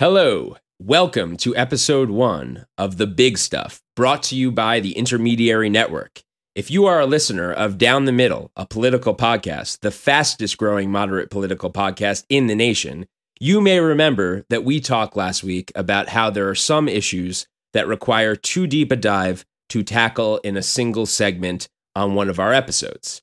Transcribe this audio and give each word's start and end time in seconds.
Hello, 0.00 0.56
welcome 0.78 1.36
to 1.38 1.56
episode 1.56 2.08
one 2.08 2.66
of 2.78 2.98
The 2.98 3.06
Big 3.08 3.36
Stuff, 3.36 3.82
brought 3.96 4.22
to 4.22 4.36
you 4.36 4.52
by 4.52 4.78
the 4.78 4.92
Intermediary 4.92 5.68
Network. 5.68 6.22
If 6.54 6.70
you 6.70 6.86
are 6.86 7.00
a 7.00 7.06
listener 7.06 7.52
of 7.52 7.78
Down 7.78 8.04
the 8.04 8.12
Middle, 8.12 8.52
a 8.54 8.64
political 8.64 9.12
podcast, 9.12 9.80
the 9.80 9.90
fastest 9.90 10.56
growing 10.56 10.92
moderate 10.92 11.32
political 11.32 11.72
podcast 11.72 12.24
in 12.28 12.46
the 12.46 12.54
nation, 12.54 13.06
you 13.40 13.60
may 13.60 13.80
remember 13.80 14.44
that 14.50 14.62
we 14.62 14.78
talked 14.78 15.16
last 15.16 15.42
week 15.42 15.72
about 15.74 16.10
how 16.10 16.30
there 16.30 16.48
are 16.48 16.54
some 16.54 16.88
issues 16.88 17.48
that 17.72 17.88
require 17.88 18.36
too 18.36 18.68
deep 18.68 18.92
a 18.92 18.96
dive 18.96 19.44
to 19.70 19.82
tackle 19.82 20.38
in 20.44 20.56
a 20.56 20.62
single 20.62 21.06
segment 21.06 21.68
on 21.96 22.14
one 22.14 22.30
of 22.30 22.38
our 22.38 22.52
episodes. 22.52 23.20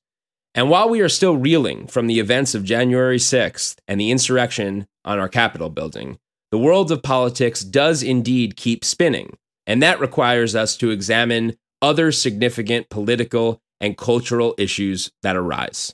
And 0.54 0.70
while 0.70 0.90
we 0.90 1.00
are 1.00 1.08
still 1.08 1.38
reeling 1.38 1.88
from 1.88 2.08
the 2.08 2.20
events 2.20 2.54
of 2.54 2.66
January 2.66 3.18
6th 3.18 3.78
and 3.88 3.98
the 3.98 4.12
insurrection 4.12 4.88
on 5.06 5.20
our 5.20 5.30
Capitol 5.30 5.70
building, 5.70 6.20
the 6.56 6.60
world 6.60 6.90
of 6.90 7.04
politics 7.04 7.66
does 7.66 8.02
indeed 8.02 8.56
keep 8.56 8.86
spinning, 8.86 9.36
and 9.68 9.84
that 9.84 10.00
requires 10.00 10.56
us 10.56 10.78
to 10.78 10.90
examine 10.90 11.58
other 11.82 12.14
significant 12.14 12.90
political 12.90 13.60
and 13.82 13.98
cultural 13.98 14.56
issues 14.58 15.12
that 15.22 15.36
arise. 15.36 15.94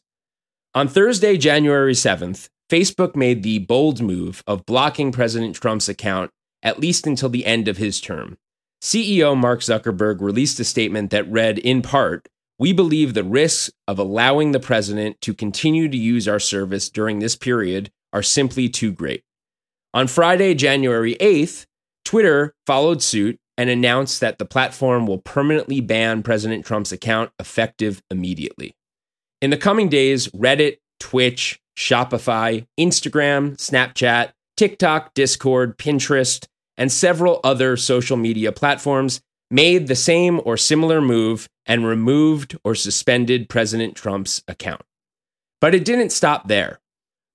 On 0.75 0.87
Thursday, 0.87 1.35
January 1.35 1.93
7th, 1.93 2.47
Facebook 2.71 3.15
made 3.15 3.41
the 3.41 3.57
bold 3.57 4.03
move 4.03 4.43
of 4.45 4.67
blocking 4.67 5.11
President 5.11 5.55
Trump's 5.55 5.89
account 5.89 6.29
at 6.61 6.77
least 6.77 7.07
until 7.07 7.29
the 7.29 7.47
end 7.47 7.67
of 7.67 7.77
his 7.77 7.99
term. 7.99 8.37
CEO 8.83 9.35
Mark 9.35 9.61
Zuckerberg 9.61 10.21
released 10.21 10.59
a 10.59 10.63
statement 10.63 11.09
that 11.09 11.27
read, 11.27 11.57
in 11.57 11.81
part, 11.81 12.27
We 12.59 12.71
believe 12.71 13.15
the 13.15 13.23
risks 13.23 13.71
of 13.87 13.97
allowing 13.97 14.51
the 14.51 14.59
president 14.59 15.21
to 15.21 15.33
continue 15.33 15.89
to 15.89 15.97
use 15.97 16.27
our 16.27 16.39
service 16.39 16.87
during 16.87 17.17
this 17.17 17.35
period 17.35 17.89
are 18.13 18.21
simply 18.21 18.69
too 18.69 18.91
great. 18.91 19.23
On 19.93 20.07
Friday, 20.07 20.53
January 20.53 21.15
8th, 21.15 21.65
Twitter 22.05 22.53
followed 22.65 23.01
suit 23.01 23.37
and 23.57 23.69
announced 23.69 24.21
that 24.21 24.39
the 24.39 24.45
platform 24.45 25.05
will 25.05 25.19
permanently 25.19 25.81
ban 25.81 26.23
President 26.23 26.65
Trump's 26.65 26.91
account 26.91 27.31
effective 27.39 28.01
immediately. 28.09 28.73
In 29.41 29.49
the 29.49 29.57
coming 29.57 29.89
days, 29.89 30.27
Reddit, 30.29 30.77
Twitch, 30.99 31.59
Shopify, 31.77 32.65
Instagram, 32.79 33.57
Snapchat, 33.57 34.31
TikTok, 34.57 35.13
Discord, 35.13 35.77
Pinterest, 35.77 36.45
and 36.77 36.91
several 36.91 37.39
other 37.43 37.75
social 37.77 38.17
media 38.17 38.51
platforms 38.51 39.21
made 39.49 39.87
the 39.87 39.95
same 39.95 40.41
or 40.45 40.57
similar 40.57 41.01
move 41.01 41.47
and 41.65 41.85
removed 41.85 42.57
or 42.63 42.75
suspended 42.75 43.49
President 43.49 43.95
Trump's 43.95 44.41
account. 44.47 44.81
But 45.59 45.75
it 45.75 45.85
didn't 45.85 46.11
stop 46.11 46.47
there. 46.47 46.80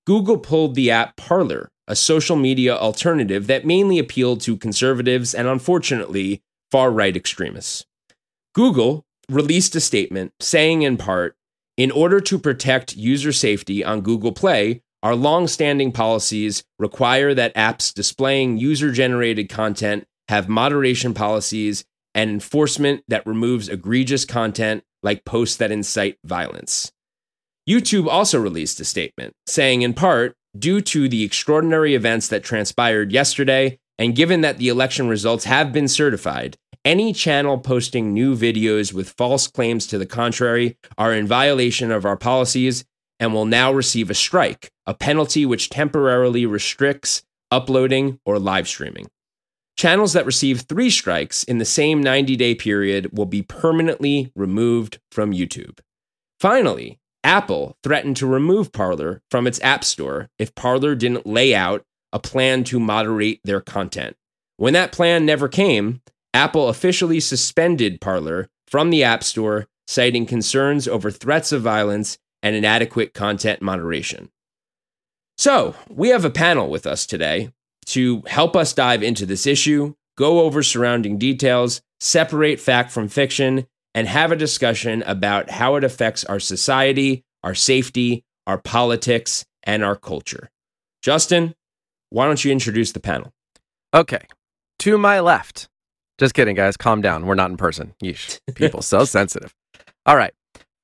Google 0.06 0.38
pulled 0.38 0.76
the 0.76 0.90
app 0.90 1.16
Parler, 1.16 1.68
a 1.88 1.96
social 1.96 2.36
media 2.36 2.76
alternative 2.76 3.48
that 3.48 3.66
mainly 3.66 3.98
appealed 3.98 4.40
to 4.42 4.56
conservatives 4.56 5.34
and 5.34 5.48
unfortunately 5.48 6.42
far 6.70 6.92
right 6.92 7.16
extremists. 7.16 7.84
Google 8.54 9.04
released 9.28 9.74
a 9.74 9.80
statement 9.80 10.32
saying, 10.38 10.82
in 10.82 10.96
part, 10.96 11.34
in 11.76 11.90
order 11.90 12.20
to 12.20 12.38
protect 12.38 12.96
user 12.96 13.32
safety 13.32 13.84
on 13.84 14.00
Google 14.00 14.32
Play, 14.32 14.80
our 15.02 15.16
long-standing 15.16 15.90
policies 15.90 16.64
require 16.78 17.34
that 17.34 17.54
apps 17.54 17.92
displaying 17.92 18.58
user-generated 18.58 19.48
content 19.48 20.06
have 20.28 20.48
moderation 20.48 21.14
policies 21.14 21.84
and 22.14 22.30
enforcement 22.30 23.02
that 23.08 23.26
removes 23.26 23.68
egregious 23.68 24.24
content 24.24 24.84
like 25.02 25.24
posts 25.24 25.56
that 25.56 25.70
incite 25.72 26.16
violence. 26.24 26.92
YouTube 27.68 28.06
also 28.06 28.38
released 28.40 28.78
a 28.80 28.84
statement 28.84 29.34
saying, 29.46 29.82
in 29.82 29.92
part, 29.92 30.36
due 30.56 30.80
to 30.80 31.08
the 31.08 31.24
extraordinary 31.24 31.94
events 31.94 32.28
that 32.28 32.44
transpired 32.44 33.12
yesterday, 33.12 33.78
and 33.98 34.14
given 34.14 34.40
that 34.42 34.58
the 34.58 34.68
election 34.68 35.08
results 35.08 35.44
have 35.44 35.72
been 35.72 35.88
certified, 35.88 36.56
any 36.84 37.12
channel 37.12 37.58
posting 37.58 38.14
new 38.14 38.36
videos 38.36 38.92
with 38.92 39.10
false 39.10 39.48
claims 39.48 39.86
to 39.88 39.98
the 39.98 40.06
contrary 40.06 40.78
are 40.96 41.12
in 41.12 41.26
violation 41.26 41.90
of 41.90 42.04
our 42.04 42.16
policies 42.16 42.84
and 43.18 43.34
will 43.34 43.46
now 43.46 43.72
receive 43.72 44.10
a 44.10 44.14
strike, 44.14 44.70
a 44.86 44.94
penalty 44.94 45.44
which 45.44 45.70
temporarily 45.70 46.46
restricts 46.46 47.24
uploading 47.50 48.20
or 48.24 48.38
live 48.38 48.68
streaming. 48.68 49.06
Channels 49.76 50.12
that 50.12 50.26
receive 50.26 50.60
three 50.60 50.90
strikes 50.90 51.42
in 51.42 51.58
the 51.58 51.64
same 51.64 52.02
90 52.02 52.36
day 52.36 52.54
period 52.54 53.10
will 53.16 53.26
be 53.26 53.42
permanently 53.42 54.30
removed 54.36 55.00
from 55.10 55.32
YouTube. 55.32 55.80
Finally, 56.38 56.98
Apple 57.26 57.76
threatened 57.82 58.16
to 58.18 58.26
remove 58.26 58.70
Parler 58.70 59.20
from 59.32 59.48
its 59.48 59.60
App 59.60 59.82
Store 59.82 60.30
if 60.38 60.54
Parler 60.54 60.94
didn't 60.94 61.26
lay 61.26 61.56
out 61.56 61.82
a 62.12 62.20
plan 62.20 62.62
to 62.62 62.78
moderate 62.78 63.40
their 63.42 63.60
content. 63.60 64.16
When 64.58 64.74
that 64.74 64.92
plan 64.92 65.26
never 65.26 65.48
came, 65.48 66.02
Apple 66.32 66.68
officially 66.68 67.18
suspended 67.18 68.00
Parler 68.00 68.48
from 68.68 68.90
the 68.90 69.02
App 69.02 69.24
Store, 69.24 69.66
citing 69.88 70.24
concerns 70.24 70.86
over 70.86 71.10
threats 71.10 71.50
of 71.50 71.62
violence 71.62 72.16
and 72.44 72.54
inadequate 72.54 73.12
content 73.12 73.60
moderation. 73.60 74.30
So, 75.36 75.74
we 75.88 76.10
have 76.10 76.24
a 76.24 76.30
panel 76.30 76.70
with 76.70 76.86
us 76.86 77.06
today 77.06 77.50
to 77.86 78.22
help 78.28 78.54
us 78.54 78.72
dive 78.72 79.02
into 79.02 79.26
this 79.26 79.48
issue, 79.48 79.94
go 80.16 80.42
over 80.42 80.62
surrounding 80.62 81.18
details, 81.18 81.82
separate 81.98 82.60
fact 82.60 82.92
from 82.92 83.08
fiction, 83.08 83.66
and 83.96 84.06
have 84.06 84.30
a 84.30 84.36
discussion 84.36 85.02
about 85.06 85.48
how 85.48 85.76
it 85.76 85.82
affects 85.82 86.22
our 86.26 86.38
society, 86.38 87.24
our 87.42 87.54
safety, 87.54 88.24
our 88.46 88.58
politics, 88.58 89.46
and 89.62 89.82
our 89.82 89.96
culture. 89.96 90.50
Justin, 91.00 91.54
why 92.10 92.26
don't 92.26 92.44
you 92.44 92.52
introduce 92.52 92.92
the 92.92 93.00
panel? 93.00 93.32
Okay. 93.94 94.26
To 94.80 94.98
my 94.98 95.20
left, 95.20 95.68
just 96.18 96.34
kidding, 96.34 96.54
guys. 96.54 96.76
Calm 96.76 97.00
down. 97.00 97.24
We're 97.24 97.34
not 97.34 97.50
in 97.50 97.56
person. 97.56 97.94
Yeesh. 98.02 98.38
People 98.54 98.82
so 98.82 99.04
sensitive. 99.06 99.54
All 100.04 100.16
right. 100.16 100.34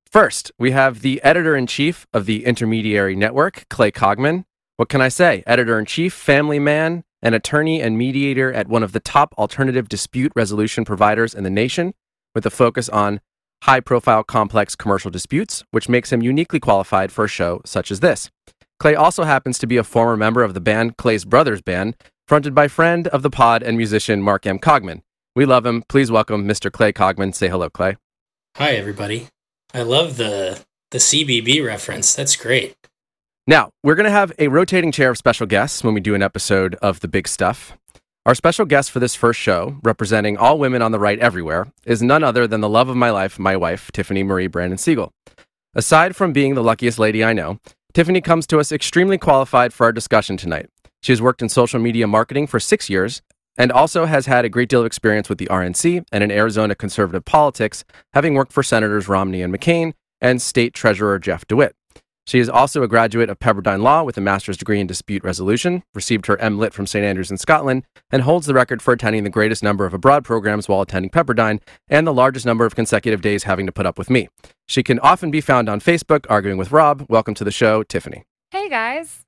First, 0.06 0.50
we 0.58 0.70
have 0.70 1.02
the 1.02 1.22
editor 1.22 1.54
in 1.54 1.66
chief 1.66 2.06
of 2.14 2.24
the 2.24 2.46
Intermediary 2.46 3.14
Network, 3.14 3.66
Clay 3.68 3.90
Cogman. 3.90 4.44
What 4.78 4.88
can 4.88 5.02
I 5.02 5.08
say? 5.08 5.42
Editor 5.46 5.78
in 5.78 5.84
chief, 5.84 6.14
family 6.14 6.58
man, 6.58 7.04
an 7.22 7.34
attorney 7.34 7.82
and 7.82 7.98
mediator 7.98 8.52
at 8.52 8.68
one 8.68 8.82
of 8.82 8.92
the 8.92 9.00
top 9.00 9.34
alternative 9.36 9.88
dispute 9.88 10.32
resolution 10.34 10.84
providers 10.84 11.34
in 11.34 11.44
the 11.44 11.50
nation, 11.50 11.94
with 12.34 12.46
a 12.46 12.50
focus 12.50 12.88
on 12.88 13.20
high 13.62 13.80
profile 13.80 14.24
complex 14.24 14.74
commercial 14.74 15.10
disputes, 15.10 15.64
which 15.70 15.88
makes 15.88 16.12
him 16.12 16.22
uniquely 16.22 16.60
qualified 16.60 17.12
for 17.12 17.24
a 17.24 17.28
show 17.28 17.60
such 17.64 17.90
as 17.90 18.00
this. 18.00 18.30
Clay 18.80 18.94
also 18.94 19.24
happens 19.24 19.58
to 19.58 19.66
be 19.66 19.76
a 19.76 19.84
former 19.84 20.16
member 20.16 20.42
of 20.42 20.54
the 20.54 20.60
band 20.60 20.96
Clay's 20.96 21.24
Brothers 21.24 21.62
Band, 21.62 21.96
fronted 22.26 22.54
by 22.54 22.66
friend 22.66 23.06
of 23.08 23.22
the 23.22 23.30
pod 23.30 23.62
and 23.62 23.76
musician 23.76 24.20
Mark 24.20 24.46
M. 24.46 24.58
Cogman. 24.58 25.02
We 25.36 25.46
love 25.46 25.64
him. 25.64 25.82
Please 25.88 26.10
welcome 26.10 26.46
Mr. 26.46 26.70
Clay 26.70 26.92
Cogman. 26.92 27.34
Say 27.34 27.48
hello, 27.48 27.70
Clay. 27.70 27.96
Hi, 28.56 28.72
everybody. 28.72 29.28
I 29.72 29.82
love 29.82 30.16
the 30.16 30.60
the 30.90 30.98
CBB 30.98 31.64
reference. 31.64 32.14
That's 32.14 32.36
great. 32.36 32.74
Now, 33.46 33.70
we're 33.82 33.94
going 33.94 34.04
to 34.04 34.10
have 34.10 34.32
a 34.38 34.48
rotating 34.48 34.92
chair 34.92 35.10
of 35.10 35.18
special 35.18 35.46
guests 35.46 35.82
when 35.82 35.94
we 35.94 36.00
do 36.00 36.14
an 36.14 36.22
episode 36.22 36.74
of 36.76 37.00
The 37.00 37.08
Big 37.08 37.26
Stuff. 37.26 37.76
Our 38.24 38.36
special 38.36 38.66
guest 38.66 38.92
for 38.92 39.00
this 39.00 39.16
first 39.16 39.40
show, 39.40 39.80
representing 39.82 40.36
all 40.36 40.56
women 40.56 40.80
on 40.80 40.92
the 40.92 41.00
right 41.00 41.18
everywhere, 41.18 41.72
is 41.84 42.04
none 42.04 42.22
other 42.22 42.46
than 42.46 42.60
the 42.60 42.68
love 42.68 42.88
of 42.88 42.94
my 42.94 43.10
life, 43.10 43.36
my 43.36 43.56
wife, 43.56 43.90
Tiffany 43.90 44.22
Marie 44.22 44.46
Brannon 44.46 44.78
Siegel. 44.78 45.12
Aside 45.74 46.14
from 46.14 46.32
being 46.32 46.54
the 46.54 46.62
luckiest 46.62 47.00
lady 47.00 47.24
I 47.24 47.32
know, 47.32 47.58
Tiffany 47.94 48.20
comes 48.20 48.46
to 48.46 48.60
us 48.60 48.70
extremely 48.70 49.18
qualified 49.18 49.72
for 49.72 49.86
our 49.86 49.92
discussion 49.92 50.36
tonight. 50.36 50.70
She 51.02 51.10
has 51.10 51.20
worked 51.20 51.42
in 51.42 51.48
social 51.48 51.80
media 51.80 52.06
marketing 52.06 52.46
for 52.46 52.60
six 52.60 52.88
years 52.88 53.22
and 53.58 53.72
also 53.72 54.06
has 54.06 54.26
had 54.26 54.44
a 54.44 54.48
great 54.48 54.68
deal 54.68 54.80
of 54.80 54.86
experience 54.86 55.28
with 55.28 55.38
the 55.38 55.46
RNC 55.46 56.04
and 56.12 56.22
in 56.22 56.30
Arizona 56.30 56.76
conservative 56.76 57.24
politics, 57.24 57.82
having 58.12 58.34
worked 58.34 58.52
for 58.52 58.62
Senators 58.62 59.08
Romney 59.08 59.42
and 59.42 59.52
McCain 59.52 59.94
and 60.20 60.40
State 60.40 60.74
Treasurer 60.74 61.18
Jeff 61.18 61.44
DeWitt. 61.48 61.74
She 62.26 62.38
is 62.38 62.48
also 62.48 62.82
a 62.82 62.88
graduate 62.88 63.28
of 63.28 63.40
Pepperdine 63.40 63.82
Law 63.82 64.04
with 64.04 64.16
a 64.16 64.20
master's 64.20 64.56
degree 64.56 64.78
in 64.78 64.86
dispute 64.86 65.24
resolution, 65.24 65.82
received 65.94 66.26
her 66.26 66.36
MLit 66.36 66.72
from 66.72 66.86
St. 66.86 67.04
Andrews 67.04 67.30
in 67.32 67.36
Scotland, 67.36 67.84
and 68.10 68.22
holds 68.22 68.46
the 68.46 68.54
record 68.54 68.80
for 68.80 68.92
attending 68.92 69.24
the 69.24 69.30
greatest 69.30 69.62
number 69.62 69.84
of 69.84 69.92
abroad 69.92 70.24
programs 70.24 70.68
while 70.68 70.80
attending 70.80 71.10
Pepperdine 71.10 71.60
and 71.88 72.06
the 72.06 72.14
largest 72.14 72.46
number 72.46 72.64
of 72.64 72.76
consecutive 72.76 73.22
days 73.22 73.42
having 73.42 73.66
to 73.66 73.72
put 73.72 73.86
up 73.86 73.98
with 73.98 74.08
me. 74.08 74.28
She 74.68 74.82
can 74.82 75.00
often 75.00 75.30
be 75.30 75.40
found 75.40 75.68
on 75.68 75.80
Facebook 75.80 76.24
arguing 76.30 76.58
with 76.58 76.70
Rob. 76.70 77.06
Welcome 77.08 77.34
to 77.34 77.44
the 77.44 77.50
show, 77.50 77.82
Tiffany. 77.82 78.22
Hey 78.52 78.68
guys. 78.68 79.24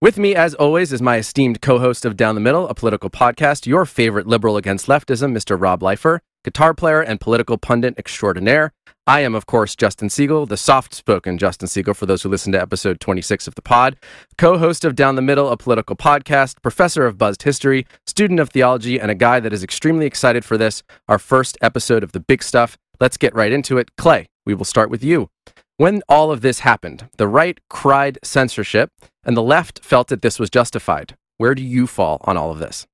With 0.00 0.18
me, 0.18 0.34
as 0.34 0.54
always, 0.54 0.92
is 0.92 1.00
my 1.00 1.18
esteemed 1.18 1.60
co 1.60 1.78
host 1.78 2.04
of 2.04 2.16
Down 2.16 2.34
the 2.34 2.40
Middle, 2.40 2.66
a 2.66 2.74
political 2.74 3.08
podcast, 3.08 3.66
your 3.66 3.86
favorite 3.86 4.26
liberal 4.26 4.56
against 4.56 4.88
leftism, 4.88 5.32
Mr. 5.32 5.60
Rob 5.60 5.80
Leifer, 5.80 6.18
guitar 6.42 6.74
player 6.74 7.00
and 7.00 7.20
political 7.20 7.56
pundit 7.56 7.94
extraordinaire. 7.96 8.72
I 9.06 9.20
am, 9.20 9.34
of 9.34 9.46
course, 9.46 9.74
Justin 9.74 10.10
Siegel, 10.10 10.46
the 10.46 10.56
soft 10.56 10.94
spoken 10.94 11.36
Justin 11.36 11.66
Siegel, 11.66 11.92
for 11.92 12.06
those 12.06 12.22
who 12.22 12.28
listen 12.28 12.52
to 12.52 12.62
episode 12.62 13.00
26 13.00 13.48
of 13.48 13.56
the 13.56 13.62
pod, 13.62 13.96
co 14.38 14.58
host 14.58 14.84
of 14.84 14.94
Down 14.94 15.16
the 15.16 15.22
Middle, 15.22 15.48
a 15.48 15.56
political 15.56 15.96
podcast, 15.96 16.62
professor 16.62 17.04
of 17.04 17.18
buzzed 17.18 17.42
history, 17.42 17.84
student 18.06 18.38
of 18.38 18.50
theology, 18.50 19.00
and 19.00 19.10
a 19.10 19.16
guy 19.16 19.40
that 19.40 19.52
is 19.52 19.64
extremely 19.64 20.06
excited 20.06 20.44
for 20.44 20.56
this, 20.56 20.84
our 21.08 21.18
first 21.18 21.58
episode 21.60 22.04
of 22.04 22.12
The 22.12 22.20
Big 22.20 22.44
Stuff. 22.44 22.78
Let's 23.00 23.16
get 23.16 23.34
right 23.34 23.50
into 23.50 23.76
it. 23.76 23.90
Clay, 23.96 24.28
we 24.46 24.54
will 24.54 24.64
start 24.64 24.88
with 24.88 25.02
you. 25.02 25.30
When 25.78 26.02
all 26.08 26.30
of 26.30 26.42
this 26.42 26.60
happened, 26.60 27.08
the 27.16 27.26
right 27.26 27.58
cried 27.68 28.20
censorship 28.22 28.90
and 29.24 29.36
the 29.36 29.42
left 29.42 29.84
felt 29.84 30.08
that 30.08 30.22
this 30.22 30.38
was 30.38 30.48
justified. 30.48 31.16
Where 31.38 31.56
do 31.56 31.62
you 31.64 31.88
fall 31.88 32.20
on 32.22 32.36
all 32.36 32.52
of 32.52 32.60
this? 32.60 32.86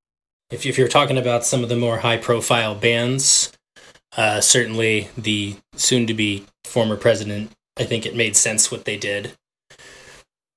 If, 0.51 0.79
you're 0.79 0.89
talking 0.89 1.19
about 1.19 1.45
some 1.45 1.63
of 1.63 1.69
the 1.69 1.77
more 1.77 1.99
high 1.99 2.17
profile 2.17 2.75
bans, 2.75 3.53
uh, 4.17 4.41
certainly 4.41 5.09
the 5.17 5.57
soon 5.77 6.07
to 6.07 6.15
be 6.15 6.45
former 6.65 6.97
president, 6.97 7.53
I 7.77 7.85
think 7.85 8.07
it 8.07 8.17
made 8.17 8.37
sense 8.37 8.71
what 8.71 8.85
they 8.85 8.97
did. 8.97 9.33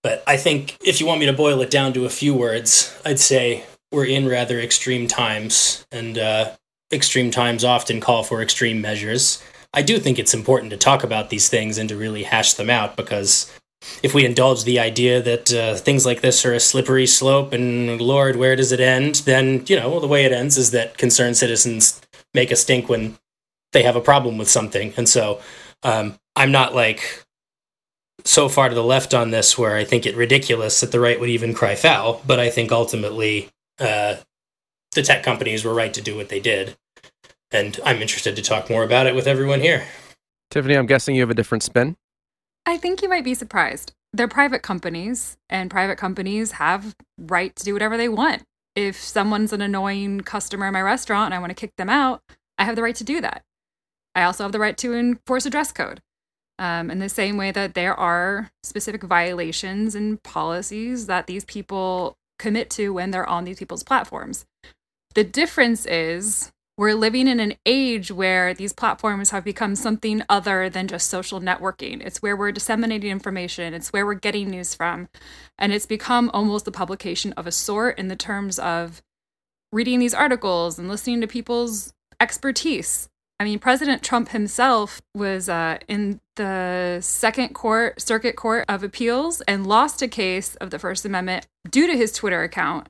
But 0.04 0.24
I 0.26 0.38
think 0.38 0.78
if 0.84 1.00
you 1.00 1.06
want 1.06 1.20
me 1.20 1.28
to 1.28 1.34
boil 1.34 1.62
it 1.62 1.70
down 1.70 1.94
to 1.94 2.06
a 2.06 2.10
few 2.10 2.34
words, 2.34 2.98
I'd 3.06 3.20
say 3.20 3.66
we're 3.92 4.06
in 4.06 4.28
rather 4.28 4.60
extreme 4.60 5.08
times, 5.08 5.86
and 5.92 6.18
uh, 6.18 6.52
extreme 6.92 7.30
times 7.30 7.64
often 7.64 8.00
call 8.00 8.24
for 8.24 8.42
extreme 8.42 8.82
measures. 8.82 9.44
I 9.74 9.82
do 9.82 10.00
think 10.00 10.20
it's 10.20 10.34
important 10.34 10.72
to 10.72 10.78
talk 10.78 11.04
about 11.04 11.30
these 11.30 11.50
things 11.50 11.78
and 11.78 11.88
to 11.90 11.96
really 11.96 12.24
hash 12.24 12.54
them 12.54 12.70
out 12.70 12.98
because 12.98 13.52
if 14.04 14.14
we 14.14 14.26
indulge 14.26 14.64
the 14.64 14.80
idea 14.80 15.22
that 15.22 15.54
uh, 15.54 15.76
things 15.76 16.06
like 16.06 16.22
this 16.22 16.46
are 16.46 16.54
a 16.54 16.60
slippery 16.60 17.08
slope 17.08 17.54
and 17.54 18.00
Lord, 18.02 18.36
where 18.36 18.56
does 18.56 18.72
it 18.72 18.80
end? 18.80 19.16
Then, 19.26 19.64
you 19.68 19.78
know, 19.78 20.00
the 20.00 20.08
way 20.08 20.26
it 20.26 20.32
ends 20.32 20.58
is 20.58 20.72
that 20.72 20.98
concerned 20.98 21.38
citizens 21.38 22.02
make 22.34 22.52
a 22.52 22.56
stink 22.56 22.90
when 22.90 23.18
they 23.74 23.84
have 23.84 23.96
a 23.96 24.02
problem 24.02 24.38
with 24.38 24.50
something. 24.50 24.94
And 24.98 25.08
so 25.08 25.42
um, 25.84 26.16
I'm 26.36 26.52
not 26.52 26.76
like 26.76 27.24
so 28.24 28.50
far 28.50 28.70
to 28.70 28.76
the 28.76 28.84
left 28.84 29.14
on 29.14 29.32
this 29.32 29.58
where 29.58 29.76
I 29.76 29.84
think 29.84 30.06
it 30.06 30.16
ridiculous 30.16 30.82
that 30.82 30.92
the 30.92 31.00
right 31.00 31.20
would 31.20 31.30
even 31.30 31.54
cry 31.54 31.76
foul, 31.76 32.22
but 32.26 32.40
I 32.40 32.50
think 32.50 32.72
ultimately 32.72 33.50
uh, 33.80 34.16
the 34.94 35.02
tech 35.02 35.24
companies 35.24 35.64
were 35.64 35.74
right 35.74 35.94
to 35.94 36.02
do 36.02 36.16
what 36.16 36.30
they 36.30 36.40
did. 36.40 36.78
And 37.52 37.80
I'm 37.86 38.02
interested 38.02 38.36
to 38.36 38.42
talk 38.42 38.70
more 38.70 38.84
about 38.84 39.08
it 39.08 39.16
with 39.16 39.28
everyone 39.28 39.62
here. 39.62 39.86
Tiffany, 40.52 40.76
I'm 40.76 40.86
guessing 40.86 41.16
you 41.16 41.22
have 41.22 41.30
a 41.30 41.36
different 41.36 41.64
spin. 41.64 41.96
I 42.66 42.78
think 42.78 43.02
you 43.02 43.10
might 43.10 43.24
be 43.24 43.34
surprised. 43.34 43.94
They're 44.14 44.28
private 44.28 44.62
companies, 44.62 45.38
and 45.50 45.72
private 45.72 45.98
companies 45.98 46.54
have 46.54 46.96
right 47.18 47.56
to 47.56 47.64
do 47.64 47.74
whatever 47.74 47.98
they 47.98 48.10
want. 48.10 48.44
If 48.76 48.98
someone's 48.98 49.54
an 49.54 49.62
annoying 49.62 50.22
customer 50.22 50.68
in 50.68 50.74
my 50.74 50.82
restaurant 50.82 51.28
and 51.28 51.34
I 51.34 51.40
want 51.40 51.50
to 51.50 51.56
kick 51.56 51.76
them 51.78 51.90
out, 51.90 52.22
I 52.58 52.66
have 52.66 52.76
the 52.76 52.84
right 52.84 52.96
to 52.96 53.04
do 53.04 53.22
that. 53.22 53.44
I 54.16 54.24
also 54.24 54.44
have 54.44 54.52
the 54.52 54.60
right 54.60 54.78
to 54.78 54.94
enforce 54.94 55.46
a 55.46 55.50
dress 55.50 55.72
code. 55.72 56.02
Um, 56.60 56.92
in 56.92 57.00
the 57.00 57.10
same 57.10 57.38
way 57.38 57.52
that 57.52 57.74
there 57.74 57.96
are 57.96 58.52
specific 58.62 59.02
violations 59.02 59.96
and 59.96 60.22
policies 60.22 61.08
that 61.08 61.26
these 61.26 61.44
people 61.44 62.18
commit 62.38 62.70
to 62.72 62.90
when 62.94 63.10
they're 63.12 63.28
on 63.28 63.46
these 63.46 63.58
people's 63.58 63.84
platforms. 63.84 64.46
The 65.16 65.24
difference 65.24 65.86
is 65.86 66.52
we're 66.78 66.96
living 66.96 67.28
in 67.28 67.40
an 67.40 67.54
age 67.66 68.12
where 68.12 68.56
these 68.56 68.74
platforms 68.74 69.30
have 69.30 69.44
become 69.44 69.76
something 69.76 70.24
other 70.30 70.70
than 70.70 70.88
just 70.88 71.10
social 71.10 71.40
networking. 71.40 72.04
It's 72.04 72.22
where 72.22 72.36
we're 72.36 72.52
disseminating 72.52 73.12
information, 73.12 73.76
it's 73.76 73.94
where 73.94 74.06
we're 74.06 74.16
getting 74.16 74.50
news 74.50 74.74
from. 74.74 75.10
And 75.60 75.74
it's 75.74 75.86
become 75.86 76.32
almost 76.34 76.66
the 76.66 76.72
publication 76.72 77.34
of 77.34 77.46
a 77.46 77.52
sort 77.52 78.00
in 78.00 78.08
the 78.08 78.16
terms 78.16 78.58
of 78.58 79.04
reading 79.72 80.00
these 80.00 80.16
articles 80.16 80.80
and 80.80 80.90
listening 80.90 81.22
to 81.22 81.28
people's 81.28 81.94
expertise. 82.20 83.10
I 83.42 83.44
mean, 83.44 83.58
President 83.58 84.04
Trump 84.04 84.30
himself 84.30 85.02
was 85.16 85.50
uh, 85.50 85.80
in 85.88 86.22
the 86.36 87.00
Second 87.02 87.56
Court, 87.56 88.00
Circuit 88.00 88.36
Court 88.36 88.66
of 88.70 88.84
Appeals, 88.84 89.42
and 89.48 89.66
lost 89.66 90.04
a 90.04 90.08
case 90.08 90.54
of 90.58 90.70
the 90.70 90.78
First 90.78 91.06
Amendment 91.06 91.48
due 91.68 91.88
to 91.88 91.98
his 91.98 92.12
Twitter 92.12 92.44
account 92.44 92.88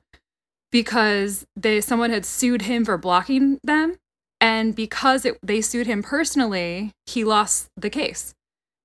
because 0.70 1.46
they 1.56 1.80
someone 1.80 2.10
had 2.10 2.26
sued 2.26 2.62
him 2.62 2.84
for 2.84 2.98
blocking 2.98 3.60
them. 3.64 3.96
And 4.42 4.76
because 4.76 5.24
it, 5.24 5.38
they 5.42 5.62
sued 5.62 5.86
him 5.86 6.02
personally 6.02 6.92
he 7.06 7.24
lost 7.24 7.70
the 7.74 7.88
case. 7.88 8.34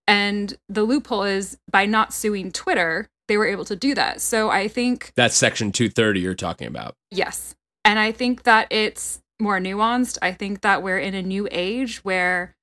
And 0.07 0.57
the 0.69 0.83
loophole 0.83 1.23
is 1.23 1.57
by 1.69 1.85
not 1.85 2.13
suing 2.13 2.53
twitter 2.53 3.09
they 3.27 3.35
were 3.35 3.45
able 3.45 3.65
to 3.65 3.75
do 3.75 3.93
that. 3.93 4.21
So 4.21 4.49
i 4.49 4.69
think 4.69 5.11
that's 5.17 5.35
section 5.35 5.73
230 5.73 6.21
you're 6.21 6.33
talking 6.33 6.67
about. 6.67 6.95
Yes. 7.11 7.55
And 7.83 7.99
i 7.99 8.13
think 8.13 8.43
that 8.43 8.67
it's 8.71 9.21
more 9.39 9.59
nuanced 9.59 10.17
i 10.21 10.31
think 10.31 10.61
that 10.61 10.81
we're 10.83 10.99
in 10.99 11.13
a 11.13 11.21
new 11.21 11.47
age 11.51 11.99
where 11.99 12.55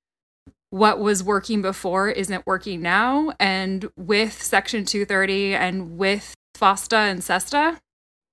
what 0.69 0.99
was 0.99 1.23
working 1.23 1.61
before 1.61 2.09
isn't 2.09 2.45
working 2.45 2.81
now 2.81 3.31
and 3.39 3.89
with 3.95 4.41
section 4.41 4.85
230 4.85 5.55
and 5.55 5.97
with 5.97 6.35
fosta 6.57 7.09
and 7.09 7.23
sesta 7.23 7.79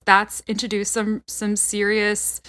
that's 0.04 0.42
introduced 0.46 0.92
some 0.92 1.22
some 1.26 1.56
serious 1.56 2.40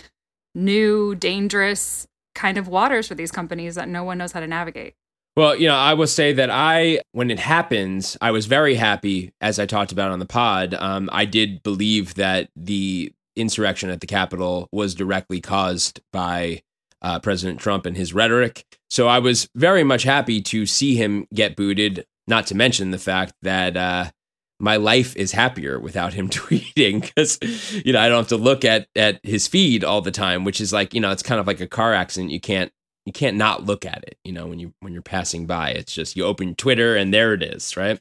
new 0.56 1.16
dangerous 1.16 2.08
kind 2.36 2.58
of 2.58 2.68
waters 2.68 3.08
for 3.08 3.16
these 3.16 3.32
companies 3.32 3.76
that 3.76 3.88
no 3.88 4.04
one 4.04 4.18
knows 4.18 4.32
how 4.32 4.40
to 4.40 4.48
navigate. 4.48 4.96
Well, 5.36 5.56
you 5.56 5.68
know, 5.68 5.76
I 5.76 5.96
will 5.96 6.08
say 6.08 6.34
that 6.34 6.50
I, 6.52 7.00
when 7.12 7.32
it 7.32 7.40
happens, 7.40 8.18
I 8.22 8.30
was 8.32 8.46
very 8.46 8.76
happy, 8.76 9.34
as 9.42 9.58
I 9.58 9.66
talked 9.66 9.92
about 9.92 10.12
on 10.12 10.20
the 10.20 10.28
pod. 10.28 10.76
Um, 10.76 11.10
I 11.12 11.26
did 11.26 11.64
believe 11.64 12.16
that 12.16 12.50
the 12.56 13.12
insurrection 13.36 13.90
at 13.90 14.02
the 14.02 14.08
Capitol 14.08 14.70
was 14.72 14.96
directly 14.96 15.42
caused 15.42 16.02
by 16.12 16.62
uh, 17.02 17.20
President 17.20 17.60
Trump 17.60 17.86
and 17.86 17.98
his 17.98 18.14
rhetoric. 18.14 18.66
So 18.90 19.08
I 19.08 19.20
was 19.20 19.50
very 19.56 19.84
much 19.84 20.04
happy 20.04 20.42
to 20.42 20.66
see 20.66 20.96
him 20.96 21.28
get 21.34 21.56
booted, 21.56 22.06
not 22.28 22.48
to 22.48 22.56
mention 22.56 22.92
the 22.92 22.98
fact 22.98 23.34
that 23.42 23.76
uh, 23.76 24.12
my 24.60 24.78
life 24.78 25.16
is 25.18 25.34
happier 25.34 25.80
without 25.80 26.14
him 26.14 26.30
tweeting 26.30 27.02
because 27.02 27.40
you 27.86 27.94
know 27.94 28.00
I 28.00 28.08
don't 28.08 28.20
have 28.20 28.28
to 28.30 28.38
look 28.38 28.64
at 28.64 28.88
at 28.96 29.20
his 29.24 29.48
feed 29.48 29.84
all 29.84 30.02
the 30.02 30.12
time, 30.12 30.46
which 30.46 30.62
is 30.62 30.72
like 30.72 30.94
you 30.94 31.02
know 31.02 31.12
it's 31.12 31.24
kind 31.24 31.40
of 31.40 31.48
like 31.48 31.60
a 31.60 31.68
car 31.68 31.94
accident. 31.94 32.32
You 32.32 32.40
can't 32.40 32.72
you 33.06 33.12
can't 33.12 33.38
not 33.38 33.66
look 33.66 33.86
at 33.86 34.04
it. 34.08 34.18
You 34.24 34.32
know 34.32 34.48
when 34.48 34.60
you 34.60 34.74
when 34.80 34.94
you're 34.94 35.02
passing 35.02 35.46
by, 35.46 35.72
it's 35.72 35.94
just 35.94 36.16
you 36.16 36.24
open 36.24 36.56
Twitter 36.56 36.96
and 36.96 37.14
there 37.14 37.34
it 37.34 37.44
is, 37.44 37.76
right? 37.76 38.00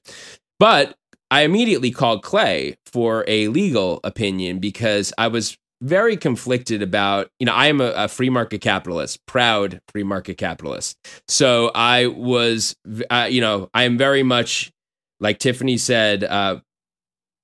But 0.61 0.97
I 1.33 1.43
immediately 1.43 1.91
called 1.91 2.23
Clay 2.23 2.77
for 2.87 3.25
a 3.27 3.49
legal 3.49 4.01
opinion 4.05 4.59
because 4.59 5.13
I 5.17 5.29
was 5.29 5.57
very 5.81 6.17
conflicted 6.17 6.81
about 6.81 7.29
you 7.41 7.47
know 7.47 7.53
i 7.53 7.67
am 7.67 7.81
a, 7.81 7.93
a, 7.97 8.07
free 8.07 8.31
market 8.31 8.61
capitalist 8.61 9.19
proud 9.27 9.81
free 9.89 10.05
market 10.05 10.39
capitalist. 10.39 10.97
So 11.27 11.73
i 11.75 12.07
was 12.07 12.77
uh, 13.11 13.27
you 13.29 13.41
know 13.41 13.69
i 13.75 13.83
am 13.83 13.99
very 13.99 14.23
much 14.23 14.71
like 15.23 15.39
Tiffany 15.39 15.79
said, 15.79 16.25
uh, 16.25 16.61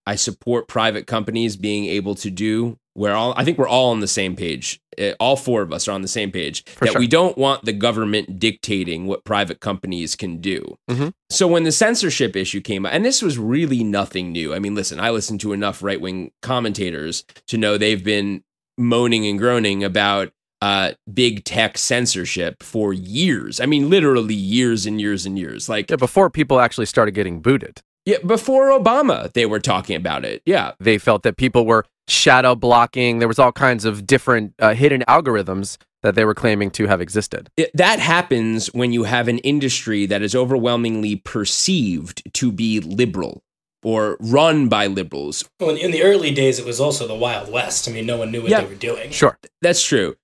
I 0.05 0.17
support 0.17 0.69
private 0.69 1.07
companies 1.07 1.57
being 1.57 1.87
able 1.87 2.17
to 2.17 2.31
do 2.31 2.77
where 2.99 3.15
all 3.15 3.33
I 3.37 3.45
think 3.45 3.59
we're 3.59 3.69
all 3.69 3.91
on 3.91 4.01
the 4.01 4.09
same 4.09 4.35
page. 4.37 4.81
Uh, 5.01 5.13
all 5.21 5.37
four 5.37 5.63
of 5.63 5.73
us 5.73 5.87
are 5.87 5.93
on 5.93 6.03
the 6.03 6.09
same 6.09 6.33
page 6.33 6.65
For 6.65 6.87
that 6.87 6.93
sure. 6.93 7.01
we 7.01 7.07
don't 7.07 7.39
want 7.39 7.65
the 7.65 7.73
government 7.73 8.41
dictating 8.41 9.07
what 9.07 9.25
private 9.25 9.61
companies 9.61 10.17
can 10.17 10.41
do. 10.41 10.77
Mm-hmm. 10.91 11.11
So 11.31 11.47
when 11.47 11.63
the 11.63 11.71
censorship 11.71 12.35
issue 12.35 12.61
came 12.61 12.85
up, 12.85 12.93
and 12.93 13.05
this 13.05 13.23
was 13.23 13.39
really 13.39 13.85
nothing 13.85 14.33
new. 14.33 14.53
I 14.53 14.59
mean, 14.59 14.75
listen, 14.75 14.99
I 14.99 15.11
listened 15.11 15.41
to 15.43 15.53
enough 15.53 15.83
right 15.85 16.01
wing 16.01 16.33
commentators 16.43 17.25
to 17.47 17.57
know 17.57 17.79
they've 17.79 18.03
been 18.03 18.43
moaning 18.77 19.25
and 19.27 19.39
groaning 19.39 19.85
about 19.85 20.33
uh, 20.61 20.93
big 21.13 21.45
tech 21.45 21.79
censorship 21.79 22.63
for 22.63 22.93
years. 22.93 23.61
I 23.61 23.67
mean, 23.67 23.89
literally 23.89 24.35
years 24.35 24.87
and 24.87 25.01
years 25.01 25.25
and 25.25 25.39
years. 25.39 25.69
Like 25.69 25.91
yeah, 25.91 25.97
before 25.97 26.31
people 26.31 26.59
actually 26.59 26.87
started 26.87 27.13
getting 27.13 27.41
booted. 27.41 27.81
Yeah, 28.09 28.17
before 28.25 28.71
Obama, 28.71 29.31
they 29.35 29.45
were 29.45 29.61
talking 29.61 29.95
about 29.95 30.25
it. 30.25 30.41
Yeah, 30.47 30.73
they 30.81 30.97
felt 30.97 31.25
that 31.25 31.37
people 31.37 31.67
were 31.67 31.85
shadow 32.09 32.55
blocking. 32.55 33.19
There 33.19 33.29
was 33.29 33.39
all 33.39 33.53
kinds 33.53 33.85
of 33.85 34.07
different 34.07 34.55
uh, 34.59 34.73
hidden 34.73 35.05
algorithms 35.07 35.77
that 36.03 36.15
they 36.15 36.25
were 36.25 36.35
claiming 36.35 36.71
to 36.71 36.87
have 36.87 37.03
existed. 37.03 37.51
It, 37.59 37.71
that 37.75 37.99
happens 37.99 38.69
when 38.69 38.95
you 38.95 39.05
have 39.05 39.29
an 39.29 39.37
industry 39.41 40.07
that 40.07 40.23
is 40.23 40.35
overwhelmingly 40.35 41.17
perceived 41.17 42.23
to 42.33 42.51
be 42.51 42.81
liberal 42.81 43.43
or 43.83 44.17
run 44.21 44.71
by 44.71 44.87
liberals. 44.87 45.45
Well, 45.61 45.77
in 45.77 45.91
the 45.91 46.03
early 46.03 46.31
days, 46.31 46.59
it 46.59 46.65
was 46.65 46.81
also 46.81 47.07
the 47.07 47.15
Wild 47.15 47.53
West. 47.53 47.87
I 47.87 47.93
mean, 47.93 48.07
no 48.07 48.17
one 48.17 48.33
knew 48.33 48.41
what 48.41 48.51
yeah, 48.51 48.63
they 48.63 48.69
were 48.69 48.75
doing. 48.75 49.11
Sure. 49.11 49.39
That's 49.61 49.85
true 49.85 50.17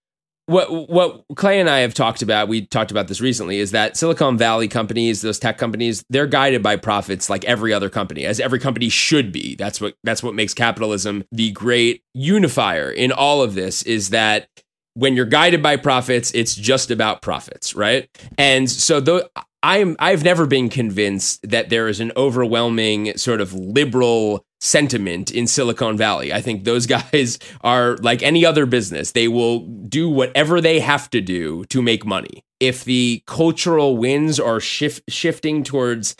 what 0.46 0.90
what 0.90 1.24
Clay 1.36 1.58
and 1.58 1.70
I 1.70 1.78
have 1.80 1.94
talked 1.94 2.22
about, 2.22 2.48
we 2.48 2.66
talked 2.66 2.90
about 2.90 3.08
this 3.08 3.20
recently, 3.20 3.58
is 3.58 3.70
that 3.70 3.96
Silicon 3.96 4.36
Valley 4.36 4.68
companies, 4.68 5.22
those 5.22 5.38
tech 5.38 5.58
companies, 5.58 6.04
they're 6.10 6.26
guided 6.26 6.62
by 6.62 6.76
profits 6.76 7.30
like 7.30 7.44
every 7.44 7.72
other 7.72 7.88
company, 7.88 8.24
as 8.26 8.40
every 8.40 8.58
company 8.58 8.88
should 8.88 9.32
be. 9.32 9.54
That's 9.54 9.80
what 9.80 9.94
that's 10.04 10.22
what 10.22 10.34
makes 10.34 10.52
capitalism 10.52 11.24
the 11.32 11.50
great 11.52 12.02
unifier 12.12 12.90
in 12.90 13.10
all 13.10 13.42
of 13.42 13.54
this 13.54 13.82
is 13.82 14.10
that 14.10 14.48
when 14.94 15.14
you're 15.14 15.26
guided 15.26 15.62
by 15.62 15.76
profits, 15.76 16.32
it's 16.34 16.54
just 16.54 16.90
about 16.90 17.22
profits, 17.22 17.74
right? 17.74 18.08
And 18.38 18.70
so 18.70 19.00
though 19.00 19.28
I'm 19.62 19.96
I've 19.98 20.22
never 20.24 20.46
been 20.46 20.68
convinced 20.68 21.48
that 21.48 21.70
there 21.70 21.88
is 21.88 21.98
an 21.98 22.12
overwhelming 22.16 23.16
sort 23.16 23.40
of 23.40 23.54
liberal 23.54 24.44
sentiment 24.60 25.30
in 25.30 25.46
Silicon 25.46 25.96
Valley. 25.96 26.32
I 26.32 26.40
think 26.40 26.64
those 26.64 26.86
guys 27.12 27.38
are 27.62 27.96
like 27.96 28.22
any 28.22 28.44
other 28.44 28.66
business. 28.66 29.12
They 29.12 29.26
will 29.26 29.60
do 29.60 30.08
whatever 30.10 30.60
they 30.60 30.80
have 30.80 31.08
to 31.10 31.20
do 31.20 31.64
to 31.66 31.80
make 31.80 32.04
money. 32.04 32.44
If 32.60 32.84
the 32.84 33.22
cultural 33.26 33.96
winds 33.96 34.38
are 34.38 34.60
shift, 34.60 35.02
shifting 35.08 35.64
towards 35.64 36.14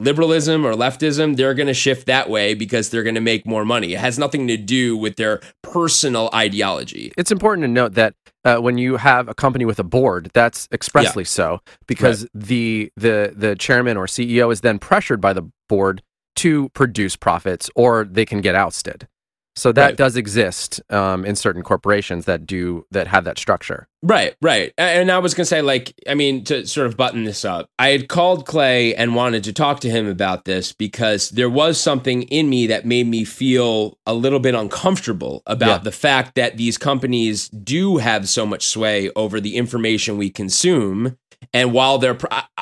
liberalism 0.00 0.66
or 0.66 0.74
leftism, 0.74 1.36
they're 1.36 1.54
going 1.54 1.66
to 1.66 1.74
shift 1.74 2.06
that 2.06 2.28
way 2.28 2.54
because 2.54 2.90
they're 2.90 3.02
going 3.02 3.14
to 3.14 3.20
make 3.20 3.46
more 3.46 3.64
money. 3.64 3.94
It 3.94 4.00
has 4.00 4.18
nothing 4.18 4.48
to 4.48 4.56
do 4.56 4.96
with 4.96 5.16
their 5.16 5.40
personal 5.62 6.30
ideology. 6.34 7.12
It's 7.16 7.32
important 7.32 7.64
to 7.64 7.68
note 7.68 7.94
that 7.94 8.14
uh, 8.44 8.56
when 8.58 8.78
you 8.78 8.96
have 8.96 9.28
a 9.28 9.34
company 9.34 9.64
with 9.64 9.78
a 9.78 9.84
board, 9.84 10.30
that's 10.34 10.68
expressly 10.72 11.22
yeah. 11.22 11.28
so 11.28 11.60
because 11.86 12.22
right. 12.22 12.30
the 12.34 12.92
the 12.96 13.32
the 13.34 13.56
chairman 13.56 13.96
or 13.96 14.06
CEO 14.06 14.52
is 14.52 14.60
then 14.60 14.78
pressured 14.78 15.20
by 15.20 15.32
the 15.32 15.48
board 15.68 16.02
to 16.36 16.68
produce 16.70 17.16
profits 17.16 17.70
or 17.74 18.04
they 18.04 18.26
can 18.26 18.40
get 18.40 18.54
ousted. 18.54 19.08
So 19.56 19.70
that 19.72 19.84
Right. 19.84 19.96
does 19.96 20.16
exist 20.16 20.80
um, 20.90 21.24
in 21.24 21.36
certain 21.36 21.62
corporations 21.62 22.24
that 22.24 22.44
do 22.44 22.84
that 22.90 23.06
have 23.06 23.22
that 23.24 23.38
structure. 23.38 23.86
Right, 24.02 24.34
right. 24.42 24.72
And 24.76 25.10
I 25.12 25.18
was 25.18 25.32
going 25.32 25.42
to 25.44 25.48
say, 25.48 25.62
like, 25.62 25.94
I 26.08 26.14
mean, 26.14 26.42
to 26.44 26.66
sort 26.66 26.88
of 26.88 26.96
button 26.96 27.22
this 27.24 27.44
up, 27.44 27.70
I 27.78 27.90
had 27.90 28.08
called 28.08 28.46
Clay 28.46 28.94
and 28.96 29.14
wanted 29.14 29.44
to 29.44 29.52
talk 29.52 29.78
to 29.80 29.90
him 29.90 30.06
about 30.08 30.44
this 30.44 30.72
because 30.72 31.30
there 31.30 31.48
was 31.48 31.80
something 31.80 32.22
in 32.24 32.50
me 32.50 32.66
that 32.66 32.84
made 32.84 33.06
me 33.06 33.24
feel 33.24 33.96
a 34.06 34.12
little 34.14 34.40
bit 34.40 34.54
uncomfortable 34.56 35.42
about 35.46 35.68
Yeah. 35.68 35.78
the 35.84 35.92
fact 35.92 36.34
that 36.34 36.56
these 36.56 36.76
companies 36.76 37.48
do 37.48 37.98
have 37.98 38.28
so 38.28 38.44
much 38.44 38.66
sway 38.66 39.10
over 39.14 39.40
the 39.40 39.56
information 39.56 40.18
we 40.18 40.30
consume. 40.30 41.16
And 41.52 41.72
while 41.72 41.98
they're, 41.98 42.18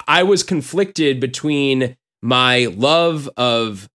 I 0.06 0.22
was 0.24 0.42
conflicted 0.42 1.20
between 1.20 1.96
my 2.20 2.66
love 2.76 3.28
of 3.36 3.88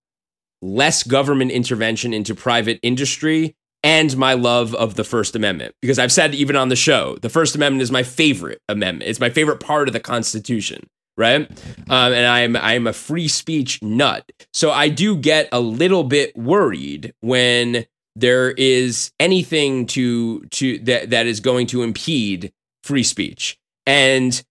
less 0.61 1.03
government 1.03 1.51
intervention 1.51 2.13
into 2.13 2.33
private 2.35 2.79
industry 2.81 3.55
and 3.83 4.17
my 4.17 4.33
love 4.33 4.73
of 4.75 4.95
the 4.95 5.03
First 5.03 5.35
Amendment. 5.35 5.75
Because 5.81 5.99
I've 5.99 6.11
said 6.11 6.35
even 6.35 6.55
on 6.55 6.69
the 6.69 6.75
show, 6.75 7.17
the 7.21 7.29
First 7.29 7.55
Amendment 7.55 7.81
is 7.81 7.91
my 7.91 8.03
favorite 8.03 8.61
amendment. 8.67 9.09
It's 9.09 9.19
my 9.19 9.29
favorite 9.29 9.59
part 9.59 9.87
of 9.87 9.93
the 9.93 9.99
Constitution, 9.99 10.87
right? 11.15 11.49
Um, 11.89 12.13
and 12.13 12.25
I'm 12.25 12.55
I'm 12.55 12.87
a 12.87 12.93
free 12.93 13.27
speech 13.27 13.81
nut. 13.81 14.29
So 14.53 14.71
I 14.71 14.89
do 14.89 15.15
get 15.15 15.47
a 15.51 15.59
little 15.59 16.03
bit 16.03 16.35
worried 16.35 17.13
when 17.21 17.85
there 18.15 18.51
is 18.51 19.11
anything 19.19 19.85
to 19.87 20.41
to 20.45 20.79
that 20.79 21.11
that 21.11 21.27
is 21.27 21.39
going 21.39 21.67
to 21.67 21.83
impede 21.83 22.51
free 22.83 23.03
speech. 23.03 23.57
And 23.85 24.43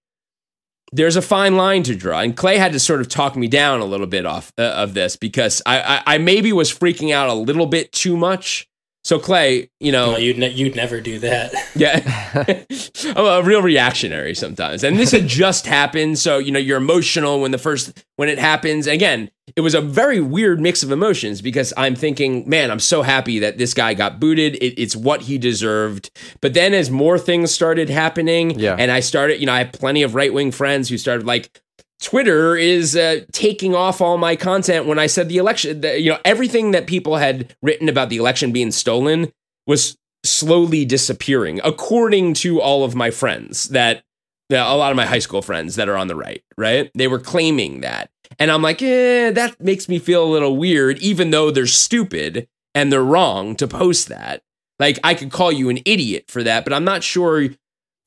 there's 0.93 1.17
a 1.17 1.23
fine 1.23 1.57
line 1.57 1.83
to 1.85 1.95
draw. 1.95 2.21
And 2.21 2.37
Clay 2.37 2.59
had 2.59 2.73
to 2.73 2.81
sort 2.81 3.01
of 3.01 3.09
talk 3.09 3.37
me 3.37 3.49
down 3.49 3.81
a 3.81 3.85
little 3.85 4.07
bit 4.07 4.27
off 4.27 4.53
uh, 4.59 4.63
of 4.63 4.95
this 4.95 5.17
because 5.17 5.63
I, 5.67 5.81
I 6.07 6.15
I 6.15 6.19
maybe 6.19 6.53
was 6.53 6.73
freaking 6.73 7.13
out 7.13 7.29
a 7.29 7.35
little 7.35 7.67
bit 7.67 7.93
too 7.93 8.17
much. 8.17 8.69
So 9.07 9.21
Clay, 9.21 9.71
you 9.79 9.93
know, 9.93 10.11
No, 10.11 10.17
you'd 10.19 10.37
ne- 10.37 10.51
you'd 10.51 10.75
never 10.75 11.01
do 11.01 11.21
that. 11.21 11.55
yeah, 11.77 12.35
I'm 13.17 13.25
a 13.25 13.41
real 13.47 13.63
reactionary 13.63 14.35
sometimes, 14.35 14.83
and 14.83 14.99
this 14.99 15.13
had 15.13 15.29
just 15.29 15.65
happened. 15.65 16.19
So 16.19 16.39
you 16.39 16.51
know, 16.51 16.59
you're 16.59 16.77
emotional 16.79 17.41
when 17.41 17.53
the 17.53 17.59
first 17.59 18.03
when 18.17 18.29
it 18.29 18.41
happens. 18.41 18.89
And 18.89 18.95
again, 18.95 19.31
it 19.55 19.61
was 19.61 19.75
a 19.77 19.81
very 19.81 20.21
weird 20.21 20.59
mix 20.61 20.83
of 20.83 20.91
emotions 20.91 21.41
because 21.41 21.73
I'm 21.77 21.95
thinking, 21.95 22.49
man, 22.49 22.73
I'm 22.73 22.81
so 22.81 23.03
happy 23.03 23.39
that 23.39 23.59
this 23.59 23.75
guy 23.75 23.95
got 23.95 24.19
booted. 24.19 24.57
It, 24.57 24.77
it's 24.77 24.97
what 24.97 25.21
he 25.23 25.39
deserved. 25.39 26.11
But 26.41 26.55
then 26.55 26.75
as 26.75 26.91
more 26.91 27.17
things 27.17 27.53
started 27.53 27.89
happening, 27.89 28.59
Yeah. 28.59 28.75
and 28.77 28.91
I 28.91 28.99
started, 28.99 29.39
you 29.39 29.47
know, 29.47 29.53
I 29.53 29.59
have 29.59 29.71
plenty 29.73 30.03
of 30.03 30.17
right 30.17 30.35
wing 30.35 30.51
friends 30.51 30.89
who 30.89 30.99
started 30.99 31.25
like. 31.25 31.63
Twitter 32.01 32.57
is 32.57 32.95
uh, 32.95 33.21
taking 33.33 33.75
off 33.75 34.01
all 34.01 34.19
my 34.19 34.37
content 34.37 34.87
when 34.87 34.99
I 34.99 35.07
said 35.07 35.29
the 35.29 35.39
election. 35.39 35.81
The, 35.81 36.01
you 36.01 36.11
know, 36.11 36.19
everything 36.25 36.73
that 36.73 36.87
people 36.87 37.17
had 37.17 37.55
written 37.63 37.89
about 37.89 38.11
the 38.11 38.19
election 38.19 38.53
being 38.53 38.71
stolen 38.71 39.33
was 39.67 39.97
slowly 40.25 40.85
disappearing, 40.85 41.61
according 41.65 42.35
to 42.35 42.61
all 42.61 42.85
of 42.85 42.95
my 42.95 43.11
friends 43.11 43.69
that, 43.71 44.03
a 44.51 44.77
lot 44.77 44.93
of 44.93 44.97
my 44.97 45.07
high 45.07 45.19
school 45.19 45.43
friends 45.43 45.75
that 45.77 45.89
are 45.89 45.97
on 45.97 46.07
the 46.07 46.15
right, 46.15 46.43
right? 46.57 46.91
They 46.95 47.09
were 47.09 47.19
claiming 47.19 47.81
that. 47.81 48.11
And 48.39 48.51
I'm 48.51 48.63
like, 48.63 48.81
eh, 48.83 49.31
that 49.33 49.61
makes 49.61 49.89
me 49.89 49.99
feel 49.99 50.23
a 50.25 50.31
little 50.31 50.57
weird, 50.57 50.99
even 50.99 51.31
though 51.31 51.51
they're 51.51 51.67
stupid 51.67 52.47
and 52.75 52.93
they're 52.93 53.03
wrong 53.03 53.57
to 53.57 53.67
post 53.67 54.09
that. 54.09 54.43
Like, 54.79 54.99
I 55.03 55.15
could 55.15 55.33
call 55.33 55.51
you 55.51 55.69
an 55.69 55.79
idiot 55.85 56.27
for 56.29 56.43
that, 56.43 56.65
but 56.65 56.73
I'm 56.73 56.85
not 56.85 57.03
sure 57.03 57.49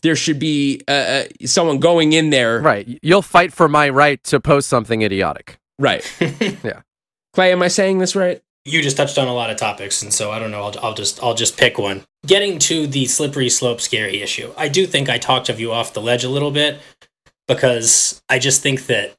there 0.04 0.16
should 0.16 0.40
be 0.40 0.82
uh, 0.88 0.92
uh, 0.92 1.24
someone 1.46 1.80
going 1.80 2.14
in 2.14 2.30
there. 2.30 2.62
Right. 2.62 3.00
You'll 3.02 3.22
fight 3.22 3.54
for 3.54 3.68
my 3.68 3.90
right 3.90 4.24
to 4.26 4.40
post 4.40 4.70
something 4.70 5.02
idiotic. 5.02 5.60
Right. 5.78 6.04
Yeah. 6.64 6.82
Clay, 7.34 7.52
am 7.52 7.62
I 7.62 7.68
saying 7.68 8.00
this 8.00 8.16
right? 8.16 8.42
you 8.66 8.82
just 8.82 8.98
touched 8.98 9.18
on 9.18 9.28
a 9.28 9.34
lot 9.34 9.50
of 9.50 9.58
topics, 9.58 10.02
and 10.02 10.14
so 10.14 10.32
I 10.32 10.40
don't 10.40 10.52
know. 10.52 10.64
I'll, 10.64 10.80
I'll 10.82 10.94
just 10.94 11.22
I'll 11.24 11.34
just 11.34 11.58
pick 11.58 11.78
one. 11.78 12.04
Getting 12.26 12.60
to 12.60 12.88
the 12.88 13.06
slippery 13.06 13.50
slope 13.50 13.82
scary 13.82 14.22
issue, 14.22 14.54
I 14.58 14.68
do 14.68 14.86
think 14.86 15.10
I 15.10 15.18
talked 15.18 15.50
of 15.50 15.60
you 15.60 15.72
off 15.72 15.94
the 15.94 16.02
ledge 16.02 16.24
a 16.24 16.30
little 16.30 16.52
bit 16.52 16.80
because 17.48 18.22
I 18.30 18.40
just 18.40 18.62
think 18.62 18.86
that 18.88 19.16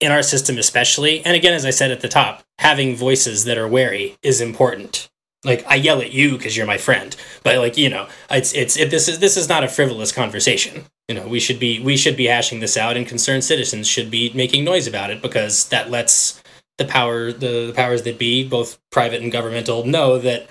in 0.00 0.10
our 0.12 0.22
system, 0.22 0.58
especially, 0.58 1.24
and 1.24 1.36
again, 1.36 1.54
as 1.54 1.64
I 1.64 1.70
said 1.70 1.90
at 1.90 2.00
the 2.00 2.08
top, 2.08 2.42
having 2.58 2.96
voices 2.96 3.44
that 3.44 3.58
are 3.58 3.68
wary 3.68 4.16
is 4.22 4.40
important. 4.40 5.10
Like 5.44 5.64
I 5.68 5.76
yell 5.76 6.00
at 6.00 6.12
you 6.12 6.36
because 6.36 6.56
you're 6.56 6.66
my 6.66 6.78
friend, 6.78 7.14
but 7.44 7.58
like 7.58 7.76
you 7.76 7.88
know, 7.88 8.08
it's 8.30 8.52
it's 8.54 8.76
it, 8.76 8.90
this 8.90 9.06
is 9.08 9.20
this 9.20 9.36
is 9.36 9.48
not 9.48 9.62
a 9.62 9.68
frivolous 9.68 10.10
conversation. 10.10 10.84
You 11.08 11.14
know, 11.14 11.28
we 11.28 11.38
should 11.38 11.60
be 11.60 11.78
we 11.80 11.96
should 11.96 12.16
be 12.16 12.26
hashing 12.26 12.60
this 12.60 12.76
out, 12.76 12.96
and 12.96 13.06
concerned 13.06 13.44
citizens 13.44 13.86
should 13.86 14.10
be 14.10 14.32
making 14.34 14.64
noise 14.64 14.86
about 14.86 15.10
it 15.10 15.22
because 15.22 15.68
that 15.68 15.90
lets 15.90 16.42
the 16.76 16.84
power 16.84 17.32
the, 17.32 17.68
the 17.68 17.72
powers 17.74 18.02
that 18.02 18.18
be, 18.18 18.46
both 18.48 18.78
private 18.90 19.22
and 19.22 19.30
governmental, 19.30 19.84
know 19.86 20.18
that 20.18 20.48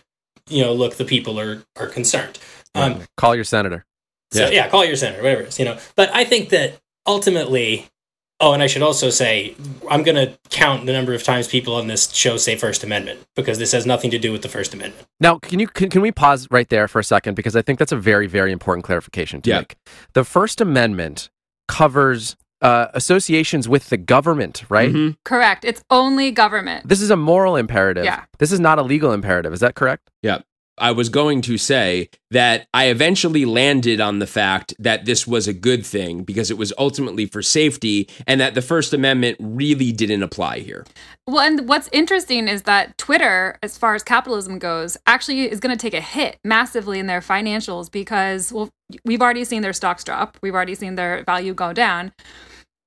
you 0.50 0.64
know, 0.64 0.74
look, 0.74 0.96
the 0.96 1.06
people 1.06 1.40
are 1.40 1.64
are 1.76 1.88
concerned. 1.88 2.40
Um, 2.76 3.02
Call 3.18 3.36
your 3.36 3.44
senator. 3.44 3.86
so 4.32 4.46
Yeah. 4.46 4.50
yeah. 4.52 4.70
call 4.70 4.86
your 4.86 4.96
senator, 4.96 5.22
whatever 5.22 5.42
it 5.42 5.48
is, 5.50 5.60
you 5.60 5.66
know. 5.66 5.78
But 5.96 6.14
I 6.14 6.24
think 6.24 6.50
that 6.50 6.80
ultimately, 7.06 7.88
oh, 8.40 8.54
and 8.54 8.62
I 8.62 8.68
should 8.68 8.82
also 8.82 9.10
say, 9.10 9.56
I'm 9.90 10.04
going 10.04 10.16
to 10.16 10.38
count 10.50 10.86
the 10.86 10.94
number 10.94 11.14
of 11.14 11.24
times 11.24 11.48
people 11.48 11.76
on 11.76 11.88
this 11.88 12.12
show 12.14 12.38
say 12.38 12.56
First 12.56 12.84
Amendment 12.84 13.20
because 13.36 13.58
this 13.58 13.72
has 13.72 13.86
nothing 13.86 14.12
to 14.12 14.20
do 14.20 14.32
with 14.32 14.42
the 14.42 14.50
First 14.50 14.74
Amendment. 14.74 15.08
Now, 15.20 15.40
can 15.40 15.60
you 15.60 15.68
can, 15.68 15.90
can 15.90 16.02
we 16.02 16.12
pause 16.12 16.48
right 16.52 16.70
there 16.70 16.88
for 16.88 17.00
a 17.00 17.04
second 17.04 17.36
because 17.36 17.56
I 17.56 17.62
think 17.62 17.80
that's 17.80 17.92
a 17.92 17.98
very 17.98 18.28
very 18.28 18.52
important 18.52 18.86
clarification 18.86 19.42
to 19.42 19.50
Yeah. 19.50 19.60
make. 19.60 19.76
The 20.14 20.24
First 20.24 20.62
Amendment 20.62 21.30
covers 21.68 22.36
uh, 22.62 22.88
associations 22.96 23.70
with 23.70 23.90
the 23.90 23.98
government, 23.98 24.64
right? 24.68 24.92
Mhm. 24.92 25.16
Correct. 25.24 25.64
It's 25.64 25.84
only 25.92 26.32
government. 26.32 26.88
This 26.88 27.02
is 27.02 27.12
a 27.12 27.16
moral 27.16 27.56
imperative. 27.56 28.04
Yeah. 28.04 28.24
This 28.40 28.52
is 28.52 28.60
not 28.60 28.80
a 28.80 28.82
legal 28.82 29.12
imperative. 29.14 29.54
Is 29.54 29.60
that 29.60 29.76
correct? 29.76 30.10
I 30.78 30.92
was 30.92 31.10
going 31.10 31.42
to 31.44 31.58
say 31.58 32.10
that 32.32 32.68
I 32.74 32.88
eventually 32.88 33.46
landed 33.46 34.00
on 34.00 34.20
the 34.20 34.28
fact 34.28 34.74
that 34.80 35.06
this 35.06 35.26
was 35.26 35.48
a 35.48 35.54
good 35.54 35.86
thing 35.86 36.24
because 36.24 36.52
it 36.52 36.58
was 36.58 36.72
ultimately 36.78 37.26
for 37.26 37.42
safety 37.42 38.08
and 38.28 38.40
that 38.40 38.54
the 38.54 38.62
First 38.62 38.94
Amendment 38.94 39.38
really 39.40 39.92
didn't 39.92 40.24
apply 40.24 40.60
here. 40.60 40.86
Well, 41.26 41.40
and 41.40 41.68
what's 41.68 41.90
interesting 41.92 42.48
is 42.48 42.64
that 42.64 42.98
Twitter, 42.98 43.58
as 43.64 43.78
far 43.78 43.96
as 43.96 44.04
capitalism 44.04 44.60
goes, 44.60 44.98
actually 45.08 45.50
is 45.50 45.60
going 45.60 45.76
to 45.76 45.82
take 45.82 45.94
a 45.94 46.02
hit 46.02 46.38
massively 46.44 47.00
in 47.00 47.08
their 47.08 47.22
financials 47.22 47.92
because, 47.92 48.54
well, 48.54 48.70
we've 49.04 49.22
already 49.22 49.44
seen 49.44 49.62
their 49.62 49.74
stocks 49.74 50.04
drop. 50.04 50.38
We've 50.42 50.56
already 50.56 50.76
seen 50.76 50.96
their 50.96 51.24
value 51.24 51.54
go 51.54 51.74
down. 51.74 52.14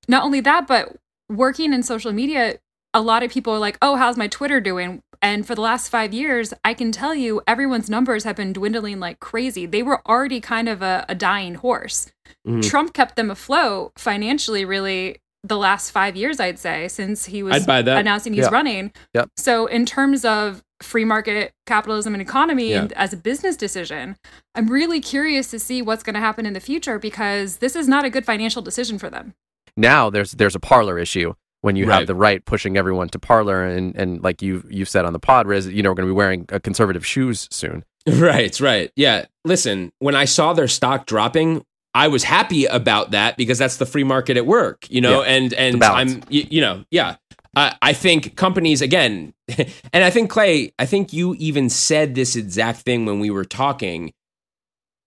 Not 0.07 0.23
only 0.23 0.39
that, 0.41 0.67
but 0.67 0.95
working 1.29 1.73
in 1.73 1.83
social 1.83 2.11
media, 2.11 2.57
a 2.93 3.01
lot 3.01 3.23
of 3.23 3.31
people 3.31 3.53
are 3.53 3.59
like, 3.59 3.77
oh, 3.81 3.95
how's 3.95 4.17
my 4.17 4.27
Twitter 4.27 4.59
doing? 4.59 5.01
And 5.21 5.45
for 5.45 5.53
the 5.55 5.61
last 5.61 5.89
five 5.89 6.13
years, 6.13 6.53
I 6.65 6.73
can 6.73 6.91
tell 6.91 7.13
you 7.13 7.41
everyone's 7.47 7.89
numbers 7.89 8.23
have 8.23 8.35
been 8.35 8.53
dwindling 8.53 8.99
like 8.99 9.19
crazy. 9.19 9.65
They 9.65 9.83
were 9.83 10.01
already 10.07 10.41
kind 10.41 10.67
of 10.67 10.81
a, 10.81 11.05
a 11.07 11.15
dying 11.15 11.55
horse. 11.55 12.11
Mhm. 12.47 12.67
Trump 12.67 12.93
kept 12.93 13.15
them 13.15 13.29
afloat 13.29 13.93
financially, 13.97 14.65
really, 14.65 15.17
the 15.43 15.57
last 15.57 15.91
five 15.91 16.15
years, 16.15 16.39
I'd 16.39 16.59
say, 16.59 16.87
since 16.87 17.25
he 17.25 17.43
was 17.43 17.55
I'd 17.55 17.65
buy 17.67 17.81
that. 17.81 17.97
announcing 17.99 18.33
he's 18.33 18.45
Yeah. 18.45 18.51
running. 18.51 18.91
Yep. 19.13 19.29
So, 19.37 19.65
in 19.67 19.85
terms 19.85 20.25
of 20.25 20.63
free 20.81 21.05
market 21.05 21.51
capitalism 21.67 22.13
and 22.15 22.21
economy 22.21 22.71
Yeah. 22.71 22.81
and 22.81 22.93
as 22.93 23.13
a 23.13 23.17
business 23.17 23.55
decision, 23.55 24.17
I'm 24.55 24.67
really 24.67 24.99
curious 24.99 25.49
to 25.51 25.59
see 25.59 25.81
what's 25.83 26.01
going 26.03 26.15
to 26.15 26.19
happen 26.19 26.45
in 26.47 26.53
the 26.53 26.59
future 26.59 26.97
because 26.97 27.57
this 27.57 27.75
is 27.75 27.87
not 27.87 28.05
a 28.05 28.09
good 28.09 28.25
financial 28.25 28.63
decision 28.63 28.97
for 28.97 29.09
them. 29.09 29.33
Now 29.77 30.09
there's 30.09 30.31
there's 30.33 30.55
a 30.55 30.59
Parler 30.59 30.97
issue 30.99 31.33
when 31.61 31.75
you 31.75 31.85
Right. 31.87 31.99
have 31.99 32.07
the 32.07 32.15
right 32.15 32.43
pushing 32.45 32.75
everyone 32.77 33.09
to 33.09 33.19
Parler 33.19 33.63
and 33.65 33.95
and 33.95 34.23
like 34.23 34.41
you 34.41 34.63
you've 34.69 34.89
said 34.89 35.05
on 35.05 35.13
the 35.13 35.19
pod, 35.19 35.47
Riz, 35.47 35.67
you 35.67 35.81
know 35.83 35.89
we're 35.91 35.95
going 35.95 36.07
to 36.07 36.13
be 36.13 36.17
wearing 36.17 36.45
uh, 36.51 36.59
conservative 36.59 37.05
shoes 37.05 37.47
soon. 37.51 37.83
Right, 38.07 38.59
right. 38.59 38.91
Yeah. 38.95 39.25
Listen, 39.45 39.91
when 39.99 40.15
I 40.15 40.25
saw 40.25 40.53
their 40.53 40.67
stock 40.67 41.05
dropping, 41.05 41.63
I 41.93 42.07
was 42.07 42.23
happy 42.23 42.65
about 42.65 43.11
that 43.11 43.37
because 43.37 43.59
that's 43.59 43.77
the 43.77 43.85
free 43.85 44.03
market 44.03 44.37
at 44.37 44.47
work, 44.47 44.89
you 44.89 45.01
know, 45.01 45.21
Yeah, 45.21 45.27
and 45.35 45.53
and. 45.53 45.83
I'm 45.83 46.23
you, 46.29 46.47
you 46.49 46.61
know, 46.61 46.83
yeah. 46.89 47.17
I 47.55 47.75
I 47.81 47.93
think 47.93 48.35
companies 48.37 48.81
again, 48.81 49.33
and 49.93 50.03
I 50.03 50.09
think 50.09 50.31
Clay, 50.31 50.71
I 50.79 50.85
think 50.87 51.13
you 51.13 51.35
even 51.37 51.69
said 51.69 52.15
this 52.15 52.35
exact 52.35 52.79
thing 52.79 53.05
when 53.05 53.19
we 53.19 53.29
were 53.29 53.45
talking. 53.45 54.13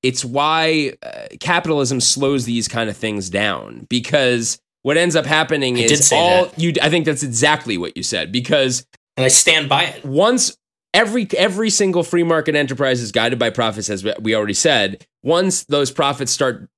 It's 0.04 0.24
why 0.24 0.92
uh, 1.02 1.28
capitalism 1.40 2.00
slows 2.00 2.44
these 2.44 2.68
kind 2.68 2.90
of 2.90 2.96
things 2.96 3.30
down 3.30 3.86
because 3.88 4.60
what 4.84 4.96
ends 4.96 5.16
up 5.16 5.26
happening 5.26 5.76
I 5.78 5.80
is 5.80 6.12
all 6.12 6.44
that. 6.44 6.58
you. 6.58 6.72
I 6.80 6.88
think 6.90 7.04
that's 7.06 7.24
exactly 7.24 7.76
what 7.76 7.96
you 7.96 8.04
said 8.04 8.30
because 8.30 8.86
And 9.16 9.24
I 9.24 9.28
stand 9.28 9.68
by 9.68 9.84
it. 9.84 10.04
once 10.04 10.56
every 10.92 11.26
every 11.36 11.70
single 11.70 12.04
free 12.04 12.22
market 12.22 12.54
enterprise 12.54 13.00
is 13.00 13.10
guided 13.10 13.38
by 13.38 13.50
profits 13.50 13.90
as 13.90 14.04
we 14.20 14.34
already 14.36 14.54
said 14.54 15.04
once 15.24 15.64
those 15.64 15.90
profits 15.90 16.30
start 16.30 16.68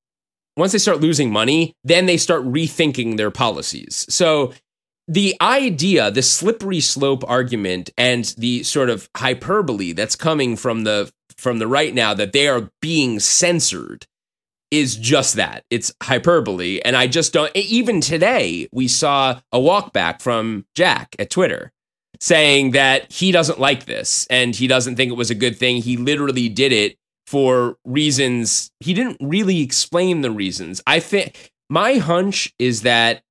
once 0.57 0.73
they 0.73 0.79
start 0.79 1.01
losing 1.01 1.31
money 1.31 1.75
then 1.85 2.07
they 2.07 2.17
start 2.17 2.43
rethinking 2.45 3.19
their 3.19 3.31
policies 3.31 4.07
so 4.09 4.53
the 5.07 5.37
idea 5.43 6.11
the 6.11 6.23
slippery 6.23 6.81
slope 6.81 7.23
argument 7.29 7.91
and 7.99 8.35
the 8.39 8.63
sort 8.63 8.89
of 8.89 9.09
hyperbole 9.17 9.93
that's 9.93 10.17
coming 10.17 10.57
from 10.57 10.85
the 10.85 11.13
from 11.37 11.59
the 11.59 11.67
right 11.67 11.93
now 11.95 12.15
that 12.15 12.33
they 12.33 12.49
are 12.49 12.71
being 12.81 13.21
censored 13.21 14.07
is 14.71 14.97
just 14.97 15.35
that 15.35 15.65
it's 15.71 15.95
hyperbole 16.03 16.81
and 16.85 16.97
i 16.97 17.07
just 17.07 17.33
don't 17.33 17.55
even 17.55 18.01
today 18.01 18.69
we 18.73 18.89
saw 18.89 19.39
a 19.53 19.61
walk 19.61 19.93
back 19.93 20.21
from 20.21 20.67
jack 20.75 21.15
at 21.19 21.31
twitter 21.31 21.73
saying 22.21 22.73
that 22.73 23.11
he 23.13 23.33
doesn't 23.33 23.61
like 23.61 23.87
this 23.87 24.27
and 24.31 24.55
he 24.55 24.67
doesn't 24.67 24.97
think 24.97 25.11
it 25.11 25.17
was 25.17 25.31
a 25.31 25.35
good 25.35 25.57
thing. 25.57 25.83
He 25.83 25.97
literally 25.97 26.49
did 26.49 26.73
it 26.73 26.97
for 27.27 27.77
reasons 27.85 28.71
he 28.81 28.95
didn't 28.95 29.17
really 29.21 29.61
explain 29.61 30.21
the 30.21 30.31
reasons. 30.31 30.81
I 30.87 31.01
think 31.01 31.51
my 31.69 31.95
hunch 31.95 32.53
is 32.59 32.83
that 32.83 33.23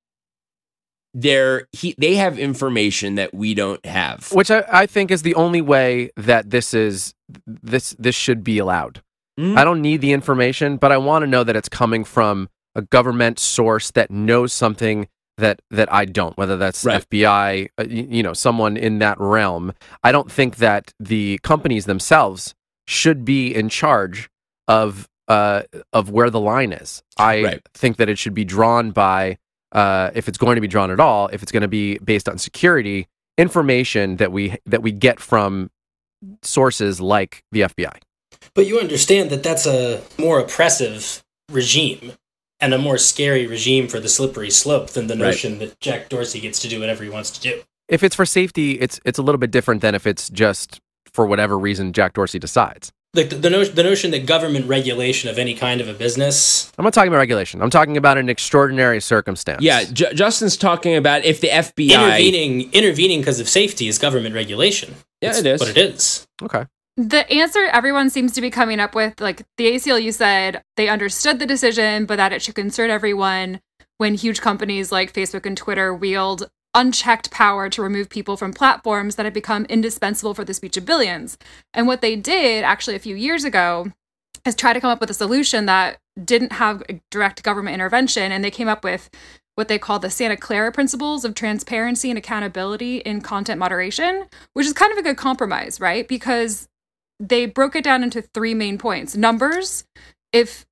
they're 1.14 1.66
he 1.72 1.94
they 1.96 2.16
have 2.16 2.38
information 2.38 3.14
that 3.14 3.32
we 3.32 3.54
don't 3.54 3.84
have. 3.86 4.30
which 4.32 4.50
I, 4.50 4.64
I 4.70 4.86
think 4.86 5.10
is 5.10 5.22
the 5.22 5.34
only 5.34 5.62
way 5.62 6.10
that 6.18 6.50
this 6.50 6.74
is 6.74 7.14
this 7.46 7.96
this 7.98 8.14
should 8.14 8.44
be 8.44 8.58
allowed. 8.58 9.02
Mm. 9.38 9.56
I 9.56 9.64
don't 9.64 9.82
need 9.82 10.00
the 10.00 10.12
information, 10.12 10.76
but 10.76 10.92
I 10.92 10.96
want 10.96 11.22
to 11.22 11.26
know 11.26 11.44
that 11.44 11.56
it's 11.56 11.68
coming 11.68 12.04
from 12.04 12.48
a 12.74 12.82
government 12.82 13.38
source 13.38 13.90
that 13.92 14.10
knows 14.10 14.52
something 14.52 15.08
that 15.38 15.60
that 15.70 15.92
I 15.92 16.06
don't. 16.06 16.36
Whether 16.38 16.56
that's 16.56 16.84
Right. 16.84 17.02
FBI, 17.06 17.68
uh, 17.78 17.84
you 17.88 18.22
know, 18.22 18.32
someone 18.32 18.76
in 18.76 18.98
that 19.00 19.20
realm. 19.20 19.72
I 20.02 20.10
don't 20.12 20.30
think 20.32 20.56
that 20.56 20.92
the 20.98 21.38
companies 21.42 21.84
themselves 21.84 22.54
should 22.86 23.24
be 23.24 23.54
in 23.54 23.68
charge 23.68 24.30
of 24.68 25.08
uh, 25.28 25.62
of 25.92 26.08
where 26.10 26.30
the 26.30 26.40
line 26.40 26.72
is. 26.72 27.02
I 27.18 27.42
Right. 27.42 27.60
think 27.74 27.96
that 27.96 28.08
it 28.08 28.16
should 28.16 28.32
be 28.34 28.44
drawn 28.44 28.92
by, 28.92 29.38
uh, 29.72 30.10
if 30.14 30.28
it's 30.28 30.38
going 30.38 30.54
to 30.54 30.60
be 30.60 30.68
drawn 30.68 30.90
at 30.92 31.00
all, 31.00 31.28
if 31.32 31.42
it's 31.42 31.50
going 31.52 31.62
to 31.62 31.68
be 31.68 31.98
based 31.98 32.28
on 32.28 32.38
security 32.38 33.08
information 33.36 34.16
that 34.16 34.32
we 34.32 34.56
that 34.64 34.82
we 34.82 34.92
get 34.92 35.20
from 35.20 35.70
sources 36.42 37.00
like 37.00 37.42
the 37.52 37.60
FBI. 37.62 37.98
But 38.56 38.66
you 38.66 38.80
understand 38.80 39.30
that 39.30 39.42
that's 39.44 39.66
a 39.66 40.02
more 40.18 40.40
oppressive 40.40 41.22
regime 41.52 42.12
and 42.58 42.72
a 42.74 42.78
more 42.78 42.98
scary 42.98 43.46
regime 43.46 43.86
for 43.86 44.00
the 44.00 44.08
slippery 44.08 44.50
slope 44.50 44.90
than 44.90 45.06
the 45.06 45.14
Right. 45.14 45.26
notion 45.26 45.58
that 45.60 45.78
Jack 45.78 46.08
Dorsey 46.08 46.40
gets 46.40 46.58
to 46.60 46.68
do 46.68 46.80
whatever 46.80 47.04
he 47.04 47.10
wants 47.10 47.30
to 47.32 47.40
do. 47.40 47.62
If 47.88 48.02
it's 48.02 48.16
for 48.16 48.26
safety, 48.26 48.72
it's 48.80 48.98
it's 49.04 49.18
a 49.18 49.22
little 49.22 49.38
bit 49.38 49.50
different 49.52 49.82
than 49.82 49.94
if 49.94 50.06
it's 50.06 50.28
just 50.30 50.80
for 51.12 51.24
whatever 51.26 51.56
reason 51.58 51.92
Jack 51.92 52.14
Dorsey 52.14 52.38
decides. 52.38 52.90
Like 53.14 53.30
the, 53.30 53.36
the, 53.36 53.48
no- 53.50 53.64
the 53.64 53.82
notion 53.82 54.10
that 54.10 54.26
government 54.26 54.66
regulation 54.66 55.30
of 55.30 55.38
any 55.38 55.54
kind 55.54 55.80
of 55.80 55.88
a 55.88 55.94
business 55.94 56.70
I'm 56.76 56.84
not 56.84 56.92
talking 56.92 57.08
about 57.08 57.18
regulation. 57.18 57.62
I'm 57.62 57.70
talking 57.70 57.96
about 57.96 58.18
an 58.18 58.28
extraordinary 58.28 59.00
circumstance. 59.00 59.62
Yeah, 59.62 59.84
J- 59.84 60.12
Justin's 60.14 60.56
talking 60.56 60.96
about 60.96 61.24
if 61.24 61.40
the 61.40 61.48
FBI 61.48 61.94
intervening 61.94 62.72
intervening 62.72 63.20
because 63.20 63.38
of 63.38 63.48
safety 63.48 63.86
is 63.88 63.98
government 63.98 64.34
regulation. 64.34 64.94
Yeah, 65.22 65.30
It's 65.30 65.38
it 65.38 65.46
is. 65.46 65.60
What 65.60 65.68
it 65.70 65.78
is. 65.78 66.26
Okay. 66.42 66.64
The 66.98 67.30
answer 67.30 67.64
everyone 67.66 68.08
seems 68.08 68.32
to 68.32 68.40
be 68.40 68.50
coming 68.50 68.80
up 68.80 68.94
with, 68.94 69.20
like 69.20 69.42
the 69.58 69.66
ACLU 69.66 70.14
said, 70.14 70.62
they 70.76 70.88
understood 70.88 71.38
the 71.38 71.46
decision, 71.46 72.06
but 72.06 72.16
that 72.16 72.32
it 72.32 72.40
should 72.40 72.54
concern 72.54 72.88
everyone 72.88 73.60
when 73.98 74.14
huge 74.14 74.40
companies 74.40 74.90
like 74.90 75.12
Facebook 75.12 75.44
and 75.44 75.56
Twitter 75.58 75.94
wield 75.94 76.48
unchecked 76.74 77.30
power 77.30 77.68
to 77.68 77.82
remove 77.82 78.08
people 78.08 78.38
from 78.38 78.52
platforms 78.52 79.16
that 79.16 79.24
have 79.26 79.34
become 79.34 79.66
indispensable 79.66 80.32
for 80.32 80.44
the 80.44 80.54
speech 80.54 80.78
of 80.78 80.86
billions. 80.86 81.36
And 81.74 81.86
what 81.86 82.00
they 82.00 82.16
did 82.16 82.64
actually 82.64 82.96
a 82.96 83.00
few 83.00 83.14
years 83.14 83.44
ago 83.44 83.92
is 84.46 84.54
try 84.54 84.72
to 84.72 84.80
come 84.80 84.90
up 84.90 85.00
with 85.00 85.10
a 85.10 85.14
solution 85.14 85.66
that 85.66 85.98
didn't 86.22 86.52
have 86.52 86.82
direct 87.10 87.42
government 87.42 87.74
intervention. 87.74 88.32
And 88.32 88.42
they 88.42 88.50
came 88.50 88.68
up 88.68 88.84
with 88.84 89.10
what 89.54 89.68
they 89.68 89.78
call 89.78 89.98
the 89.98 90.10
Santa 90.10 90.36
Clara 90.36 90.72
principles 90.72 91.26
of 91.26 91.34
transparency 91.34 92.10
and 92.10 92.18
accountability 92.18 92.98
in 92.98 93.20
content 93.20 93.58
moderation, 93.58 94.26
which 94.54 94.66
is 94.66 94.72
kind 94.72 94.92
of 94.92 94.98
a 94.98 95.02
good 95.02 95.18
compromise, 95.18 95.78
right? 95.78 96.06
Because 96.08 96.68
they 97.20 97.46
broke 97.46 97.76
it 97.76 97.84
down 97.84 98.02
into 98.02 98.22
three 98.22 98.54
main 98.54 98.78
points 98.78 99.16
numbers. 99.16 99.84
If 100.32 100.66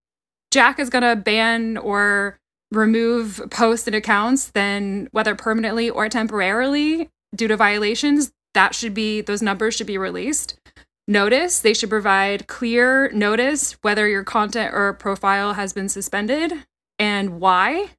Jack 0.50 0.78
is 0.78 0.90
going 0.90 1.02
to 1.02 1.16
ban 1.16 1.76
or 1.76 2.38
remove 2.70 3.42
posts 3.50 3.86
and 3.86 3.96
accounts, 3.96 4.48
then 4.48 5.08
whether 5.12 5.34
permanently 5.34 5.88
or 5.88 6.08
temporarily 6.08 7.10
due 7.34 7.48
to 7.48 7.56
violations, 7.56 8.32
that 8.54 8.74
should 8.74 8.94
be, 8.94 9.20
those 9.20 9.42
numbers 9.42 9.74
should 9.74 9.86
be 9.86 9.98
released. 9.98 10.58
Notice, 11.06 11.60
they 11.60 11.74
should 11.74 11.90
provide 11.90 12.46
clear 12.46 13.10
notice 13.10 13.72
whether 13.82 14.08
your 14.08 14.24
content 14.24 14.72
or 14.72 14.92
profile 14.94 15.54
has 15.54 15.72
been 15.72 15.88
suspended 15.88 16.52
and 16.98 17.40
why 17.40 17.90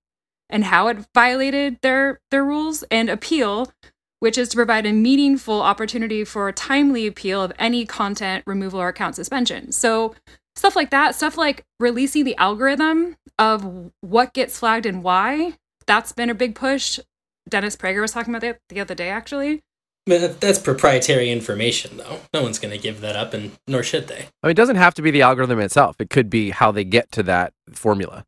and 0.49 0.63
how 0.65 0.88
it 0.88 0.97
violated 1.13 1.77
their 1.81 2.19
their 2.31 2.43
rules 2.43 2.84
and 2.89 3.10
appeal 3.10 3.71
which 4.19 4.38
is 4.38 4.49
to 4.49 4.56
provide 4.56 4.86
a 4.86 4.93
meaningful 4.93 5.62
opportunity 5.62 6.23
for 6.23 6.47
a 6.47 6.54
timely 6.54 7.08
appeal 7.08 7.41
of 7.41 7.54
any 7.60 7.86
content 7.86 8.43
removal 8.45 8.80
or 8.80 8.89
account 8.89 9.15
suspension. 9.15 9.71
So, 9.71 10.15
stuff 10.56 10.75
like 10.75 10.89
that, 10.91 11.15
stuff 11.15 11.38
like 11.38 11.63
releasing 11.80 12.23
the 12.23 12.36
algorithm 12.38 13.15
of 13.38 13.91
what 14.01 14.34
gets 14.34 14.60
flagged 14.60 14.86
and 14.86 15.04
why, 15.04 15.58
that's 15.86 16.12
been 16.12 16.30
a 16.30 16.36
big 16.36 16.56
push. 16.56 16.99
Dennis 17.47 17.75
Prager 17.75 18.01
was 18.01 18.12
talking 18.12 18.34
about 18.34 18.41
that 18.41 18.60
the 18.69 18.80
other 18.80 18.95
day, 18.95 19.10
actually. 19.10 19.62
But 20.08 20.39
that's 20.39 20.60
proprietary 20.60 21.32
information, 21.32 21.97
though. 21.97 22.19
No 22.34 22.43
one's 22.43 22.60
going 22.60 22.71
to 22.71 22.78
give 22.78 23.01
that 23.01 23.15
up, 23.15 23.34
and 23.34 23.54
nor 23.67 23.82
should 23.82 24.08
they. 24.08 24.28
I 24.43 24.47
mean, 24.47 24.51
it 24.51 24.58
doesn't 24.58 24.75
have 24.75 24.93
to 24.95 25.01
be 25.01 25.10
the 25.10 25.23
algorithm 25.23 25.60
itself. 25.60 25.95
It 25.99 26.12
could 26.12 26.30
be 26.30 26.51
how 26.51 26.71
they 26.71 26.84
get 26.84 27.12
to 27.13 27.23
that 27.23 27.54
formula. 27.71 28.23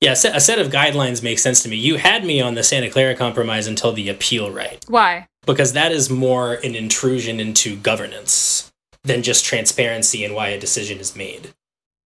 Yeah, 0.00 0.12
a 0.12 0.16
set 0.16 0.58
of 0.58 0.68
guidelines 0.68 1.22
makes 1.22 1.42
sense 1.42 1.62
to 1.62 1.68
me. 1.68 1.76
You 1.76 1.96
had 1.96 2.24
me 2.24 2.40
on 2.40 2.54
the 2.54 2.62
Santa 2.62 2.90
Clara 2.90 3.14
Compromise 3.14 3.66
until 3.66 3.92
the 3.92 4.08
appeal 4.08 4.50
right, 4.50 4.84
Why? 4.88 5.26
Because 5.46 5.72
that 5.72 5.92
is 5.92 6.10
more 6.10 6.54
an 6.54 6.74
intrusion 6.74 7.40
into 7.40 7.76
governance 7.76 8.70
than 9.04 9.22
just 9.22 9.44
transparency 9.44 10.24
and 10.24 10.34
why 10.34 10.48
a 10.48 10.60
decision 10.60 10.98
is 10.98 11.16
made. 11.16 11.54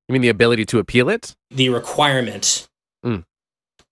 You 0.09 0.13
mean 0.13 0.23
the 0.23 0.29
ability 0.29 0.65
to 0.67 0.79
appeal 0.79 1.09
it? 1.09 1.35
The 1.51 1.69
requirement 1.71 2.69
Mm. 3.05 3.25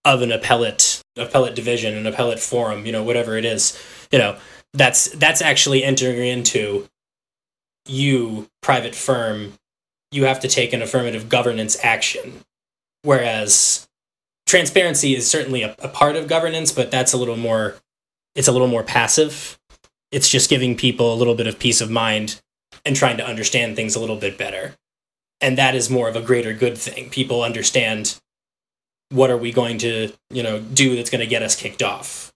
of 0.04 0.22
an 0.22 0.32
appellate 0.32 1.02
appellate 1.18 1.54
division, 1.54 1.94
an 1.94 2.06
appellate 2.06 2.40
forum, 2.40 2.86
you 2.86 2.92
know, 2.92 3.02
whatever 3.02 3.36
it 3.36 3.44
is, 3.44 3.78
you 4.10 4.18
know, 4.18 4.38
that's 4.72 5.10
that's 5.10 5.42
actually 5.42 5.84
entering 5.84 6.26
into 6.26 6.88
you 7.86 8.48
private 8.62 8.94
firm 8.94 9.52
you 10.12 10.24
have 10.24 10.40
to 10.40 10.48
take 10.48 10.72
an 10.72 10.80
affirmative 10.82 11.28
governance 11.28 11.76
action 11.82 12.40
whereas 13.02 13.88
transparency 14.46 15.16
is 15.16 15.28
certainly 15.28 15.62
a, 15.62 15.74
a 15.80 15.88
part 15.88 16.14
of 16.16 16.28
governance 16.28 16.70
but 16.72 16.90
that's 16.90 17.12
a 17.12 17.16
little 17.16 17.36
more 17.36 17.74
it's 18.34 18.48
a 18.48 18.52
little 18.52 18.68
more 18.68 18.82
passive. 18.82 19.58
It's 20.10 20.28
just 20.28 20.50
giving 20.50 20.76
people 20.76 21.12
a 21.12 21.16
little 21.16 21.34
bit 21.34 21.46
of 21.46 21.58
peace 21.58 21.80
of 21.80 21.90
mind 21.90 22.40
and 22.84 22.96
trying 22.96 23.16
to 23.18 23.26
understand 23.26 23.76
things 23.76 23.94
a 23.94 24.00
little 24.00 24.16
bit 24.16 24.38
better. 24.38 24.74
And 25.40 25.58
that 25.58 25.74
is 25.74 25.90
more 25.90 26.08
of 26.08 26.16
a 26.16 26.22
greater 26.22 26.52
good 26.52 26.78
thing. 26.78 27.10
People 27.10 27.42
understand 27.42 28.20
what 29.10 29.30
are 29.30 29.36
we 29.36 29.52
going 29.52 29.78
to 29.78 30.10
you 30.30 30.42
know 30.42 30.58
do 30.58 30.96
that's 30.96 31.10
going 31.10 31.20
to 31.20 31.26
get 31.26 31.42
us 31.42 31.56
kicked 31.56 31.82
off. 31.82 32.32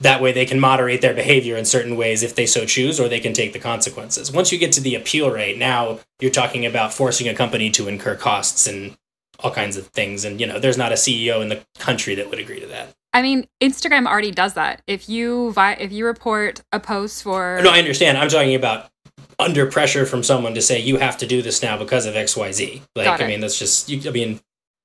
That 0.00 0.20
way 0.20 0.32
they 0.32 0.44
can 0.44 0.60
moderate 0.60 1.00
their 1.00 1.14
behavior 1.14 1.56
in 1.56 1.64
certain 1.64 1.96
ways 1.96 2.22
if 2.22 2.34
they 2.34 2.44
so 2.44 2.66
choose 2.66 3.00
or 3.00 3.08
they 3.08 3.20
can 3.20 3.32
take 3.32 3.52
the 3.52 3.58
consequences. 3.58 4.30
Once 4.30 4.52
you 4.52 4.58
get 4.58 4.72
to 4.72 4.80
the 4.80 4.94
appeal 4.94 5.30
rate 5.30 5.58
now 5.58 6.00
you're 6.20 6.30
talking 6.30 6.66
about 6.66 6.92
forcing 6.92 7.28
a 7.28 7.34
company 7.34 7.70
to 7.70 7.88
incur 7.88 8.16
costs 8.16 8.66
and 8.66 8.96
all 9.38 9.50
kinds 9.50 9.76
of 9.76 9.86
things. 9.88 10.24
And 10.24 10.40
you 10.40 10.46
know 10.46 10.58
there's 10.58 10.78
not 10.78 10.92
a 10.92 10.96
ceo 10.96 11.40
in 11.40 11.48
the 11.48 11.64
country 11.78 12.14
that 12.16 12.28
would 12.30 12.40
agree 12.40 12.60
to 12.60 12.66
that 12.66 12.94
I 13.16 13.22
mean, 13.22 13.46
Instagram 13.62 14.06
already 14.06 14.30
does 14.30 14.52
that. 14.54 14.82
If 14.86 15.08
you 15.08 15.50
vi- 15.52 15.78
if 15.80 15.90
you 15.90 16.04
report 16.04 16.60
a 16.70 16.78
post 16.78 17.22
for 17.22 17.60
no 17.62 17.70
i 17.70 17.78
understand 17.78 18.18
i'm 18.18 18.28
talking 18.28 18.54
about 18.54 18.88
under 19.38 19.64
pressure 19.66 20.04
from 20.04 20.22
someone 20.22 20.54
to 20.54 20.60
say 20.62 20.78
you 20.80 20.96
have 20.98 21.16
to 21.18 21.26
do 21.26 21.40
this 21.42 21.62
now 21.62 21.76
because 21.78 22.04
of 22.06 22.14
xyz 22.14 22.82
like 22.94 23.04
Got 23.06 23.22
i 23.22 23.26
mean 23.26 23.40
that's 23.40 23.58
just 23.58 23.88
you, 23.88 24.00
i 24.08 24.12
mean 24.12 24.40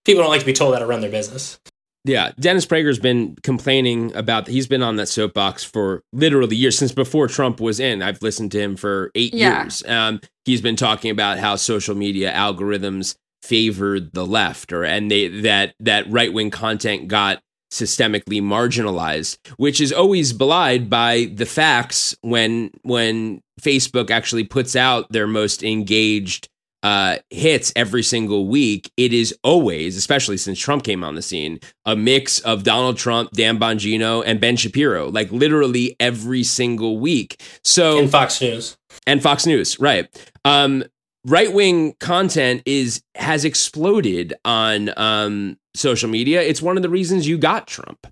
people 0.06 0.22
don't 0.24 0.30
like 0.32 0.40
to 0.42 0.46
be 0.46 0.54
told 0.54 0.74
how 0.74 0.80
to 0.80 0.86
run 0.86 1.02
their 1.02 1.12
business 1.12 1.60
Yeah, 2.06 2.32
Dennis 2.40 2.66
Prager's 2.66 2.98
been 3.00 3.36
complaining 3.44 4.16
about. 4.16 4.48
He's 4.48 4.66
been 4.68 4.82
on 4.82 4.96
that 4.96 5.08
soapbox 5.08 5.64
for 5.64 6.02
literally 6.14 6.56
years 6.56 6.76
since 6.78 6.92
before 6.92 7.28
Trump 7.28 7.60
was 7.60 7.80
in. 7.80 8.02
I've 8.02 8.22
listened 8.24 8.52
to 8.54 8.60
him 8.60 8.76
for 8.76 9.12
eight 9.14 9.34
Yeah. 9.36 9.62
years. 9.64 9.84
Um, 9.86 10.20
he's 10.46 10.62
been 10.62 10.76
talking 10.76 11.12
about 11.12 11.38
how 11.38 11.58
social 11.58 11.94
media 11.96 12.32
algorithms 12.34 13.16
favored 13.44 14.14
the 14.14 14.26
left, 14.26 14.74
or 14.74 14.84
and 14.84 15.12
they 15.12 15.28
that 15.42 15.76
that 15.80 16.10
right 16.10 16.34
wing 16.34 16.50
content 16.50 17.08
got 17.08 17.42
systemically 17.72 18.42
marginalized, 18.42 19.38
which 19.58 19.82
is 19.82 19.92
always 19.92 20.34
belied 20.34 20.90
by 20.90 21.32
the 21.34 21.46
facts 21.46 22.16
when 22.22 22.72
when 22.84 23.42
Facebook 23.62 24.12
actually 24.12 24.44
puts 24.44 24.76
out 24.76 25.12
their 25.12 25.28
most 25.28 25.64
engaged 25.64 26.50
uh, 26.84 27.18
hits 27.30 27.72
every 27.76 28.04
single 28.04 28.48
week, 28.48 28.92
it 28.98 29.14
is 29.14 29.36
always, 29.44 29.96
especially 29.96 30.38
since 30.38 30.60
Trump 30.60 30.84
came 30.84 31.04
on 31.04 31.16
the 31.16 31.22
scene, 31.22 31.60
a 31.86 31.96
mix 31.96 32.40
of 32.40 32.64
Donald 32.64 32.98
Trump, 32.98 33.32
Dan 33.32 33.60
Bongino, 33.60 34.24
and 34.26 34.42
Ben 34.42 34.56
Shapiro, 34.56 35.10
like 35.10 35.32
literally 35.32 35.96
every 36.00 36.44
single 36.44 36.98
week. 37.00 37.42
So 37.64 38.00
in 38.00 38.08
fox 38.08 38.42
news 38.42 38.78
and 39.06 39.22
Fox 39.22 39.46
News, 39.46 39.80
right? 39.80 40.08
Um, 40.44 40.84
right 41.26 41.54
wing 41.54 41.94
content 42.00 42.64
is 42.66 43.04
has 43.16 43.46
exploded 43.46 44.34
on 44.44 44.92
um, 44.98 45.58
social 45.76 46.10
media. 46.10 46.42
It's 46.42 46.62
one 46.62 46.78
of 46.78 46.84
the 46.84 46.90
reasons 46.90 47.28
you 47.28 47.38
got 47.38 47.68
Trump. 47.68 48.08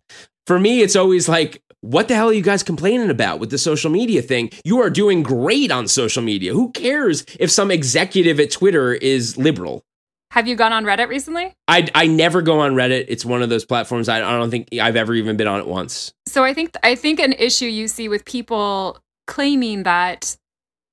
For 0.48 0.60
me, 0.60 0.82
it's 0.82 0.95
always 0.95 1.30
like, 1.30 1.62
what 1.82 2.08
the 2.08 2.15
hell 2.15 2.30
are 2.30 2.34
you 2.34 2.41
guys 2.41 2.63
complaining 2.63 3.10
about 3.10 3.39
with 3.39 3.52
the 3.52 3.58
social 3.58 3.89
media 3.89 4.22
thing? 4.22 4.50
You 4.65 4.82
are 4.82 4.89
doing 4.89 5.24
great 5.24 5.72
on 5.72 5.88
social 5.88 6.22
media. 6.22 6.54
Who 6.54 6.72
cares 6.72 7.26
if 7.39 7.50
some 7.52 7.72
executive 7.72 8.39
at 8.39 8.52
Twitter 8.52 8.93
is 8.93 9.38
liberal? 9.38 9.84
Have 10.32 10.48
you 10.48 10.56
gone 10.56 10.74
on 10.74 10.86
Reddit 10.86 11.08
recently? 11.08 11.54
I, 11.67 11.88
I 11.95 12.06
never 12.06 12.41
go 12.41 12.60
on 12.60 12.74
Reddit. 12.74 13.06
It's 13.08 13.26
one 13.26 13.41
of 13.41 13.50
those 13.50 13.65
platforms 13.65 14.08
I, 14.08 14.17
I 14.17 14.38
don't 14.38 14.52
think 14.52 14.67
I've 14.80 14.95
ever 14.95 15.15
even 15.15 15.38
been 15.38 15.48
on 15.48 15.60
it 15.60 15.67
once. 15.67 16.13
So 16.28 16.43
I 16.43 16.54
think 16.54 16.76
I 16.84 16.95
think 16.95 17.19
an 17.19 17.34
issue 17.34 17.65
you 17.65 17.88
see 17.88 18.10
with 18.10 18.26
people 18.26 19.00
claiming 19.26 19.84
that 19.84 20.38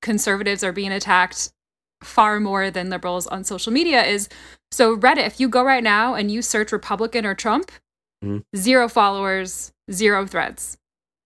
conservatives 0.01 0.63
are 0.65 0.73
being 0.73 0.93
attacked 0.93 1.51
far 2.03 2.41
more 2.41 2.71
than 2.71 2.91
liberals 2.91 3.27
on 3.27 3.45
social 3.45 3.73
media 3.73 4.05
is 4.05 4.29
so 4.73 4.97
Reddit, 4.97 5.27
if 5.27 5.41
you 5.41 5.49
go 5.49 5.63
right 5.63 5.83
now 5.83 6.15
and 6.15 6.31
you 6.31 6.43
search 6.43 6.73
Republican 6.73 7.25
or 7.25 7.35
Trump, 7.35 7.71
Mhm. 8.25 8.43
zero 8.57 8.89
followers, 8.89 9.73
zero 9.91 10.27
threads. 10.27 10.77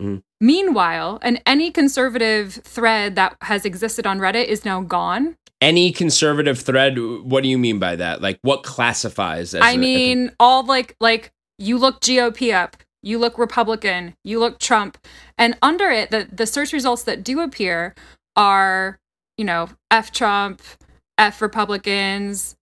Mhm. 0.02 0.22
Meanwhile, 0.40 1.18
and 1.22 1.40
any 1.46 1.70
conservative 1.70 2.54
thread 2.64 3.16
that 3.16 3.36
has 3.42 3.64
existed 3.64 4.06
on 4.06 4.18
Reddit 4.18 4.46
is 4.46 4.64
now 4.64 4.80
gone. 4.82 5.36
Any 5.60 5.92
conservative 5.92 6.58
thread, 6.60 6.98
what 6.98 7.42
do 7.42 7.48
you 7.48 7.58
mean 7.58 7.78
by 7.78 7.96
that? 7.96 8.22
Like 8.22 8.38
what 8.42 8.62
classifies 8.62 9.54
as 9.54 9.60
I 9.62 9.72
a- 9.72 9.74
a- 9.74 9.78
mean, 9.78 10.32
all 10.40 10.64
like 10.64 10.96
like 11.00 11.32
you 11.58 11.76
look 11.76 12.00
GOP 12.00 12.52
up, 12.52 12.76
you 13.02 13.18
look 13.18 13.36
Republican, 13.36 14.14
you 14.24 14.38
look 14.38 14.58
Trump, 14.58 14.96
and 15.36 15.56
under 15.60 15.90
it, 15.90 16.10
the 16.10 16.28
the 16.32 16.46
search 16.46 16.72
results 16.72 17.02
that 17.02 17.22
do 17.22 17.40
appear 17.40 17.94
are 18.36 18.98
you 19.40 19.46
know 19.46 19.70
F 19.90 20.12
Trump, 20.12 20.60
F 21.16 21.40
Republicans, 21.40 22.54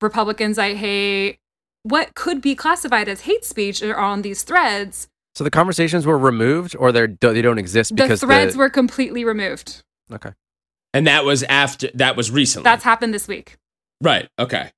Republicans 0.00 0.58
I 0.58 0.74
hate. 0.74 1.38
What 1.82 2.14
could 2.14 2.40
be 2.40 2.54
classified 2.54 3.08
as 3.08 3.22
hate 3.22 3.44
speech 3.44 3.82
are 3.82 3.96
on 3.98 4.22
these 4.22 4.44
threads. 4.44 5.08
So 5.34 5.42
the 5.44 5.50
conversations 5.50 6.06
were 6.06 6.18
removed, 6.18 6.76
or 6.76 6.92
they're 6.92 7.08
they 7.08 7.42
don't 7.42 7.58
exist 7.58 7.94
because 7.94 8.20
The 8.20 8.26
because 8.26 8.36
threads 8.38 8.52
the, 8.52 8.60
were 8.60 8.70
completely 8.70 9.24
removed. 9.24 9.82
okay. 10.12 10.30
and 10.94 11.06
that 11.08 11.24
was 11.24 11.42
after 11.44 11.90
that 11.94 12.16
was 12.16 12.30
recently. 12.30 12.62
That's 12.64 12.84
happened 12.84 13.12
this 13.12 13.26
week. 13.26 13.56
Right. 14.00 14.28
Okay. 14.38 14.70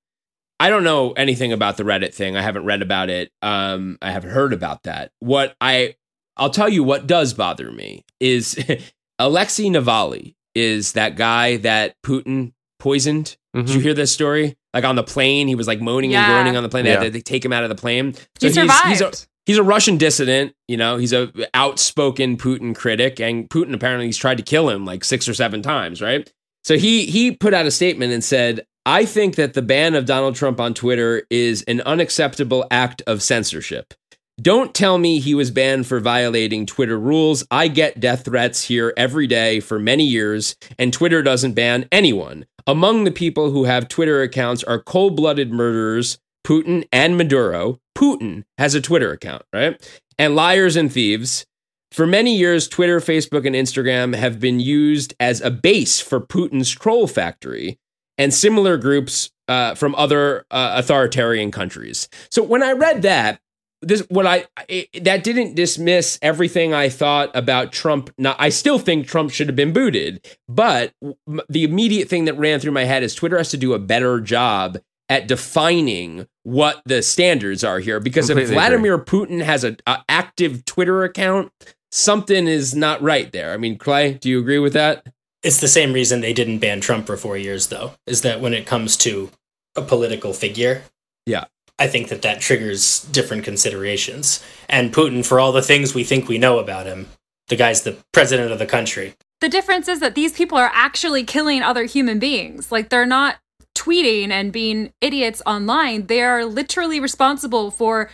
I 0.58 0.70
don't 0.70 0.84
know 0.84 1.12
anything 1.12 1.52
about 1.52 1.76
the 1.76 1.82
Reddit 1.82 2.14
thing. 2.14 2.36
I 2.36 2.42
haven't 2.42 2.64
read 2.64 2.82
about 2.82 3.10
it. 3.10 3.30
Um, 3.42 3.98
I 4.00 4.10
haven't 4.12 4.30
heard 4.30 4.52
about 4.54 4.84
that. 4.84 5.10
What 5.18 5.54
I 5.60 5.96
I'll 6.38 6.50
tell 6.50 6.68
you 6.70 6.82
what 6.82 7.06
does 7.06 7.34
bother 7.34 7.70
me 7.70 8.04
is 8.20 8.58
Alexei 9.18 9.64
Navalny 9.64 10.34
is 10.54 10.92
that 10.92 11.16
guy 11.16 11.56
that 11.58 11.94
Putin 12.04 12.52
poisoned. 12.78 13.36
Did 13.54 13.68
you 13.70 13.78
Mhm. 13.80 13.82
hear 13.82 13.94
this 13.94 14.10
story? 14.12 14.56
Like 14.74 14.84
on 14.84 14.96
the 14.96 15.02
plane, 15.02 15.46
he 15.48 15.54
was 15.54 15.66
like 15.66 15.80
moaning 15.80 16.10
Yeah. 16.10 16.24
and 16.24 16.32
groaning 16.32 16.56
on 16.56 16.62
the 16.62 16.68
plane. 16.68 16.84
They 16.84 16.90
had 16.92 17.00
to 17.02 17.10
they 17.10 17.20
take 17.20 17.44
him 17.44 17.52
out 17.52 17.62
of 17.62 17.68
the 17.68 17.74
plane. 17.74 18.14
He 18.40 18.46
he's- 18.46 18.54
survived. 18.54 18.88
He's, 18.88 19.00
a, 19.02 19.12
he's 19.46 19.58
a 19.58 19.62
Russian 19.62 19.98
dissident. 19.98 20.54
You 20.68 20.76
know, 20.78 20.96
he's 20.96 21.12
a 21.12 21.30
outspoken 21.54 22.36
Putin 22.38 22.74
critic, 22.74 23.20
and 23.20 23.48
Putin 23.48 23.74
apparently 23.74 24.06
he's 24.06 24.16
tried 24.16 24.38
to 24.38 24.42
kill 24.42 24.68
him 24.70 24.84
like 24.84 25.04
six 25.04 25.28
or 25.28 25.34
seven 25.34 25.62
times. 25.62 26.00
Right. 26.00 26.30
So 26.64 26.76
he 26.78 27.06
he 27.06 27.32
put 27.32 27.54
out 27.54 27.66
a 27.66 27.70
statement 27.70 28.12
and 28.12 28.24
said, 28.24 28.64
"I 28.86 29.04
think 29.04 29.34
that 29.36 29.54
the 29.54 29.62
ban 29.62 29.94
of 29.94 30.06
Donald 30.06 30.34
Trump 30.34 30.58
on 30.60 30.74
Twitter 30.74 31.24
is 31.30 31.62
an 31.64 31.80
unacceptable 31.82 32.66
act 32.70 33.02
of 33.06 33.22
censorship." 33.22 33.94
Don't 34.40 34.74
tell 34.74 34.96
me 34.96 35.20
he 35.20 35.34
was 35.34 35.50
banned 35.50 35.86
for 35.86 36.00
violating 36.00 36.64
Twitter 36.64 36.98
rules. 36.98 37.44
I 37.50 37.68
get 37.68 38.00
death 38.00 38.24
threats 38.24 38.64
here 38.64 38.94
every 38.96 39.26
day 39.26 39.60
for 39.60 39.78
many 39.78 40.04
years, 40.04 40.56
and 40.78 40.92
Twitter 40.92 41.22
doesn't 41.22 41.52
ban 41.52 41.86
anyone. 41.92 42.46
Among 42.66 43.04
the 43.04 43.10
people 43.10 43.50
who 43.50 43.64
have 43.64 43.88
Twitter 43.88 44.22
accounts 44.22 44.64
are 44.64 44.80
cold 44.80 45.16
blooded 45.16 45.52
murderers, 45.52 46.18
Putin 46.46 46.88
and 46.92 47.16
Maduro. 47.18 47.78
Putin 47.96 48.44
has 48.56 48.74
a 48.74 48.80
Twitter 48.80 49.12
account, 49.12 49.42
right? 49.52 49.80
And 50.18 50.34
liars 50.34 50.76
and 50.76 50.90
thieves. 50.90 51.44
For 51.90 52.06
many 52.06 52.34
years, 52.34 52.68
Twitter, 52.68 53.00
Facebook, 53.00 53.46
and 53.46 53.54
Instagram 53.54 54.14
have 54.16 54.40
been 54.40 54.60
used 54.60 55.14
as 55.20 55.42
a 55.42 55.50
base 55.50 56.00
for 56.00 56.20
Putin's 56.20 56.70
troll 56.70 57.06
factory 57.06 57.78
and 58.16 58.32
similar 58.32 58.78
groups 58.78 59.30
uh, 59.46 59.74
from 59.74 59.94
other 59.96 60.46
uh, 60.50 60.72
authoritarian 60.76 61.50
countries. 61.50 62.08
So 62.30 62.42
when 62.42 62.62
I 62.62 62.72
read 62.72 63.02
that, 63.02 63.40
this 63.82 64.00
what 64.08 64.26
I 64.26 64.46
it, 64.68 65.04
that 65.04 65.24
didn't 65.24 65.54
dismiss 65.54 66.18
everything 66.22 66.72
I 66.72 66.88
thought 66.88 67.30
about 67.34 67.72
Trump. 67.72 68.10
Not, 68.16 68.36
I 68.38 68.48
still 68.48 68.78
think 68.78 69.06
Trump 69.06 69.30
should 69.30 69.48
have 69.48 69.56
been 69.56 69.72
booted, 69.72 70.26
but 70.48 70.92
m- 71.02 71.40
the 71.48 71.64
immediate 71.64 72.08
thing 72.08 72.24
that 72.26 72.38
ran 72.38 72.60
through 72.60 72.72
my 72.72 72.84
head 72.84 73.02
is 73.02 73.14
Twitter 73.14 73.36
has 73.38 73.50
to 73.50 73.56
do 73.56 73.74
a 73.74 73.78
better 73.78 74.20
job 74.20 74.78
at 75.08 75.26
defining 75.28 76.26
what 76.44 76.80
the 76.86 77.02
standards 77.02 77.62
are 77.64 77.80
here. 77.80 78.00
Because 78.00 78.30
if 78.30 78.36
Completely 78.36 78.54
Vladimir 78.54 78.98
Putin 78.98 79.42
has 79.42 79.64
a, 79.64 79.76
a 79.86 79.98
active 80.08 80.64
Twitter 80.64 81.04
account, 81.04 81.52
something 81.90 82.46
is 82.46 82.74
not 82.74 83.02
right 83.02 83.30
there. 83.32 83.52
I 83.52 83.56
mean, 83.58 83.76
Clay, 83.76 84.14
do 84.14 84.30
you 84.30 84.38
agree 84.38 84.58
with 84.58 84.72
that? 84.72 85.06
It's 85.42 85.60
the 85.60 85.68
same 85.68 85.92
reason 85.92 86.20
they 86.20 86.32
didn't 86.32 86.60
ban 86.60 86.80
Trump 86.80 87.06
for 87.06 87.16
four 87.16 87.36
years, 87.36 87.66
though, 87.66 87.94
is 88.06 88.22
that 88.22 88.40
when 88.40 88.54
it 88.54 88.64
comes 88.64 88.96
to 88.98 89.30
a 89.74 89.82
political 89.82 90.32
figure, 90.32 90.82
Yeah. 91.26 91.44
I 91.82 91.88
think 91.88 92.10
that 92.10 92.22
that 92.22 92.40
triggers 92.40 93.00
different 93.10 93.42
considerations. 93.42 94.40
And 94.68 94.94
Putin, 94.94 95.26
for 95.26 95.40
all 95.40 95.50
the 95.50 95.62
things 95.62 95.96
we 95.96 96.04
think 96.04 96.28
we 96.28 96.38
know 96.38 96.60
about 96.60 96.86
him, 96.86 97.08
the 97.48 97.56
guy's 97.56 97.82
the 97.82 97.96
president 98.12 98.52
of 98.52 98.60
the 98.60 98.66
country. 98.66 99.14
The 99.40 99.48
difference 99.48 99.88
is 99.88 99.98
that 99.98 100.14
these 100.14 100.32
people 100.32 100.56
are 100.56 100.70
actually 100.72 101.24
killing 101.24 101.60
other 101.60 101.82
human 101.82 102.20
beings. 102.20 102.70
Like 102.70 102.88
they're 102.88 103.04
not 103.04 103.38
tweeting 103.76 104.30
and 104.30 104.52
being 104.52 104.92
idiots 105.00 105.42
online. 105.44 106.06
They 106.06 106.22
are 106.22 106.44
literally 106.44 107.00
responsible 107.00 107.72
for 107.72 108.08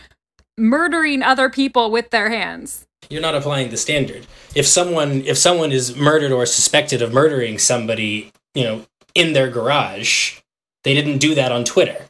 murdering 0.57 1.21
other 1.21 1.47
people 1.47 1.91
with 1.91 2.09
their 2.09 2.31
hands. 2.31 2.87
You're 3.07 3.21
not 3.21 3.35
applying 3.35 3.69
the 3.69 3.77
standard. 3.77 4.25
If 4.55 4.65
someone 4.65 5.21
if 5.27 5.37
someone 5.37 5.71
is 5.71 5.95
murdered 5.95 6.31
or 6.31 6.47
suspected 6.47 7.03
of 7.03 7.13
murdering 7.13 7.59
somebody, 7.59 8.31
you 8.55 8.63
know, 8.63 8.87
in 9.13 9.33
their 9.33 9.47
garage, 9.47 10.39
they 10.83 10.95
didn't 10.95 11.19
do 11.19 11.35
that 11.35 11.51
on 11.51 11.65
Twitter. 11.65 12.07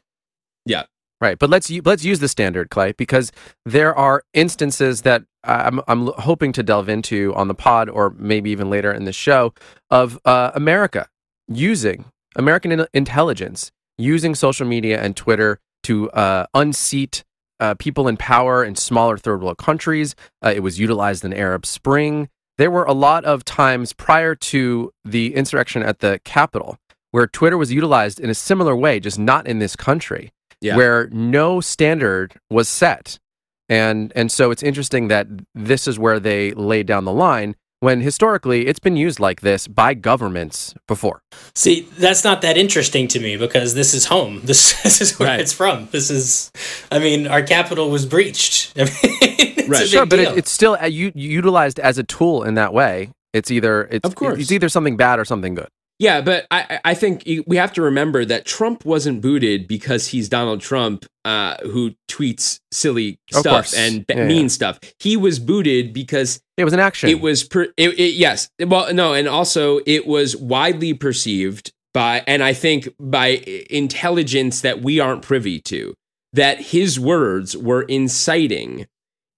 Right, 1.22 1.38
but 1.38 1.50
let's 1.50 1.70
let's 1.70 2.06
use 2.06 2.20
the 2.20 2.30
standard, 2.30 2.70
Clay, 2.70 2.94
because 2.94 3.34
there 3.66 3.94
are 3.94 4.24
instances 4.34 5.02
that 5.02 5.24
I'm 5.44 5.82
I'm 5.86 6.08
hoping 6.18 6.54
to 6.54 6.64
delve 6.64 6.88
into 6.88 7.34
on 7.36 7.50
the 7.50 7.54
pod, 7.54 7.90
or 7.90 8.12
maybe 8.18 8.52
even 8.52 8.70
later 8.70 8.92
in 8.94 9.04
the 9.04 9.12
show, 9.12 9.54
of 9.90 10.18
uh, 10.24 10.52
America 10.56 11.10
using 11.50 12.06
American 12.38 12.72
in- 12.72 12.88
intelligence 12.94 13.72
using 13.98 14.34
social 14.34 14.66
media 14.66 15.02
and 15.02 15.18
Twitter 15.18 15.60
to 15.84 16.10
uh, 16.12 16.46
unseat 16.54 17.26
uh, 17.60 17.74
people 17.74 18.08
in 18.08 18.16
power 18.16 18.64
in 18.64 18.76
smaller 18.76 19.18
third 19.18 19.42
world 19.42 19.58
countries. 19.58 20.16
Uh, 20.42 20.54
it 20.56 20.62
was 20.62 20.80
utilized 20.80 21.26
in 21.26 21.34
Arab 21.34 21.66
Spring. 21.66 22.30
There 22.58 22.72
were 22.72 22.86
a 22.86 22.94
lot 22.94 23.26
of 23.26 23.44
times 23.44 23.92
prior 23.92 24.36
to 24.36 24.94
the 25.04 25.36
insurrection 25.36 25.84
at 25.84 26.00
the 26.00 26.22
Capitol 26.24 26.78
where 27.12 27.28
Twitter 27.28 27.58
was 27.58 27.74
utilized 27.74 28.22
in 28.22 28.30
a 28.30 28.36
similar 28.36 28.76
way, 28.76 29.02
just 29.02 29.20
not 29.20 29.48
in 29.48 29.60
this 29.60 29.76
country 29.76 30.32
Yeah. 30.62 30.76
where 30.76 31.08
no 31.12 31.62
standard 31.62 32.34
was 32.50 32.68
set. 32.68 33.18
And 33.70 34.12
and 34.16 34.32
so 34.32 34.52
it's 34.52 34.64
interesting 34.64 35.08
that 35.10 35.28
this 35.54 35.88
is 35.88 36.00
where 36.00 36.20
they 36.20 36.52
laid 36.54 36.86
down 36.88 37.06
the 37.06 37.14
line 37.14 37.56
when 37.82 38.02
historically 38.02 38.68
it's 38.68 38.80
been 38.80 38.98
used 38.98 39.20
like 39.22 39.40
this 39.42 39.68
by 39.68 39.94
governments 39.94 40.74
before. 40.88 41.22
See, 41.56 41.88
that's 41.98 42.24
not 42.26 42.42
that 42.42 42.58
interesting 42.58 43.08
to 43.10 43.20
me 43.22 43.38
because 43.38 43.74
this 43.76 43.94
is 43.94 44.06
home. 44.08 44.42
This, 44.44 44.82
this 44.84 45.00
is 45.00 45.18
where 45.18 45.30
Right. 45.30 45.40
it's 45.40 45.54
from. 45.54 45.88
This 45.92 46.10
is, 46.10 46.52
I 46.92 47.00
mean, 47.00 47.26
our 47.28 47.42
capital 47.44 47.90
was 47.90 48.06
breached. 48.06 48.74
I 48.78 48.84
mean, 48.84 48.92
it's 49.02 49.70
Right. 49.70 49.88
Sure, 49.88 50.06
but 50.08 50.20
it, 50.20 50.36
it's 50.38 50.52
still 50.52 50.76
uh, 50.82 50.88
u- 50.88 51.12
utilized 51.16 51.80
as 51.80 51.98
a 52.00 52.04
tool 52.04 52.44
in 52.44 52.56
that 52.56 52.74
way. 52.74 53.12
It's 53.34 53.52
either 53.52 53.88
it's 53.92 54.04
Of 54.04 54.16
course. 54.16 54.40
it's 54.42 54.52
either 54.52 54.68
something 54.68 54.98
bad 54.98 55.20
or 55.20 55.26
something 55.26 55.54
good. 55.54 55.68
Yeah, 56.00 56.22
but 56.22 56.48
I, 56.50 56.80
I 56.86 56.94
think 56.94 57.24
we 57.46 57.58
have 57.58 57.74
to 57.74 57.82
remember 57.82 58.24
that 58.24 58.46
Trump 58.46 58.86
wasn't 58.86 59.22
booted 59.22 59.68
because 59.68 60.08
he's 60.08 60.30
Donald 60.30 60.62
Trump, 60.62 61.06
uh, 61.26 61.58
who 61.64 61.94
tweets 62.08 62.62
silly 62.72 63.20
stuff 63.30 63.74
and 63.76 64.06
Yeah, 64.08 64.26
mean 64.26 64.44
yeah. 64.44 64.48
stup. 64.48 64.84
He 65.00 65.18
was 65.18 65.40
booted 65.40 65.92
because 65.92 66.42
It 66.56 66.64
was 66.64 66.72
an 66.72 66.80
action. 66.80 67.10
it 67.10 67.20
was 67.20 67.44
per, 67.44 67.64
it, 67.76 68.00
it, 68.00 68.14
yes, 68.14 68.50
well, 68.66 68.94
no, 68.94 69.14
and 69.14 69.28
also 69.28 69.82
it 69.86 70.08
was 70.08 70.38
widely 70.38 70.94
perceived 70.94 71.74
by, 71.94 72.24
and 72.28 72.44
I 72.44 72.54
think 72.54 72.88
by 72.98 73.44
intelligence 73.70 74.62
that 74.62 74.82
we 74.82 75.02
aren't 75.02 75.22
privy 75.22 75.60
to, 75.62 75.94
that 76.32 76.62
his 76.62 76.98
words 76.98 77.58
were 77.58 77.82
inciting 77.84 78.86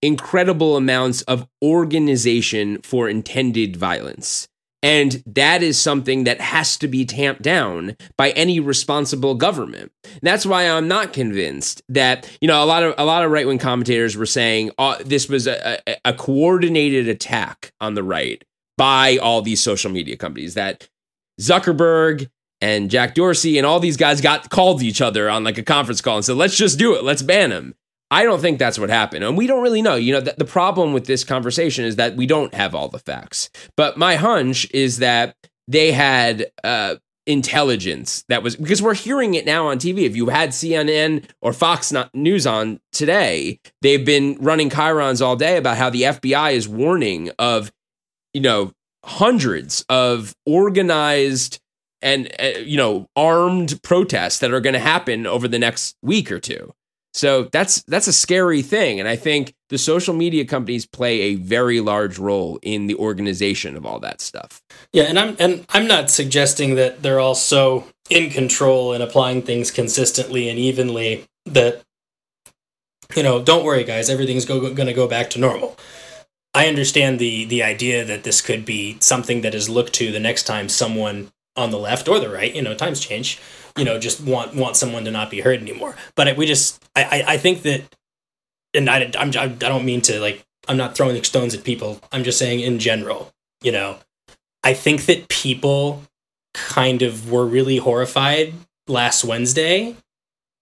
incredible 0.03 0.77
amounts 0.77 1.21
of 1.23 1.47
organization 1.63 2.81
for 2.83 3.09
intended 3.09 3.77
violence. 3.77 4.47
And 4.83 5.23
that 5.27 5.61
is 5.61 5.79
something 5.79 6.23
that 6.23 6.41
has 6.41 6.75
to 6.77 6.87
be 6.87 7.05
tamped 7.05 7.43
down 7.43 7.95
by 8.17 8.31
any 8.31 8.59
responsible 8.59 9.35
government. 9.35 9.91
That's 10.23 10.45
why 10.45 10.67
I'm 10.67 10.87
not 10.87 11.13
convinced 11.13 11.83
that 11.89 12.27
you 12.41 12.47
know 12.47 12.63
a 12.63 12.65
lot 12.65 12.83
of 12.83 12.95
a 12.97 13.05
lot 13.05 13.23
of 13.23 13.31
right 13.31 13.45
wing 13.45 13.59
commentators 13.59 14.17
were 14.17 14.25
saying 14.25 14.71
uh, 14.79 14.97
this 15.05 15.29
was 15.29 15.45
a, 15.47 15.79
a, 15.87 15.97
a 16.05 16.13
coordinated 16.13 17.07
attack 17.07 17.73
on 17.79 17.93
the 17.93 18.03
right 18.03 18.43
by 18.77 19.17
all 19.17 19.41
these 19.41 19.61
social 19.61 19.91
media 19.91 20.17
companies. 20.17 20.55
That 20.55 20.89
Zuckerberg 21.39 22.29
and 22.59 22.89
Jack 22.89 23.13
Dorsey 23.13 23.57
and 23.57 23.67
all 23.67 23.79
these 23.79 23.97
guys 23.97 24.21
got 24.21 24.49
called 24.49 24.81
each 24.81 25.01
other 25.01 25.29
on 25.29 25.43
like 25.43 25.59
a 25.59 25.63
conference 25.63 26.01
call 26.01 26.15
and 26.15 26.25
said, 26.25 26.37
"Let's 26.37 26.57
just 26.57 26.79
do 26.79 26.95
it. 26.95 27.03
Let's 27.03 27.21
ban 27.21 27.51
him." 27.51 27.75
I 28.11 28.23
don't 28.23 28.41
think 28.41 28.59
that's 28.59 28.77
what 28.77 28.89
happened. 28.89 29.23
And 29.23 29.37
we 29.37 29.47
don't 29.47 29.63
really 29.63 29.81
know. 29.81 29.95
You 29.95 30.13
know, 30.13 30.21
the, 30.21 30.35
the 30.37 30.45
problem 30.45 30.93
with 30.93 31.05
this 31.05 31.23
conversation 31.23 31.85
is 31.85 31.95
that 31.95 32.17
we 32.17 32.27
don't 32.27 32.53
have 32.53 32.75
all 32.75 32.89
the 32.89 32.99
facts. 32.99 33.49
But 33.77 33.97
my 33.97 34.15
hunch 34.15 34.69
is 34.71 34.97
that 34.97 35.35
they 35.67 35.93
had 35.93 36.51
uh, 36.63 36.97
intelligence 37.25 38.25
that 38.27 38.43
was 38.43 38.57
because 38.57 38.81
we're 38.81 38.93
hearing 38.93 39.33
it 39.35 39.45
now 39.45 39.67
on 39.67 39.79
TV. 39.79 39.99
If 39.99 40.15
you 40.17 40.27
had 40.27 40.49
CNN 40.49 41.23
or 41.41 41.53
Fox 41.53 41.93
News 42.13 42.45
on 42.45 42.81
today, 42.91 43.59
they've 43.81 44.05
been 44.05 44.37
running 44.41 44.69
chyrons 44.69 45.25
all 45.25 45.37
day 45.37 45.55
about 45.55 45.77
how 45.77 45.89
the 45.89 46.03
FBI 46.03 46.53
is 46.53 46.67
warning 46.67 47.31
of, 47.39 47.71
you 48.33 48.41
know, 48.41 48.73
hundreds 49.05 49.85
of 49.89 50.35
organized 50.45 51.59
and 52.01 52.31
uh, 52.39 52.59
you 52.59 52.77
know 52.77 53.07
armed 53.15 53.81
protests 53.83 54.39
that 54.39 54.51
are 54.51 54.59
going 54.59 54.73
to 54.73 54.79
happen 54.79 55.25
over 55.25 55.47
the 55.47 55.59
next 55.59 55.95
week 56.01 56.31
or 56.31 56.39
two. 56.39 56.73
So 57.13 57.49
that's 57.51 57.83
that's 57.83 58.07
a 58.07 58.13
scary 58.13 58.61
thing 58.61 58.99
and 58.99 59.07
I 59.07 59.15
think 59.15 59.53
the 59.69 59.77
social 59.77 60.13
media 60.13 60.45
companies 60.45 60.85
play 60.85 61.21
a 61.21 61.35
very 61.35 61.79
large 61.79 62.19
role 62.19 62.59
in 62.61 62.87
the 62.87 62.95
organization 62.95 63.75
of 63.75 63.85
all 63.85 63.99
that 63.99 64.21
stuff. 64.21 64.61
Yeah, 64.93 65.03
and 65.03 65.17
I'm 65.17 65.35
and 65.39 65.65
I'm 65.69 65.87
not 65.87 66.09
suggesting 66.09 66.75
that 66.75 67.01
they're 67.01 67.19
all 67.19 67.35
so 67.35 67.85
in 68.09 68.29
control 68.29 68.93
and 68.93 69.01
applying 69.01 69.41
things 69.41 69.71
consistently 69.71 70.49
and 70.49 70.59
evenly 70.59 71.25
that 71.45 71.83
you 73.15 73.23
know, 73.23 73.41
don't 73.41 73.65
worry 73.65 73.83
guys, 73.83 74.09
everything's 74.09 74.45
go, 74.45 74.73
going 74.73 74.87
to 74.87 74.93
go 74.93 75.07
back 75.07 75.29
to 75.31 75.39
normal. 75.39 75.77
I 76.53 76.67
understand 76.67 77.19
the 77.19 77.45
the 77.45 77.63
idea 77.63 78.03
that 78.03 78.23
this 78.23 78.41
could 78.41 78.65
be 78.65 78.97
something 78.99 79.41
that 79.41 79.55
is 79.55 79.69
looked 79.69 79.93
to 79.93 80.11
the 80.11 80.19
next 80.19 80.43
time 80.43 80.67
someone 80.67 81.31
on 81.55 81.71
the 81.71 81.79
left 81.79 82.07
or 82.07 82.19
the 82.19 82.29
right, 82.29 82.53
you 82.53 82.61
know, 82.61 82.73
times 82.73 82.99
change, 82.99 83.39
you 83.77 83.85
know, 83.85 83.99
just 83.99 84.21
want 84.21 84.55
want 84.55 84.75
someone 84.75 85.05
to 85.05 85.11
not 85.11 85.29
be 85.29 85.41
heard 85.41 85.61
anymore. 85.61 85.95
But 86.15 86.35
we 86.37 86.45
just, 86.45 86.83
I, 86.95 87.23
I, 87.27 87.37
think 87.37 87.63
that, 87.63 87.83
and 88.73 88.89
I, 88.89 89.11
I'm, 89.17 89.29
I 89.29 89.47
don't 89.47 89.85
mean 89.85 90.01
to 90.01 90.19
like, 90.19 90.43
I'm 90.67 90.77
not 90.77 90.95
throwing 90.95 91.21
stones 91.23 91.53
at 91.53 91.63
people. 91.63 91.99
I'm 92.11 92.23
just 92.23 92.37
saying 92.37 92.59
in 92.59 92.79
general, 92.79 93.31
you 93.61 93.71
know, 93.71 93.97
I 94.63 94.73
think 94.73 95.05
that 95.05 95.27
people 95.29 96.03
kind 96.53 97.01
of 97.01 97.31
were 97.31 97.45
really 97.45 97.77
horrified 97.77 98.53
last 98.87 99.23
Wednesday, 99.23 99.95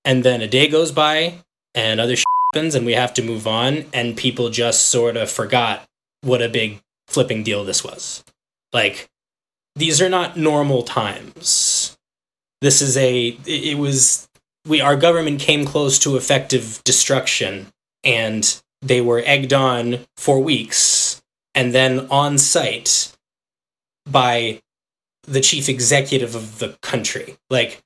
and 0.05 0.23
then 0.23 0.41
a 0.41 0.47
day 0.47 0.67
goes 0.67 0.91
by 0.91 1.35
and 1.75 1.99
other 1.99 2.15
happens, 2.53 2.75
and 2.75 2.85
we 2.85 2.93
have 2.93 3.13
to 3.13 3.21
move 3.21 3.47
on, 3.47 3.85
and 3.93 4.17
people 4.17 4.49
just 4.49 4.87
sort 4.87 5.17
of 5.17 5.29
forgot 5.29 5.85
what 6.21 6.41
a 6.41 6.49
big 6.49 6.81
flipping 7.07 7.43
deal 7.43 7.63
this 7.63 7.83
was. 7.83 8.23
Like 8.73 9.09
these 9.75 10.01
are 10.01 10.09
not 10.09 10.37
normal 10.37 10.83
times. 10.83 11.47
This 12.61 12.81
is 12.81 12.97
a 12.97 13.37
it 13.45 13.77
was 13.77 14.27
we 14.67 14.81
our 14.81 14.95
government 14.95 15.39
came 15.39 15.65
close 15.65 15.97
to 15.99 16.17
effective 16.17 16.81
destruction 16.83 17.67
and 18.03 18.61
they 18.81 19.01
were 19.01 19.21
egged 19.25 19.53
on 19.53 19.99
for 20.17 20.39
weeks 20.39 21.21
and 21.55 21.73
then 21.73 22.07
on 22.09 22.37
site 22.37 23.15
by 24.05 24.61
the 25.23 25.41
chief 25.41 25.69
executive 25.69 26.35
of 26.35 26.59
the 26.59 26.77
country. 26.81 27.37
Like 27.49 27.81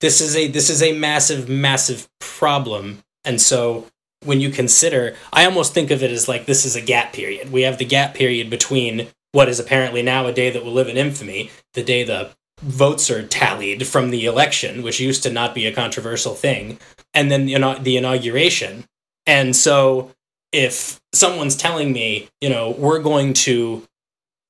this 0.00 0.20
is 0.20 0.36
a 0.36 0.46
this 0.48 0.70
is 0.70 0.82
a 0.82 0.92
massive 0.92 1.48
massive 1.48 2.08
problem 2.20 3.02
and 3.24 3.40
so 3.40 3.86
when 4.24 4.40
you 4.40 4.50
consider 4.50 5.16
I 5.32 5.44
almost 5.44 5.74
think 5.74 5.90
of 5.90 6.02
it 6.02 6.12
as 6.12 6.28
like 6.28 6.46
this 6.46 6.64
is 6.64 6.76
a 6.76 6.80
gap 6.80 7.12
period. 7.12 7.50
We 7.50 7.62
have 7.62 7.78
the 7.78 7.84
gap 7.84 8.14
period 8.14 8.50
between 8.50 9.08
what 9.32 9.48
is 9.48 9.58
apparently 9.58 10.02
now 10.02 10.26
a 10.26 10.32
day 10.32 10.50
that 10.50 10.64
will 10.64 10.72
live 10.72 10.88
in 10.88 10.96
infamy, 10.96 11.50
the 11.74 11.82
day 11.82 12.04
the 12.04 12.30
votes 12.62 13.10
are 13.10 13.26
tallied 13.26 13.86
from 13.86 14.10
the 14.10 14.26
election, 14.26 14.82
which 14.82 15.00
used 15.00 15.22
to 15.24 15.30
not 15.30 15.54
be 15.54 15.66
a 15.66 15.72
controversial 15.72 16.34
thing, 16.34 16.78
and 17.12 17.30
then 17.30 17.46
the, 17.46 17.78
the 17.80 17.96
inauguration. 17.96 18.84
And 19.26 19.54
so, 19.54 20.12
if 20.52 21.00
someone's 21.12 21.56
telling 21.56 21.92
me, 21.92 22.28
you 22.40 22.48
know, 22.48 22.70
we're 22.70 23.00
going 23.00 23.32
to 23.32 23.86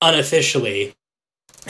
unofficially 0.01 0.95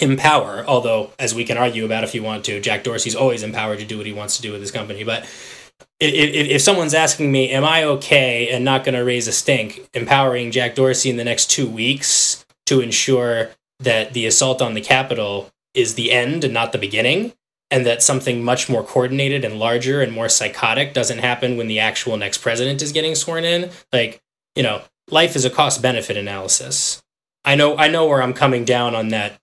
empower, 0.00 0.64
although, 0.66 1.10
as 1.18 1.34
we 1.34 1.44
can 1.44 1.58
argue 1.58 1.84
about 1.84 2.04
if 2.04 2.14
you 2.14 2.22
want 2.22 2.44
to, 2.46 2.60
Jack 2.60 2.84
Dorsey's 2.84 3.14
always 3.14 3.42
empowered 3.42 3.78
to 3.80 3.84
do 3.84 3.98
what 3.98 4.06
he 4.06 4.12
wants 4.12 4.36
to 4.36 4.42
do 4.42 4.52
with 4.52 4.60
his 4.60 4.70
company, 4.70 5.04
but 5.04 5.24
if, 6.00 6.50
if 6.50 6.62
someone's 6.62 6.94
asking 6.94 7.30
me, 7.30 7.50
am 7.50 7.64
I 7.64 7.84
okay 7.84 8.48
and 8.48 8.64
not 8.64 8.84
going 8.84 8.94
to 8.94 9.04
raise 9.04 9.28
a 9.28 9.32
stink 9.32 9.88
empowering 9.94 10.50
Jack 10.50 10.74
Dorsey 10.74 11.10
in 11.10 11.16
the 11.16 11.24
next 11.24 11.50
two 11.50 11.68
weeks 11.68 12.44
to 12.66 12.80
ensure 12.80 13.50
that 13.80 14.12
the 14.12 14.26
assault 14.26 14.62
on 14.62 14.74
the 14.74 14.80
Capitol 14.80 15.51
is 15.74 15.94
the 15.94 16.12
end 16.12 16.44
and 16.44 16.52
not 16.52 16.72
the 16.72 16.78
beginning, 16.78 17.32
and 17.70 17.86
that 17.86 18.02
something 18.02 18.44
much 18.44 18.68
more 18.68 18.84
coordinated 18.84 19.44
and 19.44 19.58
larger 19.58 20.02
and 20.02 20.12
more 20.12 20.28
psychotic 20.28 20.92
doesn't 20.92 21.18
happen 21.18 21.56
when 21.56 21.68
the 21.68 21.78
actual 21.78 22.16
next 22.16 22.38
president 22.38 22.82
is 22.82 22.92
getting 22.92 23.14
sworn 23.14 23.44
in. 23.44 23.70
Like, 23.92 24.22
you 24.54 24.62
know, 24.62 24.82
life 25.10 25.36
is 25.36 25.44
a 25.44 25.50
cost 25.50 25.80
benefit 25.80 26.16
analysis. 26.16 27.02
I 27.44 27.54
know 27.54 27.76
I 27.76 27.88
know 27.88 28.06
where 28.06 28.22
I'm 28.22 28.34
coming 28.34 28.64
down 28.64 28.94
on 28.94 29.08
that 29.08 29.38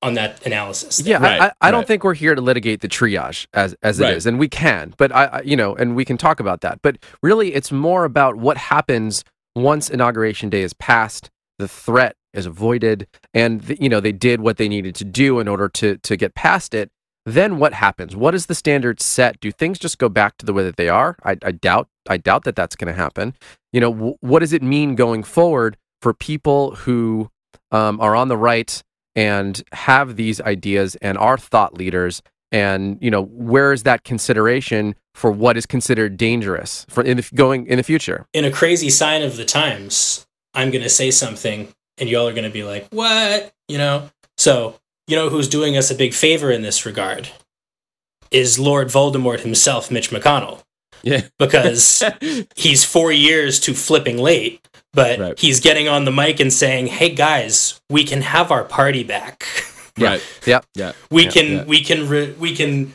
on 0.00 0.14
that 0.14 0.44
analysis. 0.46 1.00
Yeah, 1.00 1.20
right, 1.20 1.40
I, 1.40 1.46
I, 1.46 1.52
I 1.62 1.70
don't 1.70 1.86
think 1.86 2.04
we're 2.04 2.14
here 2.14 2.34
to 2.34 2.40
litigate 2.40 2.80
the 2.80 2.88
triage 2.88 3.46
as 3.52 3.74
as 3.82 4.00
right. 4.00 4.12
it 4.12 4.16
is, 4.16 4.26
and 4.26 4.38
we 4.38 4.48
can, 4.48 4.94
but 4.96 5.14
I, 5.14 5.42
you 5.44 5.56
know, 5.56 5.74
and 5.74 5.96
we 5.96 6.04
can 6.04 6.16
talk 6.16 6.40
about 6.40 6.60
that. 6.60 6.80
But 6.82 6.98
really, 7.22 7.54
it's 7.54 7.72
more 7.72 8.04
about 8.04 8.36
what 8.36 8.56
happens 8.56 9.24
once 9.56 9.90
inauguration 9.90 10.48
day 10.48 10.62
is 10.62 10.72
passed, 10.72 11.30
the 11.58 11.68
threat 11.68 12.16
is 12.32 12.46
avoided 12.46 13.06
and 13.34 13.62
the, 13.62 13.82
you 13.82 13.88
know 13.88 14.00
they 14.00 14.12
did 14.12 14.40
what 14.40 14.56
they 14.56 14.68
needed 14.68 14.94
to 14.94 15.04
do 15.04 15.40
in 15.40 15.48
order 15.48 15.68
to 15.68 15.96
to 15.98 16.16
get 16.16 16.34
past 16.34 16.74
it 16.74 16.90
then 17.34 17.58
what 17.58 17.74
happens? 17.74 18.16
What 18.16 18.34
is 18.34 18.46
the 18.46 18.54
standard 18.54 19.00
set? 19.00 19.38
Do 19.40 19.50
things 19.50 19.78
just 19.78 19.98
go 19.98 20.08
back 20.08 20.38
to 20.38 20.46
the 20.46 20.52
way 20.52 20.62
that 20.64 20.76
they 20.76 20.88
are? 20.88 21.16
I, 21.24 21.36
I 21.42 21.52
doubt 21.52 21.88
i 22.08 22.16
doubt 22.16 22.44
that 22.44 22.56
that's 22.56 22.74
going 22.74 22.88
to 22.92 22.98
happen. 22.98 23.34
You 23.72 23.80
know 23.80 23.92
w- 23.92 24.14
what 24.20 24.38
does 24.38 24.52
it 24.52 24.62
mean 24.62 24.94
going 24.94 25.22
forward 25.22 25.76
for 26.00 26.14
people 26.14 26.74
who 26.74 27.30
um, 27.70 28.00
are 28.00 28.16
on 28.16 28.28
the 28.28 28.36
right 28.36 28.82
and 29.14 29.62
have 29.72 30.16
these 30.16 30.40
ideas 30.40 30.96
and 30.96 31.18
are 31.18 31.36
thought 31.36 31.76
leaders? 31.76 32.22
And 32.50 32.96
you 33.02 33.10
know 33.10 33.24
where 33.24 33.74
is 33.74 33.82
that 33.82 34.04
consideration 34.04 34.94
for 35.14 35.30
what 35.30 35.58
is 35.58 35.66
considered 35.66 36.16
dangerous 36.16 36.86
for 36.88 37.02
in 37.02 37.18
the, 37.18 37.30
going 37.34 37.66
in 37.66 37.76
the 37.76 37.82
future? 37.82 38.26
In 38.32 38.46
a 38.46 38.50
crazy 38.50 38.88
sign 38.88 39.22
of 39.22 39.36
the 39.36 39.44
times 39.44 40.26
i'm 40.58 40.70
going 40.70 40.82
to 40.82 40.90
say 40.90 41.10
something 41.10 41.72
and 41.98 42.08
y'all 42.08 42.26
are 42.26 42.32
going 42.32 42.44
to 42.44 42.50
be 42.50 42.64
like, 42.64 42.88
what? 42.90 43.52
You 43.68 43.78
know? 43.78 44.10
So, 44.36 44.78
you 45.06 45.16
know 45.16 45.28
who's 45.28 45.48
doing 45.48 45.76
us 45.76 45.90
a 45.90 45.94
big 45.94 46.14
favor 46.14 46.50
in 46.50 46.62
this 46.62 46.86
regard? 46.86 47.28
Is 48.30 48.58
Lord 48.58 48.88
Voldemort 48.88 49.40
himself, 49.40 49.90
Mitch 49.90 50.10
McConnell. 50.10 50.62
Yeah. 51.02 51.22
because 51.38 52.02
he's 52.56 52.84
four 52.84 53.10
years 53.12 53.58
too 53.60 53.74
flipping 53.74 54.18
late, 54.18 54.66
but 54.92 55.18
right. 55.18 55.38
he's 55.38 55.60
getting 55.60 55.88
on 55.88 56.04
the 56.04 56.12
mic 56.12 56.40
and 56.40 56.52
saying, 56.52 56.88
hey 56.88 57.10
guys, 57.10 57.80
we 57.88 58.04
can 58.04 58.22
have 58.22 58.50
our 58.50 58.64
party 58.64 59.04
back. 59.04 59.44
Right. 59.98 60.22
Yeah. 60.46 60.60
Yeah. 60.74 60.92
We 61.10 61.26
can, 61.26 61.46
yeah. 61.46 61.64
we 61.64 61.82
can, 61.82 62.08
re- 62.08 62.32
we 62.38 62.54
can 62.54 62.94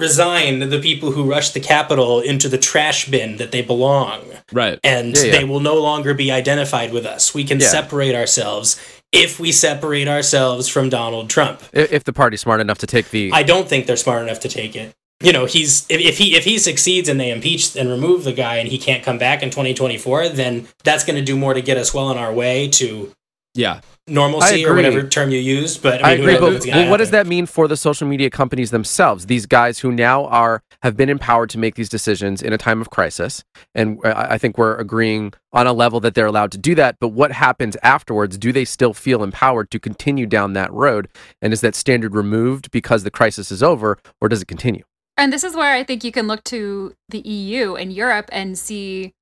resign 0.00 0.58
the 0.58 0.80
people 0.80 1.12
who 1.12 1.28
rush 1.28 1.50
the 1.50 1.60
Capitol 1.60 2.20
into 2.20 2.48
the 2.48 2.58
trash 2.58 3.08
bin 3.08 3.36
that 3.36 3.52
they 3.52 3.62
belong. 3.62 4.22
Right. 4.52 4.78
And 4.82 5.16
yeah, 5.16 5.24
yeah. 5.24 5.38
they 5.38 5.44
will 5.44 5.60
no 5.60 5.80
longer 5.80 6.14
be 6.14 6.30
identified 6.30 6.92
with 6.92 7.06
us. 7.06 7.34
We 7.34 7.44
can 7.44 7.60
yeah. 7.60 7.68
separate 7.68 8.14
ourselves 8.14 8.80
if 9.12 9.40
we 9.40 9.52
separate 9.52 10.08
ourselves 10.08 10.68
from 10.68 10.88
Donald 10.88 11.30
Trump. 11.30 11.62
If 11.72 12.04
the 12.04 12.12
party's 12.12 12.40
smart 12.40 12.60
enough 12.60 12.78
to 12.78 12.86
take 12.86 13.10
the 13.10 13.30
I 13.32 13.42
don't 13.42 13.68
think 13.68 13.86
they're 13.86 13.96
smart 13.96 14.22
enough 14.22 14.40
to 14.40 14.48
take 14.48 14.76
it. 14.76 14.94
You 15.22 15.34
know, 15.34 15.44
he's 15.44 15.84
if, 15.90 16.00
if 16.00 16.18
he 16.18 16.34
if 16.34 16.44
he 16.44 16.58
succeeds 16.58 17.08
and 17.08 17.20
they 17.20 17.30
impeach 17.30 17.76
and 17.76 17.90
remove 17.90 18.24
the 18.24 18.32
guy 18.32 18.56
and 18.56 18.68
he 18.68 18.78
can't 18.78 19.04
come 19.04 19.18
back 19.18 19.42
in 19.42 19.50
2024, 19.50 20.30
then 20.30 20.66
that's 20.82 21.04
going 21.04 21.16
to 21.16 21.24
do 21.24 21.36
more 21.36 21.52
to 21.52 21.60
get 21.60 21.76
us 21.76 21.92
well 21.92 22.06
on 22.06 22.16
our 22.16 22.32
way 22.32 22.68
to 22.68 23.12
yeah 23.54 23.80
normalcy 24.10 24.64
or 24.66 24.74
whatever 24.74 25.02
term 25.02 25.30
you 25.30 25.38
use. 25.38 25.78
But 25.78 26.04
I, 26.04 26.16
mean, 26.16 26.28
I 26.28 26.32
agree. 26.32 26.48
But 26.48 26.66
well, 26.66 26.90
what 26.90 26.96
does 26.98 27.10
that 27.10 27.26
mean 27.26 27.46
for 27.46 27.68
the 27.68 27.76
social 27.76 28.06
media 28.06 28.30
companies 28.30 28.70
themselves? 28.70 29.26
These 29.26 29.46
guys 29.46 29.78
who 29.78 29.92
now 29.92 30.26
are 30.26 30.62
have 30.82 30.96
been 30.96 31.08
empowered 31.08 31.50
to 31.50 31.58
make 31.58 31.74
these 31.74 31.88
decisions 31.88 32.42
in 32.42 32.52
a 32.52 32.58
time 32.58 32.80
of 32.80 32.90
crisis, 32.90 33.44
and 33.74 34.04
uh, 34.04 34.14
I 34.16 34.38
think 34.38 34.58
we're 34.58 34.76
agreeing 34.76 35.32
on 35.52 35.66
a 35.66 35.72
level 35.72 36.00
that 36.00 36.14
they're 36.14 36.26
allowed 36.26 36.52
to 36.52 36.58
do 36.58 36.74
that. 36.74 36.96
But 37.00 37.08
what 37.08 37.32
happens 37.32 37.76
afterwards? 37.82 38.38
Do 38.38 38.52
they 38.52 38.64
still 38.64 38.94
feel 38.94 39.22
empowered 39.22 39.70
to 39.70 39.78
continue 39.78 40.26
down 40.26 40.52
that 40.54 40.72
road? 40.72 41.08
And 41.40 41.52
is 41.52 41.60
that 41.60 41.74
standard 41.74 42.14
removed 42.14 42.70
because 42.70 43.04
the 43.04 43.10
crisis 43.10 43.50
is 43.50 43.62
over, 43.62 43.98
or 44.20 44.28
does 44.28 44.42
it 44.42 44.48
continue? 44.48 44.84
And 45.16 45.32
this 45.32 45.44
is 45.44 45.54
where 45.54 45.74
I 45.74 45.84
think 45.84 46.02
you 46.02 46.12
can 46.12 46.26
look 46.26 46.44
to 46.44 46.94
the 47.08 47.20
EU 47.20 47.74
and 47.74 47.92
Europe 47.92 48.30
and 48.32 48.58
see 48.58 49.12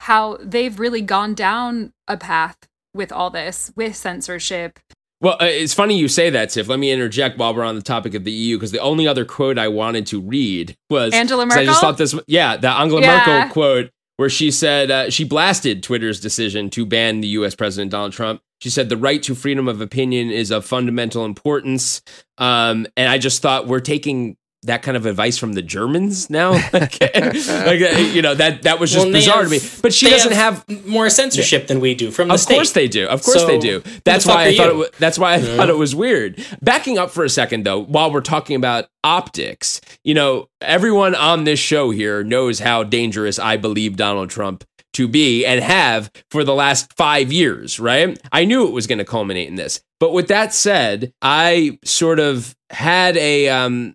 how 0.00 0.38
they've 0.40 0.78
really 0.78 1.02
gone 1.02 1.34
down 1.34 1.92
a 2.08 2.16
path 2.16 2.56
with 2.96 3.12
all 3.12 3.30
this, 3.30 3.72
with 3.76 3.94
censorship. 3.94 4.78
Well, 5.20 5.36
uh, 5.40 5.46
it's 5.46 5.72
funny 5.72 5.96
you 5.96 6.08
say 6.08 6.30
that, 6.30 6.50
Tiff. 6.50 6.68
Let 6.68 6.78
me 6.78 6.90
interject 6.90 7.38
while 7.38 7.54
we're 7.54 7.64
on 7.64 7.74
the 7.74 7.82
topic 7.82 8.14
of 8.14 8.24
the 8.24 8.32
EU, 8.32 8.56
because 8.56 8.72
the 8.72 8.80
only 8.80 9.06
other 9.06 9.24
quote 9.24 9.58
I 9.58 9.68
wanted 9.68 10.06
to 10.08 10.20
read 10.20 10.76
was 10.90 11.14
Angela 11.14 11.46
Merkel. 11.46 11.62
I 11.62 11.64
just 11.64 11.80
thought 11.80 11.96
this, 11.96 12.14
yeah, 12.26 12.56
the 12.56 12.70
Angela 12.70 13.00
yeah. 13.00 13.26
Merkel 13.26 13.52
quote 13.52 13.90
where 14.16 14.30
she 14.30 14.50
said 14.50 14.90
uh, 14.90 15.10
she 15.10 15.24
blasted 15.24 15.82
Twitter's 15.82 16.20
decision 16.20 16.70
to 16.70 16.86
ban 16.86 17.20
the 17.20 17.28
U.S. 17.28 17.54
President 17.54 17.90
Donald 17.90 18.12
Trump. 18.12 18.40
She 18.60 18.70
said 18.70 18.88
the 18.88 18.96
right 18.96 19.22
to 19.24 19.34
freedom 19.34 19.68
of 19.68 19.80
opinion 19.80 20.30
is 20.30 20.50
of 20.50 20.64
fundamental 20.64 21.24
importance, 21.24 22.02
um, 22.38 22.86
and 22.96 23.08
I 23.08 23.18
just 23.18 23.42
thought 23.42 23.66
we're 23.66 23.80
taking 23.80 24.36
that 24.66 24.82
kind 24.82 24.96
of 24.96 25.06
advice 25.06 25.38
from 25.38 25.54
the 25.54 25.62
Germans 25.62 26.30
now. 26.30 26.52
like, 26.72 27.00
like, 27.00 27.80
you 28.14 28.22
know, 28.22 28.34
that 28.34 28.62
that 28.62 28.78
was 28.78 28.92
just 28.92 29.06
well, 29.06 29.12
bizarre 29.12 29.42
have, 29.42 29.46
to 29.46 29.50
me. 29.50 29.60
But 29.82 29.92
she 29.92 30.10
doesn't 30.10 30.32
have, 30.32 30.64
have, 30.68 30.86
more 30.86 31.08
censorship 31.10 31.62
yeah. 31.62 31.66
than 31.66 31.80
we 31.80 31.94
do 31.94 32.10
from 32.10 32.28
the 32.28 32.36
state. 32.36 32.42
Of 32.42 32.46
state. 32.46 32.54
course 32.56 32.72
they 32.72 32.88
do. 32.88 33.06
Of 33.06 33.22
course 33.22 33.40
so, 33.40 33.46
they 33.46 33.58
do. 33.58 33.82
That's 34.04 34.26
why 34.26 34.46
I 34.46 34.56
thought 34.56 34.68
it 34.68 34.76
was, 34.76 34.90
that's 34.98 35.18
why 35.18 35.34
I 35.34 35.40
thought 35.40 35.70
it 35.70 35.76
was 35.76 35.94
weird. 35.94 36.44
Backing 36.62 36.98
up 36.98 37.10
for 37.10 37.24
a 37.24 37.30
second 37.30 37.64
though, 37.64 37.80
while 37.80 38.12
we're 38.12 38.20
talking 38.20 38.56
about 38.56 38.86
optics, 39.02 39.80
you 40.04 40.14
know, 40.14 40.48
everyone 40.60 41.14
on 41.14 41.44
this 41.44 41.58
show 41.58 41.90
here 41.90 42.22
knows 42.22 42.58
how 42.58 42.82
dangerous 42.82 43.38
I 43.38 43.56
believe 43.56 43.96
Donald 43.96 44.30
Trump 44.30 44.64
to 44.96 45.06
be 45.06 45.44
and 45.44 45.62
have 45.62 46.10
for 46.30 46.42
the 46.42 46.54
last 46.54 46.92
five 46.94 47.30
years, 47.30 47.78
right? 47.78 48.18
I 48.32 48.46
knew 48.46 48.66
it 48.66 48.72
was 48.72 48.86
going 48.86 48.98
to 48.98 49.04
culminate 49.04 49.46
in 49.46 49.54
this. 49.54 49.80
But 50.00 50.12
with 50.12 50.28
that 50.28 50.54
said, 50.54 51.12
I 51.20 51.78
sort 51.84 52.18
of 52.18 52.56
had 52.70 53.16
a, 53.18 53.48
um, 53.50 53.94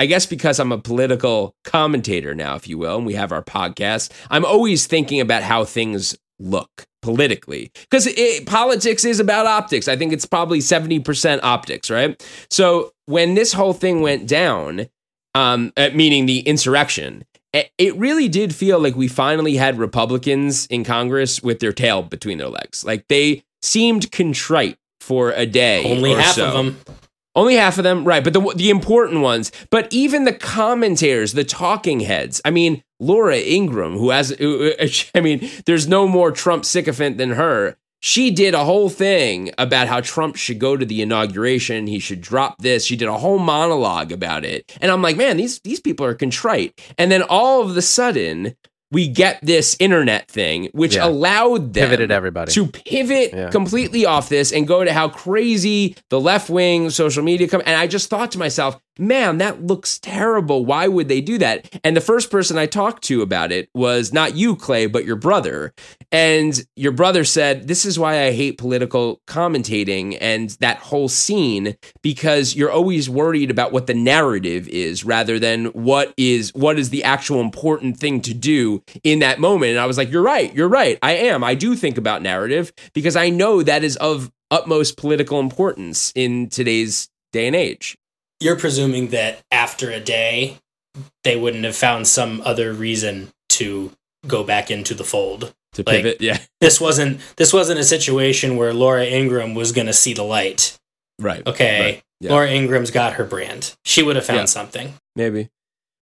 I 0.00 0.06
guess 0.06 0.24
because 0.24 0.58
I'm 0.58 0.72
a 0.72 0.78
political 0.78 1.54
commentator 1.62 2.34
now, 2.34 2.54
if 2.54 2.66
you 2.66 2.78
will, 2.78 2.96
and 2.96 3.06
we 3.06 3.12
have 3.16 3.32
our 3.32 3.42
podcast, 3.42 4.10
I'm 4.30 4.46
always 4.46 4.86
thinking 4.86 5.20
about 5.20 5.42
how 5.42 5.66
things 5.66 6.16
look 6.38 6.86
politically 7.02 7.70
because 7.90 8.08
politics 8.46 9.04
is 9.04 9.20
about 9.20 9.44
optics. 9.44 9.88
I 9.88 9.96
think 9.96 10.14
it's 10.14 10.24
probably 10.24 10.60
70% 10.60 11.40
optics, 11.42 11.90
right? 11.90 12.18
So 12.48 12.92
when 13.04 13.34
this 13.34 13.52
whole 13.52 13.74
thing 13.74 14.00
went 14.00 14.26
down, 14.26 14.86
um, 15.34 15.70
uh, 15.76 15.90
meaning 15.92 16.24
the 16.24 16.40
insurrection, 16.40 17.26
it 17.52 17.94
really 17.96 18.28
did 18.28 18.54
feel 18.54 18.80
like 18.80 18.96
we 18.96 19.06
finally 19.06 19.56
had 19.56 19.76
Republicans 19.76 20.64
in 20.68 20.82
Congress 20.82 21.42
with 21.42 21.60
their 21.60 21.74
tail 21.74 22.02
between 22.02 22.38
their 22.38 22.48
legs. 22.48 22.86
Like 22.86 23.06
they 23.08 23.42
seemed 23.60 24.10
contrite 24.12 24.78
for 24.98 25.32
a 25.32 25.44
day. 25.44 25.84
Only 25.94 26.14
half 26.14 26.36
so. 26.36 26.46
of 26.46 26.54
them. 26.54 26.78
Only 27.34 27.54
half 27.54 27.78
of 27.78 27.84
them, 27.84 28.04
right? 28.04 28.24
But 28.24 28.32
the 28.32 28.40
the 28.56 28.70
important 28.70 29.20
ones. 29.20 29.52
But 29.70 29.92
even 29.92 30.24
the 30.24 30.32
commentators, 30.32 31.32
the 31.32 31.44
talking 31.44 32.00
heads. 32.00 32.40
I 32.44 32.50
mean, 32.50 32.82
Laura 32.98 33.38
Ingraham, 33.38 33.96
who 33.96 34.10
has, 34.10 34.32
I 35.14 35.20
mean, 35.20 35.48
there's 35.64 35.88
no 35.88 36.08
more 36.08 36.32
Trump 36.32 36.64
sycophant 36.64 37.18
than 37.18 37.30
her. 37.30 37.76
She 38.02 38.30
did 38.30 38.54
a 38.54 38.64
whole 38.64 38.88
thing 38.88 39.50
about 39.58 39.86
how 39.86 40.00
Trump 40.00 40.36
should 40.36 40.58
go 40.58 40.76
to 40.76 40.86
the 40.86 41.02
inauguration. 41.02 41.86
He 41.86 41.98
should 41.98 42.22
drop 42.22 42.56
this. 42.58 42.84
She 42.86 42.96
did 42.96 43.08
a 43.08 43.18
whole 43.18 43.38
monologue 43.38 44.10
about 44.10 44.44
it. 44.44 44.74
And 44.80 44.90
I'm 44.90 45.02
like, 45.02 45.18
man, 45.18 45.36
these 45.36 45.60
these 45.60 45.80
people 45.80 46.06
are 46.06 46.14
contrite. 46.14 46.80
And 46.96 47.12
then 47.12 47.22
all 47.22 47.62
of 47.62 47.76
a 47.76 47.82
sudden, 47.82 48.56
we 48.92 49.08
get 49.08 49.38
this 49.42 49.76
internet 49.78 50.28
thing, 50.28 50.68
which 50.72 50.96
yeah. 50.96 51.06
allowed 51.06 51.74
them 51.74 51.88
pivoted 51.88 52.10
everybody 52.10 52.52
to 52.52 52.66
pivot 52.66 53.32
yeah. 53.32 53.50
completely 53.50 54.04
off 54.04 54.28
this 54.28 54.52
and 54.52 54.66
go 54.66 54.84
to 54.84 54.92
how 54.92 55.08
crazy 55.08 55.96
the 56.08 56.20
left 56.20 56.50
wing 56.50 56.90
social 56.90 57.22
media 57.22 57.46
come. 57.48 57.62
And 57.64 57.76
I 57.76 57.86
just 57.86 58.10
thought 58.10 58.32
to 58.32 58.38
myself, 58.38 58.80
man, 59.00 59.38
that 59.38 59.62
looks 59.62 59.98
terrible. 59.98 60.64
Why 60.64 60.86
would 60.86 61.08
they 61.08 61.20
do 61.20 61.38
that? 61.38 61.80
And 61.82 61.96
the 61.96 62.00
first 62.00 62.30
person 62.30 62.58
I 62.58 62.66
talked 62.66 63.02
to 63.04 63.22
about 63.22 63.50
it 63.50 63.68
was 63.74 64.12
not 64.12 64.36
you, 64.36 64.54
Clay, 64.54 64.86
but 64.86 65.04
your 65.04 65.16
brother. 65.16 65.72
And 66.12 66.62
your 66.76 66.92
brother 66.92 67.24
said, 67.24 67.66
This 67.66 67.84
is 67.84 67.98
why 67.98 68.24
I 68.24 68.32
hate 68.32 68.58
political 68.58 69.20
commentating 69.26 70.18
and 70.20 70.50
that 70.60 70.78
whole 70.78 71.08
scene, 71.08 71.76
because 72.02 72.54
you're 72.54 72.70
always 72.70 73.08
worried 73.08 73.50
about 73.50 73.72
what 73.72 73.86
the 73.86 73.94
narrative 73.94 74.68
is 74.68 75.04
rather 75.04 75.38
than 75.38 75.66
what 75.66 76.12
is 76.16 76.52
what 76.54 76.78
is 76.78 76.90
the 76.90 77.04
actual 77.04 77.40
important 77.40 77.96
thing 77.96 78.20
to 78.22 78.34
do 78.34 78.82
in 79.02 79.20
that 79.20 79.40
moment. 79.40 79.70
And 79.70 79.80
I 79.80 79.86
was 79.86 79.96
like, 79.96 80.10
You're 80.10 80.22
right, 80.22 80.54
you're 80.54 80.68
right. 80.68 80.98
I 81.02 81.12
am. 81.12 81.42
I 81.42 81.54
do 81.54 81.74
think 81.74 81.96
about 81.96 82.22
narrative 82.22 82.72
because 82.92 83.16
I 83.16 83.30
know 83.30 83.62
that 83.62 83.82
is 83.82 83.96
of 83.96 84.30
utmost 84.50 84.96
political 84.96 85.40
importance 85.40 86.12
in 86.14 86.48
today's 86.48 87.08
day 87.32 87.46
and 87.46 87.54
age 87.54 87.96
you're 88.40 88.56
presuming 88.56 89.08
that 89.08 89.42
after 89.50 89.90
a 89.90 90.00
day 90.00 90.58
they 91.24 91.36
wouldn't 91.36 91.64
have 91.64 91.76
found 91.76 92.08
some 92.08 92.42
other 92.44 92.72
reason 92.72 93.30
to 93.48 93.92
go 94.26 94.42
back 94.42 94.70
into 94.70 94.94
the 94.94 95.04
fold 95.04 95.54
to 95.72 95.82
like, 95.86 95.96
pivot 95.96 96.20
yeah 96.20 96.38
this 96.60 96.80
wasn't 96.80 97.20
this 97.36 97.52
wasn't 97.52 97.78
a 97.78 97.84
situation 97.84 98.56
where 98.56 98.72
laura 98.72 99.04
ingraham 99.04 99.54
was 99.54 99.72
going 99.72 99.86
to 99.86 99.92
see 99.92 100.12
the 100.12 100.22
light 100.22 100.78
right 101.18 101.46
okay 101.46 101.80
right. 101.80 102.02
Yeah. 102.20 102.32
laura 102.32 102.50
ingraham's 102.50 102.90
got 102.90 103.14
her 103.14 103.24
brand 103.24 103.76
she 103.84 104.02
would 104.02 104.16
have 104.16 104.24
found 104.24 104.40
yeah. 104.40 104.44
something 104.46 104.94
maybe 105.14 105.48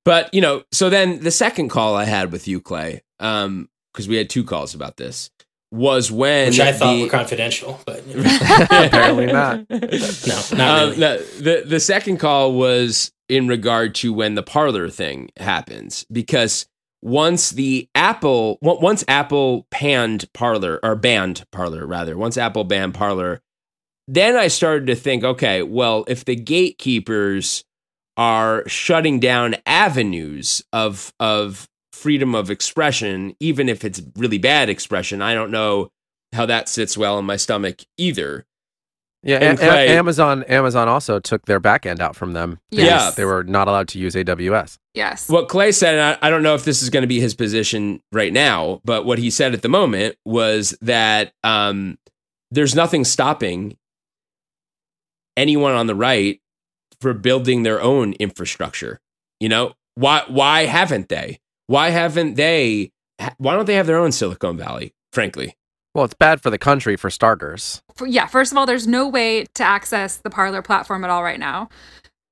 but 0.05 0.33
you 0.33 0.41
know 0.41 0.65
so 0.73 0.91
then 0.91 1.21
the 1.21 1.31
second 1.31 1.69
call 1.69 1.95
i 1.95 2.05
had 2.05 2.33
with 2.33 2.49
you 2.49 2.61
clay 2.61 3.03
um 3.21 3.69
because 3.93 4.09
we 4.09 4.17
had 4.17 4.31
two 4.31 4.45
calls 4.45 4.75
about 4.75 4.97
this 4.97 5.31
was 5.71 6.11
when 6.11 6.49
which 6.49 6.61
I 6.61 6.73
thought 6.73 6.95
the, 6.95 7.03
were 7.03 7.09
confidential, 7.09 7.81
but 7.85 8.07
you 8.07 8.23
know. 8.23 8.39
apparently 8.71 9.27
not. 9.27 9.67
no, 9.71 9.79
not 9.79 10.61
um, 10.61 10.89
really. 10.91 10.97
no, 10.97 11.19
the 11.19 11.63
the 11.67 11.81
second 11.81 12.19
call 12.19 12.53
was 12.53 13.13
in 13.29 13.49
regard 13.49 13.95
to 13.97 14.13
when 14.13 14.35
the 14.35 14.43
Parler 14.43 14.89
thing 14.89 15.31
happens 15.37 16.07
because 16.11 16.67
once 17.03 17.51
the 17.51 17.89
Apple 17.95 18.59
once 18.63 19.05
Apple 19.07 19.67
panned 19.71 20.33
Parler 20.33 20.81
or 20.83 20.97
banned 20.97 21.45
Parler 21.53 21.87
rather 21.87 22.17
once 22.17 22.37
Apple 22.37 22.65
banned 22.65 22.95
Parler, 22.95 23.41
then 24.07 24.37
I 24.37 24.49
started 24.49 24.87
to 24.87 24.95
think, 24.95 25.23
okay, 25.23 25.63
well, 25.63 26.05
if 26.09 26.25
the 26.25 26.35
gatekeepers 26.35 27.65
are 28.17 28.67
shutting 28.67 29.21
down 29.21 29.57
avenues 29.67 30.63
of 30.73 31.13
of 31.21 31.69
freedom 31.99 32.35
of 32.35 32.51
expression, 32.51 33.35
even 33.41 33.69
if 33.69 33.85
it's 33.85 34.01
really 34.17 34.39
bad 34.39 34.69
expression. 34.69 35.21
I 35.23 35.35
don't 35.35 35.51
know 35.51 35.91
how 36.33 36.47
that 36.47 36.69
sits 36.69 36.97
well 36.97 37.19
in 37.19 37.25
my 37.25 37.37
stomach 37.37 37.83
either. 37.97 38.47
Yeah, 39.25 39.39
and 39.39 39.59
a- 39.59 39.89
Amazon 39.91 40.45
Amazon 40.45 40.89
also 40.89 41.19
took 41.19 41.47
their 41.47 41.61
backend 41.61 41.99
out 41.99 42.15
from 42.15 42.35
them. 42.35 42.61
Yes. 42.71 42.87
Yeah, 42.87 43.11
they 43.11 43.25
were 43.25 43.43
not 43.43 43.67
allowed 43.67 43.89
to 43.89 43.99
use 43.99 44.15
AWS. 44.15 44.79
Yes. 44.95 45.29
What 45.29 45.49
Clay 45.49 45.73
said, 45.73 45.95
and 45.95 46.19
I, 46.23 46.27
I 46.27 46.31
don't 46.31 46.43
know 46.45 46.55
if 46.55 46.65
this 46.65 46.83
is 46.83 46.91
going 46.91 47.03
to 47.03 47.09
be 47.09 47.19
his 47.21 47.35
position 47.35 48.01
right 48.13 48.33
now, 48.33 48.81
but 48.85 49.05
what 49.05 49.19
he 49.19 49.31
said 49.31 49.55
at 49.55 49.63
the 49.63 49.69
moment 49.69 50.17
was 50.25 50.77
that 50.83 51.33
um, 51.43 51.99
there's 52.53 52.77
nothing 52.77 53.05
stopping 53.05 53.77
anyone 55.37 55.75
on 55.75 55.89
the 55.89 55.95
right 55.95 56.41
for 57.01 57.13
building 57.13 57.65
their 57.65 57.81
own 57.81 58.13
infrastructure. 58.15 59.01
You 59.41 59.49
know, 59.49 59.75
why 59.97 60.23
why 60.29 60.67
haven't 60.67 61.09
they? 61.09 61.41
Why 61.69 61.91
haven't 61.91 62.35
they? 62.35 62.91
Why 63.37 63.55
don't 63.55 63.67
they 63.67 63.75
have 63.75 63.87
their 63.87 63.99
own 63.99 64.11
Silicon 64.11 64.57
Valley? 64.57 64.95
Frankly, 65.13 65.55
well, 65.95 66.05
it's 66.05 66.15
bad 66.15 66.41
for 66.41 66.51
the 66.51 66.59
country 66.59 66.97
for 66.97 67.11
starters. 67.11 67.83
Yeah, 68.05 68.27
first 68.27 68.53
of 68.53 68.59
all, 68.59 68.67
there's 68.67 68.87
no 68.87 69.07
way 69.07 69.45
to 69.55 69.63
access 69.63 70.17
the 70.17 70.31
Parler 70.31 70.63
platform 70.63 71.05
at 71.05 71.11
all 71.11 71.23
right 71.23 71.39
now. 71.39 71.69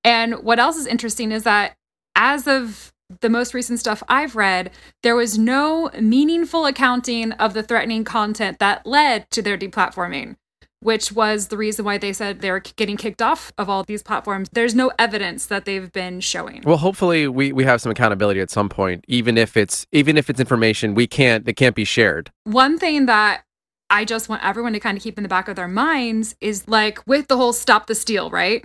And 0.05 0.37
what 0.37 0.59
else 0.59 0.77
is 0.77 0.87
interesting 0.87 1.33
is 1.33 1.43
that 1.43 1.75
as 2.15 2.49
of 2.49 2.93
the 3.21 3.29
most 3.29 3.53
recent 3.53 3.79
stuff 3.79 4.03
I've 4.09 4.37
read, 4.37 4.71
there 5.03 5.15
was 5.15 5.39
no 5.39 5.91
meaningful 6.01 6.65
accounting 6.65 7.33
of 7.33 7.53
the 7.53 7.63
threatening 7.63 8.05
content 8.05 8.59
that 8.59 8.87
led 8.87 9.31
to 9.33 9.43
their 9.43 9.59
deplatforming 9.59 10.37
which 10.81 11.13
was 11.13 11.49
the 11.49 11.57
reason 11.57 11.85
why 11.85 11.99
they 11.99 12.13
said 12.13 12.41
they're 12.41 12.61
getting 12.61 12.97
kicked 12.97 13.23
off 13.23 13.53
of 13.59 13.69
all 13.69 13.83
these 13.85 14.03
platforms. 14.03 14.49
There's 14.53 14.75
no 14.75 14.93
evidence 14.99 15.47
that 15.47 15.65
they've 15.65 15.91
been 15.93 16.21
showing. 16.21 16.63
Well, 16.65 16.77
hopefully 16.77 17.29
we, 17.29 17.53
we 17.53 17.65
have 17.65 17.81
some 17.81 17.91
accountability 17.91 18.41
at 18.41 18.51
some 18.51 18.69
point, 18.69 19.05
even 19.09 19.39
if 19.39 19.57
it's 19.57 19.87
even 19.93 20.17
if 20.17 20.29
it's 20.29 20.41
information 20.41 20.95
we 20.95 21.07
can't 21.07 21.49
it 21.49 21.55
can't 21.55 21.75
be 21.75 21.85
shared. 21.85 22.31
One 22.45 22.79
thing 22.79 23.07
that 23.07 23.45
I 23.89 24.05
just 24.05 24.29
want 24.29 24.45
everyone 24.45 24.73
to 24.73 24.81
kind 24.81 24.97
of 24.97 25.03
keep 25.03 25.17
in 25.17 25.23
the 25.23 25.29
back 25.29 25.49
of 25.49 25.57
their 25.57 25.69
minds 25.69 26.35
is 26.41 26.67
like 26.69 27.07
with 27.07 27.29
the 27.29 27.37
whole 27.37 27.53
stop 27.53 27.87
the 27.87 27.95
steal, 27.95 28.31
right? 28.31 28.65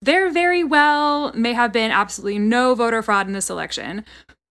There 0.00 0.30
very 0.30 0.64
well 0.64 1.32
may 1.32 1.52
have 1.52 1.72
been 1.72 1.90
absolutely 1.90 2.38
no 2.38 2.74
voter 2.74 3.02
fraud 3.02 3.26
in 3.26 3.32
this 3.32 3.50
election, 3.50 4.04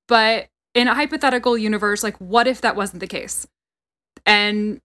but 0.08 0.48
in 0.74 0.88
a 0.88 0.96
hypothetical 0.96 1.58
universe, 1.58 2.04
like 2.04 2.18
what 2.18 2.48
if 2.48 2.62
that 2.62 2.76
wasn't 2.76 3.02
the 3.02 3.08
case? 3.08 3.48
And 4.26 4.82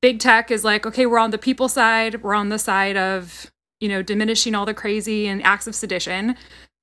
big 0.00 0.18
tech 0.18 0.50
is 0.50 0.64
like, 0.64 0.86
okay, 0.86 1.06
we're 1.06 1.18
on 1.18 1.30
the 1.30 1.38
people 1.38 1.68
side, 1.68 2.22
we're 2.22 2.34
on 2.34 2.48
the 2.48 2.58
side 2.58 2.96
of, 2.96 3.50
you 3.80 3.88
know, 3.88 4.02
diminishing 4.02 4.54
all 4.54 4.66
the 4.66 4.74
crazy 4.74 5.26
and 5.26 5.42
acts 5.42 5.66
of 5.66 5.74
sedition. 5.74 6.36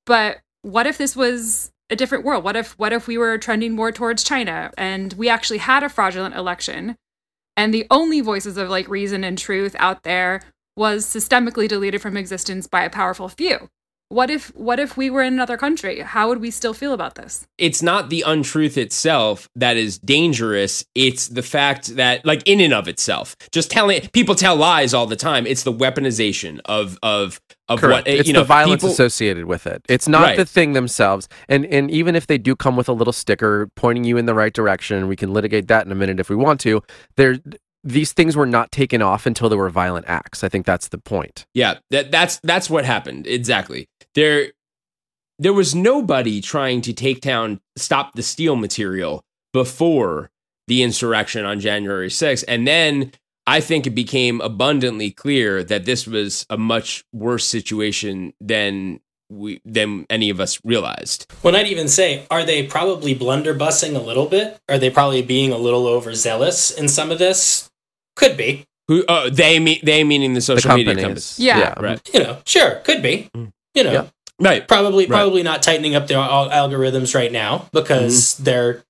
But 0.05 0.39
what 0.61 0.87
if 0.87 0.97
this 0.97 1.15
was 1.15 1.71
a 1.89 1.95
different 1.95 2.23
world? 2.23 2.43
What 2.43 2.55
if 2.55 2.77
what 2.77 2.93
if 2.93 3.07
we 3.07 3.17
were 3.17 3.37
trending 3.37 3.75
more 3.75 3.91
towards 3.91 4.23
China 4.23 4.71
and 4.77 5.13
we 5.13 5.29
actually 5.29 5.59
had 5.59 5.83
a 5.83 5.89
fraudulent 5.89 6.35
election 6.35 6.95
and 7.57 7.73
the 7.73 7.85
only 7.91 8.21
voices 8.21 8.57
of 8.57 8.69
like 8.69 8.87
reason 8.87 9.23
and 9.23 9.37
truth 9.37 9.75
out 9.77 10.03
there 10.03 10.41
was 10.77 11.05
systemically 11.05 11.67
deleted 11.67 12.01
from 12.01 12.15
existence 12.15 12.65
by 12.67 12.83
a 12.83 12.89
powerful 12.89 13.27
few? 13.29 13.69
What 14.11 14.29
if 14.29 14.53
what 14.55 14.79
if 14.79 14.97
we 14.97 15.09
were 15.09 15.21
in 15.21 15.33
another 15.33 15.57
country 15.57 16.01
how 16.01 16.27
would 16.27 16.41
we 16.41 16.51
still 16.51 16.73
feel 16.73 16.93
about 16.93 17.15
this 17.15 17.47
it's 17.57 17.81
not 17.81 18.09
the 18.09 18.23
untruth 18.27 18.77
itself 18.77 19.47
that 19.55 19.77
is 19.77 19.97
dangerous 19.99 20.83
it's 20.95 21.29
the 21.29 21.41
fact 21.41 21.95
that 21.95 22.25
like 22.25 22.43
in 22.45 22.59
and 22.59 22.73
of 22.73 22.87
itself 22.87 23.35
just 23.51 23.71
telling 23.71 24.01
people 24.09 24.35
tell 24.35 24.55
lies 24.55 24.93
all 24.93 25.05
the 25.05 25.15
time 25.15 25.47
it's 25.47 25.63
the 25.63 25.73
weaponization 25.73 26.59
of 26.65 26.99
of 27.01 27.39
of 27.69 27.79
Correct. 27.79 28.05
what 28.05 28.13
it's 28.13 28.27
you 28.27 28.33
know, 28.33 28.41
the 28.41 28.45
violence 28.45 28.81
people, 28.81 28.91
associated 28.91 29.45
with 29.45 29.65
it 29.65 29.81
it's 29.87 30.07
not 30.07 30.23
right. 30.23 30.37
the 30.37 30.45
thing 30.45 30.73
themselves 30.73 31.29
and 31.47 31.65
and 31.67 31.89
even 31.89 32.15
if 32.15 32.27
they 32.27 32.37
do 32.37 32.55
come 32.55 32.75
with 32.75 32.89
a 32.89 32.93
little 32.93 33.13
sticker 33.13 33.69
pointing 33.75 34.03
you 34.03 34.17
in 34.17 34.25
the 34.25 34.33
right 34.33 34.53
direction 34.53 35.07
we 35.07 35.15
can 35.15 35.31
litigate 35.31 35.67
that 35.69 35.85
in 35.85 35.91
a 35.91 35.95
minute 35.95 36.19
if 36.19 36.29
we 36.29 36.35
want 36.35 36.59
to 36.59 36.83
there 37.15 37.37
these 37.83 38.13
things 38.13 38.35
were 38.35 38.45
not 38.45 38.71
taken 38.71 39.01
off 39.01 39.25
until 39.25 39.49
there 39.49 39.57
were 39.57 39.69
violent 39.69 40.05
acts. 40.07 40.43
I 40.43 40.49
think 40.49 40.65
that's 40.65 40.89
the 40.89 40.97
point. 40.97 41.45
Yeah, 41.53 41.79
that, 41.89 42.11
that's 42.11 42.39
that's 42.43 42.69
what 42.69 42.85
happened 42.85 43.25
exactly. 43.27 43.87
There, 44.15 44.51
there 45.39 45.53
was 45.53 45.73
nobody 45.73 46.41
trying 46.41 46.81
to 46.81 46.93
take 46.93 47.21
down, 47.21 47.61
stop 47.75 48.13
the 48.13 48.23
steal 48.23 48.55
material 48.55 49.23
before 49.53 50.29
the 50.67 50.83
insurrection 50.83 51.45
on 51.45 51.59
January 51.59 52.09
6th, 52.09 52.43
and 52.47 52.67
then 52.67 53.11
I 53.47 53.59
think 53.59 53.87
it 53.87 53.91
became 53.91 54.39
abundantly 54.41 55.11
clear 55.11 55.63
that 55.63 55.85
this 55.85 56.05
was 56.05 56.45
a 56.49 56.57
much 56.57 57.03
worse 57.11 57.45
situation 57.45 58.33
than 58.39 58.99
we 59.29 59.61
than 59.65 60.05
any 60.09 60.29
of 60.29 60.39
us 60.39 60.59
realized. 60.63 61.31
Well, 61.41 61.55
I'd 61.55 61.67
even 61.67 61.87
say, 61.87 62.25
are 62.29 62.43
they 62.43 62.67
probably 62.67 63.15
blunderbussing 63.15 63.95
a 63.95 64.01
little 64.01 64.27
bit? 64.27 64.59
Are 64.69 64.77
they 64.77 64.89
probably 64.89 65.21
being 65.21 65.51
a 65.51 65.57
little 65.57 65.87
overzealous 65.87 66.71
in 66.71 66.87
some 66.87 67.11
of 67.11 67.19
this? 67.19 67.69
Could 68.15 68.37
be. 68.37 68.65
Who 68.87 69.05
uh, 69.05 69.29
they 69.29 69.59
mean 69.59 69.79
they 69.83 70.03
meaning 70.03 70.33
the 70.33 70.41
social 70.41 70.71
the 70.71 70.77
media 70.77 70.95
companies. 70.95 71.37
companies. 71.37 71.39
Yeah. 71.39 71.79
Right. 71.79 72.13
You 72.13 72.23
know, 72.23 72.37
sure, 72.45 72.75
could 72.83 73.01
be. 73.01 73.29
Mm. 73.35 73.51
You 73.75 73.83
know, 73.83 73.91
Yeah. 73.91 74.05
Right. 74.39 74.67
probably 74.67 75.05
Right. 75.05 75.09
probably 75.17 75.43
not 75.43 75.61
tightening 75.61 75.95
up 75.95 76.07
their 76.07 76.17
al- 76.17 76.49
algorithms 76.49 77.13
right 77.15 77.31
now 77.31 77.67
because 77.71 78.33
Mm-hmm. 78.35 78.43
they're 78.43 78.83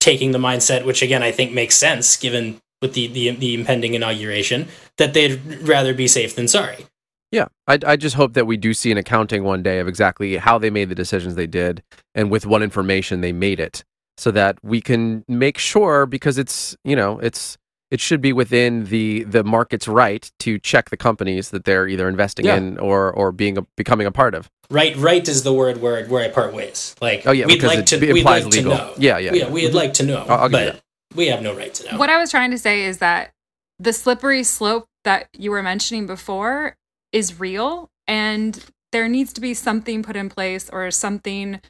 taking 0.00 0.32
the 0.32 0.38
mindset, 0.38 0.84
which 0.84 1.02
again 1.02 1.22
I 1.22 1.30
think 1.32 1.52
makes 1.52 1.76
sense 1.76 2.16
given 2.16 2.60
with 2.80 2.94
the, 2.94 3.06
the 3.06 3.30
the 3.30 3.54
impending 3.54 3.94
inauguration, 3.94 4.68
that 4.98 5.14
they'd 5.14 5.40
rather 5.62 5.94
be 5.94 6.08
safe 6.08 6.34
than 6.34 6.48
sorry. 6.48 6.86
Yeah, 7.30 7.46
I, 7.66 7.78
I 7.86 7.96
just 7.96 8.16
hope 8.16 8.34
that 8.34 8.46
we 8.46 8.56
do 8.58 8.74
see 8.74 8.90
an 8.92 8.98
accounting 8.98 9.42
one 9.44 9.62
day 9.62 9.78
of 9.78 9.88
exactly 9.88 10.36
how 10.36 10.58
they 10.58 10.68
made 10.68 10.90
the 10.90 10.94
decisions 10.94 11.34
they 11.34 11.46
did 11.46 11.82
and 12.14 12.30
with 12.30 12.44
what 12.44 12.60
information 12.62 13.22
they 13.22 13.32
made 13.32 13.58
it, 13.58 13.84
so 14.18 14.30
that 14.32 14.58
we 14.62 14.80
can 14.82 15.24
make 15.28 15.56
sure 15.56 16.04
because 16.04 16.36
it's 16.36 16.76
you 16.84 16.94
know 16.96 17.18
it's 17.20 17.56
it 17.94 18.00
should 18.00 18.20
be 18.22 18.32
within 18.32 18.84
the 18.86 19.22
the 19.24 19.44
market's 19.44 19.86
right 19.86 20.24
to 20.38 20.58
check 20.58 20.88
the 20.90 20.96
companies 20.96 21.50
that 21.50 21.64
they're 21.66 21.86
either 21.86 22.08
investing 22.08 22.46
Yeah. 22.46 22.56
in 22.56 22.78
or 22.78 23.12
or 23.12 23.32
being 23.32 23.58
a, 23.58 23.62
becoming 23.76 24.06
a 24.06 24.10
part 24.12 24.34
of. 24.34 24.50
Right, 24.70 24.96
right 24.96 25.26
is 25.28 25.42
the 25.42 25.52
word 25.52 25.80
where 25.82 26.04
where 26.06 26.24
I 26.24 26.28
part 26.28 26.54
ways. 26.54 26.96
Like, 27.00 27.26
Oh, 27.26 27.32
yeah, 27.32 27.46
we'd 27.46 27.54
because 27.56 27.68
like 27.70 27.78
it 27.80 27.86
to 27.88 27.98
be- 27.98 28.12
we'd 28.12 28.20
implies 28.20 28.44
like 28.46 28.54
legal. 28.54 28.72
to 28.72 28.78
know. 28.78 28.94
Yeah, 28.96 29.18
yeah, 29.18 29.32
yeah. 29.34 29.44
yeah. 29.44 29.50
We'd 29.50 29.74
like 29.74 29.92
to 29.94 30.04
know, 30.06 30.24
I'll- 30.28 30.40
I'll 30.44 30.48
give 30.48 30.60
you 30.60 30.72
but 30.72 30.82
we 31.14 31.26
have 31.26 31.42
no 31.42 31.54
right 31.54 31.72
to 31.74 31.92
know. 31.92 31.98
What 31.98 32.08
I 32.08 32.18
was 32.18 32.30
trying 32.30 32.50
to 32.52 32.58
say 32.58 32.84
is 32.84 32.96
that 32.98 33.32
the 33.78 33.92
slippery 33.92 34.42
slope 34.44 34.86
that 35.04 35.28
you 35.36 35.50
were 35.50 35.62
mentioning 35.62 36.06
before 36.06 36.76
is 37.12 37.38
real, 37.38 37.90
and 38.08 38.58
there 38.92 39.08
needs 39.08 39.32
to 39.34 39.40
be 39.42 39.52
something 39.52 40.02
put 40.02 40.16
in 40.16 40.30
place 40.30 40.70
or 40.72 40.90
something, 40.90 41.60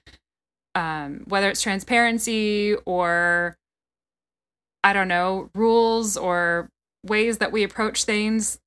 um, 0.77 1.25
whether 1.27 1.49
it's 1.51 1.63
transparency 1.63 2.77
or 2.87 3.57
I 4.85 4.93
don't 4.93 5.09
know, 5.09 5.51
rules 5.55 6.17
or 6.17 6.71
ways 7.05 7.39
that 7.39 7.53
we 7.53 7.63
approach 7.63 8.05
things 8.05 8.59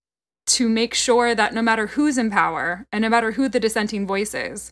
to 0.47 0.69
make 0.69 0.93
sure 0.93 1.33
that 1.33 1.53
no 1.53 1.61
matter 1.61 1.87
who's 1.87 2.17
in 2.17 2.29
power 2.29 2.85
and 2.91 3.01
no 3.01 3.09
matter 3.09 3.31
who 3.31 3.49
the 3.49 3.59
dissenting 3.59 4.05
voice 4.05 4.33
is, 4.33 4.71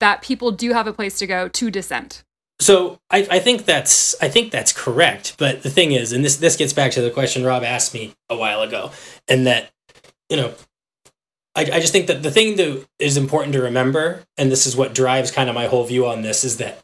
that 0.00 0.22
people 0.22 0.50
do 0.50 0.72
have 0.72 0.86
a 0.86 0.92
place 0.92 1.18
to 1.18 1.26
go 1.26 1.48
to 1.48 1.70
dissent. 1.70 2.24
So 2.60 2.98
I, 3.10 3.26
I 3.30 3.38
think 3.40 3.64
that's 3.64 4.14
I 4.22 4.28
think 4.28 4.52
that's 4.52 4.72
correct. 4.72 5.34
But 5.38 5.62
the 5.62 5.70
thing 5.70 5.92
is, 5.92 6.12
and 6.12 6.24
this 6.24 6.36
this 6.36 6.56
gets 6.56 6.72
back 6.72 6.92
to 6.92 7.00
the 7.00 7.10
question 7.10 7.44
Rob 7.44 7.64
asked 7.64 7.92
me 7.92 8.14
a 8.28 8.36
while 8.36 8.62
ago, 8.62 8.92
and 9.28 9.46
that 9.46 9.70
you 10.28 10.36
know, 10.36 10.54
I, 11.54 11.62
I 11.62 11.80
just 11.80 11.92
think 11.92 12.06
that 12.06 12.22
the 12.22 12.30
thing 12.30 12.56
that 12.56 12.86
is 12.98 13.16
important 13.16 13.52
to 13.54 13.62
remember, 13.62 14.22
and 14.38 14.50
this 14.50 14.66
is 14.66 14.76
what 14.76 14.94
drives 14.94 15.30
kind 15.30 15.48
of 15.48 15.54
my 15.54 15.66
whole 15.66 15.84
view 15.84 16.06
on 16.06 16.22
this, 16.22 16.44
is 16.44 16.58
that 16.58 16.82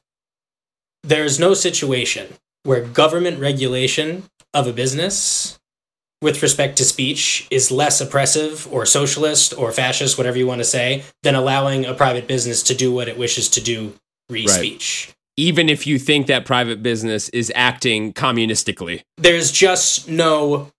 there's 1.04 1.38
no 1.38 1.54
situation 1.54 2.34
where 2.68 2.82
government 2.82 3.40
regulation 3.40 4.24
of 4.52 4.66
a 4.66 4.72
business 4.74 5.58
with 6.20 6.42
respect 6.42 6.76
to 6.76 6.84
speech 6.84 7.48
is 7.50 7.70
less 7.70 7.98
oppressive 7.98 8.70
or 8.70 8.84
socialist 8.84 9.54
or 9.56 9.72
fascist, 9.72 10.18
whatever 10.18 10.36
you 10.36 10.46
want 10.46 10.60
to 10.60 10.64
say, 10.66 11.02
than 11.22 11.34
allowing 11.34 11.86
a 11.86 11.94
private 11.94 12.28
business 12.28 12.62
to 12.62 12.74
do 12.74 12.92
what 12.92 13.08
it 13.08 13.16
wishes 13.16 13.48
to 13.48 13.62
do 13.62 13.94
re 14.28 14.46
speech. 14.46 15.14
Even 15.38 15.70
if 15.70 15.86
you 15.86 15.98
think 15.98 16.26
that 16.26 16.44
private 16.44 16.82
business 16.82 17.30
is 17.30 17.50
acting 17.54 18.12
communistically. 18.12 19.00
there's 19.16 19.50
just 19.50 20.06
no 20.06 20.70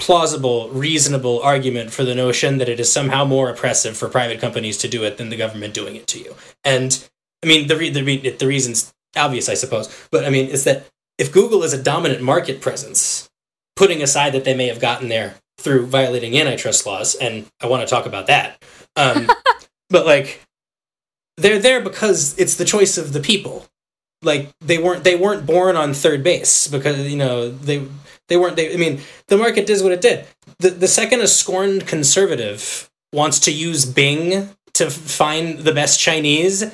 plausible, 0.00 0.68
reasonable 0.70 1.40
argument 1.42 1.92
for 1.92 2.02
the 2.02 2.14
notion 2.14 2.58
that 2.58 2.68
it 2.68 2.80
is 2.80 2.90
somehow 2.90 3.24
more 3.24 3.48
oppressive 3.50 3.96
for 3.96 4.08
private 4.08 4.40
companies 4.40 4.78
to 4.78 4.88
do 4.88 5.04
it 5.04 5.16
than 5.16 5.28
the 5.28 5.36
government 5.36 5.74
doing 5.74 5.94
it 5.94 6.08
to 6.08 6.18
you. 6.18 6.34
And 6.64 7.08
I 7.44 7.46
mean, 7.46 7.68
the 7.68 7.76
re- 7.76 7.90
the, 7.90 8.02
re- 8.02 8.30
the 8.30 8.46
reason's 8.48 8.92
obvious, 9.14 9.48
I 9.48 9.54
suppose, 9.54 9.94
but 10.10 10.24
I 10.24 10.30
mean, 10.30 10.48
it's 10.50 10.64
that 10.64 10.86
if 11.20 11.30
Google 11.30 11.62
is 11.62 11.74
a 11.74 11.82
dominant 11.82 12.22
market 12.22 12.62
presence, 12.62 13.28
putting 13.76 14.02
aside 14.02 14.32
that 14.32 14.44
they 14.44 14.56
may 14.56 14.68
have 14.68 14.80
gotten 14.80 15.08
there 15.08 15.34
through 15.58 15.86
violating 15.86 16.36
antitrust 16.36 16.86
laws, 16.86 17.14
and 17.14 17.44
I 17.60 17.66
want 17.66 17.86
to 17.86 17.86
talk 17.86 18.06
about 18.06 18.26
that, 18.28 18.60
um, 18.96 19.30
but 19.90 20.06
like 20.06 20.40
they're 21.36 21.58
there 21.58 21.82
because 21.82 22.36
it's 22.38 22.56
the 22.56 22.64
choice 22.64 22.96
of 22.96 23.12
the 23.12 23.20
people. 23.20 23.66
Like 24.22 24.50
they 24.62 24.78
weren't 24.78 25.04
they 25.04 25.14
weren't 25.14 25.44
born 25.46 25.76
on 25.76 25.92
third 25.92 26.24
base 26.24 26.68
because 26.68 27.10
you 27.10 27.18
know 27.18 27.50
they 27.50 27.86
they 28.28 28.36
weren't 28.36 28.56
they 28.56 28.72
i 28.72 28.76
mean 28.76 29.00
the 29.28 29.36
market 29.36 29.66
does 29.66 29.82
what 29.82 29.92
it 29.92 30.00
did. 30.00 30.26
The 30.58 30.70
the 30.70 30.88
second 30.88 31.20
a 31.20 31.26
scorned 31.26 31.86
conservative 31.86 32.90
wants 33.12 33.38
to 33.40 33.52
use 33.52 33.84
bing 33.84 34.50
to 34.74 34.90
find 34.90 35.60
the 35.60 35.72
best 35.72 36.00
chinese 36.00 36.64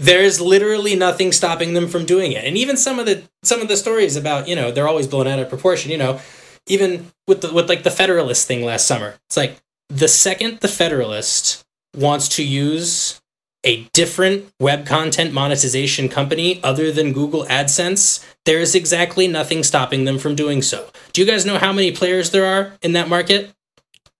there's 0.00 0.40
literally 0.40 0.96
nothing 0.96 1.30
stopping 1.30 1.74
them 1.74 1.86
from 1.86 2.06
doing 2.06 2.32
it 2.32 2.44
and 2.44 2.56
even 2.56 2.76
some 2.76 2.98
of 2.98 3.04
the 3.06 3.22
some 3.42 3.60
of 3.60 3.68
the 3.68 3.76
stories 3.76 4.16
about 4.16 4.48
you 4.48 4.56
know 4.56 4.72
they're 4.72 4.88
always 4.88 5.06
blown 5.06 5.26
out 5.26 5.38
of 5.38 5.48
proportion 5.48 5.90
you 5.90 5.98
know 5.98 6.18
even 6.66 7.10
with 7.28 7.42
the 7.42 7.52
with 7.52 7.68
like 7.68 7.82
the 7.82 7.90
federalist 7.90 8.46
thing 8.48 8.64
last 8.64 8.86
summer 8.86 9.14
it's 9.26 9.36
like 9.36 9.60
the 9.88 10.08
second 10.08 10.58
the 10.60 10.68
federalist 10.68 11.64
wants 11.94 12.28
to 12.28 12.42
use 12.42 13.20
a 13.62 13.84
different 13.92 14.50
web 14.58 14.86
content 14.86 15.34
monetization 15.34 16.08
company 16.08 16.62
other 16.64 16.90
than 16.90 17.12
Google 17.12 17.44
AdSense, 17.44 18.24
there 18.46 18.58
is 18.58 18.74
exactly 18.74 19.28
nothing 19.28 19.62
stopping 19.62 20.06
them 20.06 20.18
from 20.18 20.34
doing 20.34 20.62
so. 20.62 20.88
Do 21.12 21.20
you 21.20 21.26
guys 21.26 21.44
know 21.44 21.58
how 21.58 21.70
many 21.70 21.92
players 21.92 22.30
there 22.30 22.46
are 22.46 22.72
in 22.80 22.92
that 22.92 23.08
market? 23.08 23.52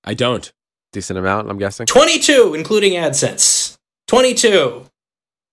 I 0.05 0.13
don't. 0.13 0.53
Decent 0.93 1.19
amount, 1.19 1.49
I'm 1.49 1.57
guessing. 1.57 1.87
22, 1.87 2.55
including 2.55 2.93
AdSense. 2.93 3.79
22. 4.09 4.90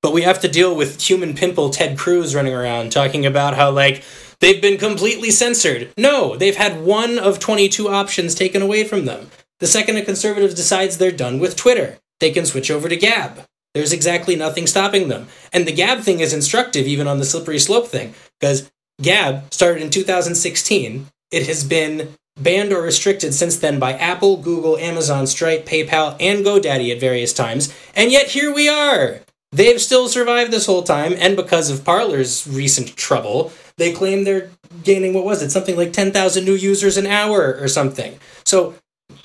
But 0.02 0.14
we 0.14 0.22
have 0.22 0.40
to 0.42 0.48
deal 0.48 0.76
with 0.76 1.02
human 1.02 1.34
pimple 1.34 1.70
Ted 1.70 1.98
Cruz 1.98 2.36
running 2.36 2.54
around 2.54 2.92
talking 2.92 3.26
about 3.26 3.56
how, 3.56 3.72
like, 3.72 4.04
they've 4.40 4.62
been 4.62 4.78
completely 4.78 5.32
censored. 5.32 5.92
No, 5.98 6.36
they've 6.36 6.56
had 6.56 6.82
one 6.82 7.18
of 7.18 7.40
22 7.40 7.90
options 7.90 8.36
taken 8.36 8.62
away 8.62 8.84
from 8.84 9.06
them. 9.06 9.32
The 9.60 9.68
second 9.68 9.98
a 9.98 10.06
conservative 10.06 10.56
decides 10.56 10.98
they're 10.98 11.12
done 11.12 11.40
with 11.40 11.56
Twitter, 11.56 11.98
they 12.20 12.32
can 12.32 12.46
switch 12.46 12.70
over 12.70 12.88
to 12.88 12.96
Gab. 12.96 13.46
There's 13.74 13.94
exactly 13.94 14.36
nothing 14.36 14.66
stopping 14.66 15.08
them. 15.08 15.28
And 15.52 15.68
the 15.68 15.72
Gab 15.72 16.02
thing 16.02 16.20
is 16.20 16.34
instructive 16.34 16.88
even 16.88 17.08
on 17.08 17.20
the 17.20 17.26
slippery 17.26 17.60
slope 17.60 17.88
thing, 17.88 18.14
because 18.40 18.72
Gab 19.02 19.54
started 19.54 19.84
in 19.84 19.90
2016. 19.90 21.08
It 21.32 21.48
has 21.48 21.64
been 21.64 22.14
banned 22.40 22.72
or 22.72 22.82
restricted 22.82 23.34
since 23.34 23.58
then 23.58 23.80
by 23.80 23.94
Apple, 23.94 24.38
Google, 24.38 24.78
Amazon, 24.78 25.28
Stripe, 25.28 25.66
PayPal, 25.66 26.16
and 26.20 26.46
GoDaddy 26.46 26.92
at 26.92 27.00
various 27.00 27.34
times. 27.34 27.74
And 27.96 28.12
yet 28.12 28.28
here 28.28 28.54
we 28.54 28.70
are. 28.70 29.20
They've 29.58 29.82
still 29.82 30.08
survived 30.08 30.52
this 30.52 30.68
whole 30.68 30.84
time, 30.84 31.16
and 31.18 31.36
because 31.36 31.72
of 31.72 31.84
Parler's 31.84 32.46
recent 32.46 32.96
trouble, 32.96 33.52
they 33.78 33.92
claim 33.92 34.24
they're 34.24 34.52
gaining, 34.84 35.16
what 35.16 35.26
was 35.26 35.42
it, 35.42 35.50
something 35.50 35.76
like 35.76 35.94
10,000 35.94 36.46
new 36.46 36.54
users 36.54 36.96
an 36.96 37.08
hour 37.08 37.58
or 37.60 37.68
something. 37.68 38.20
So 38.46 38.76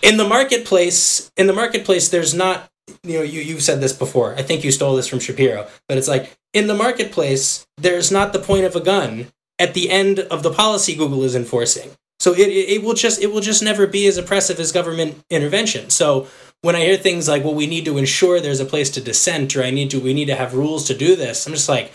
in 0.00 0.16
the 0.16 0.26
marketplace, 0.26 1.30
in 1.36 1.48
the 1.48 1.52
marketplace, 1.52 2.08
there's 2.08 2.32
not, 2.32 2.70
you 3.02 3.18
know, 3.18 3.22
you, 3.22 3.42
you've 3.42 3.62
said 3.62 3.82
this 3.82 3.92
before. 3.92 4.34
I 4.34 4.40
think 4.40 4.64
you 4.64 4.72
stole 4.72 4.96
this 4.96 5.06
from 5.06 5.20
Shapiro, 5.20 5.68
but 5.86 5.98
it's 5.98 6.08
like, 6.08 6.34
in 6.54 6.66
the 6.66 6.74
marketplace, 6.74 7.66
there's 7.76 8.10
not 8.10 8.32
the 8.32 8.38
point 8.38 8.64
of 8.64 8.74
a 8.74 8.80
gun 8.80 9.26
at 9.58 9.74
the 9.74 9.90
end 9.90 10.18
of 10.18 10.42
the 10.42 10.50
policy 10.50 10.94
Google 10.94 11.24
is 11.24 11.36
enforcing. 11.36 11.90
So 12.20 12.32
it, 12.32 12.48
it, 12.48 12.70
it 12.70 12.82
will 12.82 12.94
just 12.94 13.20
it 13.20 13.32
will 13.32 13.40
just 13.40 13.62
never 13.62 13.86
be 13.86 14.06
as 14.06 14.16
oppressive 14.16 14.60
as 14.60 14.70
government 14.70 15.22
intervention. 15.28 15.90
So 15.90 16.28
when 16.62 16.74
I 16.74 16.80
hear 16.80 16.96
things 16.96 17.28
like, 17.28 17.44
well, 17.44 17.54
we 17.54 17.66
need 17.66 17.84
to 17.84 17.98
ensure 17.98 18.40
there's 18.40 18.60
a 18.60 18.64
place 18.64 18.90
to 18.90 19.00
dissent, 19.00 19.54
or 19.54 19.62
I 19.62 19.70
need 19.70 19.90
to 19.90 20.00
we 20.00 20.14
need 20.14 20.26
to 20.26 20.34
have 20.34 20.54
rules 20.54 20.86
to 20.86 20.96
do 20.96 21.14
this, 21.14 21.46
I'm 21.46 21.52
just 21.52 21.68
like, 21.68 21.92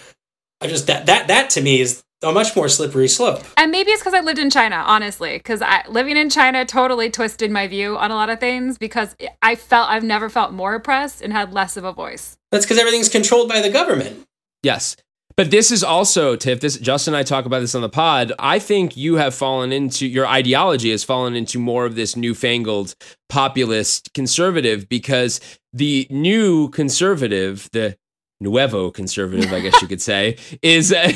I 0.61 0.67
just 0.67 0.87
that 0.87 1.07
that 1.07 1.27
that 1.27 1.49
to 1.51 1.61
me 1.61 1.81
is 1.81 2.03
a 2.23 2.31
much 2.31 2.55
more 2.55 2.67
slippery 2.67 3.07
slope. 3.07 3.43
And 3.57 3.71
maybe 3.71 3.91
it's 3.91 4.01
because 4.01 4.13
I 4.13 4.21
lived 4.21 4.39
in 4.39 4.49
China, 4.49 4.77
honestly, 4.77 5.37
because 5.37 5.61
living 5.87 6.17
in 6.17 6.29
China 6.29 6.65
totally 6.65 7.09
twisted 7.09 7.51
my 7.51 7.67
view 7.67 7.97
on 7.97 8.11
a 8.11 8.15
lot 8.15 8.29
of 8.29 8.39
things 8.39 8.77
because 8.77 9.15
I 9.41 9.55
felt 9.55 9.89
I've 9.89 10.03
never 10.03 10.29
felt 10.29 10.51
more 10.51 10.73
oppressed 10.73 11.21
and 11.21 11.31
had 11.31 11.53
less 11.53 11.77
of 11.77 11.83
a 11.83 11.93
voice. 11.93 12.37
That's 12.51 12.65
because 12.65 12.79
everything's 12.79 13.09
controlled 13.09 13.49
by 13.49 13.61
the 13.61 13.69
government. 13.69 14.25
Yes. 14.63 14.97
But 15.37 15.51
this 15.51 15.69
is 15.71 15.83
also, 15.83 16.35
Tiff, 16.35 16.61
this 16.61 16.79
Justin 16.79 17.13
and 17.13 17.19
I 17.19 17.23
talk 17.23 17.45
about 17.45 17.59
this 17.59 17.75
on 17.75 17.83
the 17.83 17.89
pod. 17.89 18.33
I 18.39 18.57
think 18.57 18.97
you 18.97 19.17
have 19.17 19.35
fallen 19.35 19.71
into 19.71 20.07
your 20.07 20.25
ideology 20.25 20.89
has 20.89 21.03
fallen 21.03 21.35
into 21.35 21.59
more 21.59 21.85
of 21.85 21.93
this 21.93 22.15
newfangled 22.15 22.95
populist 23.29 24.15
conservative 24.15 24.89
because 24.89 25.39
the 25.73 26.07
new 26.09 26.69
conservative, 26.69 27.69
the 27.71 27.95
nuevo 28.39 28.89
conservative, 28.89 29.53
I 29.53 29.59
guess 29.59 29.79
you 29.79 29.87
could 29.87 30.01
say, 30.01 30.37
is 30.63 30.91
uh, 30.91 31.11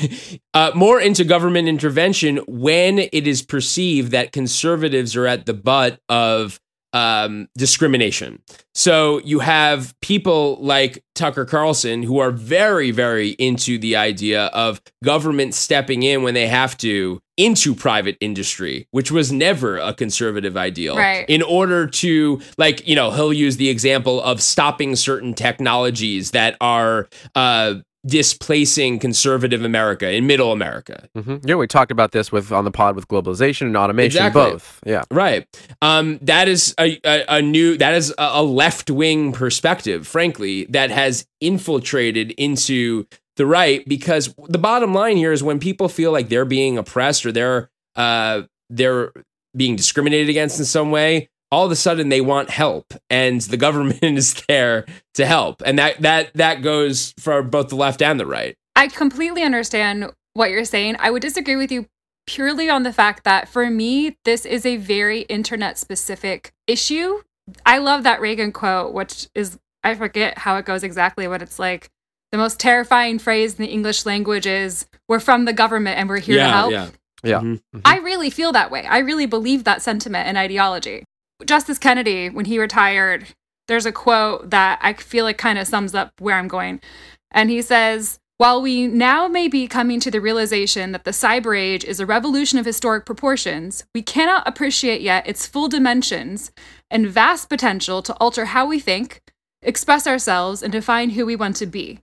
uh, 0.54 0.72
more 0.76 1.02
into 1.02 1.24
government 1.24 1.68
intervention 1.68 2.38
when 2.48 3.00
it 3.00 3.26
is 3.26 3.42
perceived 3.42 4.12
that 4.12 4.32
conservatives 4.32 5.16
are 5.16 5.26
at 5.26 5.48
the 5.48 5.56
butt 5.56 6.00
of 6.10 6.60
um, 6.94 7.48
discrimination. 7.58 8.42
So 8.74 9.20
you 9.20 9.39
have 9.39 9.94
people 10.02 10.58
like 10.62 11.04
Tucker 11.16 11.46
Carlson 11.46 12.04
who 12.04 12.20
are 12.20 12.32
very, 12.32 12.92
very 12.92 13.30
into 13.32 13.78
the 13.78 13.96
idea 13.96 14.46
of 14.48 14.82
government 15.04 15.54
stepping 15.54 16.04
in 16.04 16.24
when 16.24 16.34
they 16.34 16.48
have 16.48 16.78
to 16.78 17.22
into 17.38 17.74
private 17.74 18.18
industry, 18.22 18.88
which 18.92 19.12
was 19.12 19.32
never 19.32 19.78
a 19.78 19.94
conservative 19.94 20.56
ideal. 20.56 20.96
Right. 20.96 21.26
In 21.28 21.42
order 21.42 21.88
to, 21.88 22.42
like, 22.58 22.88
you 22.88 22.96
know, 22.96 23.12
he'll 23.12 23.34
use 23.34 23.58
the 23.58 23.70
example 23.70 24.22
of 24.22 24.42
stopping 24.42 24.96
certain 24.96 25.34
technologies 25.34 26.32
that 26.32 26.56
are 26.62 27.10
uh, 27.36 27.76
displacing 28.06 28.97
conservative 28.99 29.64
America 29.64 30.10
in 30.12 30.26
middle 30.28 30.52
America. 30.52 31.08
hmm 31.16 31.38
Yeah, 31.43 31.56
we 31.56 31.68
talked 31.68 31.91
about 31.91 32.12
this 32.12 32.32
with 32.32 32.52
on 32.52 32.66
the 32.66 32.72
pod 32.72 32.95
with 32.95 33.08
globalization 33.08 33.68
and 33.68 33.78
automation, 33.78 34.18
Exactly. 34.26 34.52
both. 34.52 34.80
Yeah. 34.86 35.04
Right. 35.12 35.47
Um, 35.82 36.18
that 36.24 36.47
is 36.47 36.74
a, 36.80 36.99
a, 37.06 37.26
a 37.38 37.41
new, 37.41 37.78
that 37.78 37.93
is 37.93 38.10
a, 38.18 38.30
a 38.34 38.43
left 38.43 38.89
wing 38.89 39.32
perspective, 39.34 40.08
frankly, 40.08 40.66
that 40.70 40.89
has 40.89 41.26
infiltrated 41.41 42.32
into 42.32 43.06
the 43.38 43.45
right 43.45 43.88
because 43.88 44.34
the 44.49 44.58
bottom 44.58 44.93
line 44.93 45.18
here 45.18 45.32
is 45.32 45.43
when 45.43 45.60
people 45.60 45.88
feel 45.88 46.12
like 46.12 46.28
they're 46.30 46.43
being 46.45 46.78
oppressed 46.78 47.26
or 47.26 47.32
they're, 47.32 47.70
uh, 47.95 48.41
they're 48.70 49.12
being 49.56 49.76
discriminated 49.76 50.30
against 50.30 50.60
in 50.60 50.66
some 50.66 50.91
way, 50.91 51.30
all 51.52 51.66
of 51.66 51.72
a 51.72 51.76
sudden 51.76 52.10
they 52.10 52.22
want 52.22 52.49
help 52.49 52.93
and 53.10 53.41
the 53.41 53.58
government 53.58 54.02
is 54.18 54.34
there 54.47 54.86
to 55.16 55.26
help. 55.26 55.62
And 55.66 55.78
that, 55.80 56.02
that, 56.02 56.34
that 56.36 56.62
goes 56.62 57.14
for 57.20 57.41
both 57.43 57.70
the 57.70 57.76
left 57.76 58.02
and 58.02 58.20
the 58.20 58.26
right. 58.26 58.56
I 58.76 58.88
completely 58.88 59.43
understand 59.43 60.12
what 60.34 60.49
you're 60.49 60.64
saying. 60.66 60.95
I 60.99 61.12
would 61.12 61.22
disagree 61.22 61.58
with 61.58 61.72
you 61.72 61.88
purely 62.26 62.70
on 62.70 62.84
the 62.84 62.93
fact 62.93 63.24
that 63.26 63.49
for 63.49 63.70
me, 63.70 64.18
this 64.24 64.45
is 64.45 64.66
a 64.66 64.78
very 64.78 65.22
internet 65.24 65.78
specific 65.78 66.54
issue. 66.68 67.22
I 67.66 67.80
love 67.80 68.04
that 68.04 68.22
Reagan 68.22 68.52
quote, 68.54 68.93
which 68.93 69.28
is, 69.36 69.60
I 69.84 69.95
forget 69.95 70.38
how 70.38 70.56
it 70.58 70.66
goes 70.66 70.84
exactly, 70.84 71.28
but 71.28 71.41
it's 71.41 71.60
like 71.60 71.89
the 72.32 72.38
most 72.38 72.60
terrifying 72.60 73.20
phrase 73.20 73.56
in 73.60 73.66
the 73.66 73.72
English 73.72 74.06
language 74.06 74.45
is, 74.45 74.86
We're 75.10 75.20
from 75.20 75.43
the 75.43 75.52
government 75.54 75.97
and 75.99 76.08
we're 76.08 76.20
here 76.20 76.38
to 76.38 76.47
help. 76.47 76.72
yeah. 76.72 76.89
Yeah. 77.24 77.39
Mhm. 77.41 77.62
I 77.86 77.97
really 77.97 78.30
feel 78.32 78.52
that 78.54 78.72
way. 78.72 78.86
I 78.86 78.99
really 78.99 79.26
believe 79.28 79.66
that 79.66 79.82
sentiment 79.84 80.28
and 80.28 80.38
ideology. 80.38 81.04
Justice 81.46 81.78
Kennedy, 81.78 82.30
when 82.30 82.46
he 82.46 82.60
retired, 82.60 83.28
there's 83.68 83.86
a 83.86 83.92
quote 83.92 84.50
that 84.50 84.80
I 84.82 84.94
feel 84.94 85.26
like 85.26 85.38
kind 85.38 85.58
of 85.58 85.68
sums 85.68 85.96
up 85.96 86.12
where 86.20 86.36
I'm 86.36 86.48
going. 86.48 86.82
And 87.32 87.50
he 87.50 87.62
says, 87.62 88.20
While 88.38 88.62
we 88.62 88.88
now 88.88 89.28
may 89.28 89.48
be 89.48 89.68
coming 89.68 90.00
to 90.02 90.12
the 90.12 90.20
realization 90.20 90.92
that 90.92 91.06
the 91.06 91.12
cyber 91.12 91.58
age 91.58 91.86
is 91.86 92.00
a 92.00 92.06
revolution 92.06 92.60
of 92.60 92.66
historic 92.66 93.06
proportions, 93.06 93.86
we 93.96 94.02
cannot 94.02 94.48
appreciate 94.48 95.02
yet 95.02 95.28
its 95.28 95.48
full 95.48 95.70
dimensions 95.70 96.52
and 96.89 97.08
vast 97.08 97.50
potential 97.50 98.02
to 98.02 98.14
alter 98.16 98.46
how 98.46 98.66
we 98.66 98.80
think, 98.80 99.22
express 99.62 100.06
ourselves, 100.06 100.62
and 100.62 100.72
define 100.72 101.12
who 101.12 101.26
we 101.26 101.36
want 101.36 101.56
to 101.58 101.66
be. 101.66 102.00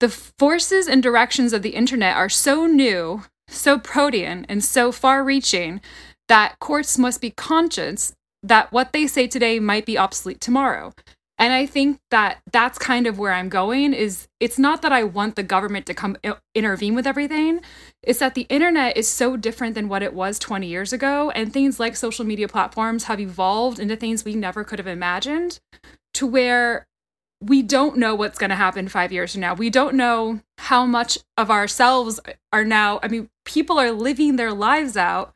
The 0.00 0.08
forces 0.08 0.88
and 0.88 1.00
directions 1.02 1.52
of 1.52 1.62
the 1.62 1.76
internet 1.76 2.16
are 2.16 2.28
so 2.28 2.66
new, 2.66 3.22
so 3.46 3.78
protean, 3.78 4.44
and 4.48 4.64
so 4.64 4.90
far 4.90 5.22
reaching 5.22 5.80
that 6.28 6.58
courts 6.58 6.98
must 6.98 7.20
be 7.20 7.30
conscious 7.30 8.14
that 8.42 8.72
what 8.72 8.92
they 8.92 9.06
say 9.06 9.26
today 9.26 9.58
might 9.58 9.86
be 9.86 9.98
obsolete 9.98 10.40
tomorrow. 10.40 10.92
And 11.38 11.52
I 11.52 11.66
think 11.66 11.98
that 12.10 12.38
that's 12.52 12.78
kind 12.78 13.06
of 13.06 13.18
where 13.18 13.32
I'm 13.32 13.48
going 13.48 13.94
is 13.94 14.28
it's 14.38 14.60
not 14.60 14.82
that 14.82 14.92
I 14.92 15.02
want 15.02 15.34
the 15.34 15.42
government 15.42 15.86
to 15.86 15.94
come 15.94 16.16
uh, 16.22 16.34
intervene 16.54 16.94
with 16.94 17.06
everything. 17.06 17.62
It's 18.02 18.20
that 18.20 18.34
the 18.34 18.46
internet 18.48 18.96
is 18.96 19.08
so 19.08 19.36
different 19.36 19.74
than 19.74 19.88
what 19.88 20.04
it 20.04 20.14
was 20.14 20.38
20 20.38 20.68
years 20.68 20.92
ago 20.92 21.30
and 21.30 21.52
things 21.52 21.80
like 21.80 21.96
social 21.96 22.24
media 22.24 22.46
platforms 22.46 23.04
have 23.04 23.18
evolved 23.18 23.80
into 23.80 23.96
things 23.96 24.24
we 24.24 24.34
never 24.34 24.62
could 24.62 24.78
have 24.78 24.86
imagined 24.86 25.58
to 26.14 26.26
where 26.26 26.86
we 27.40 27.60
don't 27.60 27.96
know 27.96 28.14
what's 28.14 28.38
going 28.38 28.50
to 28.50 28.56
happen 28.56 28.86
5 28.86 29.10
years 29.10 29.32
from 29.32 29.40
now. 29.40 29.54
We 29.54 29.68
don't 29.68 29.96
know 29.96 30.40
how 30.58 30.86
much 30.86 31.18
of 31.36 31.50
ourselves 31.50 32.20
are 32.52 32.64
now 32.64 33.00
I 33.02 33.08
mean 33.08 33.30
people 33.44 33.80
are 33.80 33.90
living 33.90 34.36
their 34.36 34.52
lives 34.52 34.96
out 34.96 35.34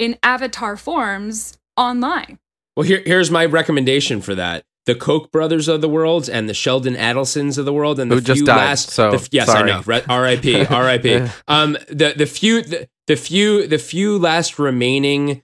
in 0.00 0.18
avatar 0.24 0.76
forms 0.76 1.58
online. 1.76 2.38
Well, 2.76 2.84
here, 2.84 3.02
here's 3.04 3.30
my 3.30 3.44
recommendation 3.44 4.20
for 4.20 4.34
that. 4.34 4.64
The 4.86 4.94
Koch 4.94 5.30
brothers 5.30 5.68
of 5.68 5.80
the 5.80 5.88
world 5.88 6.28
and 6.28 6.48
the 6.48 6.54
Sheldon 6.54 6.94
Adelsons 6.94 7.56
of 7.56 7.64
the 7.64 7.72
world 7.72 7.98
and 7.98 8.10
the 8.10 8.16
Who 8.16 8.20
just 8.20 8.38
few 8.38 8.46
died, 8.46 8.56
last 8.56 8.90
so, 8.90 9.12
the, 9.12 9.28
yes 9.32 9.46
sorry. 9.46 9.72
I 9.72 9.80
know 9.80 10.00
R.I.P. 10.08 10.66
R.I.P. 10.66 11.26
um 11.48 11.72
the 11.88 12.12
the 12.16 12.26
few 12.26 12.62
the, 12.62 12.88
the 13.06 13.16
few 13.16 13.66
the 13.66 13.78
few 13.78 14.18
last 14.18 14.58
remaining 14.58 15.42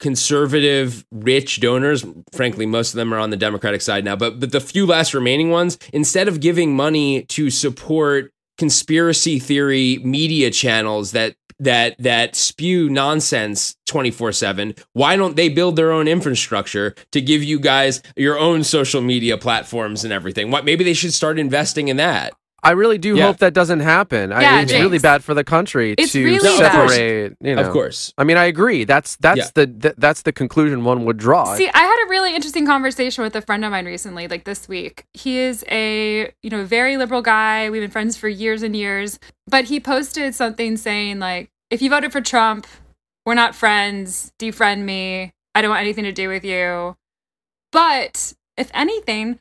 conservative 0.00 1.04
rich 1.12 1.60
donors 1.60 2.04
frankly 2.32 2.64
most 2.66 2.92
of 2.92 2.96
them 2.96 3.12
are 3.12 3.18
on 3.18 3.30
the 3.30 3.36
democratic 3.36 3.82
side 3.82 4.04
now 4.04 4.14
but 4.14 4.38
but 4.38 4.52
the 4.52 4.60
few 4.60 4.86
last 4.86 5.12
remaining 5.12 5.50
ones 5.50 5.76
instead 5.92 6.28
of 6.28 6.38
giving 6.38 6.74
money 6.74 7.24
to 7.24 7.50
support 7.50 8.32
conspiracy 8.58 9.40
theory 9.40 9.98
media 10.04 10.50
channels 10.52 11.10
that 11.12 11.34
that 11.60 11.96
that 11.98 12.36
spew 12.36 12.88
nonsense 12.88 13.76
24/7 13.88 14.76
why 14.92 15.16
don't 15.16 15.36
they 15.36 15.48
build 15.48 15.76
their 15.76 15.92
own 15.92 16.06
infrastructure 16.08 16.94
to 17.12 17.20
give 17.20 17.42
you 17.42 17.58
guys 17.58 18.02
your 18.16 18.38
own 18.38 18.64
social 18.64 19.00
media 19.00 19.36
platforms 19.36 20.04
and 20.04 20.12
everything? 20.12 20.50
What 20.50 20.64
maybe 20.64 20.84
they 20.84 20.94
should 20.94 21.14
start 21.14 21.38
investing 21.38 21.88
in 21.88 21.96
that 21.96 22.34
I 22.62 22.72
really 22.72 22.98
do 22.98 23.14
Yeah. 23.16 23.26
hope 23.26 23.38
that 23.38 23.54
doesn't 23.54 23.80
happen. 23.80 24.32
I, 24.32 24.62
it's 24.62 24.72
Jinx. 24.72 24.82
really 24.84 24.98
bad 24.98 25.22
for 25.22 25.32
the 25.32 25.44
country 25.44 25.94
It's 25.96 26.12
to 26.12 26.24
really 26.24 26.38
bad. 26.58 26.58
separate. 26.90 27.36
You 27.40 27.54
know, 27.54 27.62
of 27.62 27.70
course 27.72 28.12
I 28.18 28.24
mean, 28.24 28.36
I 28.36 28.44
agree. 28.46 28.84
That's 28.84 29.16
that's 29.16 29.38
Yeah. 29.38 29.50
the 29.54 29.66
th- 29.68 29.94
that's 29.96 30.22
the 30.22 30.32
conclusion 30.32 30.82
one 30.84 31.04
would 31.04 31.18
draw. 31.18 31.54
See, 31.54 31.68
I 31.72 31.78
had 31.78 32.06
a 32.06 32.08
really 32.10 32.34
interesting 32.34 32.66
conversation 32.66 33.22
with 33.22 33.36
a 33.36 33.42
friend 33.42 33.64
of 33.64 33.70
mine 33.70 33.86
recently, 33.86 34.26
like 34.26 34.44
this 34.44 34.68
week. 34.68 35.04
He 35.14 35.38
is 35.38 35.64
a, 35.70 36.32
you 36.42 36.50
know, 36.50 36.64
very 36.64 36.96
liberal 36.96 37.22
guy. 37.22 37.70
We've 37.70 37.82
been 37.82 37.90
friends 37.90 38.16
for 38.16 38.28
years 38.28 38.62
and 38.64 38.74
years. 38.74 39.18
But 39.46 39.66
he 39.66 39.78
posted 39.80 40.34
something 40.34 40.76
saying 40.76 41.20
like, 41.20 41.50
if 41.70 41.80
you 41.80 41.90
voted 41.90 42.10
for 42.12 42.20
Trump, 42.20 42.66
we're 43.24 43.34
not 43.34 43.54
friends, 43.54 44.32
defriend 44.38 44.82
me. 44.82 45.32
I 45.54 45.62
don't 45.62 45.70
want 45.70 45.82
anything 45.82 46.04
to 46.04 46.12
do 46.12 46.28
with 46.28 46.44
you. 46.44 46.96
But 47.72 48.32
if 48.56 48.70
anything, 48.74 49.38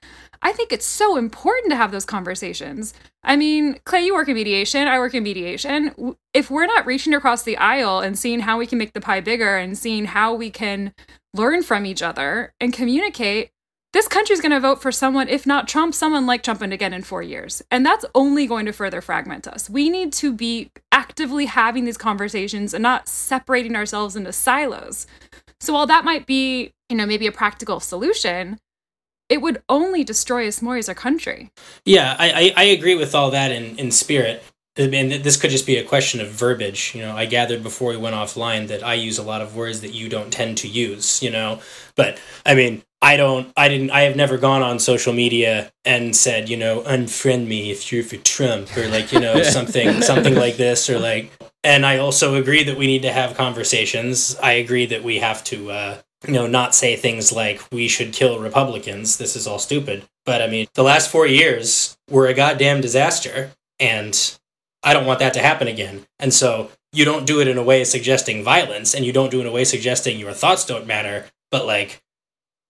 I 0.47 0.53
think 0.53 0.71
it's 0.71 0.85
so 0.85 1.17
important 1.17 1.71
to 1.71 1.75
have 1.75 1.91
those 1.91 2.05
conversations. 2.05 2.93
I 3.21 3.35
mean, 3.35 3.81
Clay, 3.83 4.05
you 4.05 4.13
work 4.13 4.29
in 4.29 4.35
mediation, 4.35 4.87
I 4.87 4.97
work 4.97 5.13
in 5.13 5.21
mediation. 5.23 6.15
If 6.33 6.49
we're 6.49 6.65
not 6.65 6.85
reaching 6.85 7.13
across 7.13 7.43
the 7.43 7.57
aisle 7.57 7.99
and 7.99 8.17
seeing 8.17 8.39
how 8.39 8.57
we 8.57 8.65
can 8.65 8.77
make 8.77 8.93
the 8.93 9.01
pie 9.01 9.19
bigger 9.19 9.57
and 9.57 9.77
seeing 9.77 10.05
how 10.05 10.33
we 10.33 10.49
can 10.49 10.93
learn 11.33 11.63
from 11.63 11.85
each 11.85 12.01
other 12.01 12.53
and 12.61 12.71
communicate, 12.71 13.51
this 13.91 14.07
country's 14.07 14.39
going 14.39 14.53
to 14.53 14.61
vote 14.61 14.81
for 14.81 14.89
someone, 14.89 15.27
if 15.27 15.45
not 15.45 15.67
Trump, 15.67 15.93
someone 15.93 16.25
like 16.25 16.43
Trump 16.43 16.61
again 16.61 16.93
in 16.93 17.01
four 17.01 17.21
years. 17.21 17.61
And 17.69 17.85
that's 17.85 18.05
only 18.15 18.47
going 18.47 18.67
to 18.67 18.71
further 18.71 19.01
fragment 19.01 19.49
us. 19.49 19.69
We 19.69 19.89
need 19.89 20.13
to 20.13 20.31
be 20.31 20.71
actively 20.93 21.47
having 21.47 21.83
these 21.83 21.97
conversations 21.97 22.73
and 22.73 22.83
not 22.83 23.09
separating 23.09 23.75
ourselves 23.75 24.15
into 24.15 24.31
silos. 24.31 25.07
So 25.59 25.73
while 25.73 25.87
that 25.87 26.05
might 26.05 26.25
be, 26.25 26.71
you 26.87 26.95
know, 26.95 27.05
maybe 27.05 27.27
a 27.27 27.33
practical 27.33 27.81
solution, 27.81 28.59
it 29.29 29.41
would 29.41 29.61
only 29.69 30.03
destroy 30.03 30.47
us 30.47 30.61
more 30.61 30.77
as 30.77 30.89
a 30.89 30.95
country. 30.95 31.51
Yeah, 31.85 32.15
I, 32.17 32.53
I, 32.55 32.61
I 32.61 32.63
agree 32.65 32.95
with 32.95 33.13
all 33.13 33.31
that 33.31 33.51
in, 33.51 33.77
in 33.77 33.91
spirit. 33.91 34.43
I 34.77 34.87
mean, 34.87 35.23
this 35.23 35.37
could 35.37 35.49
just 35.49 35.65
be 35.65 35.77
a 35.77 35.83
question 35.83 36.21
of 36.21 36.29
verbiage. 36.29 36.93
You 36.93 37.01
know, 37.01 37.15
I 37.15 37.25
gathered 37.25 37.63
before 37.63 37.91
we 37.91 37.97
went 37.97 38.15
offline 38.15 38.67
that 38.67 38.83
I 38.83 38.93
use 38.93 39.17
a 39.17 39.23
lot 39.23 39.41
of 39.41 39.55
words 39.55 39.81
that 39.81 39.93
you 39.93 40.07
don't 40.07 40.31
tend 40.31 40.59
to 40.59 40.67
use, 40.67 41.21
you 41.23 41.31
know. 41.31 41.61
But 41.95 42.19
I 42.45 42.53
mean, 42.53 42.83
I 43.01 43.17
don't, 43.17 43.51
I 43.57 43.69
didn't, 43.69 43.91
I 43.91 44.01
have 44.01 44.15
never 44.15 44.37
gone 44.37 44.61
on 44.61 44.79
social 44.79 45.13
media 45.13 45.71
and 45.83 46.15
said, 46.15 46.47
you 46.47 46.57
know, 46.57 46.81
unfriend 46.81 47.47
me 47.47 47.71
if 47.71 47.91
you're 47.91 48.03
for 48.03 48.17
Trump 48.17 48.75
or 48.77 48.87
like, 48.87 49.11
you 49.11 49.19
know, 49.19 49.41
something, 49.43 50.01
something 50.01 50.35
like 50.35 50.57
this 50.57 50.89
or 50.89 50.99
like, 50.99 51.31
and 51.63 51.85
I 51.85 51.97
also 51.97 52.35
agree 52.35 52.63
that 52.63 52.77
we 52.77 52.87
need 52.87 53.01
to 53.01 53.11
have 53.11 53.35
conversations. 53.35 54.35
I 54.41 54.53
agree 54.53 54.85
that 54.87 55.03
we 55.03 55.17
have 55.17 55.43
to, 55.45 55.71
uh, 55.71 55.97
you 56.25 56.33
know, 56.33 56.47
not 56.47 56.73
say 56.73 56.95
things 56.95 57.31
like 57.31 57.61
we 57.71 57.87
should 57.87 58.13
kill 58.13 58.39
Republicans. 58.39 59.17
This 59.17 59.35
is 59.35 59.45
all 59.45 59.59
stupid. 59.59 60.05
But 60.25 60.41
I 60.41 60.47
mean, 60.47 60.67
the 60.73 60.83
last 60.83 61.09
four 61.11 61.27
years 61.27 61.97
were 62.09 62.27
a 62.27 62.33
goddamn 62.33 62.81
disaster, 62.81 63.51
and 63.79 64.37
I 64.83 64.93
don't 64.93 65.05
want 65.05 65.19
that 65.19 65.33
to 65.35 65.41
happen 65.41 65.67
again. 65.67 66.05
And 66.19 66.33
so 66.33 66.71
you 66.91 67.05
don't 67.05 67.27
do 67.27 67.39
it 67.39 67.47
in 67.47 67.57
a 67.57 67.63
way 67.63 67.83
suggesting 67.83 68.43
violence, 68.43 68.93
and 68.93 69.05
you 69.05 69.13
don't 69.13 69.31
do 69.31 69.39
it 69.39 69.41
in 69.41 69.47
a 69.47 69.51
way 69.51 69.63
suggesting 69.63 70.19
your 70.19 70.33
thoughts 70.33 70.65
don't 70.65 70.87
matter. 70.87 71.25
But 71.51 71.65
like, 71.65 72.01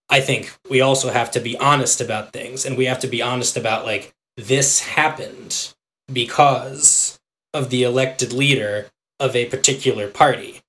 I 0.10 0.22
think 0.22 0.54
we 0.70 0.82
also 0.82 1.10
have 1.10 1.32
to 1.32 1.39
be 1.39 1.58
honest 1.58 2.02
about 2.02 2.34
things, 2.34 2.66
and 2.66 2.78
we 2.78 2.86
have 2.86 3.00
to 3.00 3.08
be 3.08 3.22
honest 3.22 3.58
about 3.58 3.86
like 3.86 4.14
this 4.36 4.82
happened 4.82 5.74
because 6.12 7.20
of 7.54 7.70
the 7.70 7.84
elected 7.84 8.34
leader 8.34 8.89
of 9.20 9.36
a 9.36 9.45
particular 9.45 10.08
party. 10.08 10.62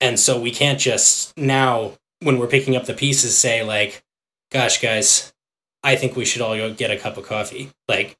And 0.00 0.18
so 0.18 0.40
we 0.40 0.50
can't 0.50 0.80
just 0.80 1.36
now, 1.38 1.92
when 2.22 2.38
we're 2.38 2.46
picking 2.46 2.76
up 2.76 2.86
the 2.86 2.94
pieces, 2.94 3.36
say, 3.36 3.62
like, 3.62 4.02
gosh, 4.50 4.80
guys, 4.80 5.32
I 5.82 5.96
think 5.96 6.16
we 6.16 6.24
should 6.24 6.42
all 6.42 6.56
go 6.56 6.72
get 6.72 6.90
a 6.90 6.96
cup 6.96 7.16
of 7.16 7.26
coffee. 7.26 7.70
Like, 7.88 8.16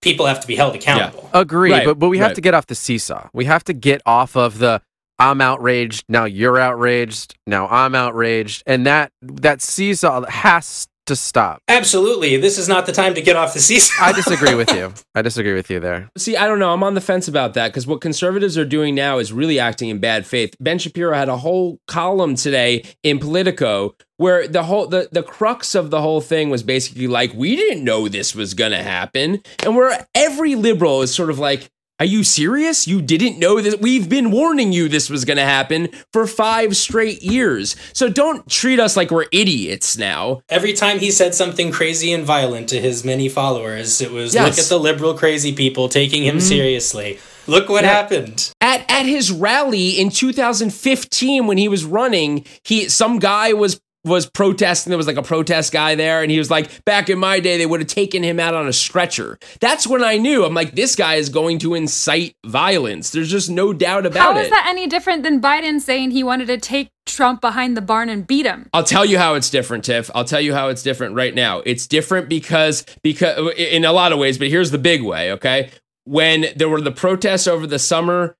people 0.00 0.26
have 0.26 0.40
to 0.40 0.46
be 0.46 0.56
held 0.56 0.74
accountable. 0.74 1.30
Agree, 1.32 1.72
Right, 1.72 1.84
but 1.86 1.98
but 1.98 2.08
we 2.08 2.18
have 2.18 2.28
right. 2.28 2.34
to 2.34 2.40
get 2.40 2.54
off 2.54 2.66
the 2.66 2.74
seesaw. 2.74 3.28
We 3.32 3.46
have 3.46 3.64
to 3.64 3.72
get 3.72 4.02
off 4.04 4.36
of 4.36 4.58
the 4.58 4.82
I'm 5.18 5.40
outraged. 5.40 6.04
Now 6.08 6.24
you're 6.24 6.58
outraged. 6.58 7.36
Now 7.46 7.68
I'm 7.68 7.94
outraged. 7.94 8.62
And 8.66 8.84
that 8.86 9.12
that 9.22 9.62
seesaw 9.62 10.24
has 10.28 10.88
to 11.06 11.16
stop. 11.16 11.60
Absolutely. 11.68 12.36
This 12.36 12.58
is 12.58 12.68
not 12.68 12.86
the 12.86 12.92
time 12.92 13.14
to 13.14 13.22
get 13.22 13.36
off 13.36 13.54
the 13.54 13.60
seesaw. 13.60 14.04
I 14.04 14.12
disagree 14.12 14.54
with 14.54 14.72
you. 14.72 14.92
I 15.14 15.22
disagree 15.22 15.54
with 15.54 15.70
you 15.70 15.80
there. 15.80 16.10
See, 16.16 16.36
I 16.36 16.46
don't 16.46 16.58
know. 16.58 16.72
I'm 16.72 16.82
on 16.82 16.94
the 16.94 17.00
fence 17.00 17.28
about 17.28 17.54
that 17.54 17.68
because 17.68 17.86
what 17.86 18.00
conservatives 18.00 18.56
are 18.56 18.64
doing 18.64 18.94
now 18.94 19.18
is 19.18 19.32
really 19.32 19.58
acting 19.58 19.88
in 19.88 19.98
bad 19.98 20.26
faith. 20.26 20.54
Ben 20.60 20.78
Shapiro 20.78 21.14
had 21.14 21.28
a 21.28 21.36
whole 21.36 21.80
column 21.86 22.34
today 22.34 22.84
in 23.02 23.18
Politico 23.18 23.94
where 24.18 24.46
the 24.46 24.62
whole 24.62 24.86
the, 24.86 25.08
the 25.10 25.22
crux 25.22 25.74
of 25.74 25.90
the 25.90 26.00
whole 26.00 26.20
thing 26.20 26.48
was 26.48 26.62
basically 26.62 27.08
like 27.08 27.34
we 27.34 27.56
didn't 27.56 27.82
know 27.82 28.06
this 28.06 28.36
was 28.36 28.54
gonna 28.54 28.82
happen. 28.82 29.42
And 29.64 29.74
where 29.74 30.06
every 30.14 30.54
liberal 30.54 31.02
is 31.02 31.12
sort 31.12 31.30
of 31.30 31.40
like, 31.40 31.68
are 32.00 32.06
you 32.06 32.24
serious? 32.24 32.88
You 32.88 33.00
didn't 33.00 33.38
know 33.38 33.60
that 33.60 33.80
we've 33.80 34.08
been 34.08 34.30
warning 34.32 34.72
you 34.72 34.88
this 34.88 35.08
was 35.08 35.24
going 35.24 35.36
to 35.36 35.44
happen 35.44 35.88
for 36.12 36.26
five 36.26 36.76
straight 36.76 37.22
years. 37.22 37.76
So 37.92 38.08
don't 38.08 38.48
treat 38.48 38.80
us 38.80 38.96
like 38.96 39.10
we're 39.12 39.26
idiots 39.30 39.96
now. 39.96 40.42
Every 40.48 40.72
time 40.72 40.98
he 40.98 41.10
said 41.12 41.34
something 41.34 41.70
crazy 41.70 42.12
and 42.12 42.24
violent 42.24 42.68
to 42.70 42.80
his 42.80 43.04
many 43.04 43.28
followers, 43.28 44.00
it 44.00 44.10
was 44.10 44.34
Yes. 44.34 44.48
look 44.48 44.64
at 44.64 44.68
the 44.68 44.80
liberal 44.80 45.14
crazy 45.14 45.52
people 45.52 45.88
taking 45.88 46.24
him 46.24 46.38
mm-hmm. 46.38 46.48
seriously. 46.48 47.18
Look 47.46 47.68
what 47.68 47.84
Yeah. 47.84 47.90
happened. 47.92 48.50
At 48.60 48.84
at 48.90 49.06
his 49.06 49.30
rally 49.30 49.90
in 49.90 50.10
2015 50.10 51.46
when 51.46 51.58
he 51.58 51.68
was 51.68 51.84
running, 51.84 52.44
he 52.64 52.88
some 52.88 53.18
guy 53.18 53.52
was 53.52 53.80
was 54.04 54.26
protesting. 54.26 54.90
There 54.90 54.96
was 54.98 55.06
like 55.06 55.16
a 55.16 55.22
protest 55.22 55.72
guy 55.72 55.94
there, 55.94 56.22
and 56.22 56.30
he 56.30 56.38
was 56.38 56.50
like, 56.50 56.84
"Back 56.84 57.08
in 57.08 57.18
my 57.18 57.38
day, 57.40 57.56
they 57.56 57.66
would 57.66 57.80
have 57.80 57.88
taken 57.88 58.22
him 58.22 58.40
out 58.40 58.54
on 58.54 58.66
a 58.66 58.72
stretcher." 58.72 59.38
That's 59.60 59.86
when 59.86 60.02
I 60.02 60.16
knew. 60.16 60.44
I'm 60.44 60.54
like, 60.54 60.74
this 60.74 60.96
guy 60.96 61.14
is 61.16 61.28
going 61.28 61.58
to 61.60 61.74
incite 61.74 62.34
violence. 62.44 63.10
There's 63.10 63.30
just 63.30 63.48
no 63.50 63.72
doubt 63.72 64.06
about 64.06 64.34
How 64.34 64.38
it. 64.40 64.44
is 64.44 64.50
that 64.50 64.66
any 64.68 64.86
different 64.86 65.22
than 65.22 65.40
Biden 65.40 65.80
saying 65.80 66.10
he 66.10 66.24
wanted 66.24 66.46
to 66.46 66.58
take 66.58 66.90
Trump 67.06 67.40
behind 67.40 67.76
the 67.76 67.82
barn 67.82 68.08
and 68.08 68.26
beat 68.26 68.46
him? 68.46 68.68
I'll 68.72 68.82
tell 68.84 69.04
you 69.04 69.18
how 69.18 69.34
it's 69.34 69.50
different, 69.50 69.84
Tiff. 69.84 70.10
I'll 70.14 70.24
tell 70.24 70.40
you 70.40 70.52
how 70.52 70.68
it's 70.68 70.82
different 70.82 71.14
right 71.14 71.34
now. 71.34 71.60
It's 71.64 71.86
different 71.86 72.28
because 72.28 72.84
because 73.02 73.52
in 73.56 73.84
a 73.84 73.92
lot 73.92 74.12
of 74.12 74.18
ways, 74.18 74.38
but 74.38 74.48
here's 74.48 74.70
the 74.72 74.78
big 74.78 75.02
way, 75.02 75.32
okay? 75.32 75.70
When 76.04 76.46
there 76.56 76.68
were 76.68 76.80
the 76.80 76.90
protests 76.90 77.46
over 77.46 77.66
the 77.66 77.78
summer 77.78 78.36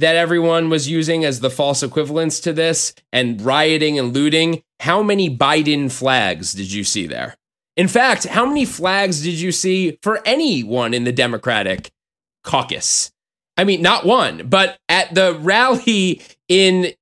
that 0.00 0.16
everyone 0.16 0.70
was 0.70 0.88
using 0.88 1.24
as 1.24 1.38
the 1.38 1.50
false 1.50 1.82
equivalents 1.82 2.40
to 2.40 2.52
this 2.52 2.94
and 3.12 3.40
rioting 3.40 3.96
and 3.96 4.12
looting, 4.12 4.62
how 4.84 5.02
many 5.02 5.34
Biden 5.34 5.90
flags 5.90 6.52
did 6.52 6.70
you 6.70 6.84
see 6.84 7.06
there? 7.06 7.36
In 7.74 7.88
fact, 7.88 8.24
how 8.24 8.44
many 8.44 8.66
flags 8.66 9.22
did 9.22 9.40
you 9.40 9.50
see 9.50 9.98
for 10.02 10.20
anyone 10.26 10.92
in 10.92 11.04
the 11.04 11.12
Democratic 11.12 11.90
caucus? 12.42 13.10
I 13.56 13.64
mean, 13.64 13.80
not 13.80 14.04
one, 14.04 14.46
but 14.46 14.76
at 14.90 15.14
the 15.14 15.38
rally 15.40 16.20
in 16.48 16.92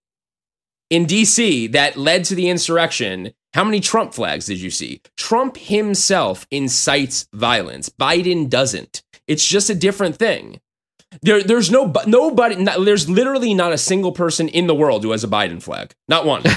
in 0.90 1.06
DC 1.06 1.72
that 1.72 1.96
led 1.96 2.24
to 2.26 2.36
the 2.36 2.48
insurrection, 2.48 3.32
how 3.52 3.64
many 3.64 3.80
Trump 3.80 4.14
flags 4.14 4.46
did 4.46 4.60
you 4.60 4.70
see? 4.70 5.00
Trump 5.16 5.56
himself 5.56 6.46
incites 6.52 7.26
violence. 7.32 7.88
Biden 7.88 8.48
doesn't. 8.48 9.02
It's 9.26 9.46
just 9.46 9.70
a 9.70 9.74
different 9.74 10.16
thing. 10.16 10.60
There, 11.20 11.42
there's 11.42 11.70
no 11.70 11.92
nobody. 12.06 12.56
Not, 12.56 12.84
there's 12.84 13.08
literally 13.08 13.52
not 13.52 13.72
a 13.72 13.78
single 13.78 14.12
person 14.12 14.48
in 14.48 14.66
the 14.66 14.74
world 14.74 15.04
who 15.04 15.10
has 15.10 15.22
a 15.24 15.28
Biden 15.28 15.62
flag. 15.62 15.92
Not 16.08 16.24
one. 16.24 16.42
and, 16.46 16.54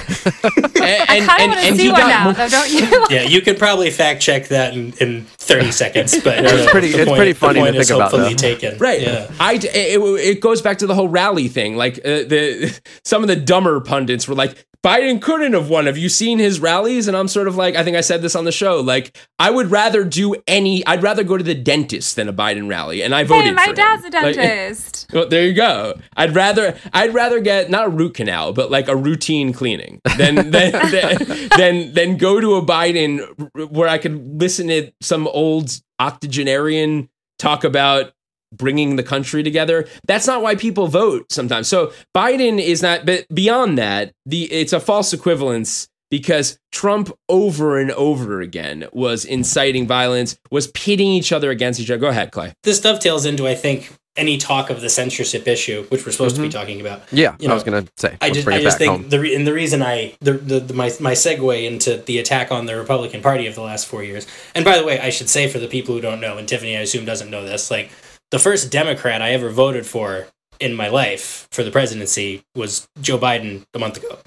I 0.80 1.22
kind 1.26 1.52
of 1.52 1.58
want 1.58 1.68
to 1.68 1.76
see 1.76 1.92
one 1.92 2.00
now, 2.02 2.32
though, 2.32 2.48
don't 2.50 2.72
you? 2.72 3.06
Yeah, 3.10 3.24
you 3.24 3.42
could 3.42 3.58
probably 3.58 3.92
fact 3.92 4.22
check 4.22 4.48
that 4.48 4.74
in, 4.74 4.94
in 5.00 5.26
30 5.26 5.72
seconds, 5.82 6.14
but 6.24 6.44
Yeah, 6.44 6.50
it's 6.54 6.66
know, 6.66 6.72
pretty- 6.72 6.92
the 6.92 7.00
it's 7.02 7.08
point- 7.10 7.18
pretty 7.18 7.32
the 7.34 7.38
funny 7.40 7.60
to 7.60 7.66
point 7.66 7.76
is 7.76 7.88
think 7.88 7.98
about, 7.98 8.12
hopefully 8.12 8.34
though. 8.34 8.38
taken. 8.56 8.78
Right. 8.78 9.02
Yeah. 9.02 9.32
I 9.40 9.54
it, 9.56 10.00
it 10.02 10.42
goes 10.42 10.62
back 10.62 10.78
to 10.80 10.88
the 10.88 10.96
whole 10.96 11.10
rally 11.10 11.48
thing. 11.48 11.76
Like 11.76 11.98
uh, 12.00 12.24
the 12.24 12.80
some 13.04 13.22
of 13.24 13.28
the 13.28 13.36
dumber 13.36 13.80
pundits 13.82 14.28
were 14.28 14.36
like 14.36 14.66
Biden 14.86 15.20
couldn't 15.20 15.54
have 15.54 15.68
won. 15.68 15.88
Have 15.88 15.98
you 15.98 16.10
seen 16.10 16.38
his 16.38 16.60
rallies? 16.60 17.08
And 17.08 17.18
I'm 17.18 17.28
sort 17.28 17.48
of 17.48 17.56
like 17.56 17.76
I 17.76 17.84
think 17.84 17.98
I 17.98 18.02
said 18.02 18.22
this 18.22 18.36
on 18.36 18.46
the 18.46 18.52
show. 18.52 18.82
Like 18.82 19.18
I 19.40 19.50
would 19.50 19.72
rather 19.72 20.04
do 20.04 20.36
any. 20.48 20.86
I'd 20.86 21.02
rather 21.02 21.24
go 21.24 21.38
to 21.38 21.44
the 21.44 21.56
dentist 21.56 22.16
than 22.16 22.30
a 22.30 22.34
Biden 22.34 22.70
rally, 22.70 23.02
and 23.02 23.16
I 23.16 23.24
voted. 23.24 23.46
Hey, 23.46 23.52
my 23.54 23.64
for 23.64 23.70
him. 23.72 23.76
dad's 23.78 24.04
a 24.06 24.10
Like- 24.22 24.36
dentist. 24.36 25.08
well, 25.12 25.28
there 25.28 25.46
you 25.48 25.54
go. 25.56 25.96
I'd 26.16 26.36
rather 26.36 26.78
I'd 26.94 27.16
rather 27.16 27.40
get 27.40 27.72
not 27.72 27.88
a 27.88 27.90
root 27.90 28.14
canal, 28.14 28.54
but 28.54 28.70
like 28.70 28.88
a 28.88 28.96
routine 28.96 29.54
cleaning 29.54 30.02
than 30.18 30.36
than 30.52 30.72
than, 30.72 31.50
than, 31.58 31.94
than 31.94 32.18
go 32.18 32.40
to 32.40 32.54
a 32.56 32.62
Biden 32.64 33.26
where 33.72 33.90
I 33.90 33.98
could 33.98 34.40
listen 34.40 34.68
to 34.68 34.92
some 35.02 35.28
old 35.28 35.72
octogenarian 36.00 37.10
talk 37.40 37.64
about 37.64 38.14
bringing 38.58 38.96
the 38.96 39.04
country 39.04 39.44
together. 39.44 39.88
That's 40.08 40.28
not 40.28 40.42
why 40.42 40.56
people 40.56 40.88
vote 40.88 41.32
sometimes. 41.32 41.68
So 41.68 41.94
Biden 42.16 42.60
is 42.60 42.82
not. 42.82 43.06
But 43.06 43.26
beyond 43.34 43.78
that, 43.78 44.14
the 44.26 44.44
it's 44.52 44.74
a 44.74 44.80
false 44.80 45.14
equivalence 45.14 45.88
because 46.10 46.58
Trump 46.72 47.12
over 47.30 47.80
and 47.80 47.92
over 47.92 48.42
again 48.42 48.88
was 48.94 49.26
inciting 49.26 49.88
violence, 49.88 50.38
was 50.52 50.68
pitting 50.68 51.08
each 51.08 51.32
other 51.32 51.52
against 51.52 51.80
each 51.80 51.90
other. 51.90 52.00
Go 52.00 52.08
ahead, 52.08 52.32
Clay. 52.32 52.54
This 52.64 52.80
dovetails 52.80 53.26
into, 53.26 53.48
I 53.48 53.56
think, 53.56 53.92
any 54.18 54.38
talk 54.38 54.70
of 54.70 54.80
the 54.80 54.90
censorship 54.90 55.48
issue, 55.48 55.84
which 55.90 56.06
we're 56.06 56.12
supposed 56.12 56.36
to 56.38 56.42
be 56.42 56.48
mm-hmm. 56.48 56.58
talking 56.58 56.82
about. 56.82 57.02
Yeah, 57.12 57.36
You 57.40 57.48
know, 57.48 57.54
I 57.54 57.56
was 57.56 57.64
going 57.64 57.86
to 57.86 57.92
say. 57.98 58.18
I 58.22 58.30
just, 58.30 58.48
I 58.48 58.62
just 58.62 58.78
think 58.78 58.92
home. 58.92 59.10
the 59.10 59.20
re- 59.20 59.36
and 59.36 59.46
the 59.46 59.54
reason 59.54 59.82
I 59.82 60.16
the, 60.22 60.34
the, 60.34 60.60
the 60.62 60.74
my 60.74 60.86
my 61.00 61.12
segue 61.12 61.66
into 61.66 61.98
the 61.98 62.20
attack 62.20 62.52
on 62.52 62.66
the 62.66 62.78
Republican 62.78 63.22
Party 63.22 63.48
of 63.48 63.56
the 63.56 63.62
last 63.62 63.88
four 63.88 64.04
years. 64.04 64.26
And 64.54 64.64
by 64.64 64.78
the 64.78 64.86
way, 64.86 65.00
I 65.00 65.10
should 65.10 65.30
say 65.30 65.50
for 65.50 65.60
the 65.60 65.68
people 65.68 65.96
who 65.96 66.02
don't 66.02 66.22
know, 66.22 66.38
and 66.38 66.48
Tiffany, 66.48 66.78
I 66.78 66.82
assume 66.82 67.04
doesn't 67.04 67.30
know 67.30 67.46
this, 67.46 67.70
like 67.70 67.92
the 68.32 68.40
first 68.40 68.72
Democrat 68.72 69.22
I 69.22 69.32
ever 69.32 69.50
voted 69.50 69.86
for 69.86 70.28
in 70.60 70.74
my 70.74 70.88
life 70.88 71.48
for 71.52 71.64
the 71.64 71.72
presidency 71.72 72.44
was 72.56 72.88
Joe 73.02 73.18
Biden 73.18 73.66
a 73.74 73.80
month 73.80 73.98
ago. 73.98 74.20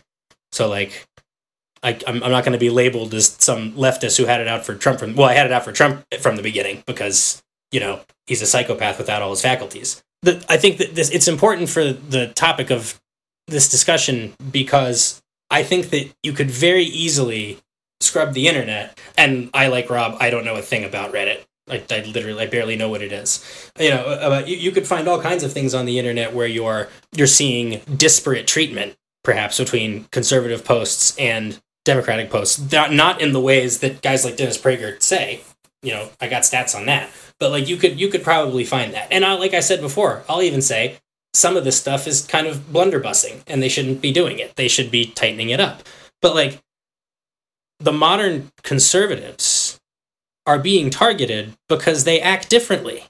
So 0.52 0.68
like. 0.68 1.06
I, 1.80 1.96
I'm, 2.08 2.24
I'm 2.24 2.32
not 2.32 2.42
going 2.42 2.54
to 2.54 2.58
be 2.58 2.70
labeled 2.70 3.14
as 3.14 3.36
some 3.38 3.70
leftist 3.74 4.18
who 4.18 4.24
had 4.24 4.40
it 4.40 4.48
out 4.48 4.66
for 4.66 4.74
Trump 4.74 4.98
from 4.98 5.14
well 5.14 5.28
I 5.28 5.34
had 5.34 5.46
it 5.46 5.52
out 5.52 5.62
for 5.62 5.70
Trump 5.70 6.04
from 6.18 6.34
the 6.34 6.42
beginning 6.42 6.82
because 6.86 7.40
you 7.70 7.78
know 7.78 8.00
he's 8.26 8.42
a 8.42 8.46
psychopath 8.46 8.98
without 8.98 9.22
all 9.22 9.30
his 9.30 9.42
faculties. 9.42 10.02
The, 10.22 10.44
I 10.48 10.56
think 10.56 10.78
that 10.78 10.96
this 10.96 11.08
it's 11.10 11.28
important 11.28 11.68
for 11.68 11.92
the 11.92 12.32
topic 12.34 12.72
of 12.72 13.00
this 13.46 13.68
discussion 13.68 14.34
because 14.50 15.22
I 15.50 15.62
think 15.62 15.90
that 15.90 16.12
you 16.22 16.32
could 16.32 16.50
very 16.50 16.84
easily 16.84 17.58
scrub 18.00 18.34
the 18.34 18.48
internet. 18.48 18.98
And 19.16 19.50
I, 19.54 19.68
like 19.68 19.90
Rob, 19.90 20.16
I 20.20 20.30
don't 20.30 20.44
know 20.44 20.56
a 20.56 20.62
thing 20.62 20.84
about 20.84 21.12
Reddit. 21.12 21.44
I, 21.70 21.84
I 21.90 22.00
literally, 22.02 22.42
I 22.42 22.46
barely 22.46 22.76
know 22.76 22.88
what 22.88 23.02
it 23.02 23.12
is. 23.12 23.44
You 23.78 23.90
know, 23.90 24.04
uh, 24.04 24.42
you, 24.46 24.56
you 24.56 24.72
could 24.72 24.86
find 24.86 25.08
all 25.08 25.20
kinds 25.20 25.42
of 25.42 25.52
things 25.52 25.74
on 25.74 25.86
the 25.86 25.98
internet 25.98 26.34
where 26.34 26.46
you're 26.46 26.88
you're 27.12 27.26
seeing 27.26 27.80
disparate 27.96 28.46
treatment, 28.46 28.96
perhaps 29.24 29.58
between 29.58 30.04
conservative 30.04 30.64
posts 30.64 31.16
and 31.18 31.60
Democratic 31.84 32.30
posts. 32.30 32.72
Not 32.72 32.92
not 32.92 33.20
in 33.20 33.32
the 33.32 33.40
ways 33.40 33.80
that 33.80 34.02
guys 34.02 34.24
like 34.24 34.36
Dennis 34.36 34.58
Prager 34.58 35.00
say. 35.02 35.40
You 35.82 35.92
know, 35.92 36.10
I 36.20 36.28
got 36.28 36.42
stats 36.42 36.74
on 36.74 36.86
that. 36.86 37.08
But 37.38 37.50
like 37.50 37.68
you 37.68 37.76
could 37.76 38.00
you 38.00 38.08
could 38.08 38.22
probably 38.22 38.64
find 38.64 38.92
that. 38.94 39.08
And 39.10 39.24
I, 39.24 39.34
like 39.34 39.54
I 39.54 39.60
said 39.60 39.80
before, 39.80 40.24
I'll 40.28 40.42
even 40.42 40.60
say 40.60 40.98
some 41.34 41.56
of 41.56 41.64
this 41.64 41.78
stuff 41.78 42.06
is 42.06 42.26
kind 42.26 42.46
of 42.46 42.72
blunderbussing 42.72 43.42
and 43.46 43.62
they 43.62 43.68
shouldn't 43.68 44.00
be 44.00 44.12
doing 44.12 44.38
it. 44.38 44.56
They 44.56 44.68
should 44.68 44.90
be 44.90 45.06
tightening 45.06 45.50
it 45.50 45.60
up. 45.60 45.82
But 46.20 46.34
like 46.34 46.60
the 47.78 47.92
modern 47.92 48.50
conservatives 48.62 49.44
are 50.48 50.58
being 50.58 50.88
targeted 50.88 51.52
because 51.68 52.04
they 52.04 52.20
act 52.20 52.48
differently. 52.48 53.04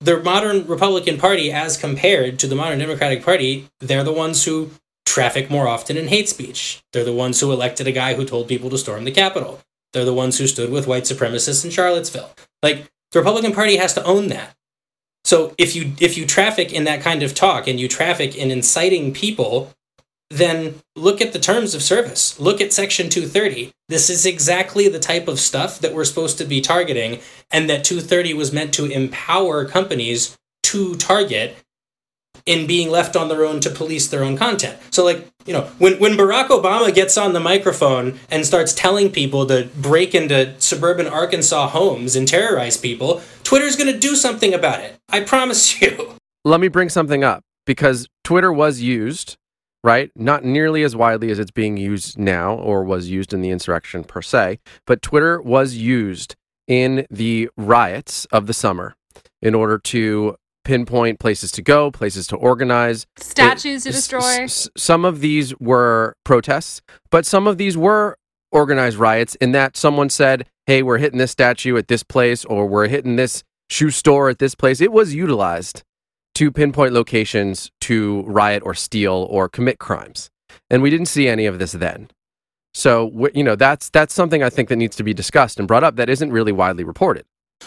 The 0.00 0.22
modern 0.22 0.66
Republican 0.66 1.18
Party, 1.18 1.50
as 1.50 1.76
compared 1.76 2.38
to 2.38 2.46
the 2.46 2.54
modern 2.54 2.78
Democratic 2.78 3.24
Party, 3.24 3.68
they're 3.80 4.04
the 4.04 4.12
ones 4.12 4.44
who 4.44 4.70
traffic 5.04 5.50
more 5.50 5.66
often 5.66 5.96
in 5.96 6.08
hate 6.08 6.28
speech. 6.28 6.82
They're 6.92 7.04
the 7.04 7.12
ones 7.12 7.40
who 7.40 7.52
elected 7.52 7.88
a 7.88 7.92
guy 7.92 8.14
who 8.14 8.24
told 8.24 8.46
people 8.46 8.70
to 8.70 8.78
storm 8.78 9.04
the 9.04 9.10
Capitol. 9.10 9.60
They're 9.92 10.04
the 10.04 10.14
ones 10.14 10.38
who 10.38 10.46
stood 10.46 10.70
with 10.70 10.86
white 10.86 11.02
supremacists 11.02 11.64
in 11.64 11.72
Charlottesville. 11.72 12.30
Like 12.62 12.90
the 13.10 13.18
Republican 13.18 13.52
Party 13.52 13.76
has 13.76 13.94
to 13.94 14.04
own 14.04 14.28
that. 14.28 14.54
So 15.24 15.54
if 15.58 15.74
you 15.74 15.94
if 16.00 16.16
you 16.16 16.26
traffic 16.26 16.72
in 16.72 16.84
that 16.84 17.00
kind 17.00 17.22
of 17.22 17.34
talk 17.34 17.66
and 17.66 17.80
you 17.80 17.88
traffic 17.88 18.36
in 18.36 18.50
inciting 18.52 19.12
people, 19.12 19.72
then 20.34 20.80
look 20.96 21.20
at 21.20 21.32
the 21.32 21.38
terms 21.38 21.74
of 21.74 21.82
service. 21.82 22.38
Look 22.40 22.60
at 22.60 22.72
section 22.72 23.08
230. 23.08 23.72
This 23.88 24.10
is 24.10 24.26
exactly 24.26 24.88
the 24.88 24.98
type 24.98 25.28
of 25.28 25.38
stuff 25.38 25.78
that 25.78 25.94
we're 25.94 26.04
supposed 26.04 26.38
to 26.38 26.44
be 26.44 26.60
targeting 26.60 27.20
and 27.52 27.70
that 27.70 27.84
230 27.84 28.34
was 28.34 28.52
meant 28.52 28.74
to 28.74 28.86
empower 28.86 29.64
companies 29.64 30.36
to 30.64 30.96
target 30.96 31.56
in 32.46 32.66
being 32.66 32.90
left 32.90 33.14
on 33.14 33.28
their 33.28 33.44
own 33.44 33.60
to 33.60 33.70
police 33.70 34.08
their 34.08 34.24
own 34.24 34.36
content. 34.36 34.76
So 34.90 35.04
like, 35.04 35.26
you 35.46 35.52
know, 35.52 35.70
when 35.78 36.00
when 36.00 36.12
Barack 36.16 36.48
Obama 36.48 36.92
gets 36.92 37.16
on 37.16 37.32
the 37.32 37.40
microphone 37.40 38.18
and 38.28 38.44
starts 38.44 38.74
telling 38.74 39.10
people 39.10 39.46
to 39.46 39.68
break 39.76 40.14
into 40.14 40.54
suburban 40.60 41.06
Arkansas 41.06 41.68
homes 41.68 42.16
and 42.16 42.26
terrorize 42.26 42.76
people, 42.76 43.22
Twitter's 43.44 43.76
going 43.76 43.92
to 43.92 43.98
do 43.98 44.16
something 44.16 44.52
about 44.52 44.80
it. 44.80 44.96
I 45.08 45.20
promise 45.20 45.80
you. 45.80 46.16
Let 46.44 46.60
me 46.60 46.68
bring 46.68 46.88
something 46.88 47.22
up 47.22 47.42
because 47.66 48.08
Twitter 48.24 48.52
was 48.52 48.80
used, 48.80 49.36
right? 49.84 50.10
Not 50.16 50.42
nearly 50.44 50.82
as 50.82 50.96
widely 50.96 51.30
as 51.30 51.38
it's 51.38 51.50
being 51.52 51.76
used 51.76 52.18
now 52.18 52.54
or 52.54 52.82
was 52.82 53.08
used 53.10 53.32
in 53.34 53.42
the 53.42 53.50
insurrection 53.50 54.02
per 54.02 54.22
se, 54.22 54.58
but 54.86 55.02
Twitter 55.02 55.40
was 55.42 55.74
used 55.76 56.34
in 56.66 57.06
the 57.10 57.50
riots 57.56 58.24
of 58.32 58.46
the 58.46 58.54
summer 58.54 58.96
in 59.42 59.54
order 59.54 59.78
to 59.78 60.34
pinpoint 60.64 61.20
places 61.20 61.52
to 61.52 61.60
go, 61.60 61.90
places 61.90 62.26
to 62.26 62.36
organize. 62.36 63.06
Statues 63.18 63.82
to 63.82 63.90
S- 63.90 63.94
destroy. 63.96 64.44
s- 64.44 64.70
some 64.74 65.04
of 65.04 65.20
these 65.20 65.54
were 65.60 66.14
protests, 66.24 66.80
but 67.10 67.26
some 67.26 67.46
of 67.46 67.58
these 67.58 67.76
were 67.76 68.16
organized 68.50 68.96
riots 68.96 69.34
in 69.36 69.52
that 69.52 69.76
someone 69.76 70.08
said, 70.08 70.46
hey, 70.66 70.82
we're 70.82 70.96
hitting 70.96 71.18
this 71.18 71.32
statue 71.32 71.76
at 71.76 71.88
this 71.88 72.02
place 72.02 72.46
or 72.46 72.66
we're 72.66 72.88
hitting 72.88 73.16
this 73.16 73.44
shoe 73.68 73.90
store 73.90 74.30
at 74.30 74.38
this 74.38 74.54
place. 74.54 74.80
It 74.80 74.92
was 74.92 75.14
utilized 75.14 75.82
to 76.34 76.50
pinpoint 76.50 76.92
locations 76.92 77.70
to 77.82 78.22
riot 78.22 78.62
or 78.64 78.74
steal 78.74 79.26
or 79.30 79.48
commit 79.48 79.78
crimes. 79.78 80.30
And 80.70 80.82
we 80.82 80.90
didn't 80.90 81.06
see 81.06 81.28
any 81.28 81.46
of 81.46 81.58
this 81.58 81.72
then. 81.72 82.08
So, 82.74 83.28
you 83.34 83.44
know, 83.44 83.54
that's 83.54 83.88
that's 83.90 84.12
something 84.12 84.42
I 84.42 84.50
think 84.50 84.68
that 84.68 84.76
needs 84.76 84.96
to 84.96 85.04
be 85.04 85.14
discussed 85.14 85.58
and 85.58 85.68
brought 85.68 85.84
up 85.84 85.96
that 85.96 86.08
isn't 86.08 86.32
really 86.32 86.52
widely 86.52 86.82
reported. 86.82 87.24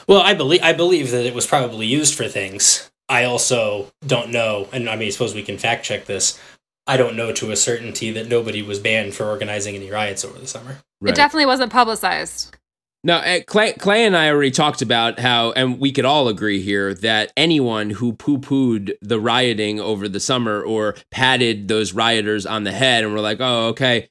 Well, 0.08 0.22
I 0.22 0.34
believe 0.34 0.62
I 0.62 0.74
believe 0.74 1.12
that 1.12 1.26
it 1.26 1.34
was 1.34 1.48
probably 1.48 1.86
used 1.86 2.14
for 2.16 2.28
things. 2.28 2.92
I 3.10 3.24
also 3.24 3.90
don't 4.06 4.32
know, 4.32 4.68
and 4.74 4.90
I 4.90 4.98
mean, 4.98 5.08
I 5.08 5.12
suppose 5.12 5.34
we 5.34 5.44
can 5.44 5.58
fact 5.58 5.86
check 5.86 6.06
this. 6.06 6.38
I 6.86 6.98
don't 6.98 7.16
know 7.16 7.32
to 7.34 7.52
a 7.52 7.56
certainty 7.56 8.12
that 8.12 8.28
nobody 8.28 8.62
was 8.62 8.80
banned 8.80 9.14
for 9.14 9.26
organizing 9.26 9.76
any 9.76 9.90
riots 9.90 10.26
over 10.26 10.38
the 10.38 10.48
summer. 10.48 10.80
It 11.06 11.16
definitely 11.16 11.46
wasn't 11.46 11.72
publicized. 11.72 12.56
No, 13.04 13.18
uh, 13.18 13.40
Clay, 13.46 13.74
Clay 13.74 14.06
and 14.06 14.18
I 14.18 14.30
already 14.30 14.52
talked 14.52 14.82
about 14.82 15.20
how, 15.20 15.52
and 15.52 15.80
we 15.80 15.92
could 15.92 16.06
all 16.06 16.28
agree 16.28 16.62
here 16.62 16.94
that 16.96 17.32
anyone 17.38 17.92
who 17.92 18.14
poo 18.14 18.40
pooed 18.40 18.94
the 19.02 19.20
rioting 19.20 19.80
over 19.80 20.10
the 20.10 20.20
summer 20.20 20.62
or 20.62 20.96
patted 21.12 21.68
those 21.68 21.94
rioters 21.94 22.46
on 22.46 22.64
the 22.64 22.72
head 22.72 23.04
and 23.04 23.14
were 23.14 23.22
like, 23.22 23.38
oh, 23.40 23.68
okay, 23.68 24.10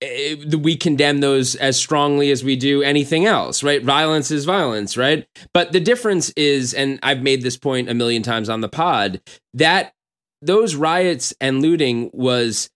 eh, 0.00 0.36
we 0.56 0.76
condemn 0.76 1.18
those 1.18 1.56
as 1.56 1.76
strongly 1.76 2.30
as 2.30 2.44
we 2.44 2.54
do 2.54 2.80
anything 2.82 3.26
else, 3.26 3.62
right? 3.62 3.82
Violence 3.82 4.30
is 4.30 4.44
violence, 4.44 4.96
right? 4.96 5.26
But 5.52 5.72
the 5.72 5.80
difference 5.80 6.30
is, 6.30 6.72
and 6.72 7.00
I've 7.02 7.22
made 7.22 7.42
this 7.42 7.56
point 7.56 7.90
a 7.90 7.94
million 7.94 8.22
times 8.22 8.48
on 8.48 8.60
the 8.60 8.68
pod, 8.68 9.20
that 9.52 9.92
those 10.40 10.76
riots 10.76 11.34
and 11.40 11.60
looting 11.60 12.08
was 12.12 12.70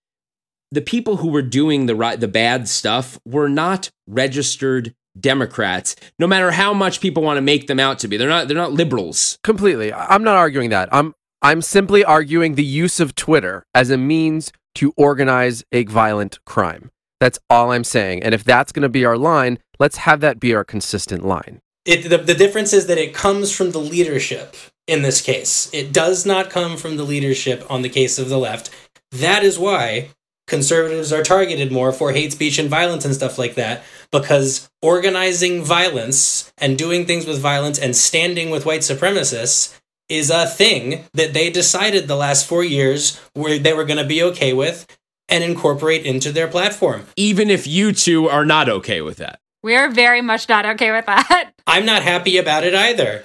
the 0.72 0.80
people 0.80 1.18
who 1.18 1.28
were 1.28 1.42
doing 1.42 1.86
the 1.86 2.16
the 2.18 2.28
bad 2.28 2.68
stuff 2.68 3.20
were 3.24 3.48
not 3.48 3.90
registered 4.06 4.94
Democrats, 5.18 5.96
no 6.18 6.26
matter 6.26 6.50
how 6.52 6.72
much 6.72 7.00
people 7.00 7.22
want 7.22 7.36
to 7.36 7.42
make 7.42 7.66
them 7.66 7.80
out 7.80 7.98
to 8.00 8.08
be. 8.08 8.16
They're 8.16 8.28
not 8.28 8.48
they're 8.48 8.56
not 8.56 8.72
liberals. 8.72 9.38
Completely. 9.42 9.92
I- 9.92 10.14
I'm 10.14 10.24
not 10.24 10.36
arguing 10.36 10.70
that. 10.70 10.88
I'm 10.92 11.14
I'm 11.42 11.60
simply 11.62 12.04
arguing 12.04 12.54
the 12.54 12.64
use 12.64 13.00
of 13.00 13.14
Twitter 13.14 13.64
as 13.74 13.90
a 13.90 13.98
means 13.98 14.52
to 14.76 14.92
organize 14.96 15.64
a 15.72 15.84
violent 15.84 16.38
crime. 16.46 16.90
That's 17.20 17.38
all 17.50 17.72
I'm 17.72 17.84
saying. 17.84 18.22
And 18.22 18.34
if 18.34 18.44
that's 18.44 18.72
going 18.72 18.82
to 18.82 18.88
be 18.88 19.04
our 19.04 19.18
line, 19.18 19.58
let's 19.78 19.98
have 19.98 20.20
that 20.20 20.40
be 20.40 20.54
our 20.54 20.64
consistent 20.64 21.24
line. 21.24 21.60
It, 21.84 22.08
the, 22.08 22.18
the 22.18 22.34
difference 22.34 22.72
is 22.72 22.86
that 22.86 22.98
it 22.98 23.12
comes 23.12 23.54
from 23.54 23.72
the 23.72 23.80
leadership 23.80 24.56
in 24.86 25.02
this 25.02 25.20
case. 25.20 25.68
It 25.72 25.92
does 25.92 26.24
not 26.24 26.50
come 26.50 26.76
from 26.76 26.96
the 26.96 27.04
leadership 27.04 27.64
on 27.68 27.82
the 27.82 27.88
case 27.88 28.18
of 28.18 28.28
the 28.28 28.38
left. 28.38 28.70
That 29.10 29.42
is 29.42 29.58
why 29.58 30.10
conservatives 30.53 31.14
are 31.14 31.22
targeted 31.22 31.72
more 31.72 31.92
for 31.92 32.12
hate 32.12 32.30
speech 32.30 32.59
and 32.59 32.68
violence 32.68 33.07
and 33.07 33.14
stuff 33.14 33.38
like 33.38 33.55
that 33.55 33.82
because 34.11 34.70
organizing 34.82 35.64
violence 35.64 36.53
and 36.59 36.76
doing 36.76 37.07
things 37.07 37.24
with 37.24 37.40
violence 37.40 37.78
and 37.78 37.96
standing 37.96 38.50
with 38.50 38.66
white 38.66 38.82
supremacists 38.82 39.80
is 40.11 40.28
a 40.28 40.44
thing 40.44 41.07
that 41.14 41.32
they 41.32 41.48
decided 41.48 42.07
the 42.07 42.16
last 42.16 42.46
4 42.46 42.62
years 42.62 43.18
where 43.32 43.59
they 43.59 43.72
were 43.72 43.86
going 43.86 43.96
to 43.96 44.05
be 44.05 44.22
okay 44.22 44.53
with 44.53 44.86
and 45.26 45.42
incorporate 45.42 46.05
into 46.05 46.30
their 46.30 46.48
platform. 46.48 47.07
Even 47.16 47.48
if 47.48 47.66
you 47.66 47.92
two 47.92 48.28
are 48.28 48.44
not 48.44 48.68
okay 48.68 49.00
with 49.00 49.16
that. 49.16 49.40
We 49.62 49.74
are 49.74 49.88
very 49.88 50.20
much 50.20 50.50
not 50.50 50.66
okay 50.66 50.90
with 50.90 51.07
that. 51.07 51.55
I'm 51.66 51.86
not 51.86 52.03
happy 52.03 52.36
about 52.36 52.64
it 52.64 52.74
either. 52.74 53.24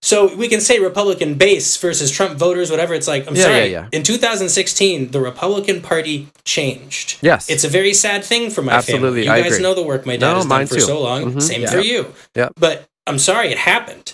So 0.00 0.34
we 0.36 0.46
can 0.48 0.60
say 0.60 0.78
Republican 0.78 1.34
base 1.34 1.76
versus 1.76 2.10
Trump 2.10 2.38
voters, 2.38 2.70
whatever. 2.70 2.94
It's 2.94 3.08
like, 3.08 3.26
I'm 3.26 3.34
Yeah, 3.34 3.42
sorry. 3.42 3.56
yeah, 3.58 3.64
yeah. 3.64 3.88
In 3.92 4.02
2016, 4.04 5.10
the 5.10 5.20
Republican 5.20 5.80
Party 5.82 6.28
changed. 6.44 7.18
Yes. 7.20 7.50
It's 7.50 7.64
a 7.64 7.68
very 7.68 7.92
sad 7.92 8.24
thing 8.24 8.50
for 8.50 8.62
my 8.62 8.74
Absolutely, 8.74 9.24
family. 9.24 9.24
You 9.26 9.32
I 9.32 9.42
guys 9.42 9.54
agree. 9.54 9.62
know 9.64 9.74
the 9.74 9.82
work 9.82 10.06
my 10.06 10.16
dad 10.16 10.20
No, 10.30 10.34
has 10.36 10.46
done 10.46 10.66
for 10.66 10.74
too. 10.76 10.80
so 10.82 11.02
long. 11.02 11.32
Mhm. 11.34 11.42
Same 11.42 11.62
Yeah. 11.62 11.70
for 11.70 11.80
you. 11.80 12.14
Yeah. 12.36 12.48
But 12.56 12.86
I'm 13.08 13.18
sorry, 13.18 13.48
it 13.48 13.58
happened. 13.58 14.12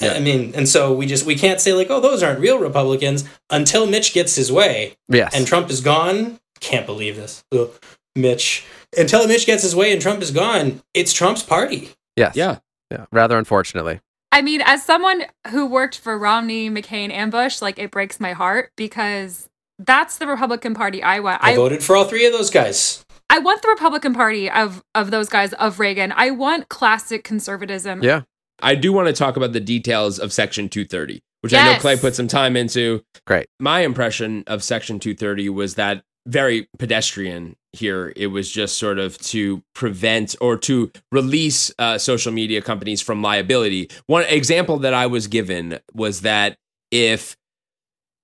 Yeah. 0.00 0.12
I 0.12 0.20
mean, 0.20 0.52
and 0.54 0.68
so 0.68 0.92
we 0.92 1.06
just 1.06 1.24
we 1.24 1.34
can't 1.34 1.60
say 1.62 1.72
like, 1.72 1.88
oh, 1.88 2.00
those 2.00 2.22
aren't 2.22 2.38
real 2.40 2.58
Republicans 2.58 3.24
until 3.48 3.86
Mitch 3.86 4.12
gets 4.12 4.34
his 4.36 4.52
way 4.52 4.96
Yes. 5.08 5.34
and 5.34 5.46
Trump 5.46 5.70
is 5.70 5.80
gone. 5.80 6.38
Can't 6.60 6.84
believe 6.84 7.16
this, 7.16 7.42
Ugh. 7.52 7.70
Mitch. 8.14 8.64
Until 8.96 9.26
Mitch 9.26 9.46
gets 9.46 9.62
his 9.62 9.74
way 9.74 9.92
and 9.92 10.02
Trump 10.02 10.20
is 10.20 10.30
gone, 10.30 10.82
it's 10.92 11.14
Trump's 11.14 11.42
party. 11.42 11.90
yes. 12.16 12.36
Yeah. 12.36 12.58
Yeah. 12.90 13.06
Rather 13.10 13.38
unfortunately. 13.38 14.00
I 14.36 14.42
mean, 14.42 14.60
as 14.66 14.84
someone 14.84 15.24
who 15.48 15.64
worked 15.64 15.98
for 15.98 16.18
Romney, 16.18 16.68
McCain, 16.68 17.10
and 17.10 17.32
Bush, 17.32 17.62
like 17.62 17.78
it 17.78 17.90
breaks 17.90 18.20
my 18.20 18.34
heart 18.34 18.70
because 18.76 19.48
that's 19.78 20.18
the 20.18 20.26
Republican 20.26 20.74
Party 20.74 21.02
I 21.02 21.20
want. 21.20 21.42
I, 21.42 21.52
I 21.52 21.56
voted 21.56 21.82
for 21.82 21.96
all 21.96 22.04
three 22.04 22.26
of 22.26 22.34
those 22.34 22.50
guys. 22.50 23.02
I 23.30 23.38
want 23.38 23.62
the 23.62 23.68
Republican 23.68 24.12
Party 24.12 24.50
of 24.50 24.84
of 24.94 25.10
those 25.10 25.30
guys 25.30 25.54
of 25.54 25.80
Reagan. 25.80 26.12
I 26.14 26.32
want 26.32 26.68
classic 26.68 27.24
conservatism. 27.24 28.02
Yeah. 28.02 28.22
I 28.60 28.74
do 28.74 28.92
want 28.92 29.06
to 29.06 29.14
talk 29.14 29.38
about 29.38 29.54
the 29.54 29.60
details 29.60 30.18
of 30.18 30.34
Section 30.34 30.68
230, 30.68 31.22
which 31.40 31.54
I 31.54 31.72
know 31.72 31.78
Clay 31.78 31.96
put 31.96 32.14
some 32.14 32.28
time 32.28 32.58
into. 32.58 33.02
Great. 33.26 33.46
My 33.58 33.80
impression 33.80 34.44
of 34.46 34.62
Section 34.62 35.00
230 35.00 35.48
was 35.48 35.76
that 35.76 36.02
very 36.26 36.68
pedestrian 36.78 37.56
here. 37.78 38.12
It 38.16 38.28
was 38.28 38.50
just 38.50 38.78
sort 38.78 38.98
of 38.98 39.18
to 39.18 39.62
prevent 39.74 40.34
or 40.40 40.56
to 40.58 40.90
release 41.12 41.70
uh, 41.78 41.98
social 41.98 42.32
media 42.32 42.62
companies 42.62 43.00
from 43.00 43.22
liability. 43.22 43.90
One 44.06 44.24
example 44.24 44.78
that 44.78 44.94
I 44.94 45.06
was 45.06 45.26
given 45.26 45.78
was 45.94 46.22
that 46.22 46.56
if 46.90 47.36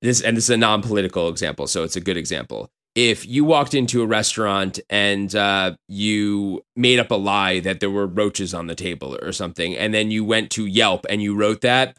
this, 0.03 0.21
and 0.21 0.37
this 0.37 0.45
is 0.45 0.51
a 0.51 0.57
non 0.57 0.83
political 0.83 1.29
example, 1.29 1.67
so 1.67 1.85
it's 1.85 1.97
a 1.97 2.01
good 2.01 2.17
example. 2.17 2.71
If 2.95 3.27
you 3.27 3.45
walked 3.45 3.73
into 3.73 4.03
a 4.03 4.07
restaurant 4.07 4.79
and 4.91 5.35
uh, 5.35 5.77
you 5.89 6.63
made 6.77 6.99
up 6.99 7.11
a 7.11 7.15
lie 7.15 7.61
that 7.61 7.81
there 7.81 7.89
were 7.89 8.07
roaches 8.07 8.53
on 8.53 8.67
the 8.67 8.75
table 8.75 9.17
or 9.23 9.33
something, 9.33 9.75
and 9.75 9.95
then 9.95 10.11
you 10.11 10.25
went 10.25 10.51
to 10.53 10.67
Yelp 10.67 11.07
and 11.09 11.23
you 11.23 11.35
wrote 11.35 11.63
that, 11.63 11.97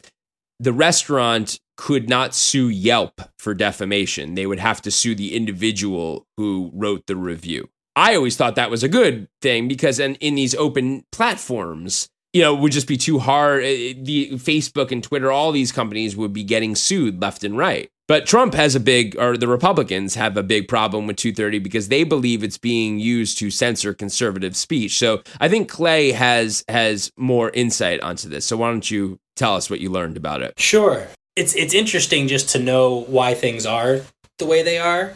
the 0.60 0.72
restaurant 0.72 1.58
could 1.76 2.08
not 2.08 2.34
sue 2.34 2.68
Yelp 2.68 3.20
for 3.38 3.54
defamation. 3.54 4.34
They 4.34 4.46
would 4.46 4.60
have 4.60 4.80
to 4.82 4.90
sue 4.90 5.14
the 5.14 5.34
individual 5.34 6.26
who 6.36 6.70
wrote 6.72 7.06
the 7.06 7.16
review. 7.16 7.68
I 7.96 8.16
always 8.16 8.36
thought 8.36 8.56
that 8.56 8.70
was 8.70 8.82
a 8.82 8.88
good 8.88 9.28
thing 9.40 9.68
because 9.68 9.98
in, 10.00 10.16
in 10.16 10.34
these 10.34 10.54
open 10.54 11.04
platforms, 11.12 12.08
you 12.32 12.42
know, 12.42 12.54
would 12.54 12.72
just 12.72 12.88
be 12.88 12.96
too 12.96 13.20
hard. 13.20 13.62
The 13.62 14.32
Facebook 14.32 14.90
and 14.90 15.02
Twitter, 15.02 15.30
all 15.30 15.52
these 15.52 15.70
companies 15.70 16.16
would 16.16 16.32
be 16.32 16.42
getting 16.42 16.74
sued 16.74 17.22
left 17.22 17.44
and 17.44 17.56
right. 17.56 17.90
But 18.06 18.26
Trump 18.26 18.52
has 18.54 18.74
a 18.74 18.80
big, 18.80 19.16
or 19.18 19.36
the 19.36 19.48
Republicans 19.48 20.14
have 20.14 20.36
a 20.36 20.42
big 20.42 20.68
problem 20.68 21.06
with 21.06 21.16
230 21.16 21.58
because 21.60 21.88
they 21.88 22.04
believe 22.04 22.42
it's 22.42 22.58
being 22.58 22.98
used 22.98 23.38
to 23.38 23.50
censor 23.50 23.94
conservative 23.94 24.56
speech. 24.56 24.98
So 24.98 25.22
I 25.40 25.48
think 25.48 25.70
Clay 25.70 26.12
has 26.12 26.64
has 26.68 27.10
more 27.16 27.50
insight 27.50 28.00
onto 28.02 28.28
this. 28.28 28.44
So 28.44 28.58
why 28.58 28.70
don't 28.70 28.90
you 28.90 29.18
tell 29.36 29.56
us 29.56 29.70
what 29.70 29.80
you 29.80 29.90
learned 29.90 30.16
about 30.16 30.42
it? 30.42 30.58
Sure. 30.58 31.06
It's 31.34 31.54
it's 31.54 31.72
interesting 31.72 32.28
just 32.28 32.50
to 32.50 32.58
know 32.58 33.04
why 33.08 33.34
things 33.34 33.64
are 33.64 34.02
the 34.38 34.46
way 34.46 34.62
they 34.62 34.78
are. 34.78 35.14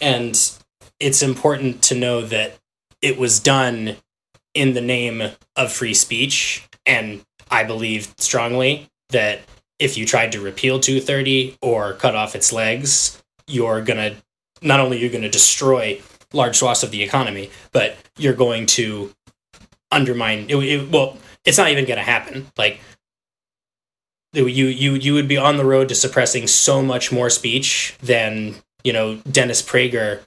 And 0.00 0.38
it's 0.98 1.22
important 1.22 1.82
to 1.84 1.94
know 1.94 2.22
that 2.22 2.58
it 3.00 3.18
was 3.18 3.40
done 3.40 3.96
in 4.54 4.74
the 4.74 4.80
name 4.80 5.22
of 5.56 5.72
free 5.72 5.94
speech. 5.94 6.68
And 6.84 7.22
I 7.50 7.64
believe 7.64 8.14
strongly 8.18 8.88
that 9.10 9.40
if 9.80 9.96
you 9.96 10.06
tried 10.06 10.32
to 10.32 10.40
repeal 10.40 10.78
230 10.78 11.56
or 11.62 11.94
cut 11.94 12.14
off 12.14 12.36
its 12.36 12.52
legs, 12.52 13.20
you're 13.48 13.80
gonna 13.80 14.14
not 14.62 14.78
only 14.78 14.98
you're 14.98 15.10
gonna 15.10 15.30
destroy 15.30 16.00
large 16.32 16.56
swaths 16.56 16.82
of 16.82 16.90
the 16.90 17.02
economy, 17.02 17.50
but 17.72 17.96
you're 18.16 18.34
going 18.34 18.66
to 18.66 19.12
undermine 19.90 20.46
it, 20.48 20.56
it 20.56 20.90
well, 20.90 21.16
it's 21.44 21.58
not 21.58 21.70
even 21.70 21.86
gonna 21.86 22.02
happen. 22.02 22.46
Like 22.56 22.80
you 24.32 24.46
you 24.46 24.92
you 24.92 25.14
would 25.14 25.26
be 25.26 25.38
on 25.38 25.56
the 25.56 25.64
road 25.64 25.88
to 25.88 25.94
suppressing 25.94 26.46
so 26.46 26.82
much 26.82 27.10
more 27.10 27.30
speech 27.30 27.96
than 28.02 28.56
you 28.84 28.92
know 28.92 29.16
Dennis 29.30 29.62
Prager 29.62 30.20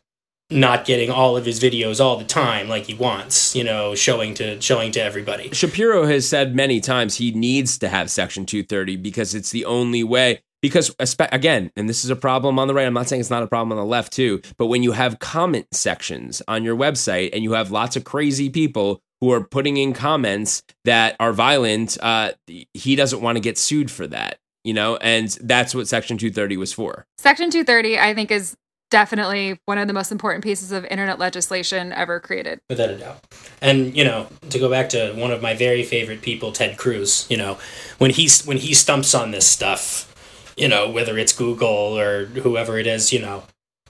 not 0.49 0.85
getting 0.85 1.09
all 1.09 1.35
of 1.35 1.45
his 1.45 1.59
videos 1.59 2.03
all 2.03 2.17
the 2.17 2.23
time 2.23 2.67
like 2.67 2.83
he 2.83 2.93
wants 2.93 3.55
you 3.55 3.63
know 3.63 3.95
showing 3.95 4.33
to 4.33 4.59
showing 4.61 4.91
to 4.91 5.01
everybody 5.01 5.49
Shapiro 5.51 6.05
has 6.05 6.27
said 6.27 6.55
many 6.55 6.79
times 6.79 7.15
he 7.15 7.31
needs 7.31 7.77
to 7.79 7.89
have 7.89 8.09
Section 8.09 8.45
230 8.45 8.97
because 8.97 9.35
it's 9.35 9.51
the 9.51 9.65
only 9.65 10.03
way. 10.03 10.41
Because, 10.61 10.95
again, 11.19 11.71
and 11.75 11.89
this 11.89 12.05
is 12.05 12.09
a 12.09 12.15
problem 12.15 12.57
on 12.57 12.69
the 12.69 12.73
right, 12.73 12.87
I'm 12.87 12.93
not 12.93 13.09
saying 13.09 13.19
it's 13.19 13.29
not 13.29 13.43
a 13.43 13.47
problem 13.47 13.77
on 13.77 13.83
the 13.83 13.89
left 13.89 14.13
too, 14.13 14.41
but 14.57 14.67
when 14.67 14.81
you 14.81 14.93
have 14.93 15.19
comment 15.19 15.67
sections 15.73 16.41
on 16.47 16.63
your 16.63 16.77
website 16.77 17.31
and 17.33 17.43
you 17.43 17.51
have 17.51 17.69
lots 17.69 17.97
of 17.97 18.05
crazy 18.05 18.49
people 18.49 19.01
who 19.19 19.31
are 19.31 19.43
putting 19.43 19.75
in 19.75 19.91
comments 19.91 20.63
that 20.85 21.17
are 21.19 21.33
violent, 21.33 21.97
uh, 22.01 22.31
he 22.73 22.95
doesn't 22.95 23.21
want 23.21 23.35
to 23.35 23.41
get 23.41 23.57
sued 23.57 23.91
for 23.91 24.07
that, 24.07 24.39
you 24.63 24.73
know? 24.73 24.95
And 24.97 25.29
that's 25.41 25.75
what 25.75 25.89
Section 25.89 26.17
230 26.17 26.55
was 26.55 26.71
for. 26.71 27.05
Section 27.17 27.49
230, 27.49 27.99
I 27.99 28.13
think, 28.13 28.31
is 28.31 28.55
definitely 28.93 29.59
one 29.65 29.77
of 29.77 29.87
the 29.87 29.93
most 29.93 30.11
important 30.11 30.43
pieces 30.43 30.71
of 30.71 30.85
internet 30.85 31.17
legislation 31.17 31.91
ever 31.91 32.19
created. 32.19 32.59
without 32.69 32.89
a 32.89 32.97
doubt 32.97 33.19
and 33.61 33.97
you 33.97 34.03
know 34.03 34.27
to 34.49 34.59
go 34.59 34.69
back 34.69 34.87
to 34.89 35.13
one 35.13 35.31
of 35.31 35.41
my 35.41 35.53
very 35.53 35.83
favorite 35.83 36.21
people 36.21 36.51
ted 36.51 36.77
cruz 36.77 37.25
you 37.29 37.35
know 37.35 37.57
when 37.97 38.11
he 38.11 38.29
when 38.45 38.57
he 38.57 38.73
stumps 38.73 39.13
on 39.13 39.31
this 39.31 39.47
stuff 39.47 40.09
you 40.57 40.67
know, 40.67 40.89
whether 40.89 41.17
it's 41.17 41.33
Google 41.33 41.97
or 41.97 42.25
whoever 42.25 42.77
it 42.77 42.87
is, 42.87 43.11
you 43.11 43.19
know, 43.19 43.43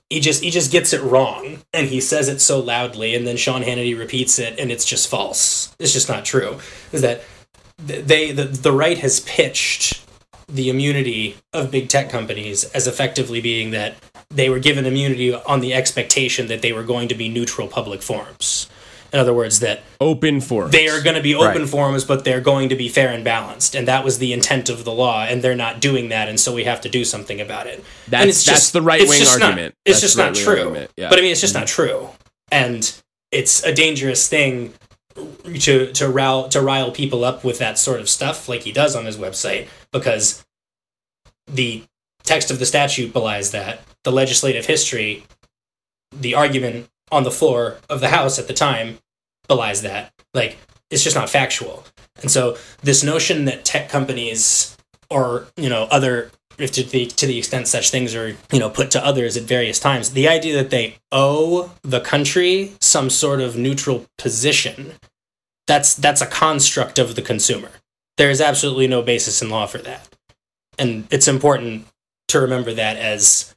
he 0.09 0.19
just 0.19 0.43
he 0.43 0.51
just 0.51 0.71
gets 0.71 0.93
it 0.93 1.01
wrong 1.01 1.59
and 1.73 1.87
he 1.87 1.99
says 1.99 2.27
it 2.27 2.39
so 2.39 2.59
loudly 2.59 3.15
and 3.15 3.25
then 3.25 3.37
Sean 3.37 3.63
Hannity 3.63 3.97
repeats 3.97 4.37
it 4.37 4.59
and 4.59 4.71
it's 4.71 4.85
just 4.85 5.07
false. 5.07 5.75
It's 5.79 5.93
just 5.93 6.09
not 6.09 6.23
true. 6.25 6.59
Is 6.91 7.01
that 7.01 7.23
they 7.77 8.31
the, 8.31 8.43
the 8.43 8.71
right 8.71 8.97
has 8.99 9.21
pitched 9.21 10.05
the 10.47 10.69
immunity 10.69 11.37
of 11.51 11.71
big 11.71 11.89
tech 11.89 12.09
companies 12.09 12.63
as 12.65 12.85
effectively 12.85 13.41
being 13.41 13.71
that 13.71 13.95
they 14.29 14.49
were 14.49 14.59
given 14.59 14.85
immunity 14.85 15.33
on 15.33 15.59
the 15.61 15.73
expectation 15.73 16.47
that 16.47 16.61
they 16.61 16.73
were 16.73 16.83
going 16.83 17.07
to 17.07 17.15
be 17.15 17.29
neutral 17.29 17.67
public 17.67 18.01
forums. 18.01 18.69
In 19.11 19.19
other 19.19 19.33
words, 19.33 19.59
that 19.59 19.83
open 20.01 20.41
forums. 20.41 20.71
They 20.71 20.87
are 20.87 20.99
going 20.99 21.15
to 21.15 21.21
be 21.21 21.35
open 21.35 21.61
Right. 21.61 21.69
forums, 21.69 22.03
but 22.03 22.23
they're 22.25 22.41
going 22.41 22.69
to 22.69 22.75
be 22.75 22.89
fair 22.89 23.09
and 23.09 23.23
balanced, 23.23 23.75
and 23.75 23.87
that 23.87 24.03
was 24.03 24.17
the 24.17 24.33
intent 24.33 24.69
of 24.69 24.85
the 24.85 24.91
law. 24.91 25.23
And 25.23 25.43
they're 25.43 25.53
not 25.55 25.79
doing 25.79 26.09
that, 26.09 26.27
and 26.29 26.39
so 26.39 26.51
we 26.51 26.63
have 26.63 26.81
to 26.81 26.89
do 26.89 27.05
something 27.05 27.39
about 27.39 27.67
it. 27.67 27.83
That's- 28.07 28.21
and 28.23 28.29
it's 28.29 28.43
that's 28.43 28.59
just, 28.59 28.73
the 28.73 28.81
right 28.81 29.07
wing 29.07 29.19
just 29.19 29.37
not- 29.37 29.51
argument. 29.51 29.75
it's 29.85 30.01
That's 30.01 30.15
just 30.15 30.17
not 30.17 30.33
true. 30.33 30.87
yeah. 30.97 31.09
But 31.09 31.19
I 31.19 31.21
mean, 31.21 31.31
it's 31.31 31.41
just 31.41 31.53
mm-hmm. 31.53 31.61
not 31.61 31.67
true, 31.67 32.09
and 32.51 32.91
it's 33.31 33.63
a 33.63 33.71
dangerous 33.73 34.27
thing 34.27 34.73
to 35.59 35.91
to 35.91 36.09
rile 36.09 36.49
to 36.49 36.59
rile 36.59 36.89
people 36.89 37.23
up 37.23 37.43
with 37.43 37.59
that 37.59 37.77
sort 37.77 37.99
of 37.99 38.09
stuff, 38.09 38.49
like 38.49 38.61
he 38.61 38.71
does 38.71 38.95
on 38.95 39.05
his 39.05 39.17
website, 39.17 39.67
because 39.91 40.43
the 41.45 41.83
text 42.23 42.49
of 42.49 42.57
the 42.57 42.65
statute 42.65 43.13
belies 43.13 43.51
that 43.51 43.81
the 44.03 44.11
legislative 44.11 44.65
history, 44.65 45.23
the 46.11 46.35
argument 46.35 46.89
on 47.11 47.23
the 47.23 47.31
floor 47.31 47.77
of 47.89 48.01
the 48.01 48.09
House 48.09 48.39
at 48.39 48.47
the 48.47 48.53
time 48.53 48.99
belies 49.47 49.81
that. 49.81 50.11
Like, 50.33 50.57
it's 50.89 51.03
just 51.03 51.15
not 51.15 51.29
factual. 51.29 51.85
And 52.21 52.29
so, 52.29 52.57
this 52.81 53.03
notion 53.03 53.45
that 53.45 53.65
tech 53.65 53.89
companies 53.89 54.77
or, 55.09 55.47
you 55.57 55.69
know, 55.69 55.83
other, 55.91 56.31
if 56.57 56.71
to 56.73 56.83
the, 56.83 57.05
to 57.05 57.25
the 57.25 57.37
extent 57.37 57.67
such 57.67 57.91
things 57.91 58.15
are, 58.15 58.35
you 58.51 58.59
know, 58.59 58.69
put 58.69 58.91
to 58.91 59.05
others 59.05 59.37
at 59.37 59.43
various 59.43 59.79
times, 59.79 60.11
the 60.11 60.27
idea 60.27 60.55
that 60.55 60.69
they 60.69 60.97
owe 61.11 61.71
the 61.81 62.01
country 62.01 62.73
some 62.81 63.09
sort 63.09 63.41
of 63.41 63.57
neutral 63.57 64.05
position, 64.17 64.93
that's, 65.67 65.93
that's 65.93 66.21
a 66.21 66.27
construct 66.27 66.99
of 66.99 67.15
the 67.15 67.21
consumer. 67.21 67.69
There 68.17 68.29
is 68.29 68.41
absolutely 68.41 68.87
no 68.87 69.01
basis 69.01 69.41
in 69.41 69.49
law 69.49 69.65
for 69.65 69.79
that. 69.79 70.07
And 70.77 71.07
it's 71.11 71.27
important 71.27 71.87
to 72.29 72.39
remember 72.39 72.73
that 72.73 72.97
as 72.97 73.53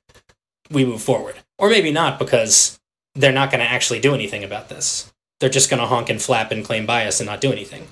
we 0.70 0.84
move 0.84 1.02
forward. 1.02 1.36
Or 1.58 1.70
maybe 1.70 1.90
not, 1.90 2.18
because 2.18 2.78
they're 3.14 3.32
not 3.32 3.50
going 3.50 3.60
to 3.60 3.70
actually 3.70 4.00
do 4.00 4.14
anything 4.14 4.44
about 4.44 4.68
this. 4.68 5.12
They're 5.40 5.50
just 5.50 5.70
going 5.70 5.80
to 5.80 5.86
honk 5.86 6.08
and 6.10 6.20
flap 6.20 6.50
and 6.50 6.64
claim 6.64 6.86
bias 6.86 7.20
and 7.20 7.26
not 7.26 7.40
do 7.40 7.52
anything. 7.52 7.88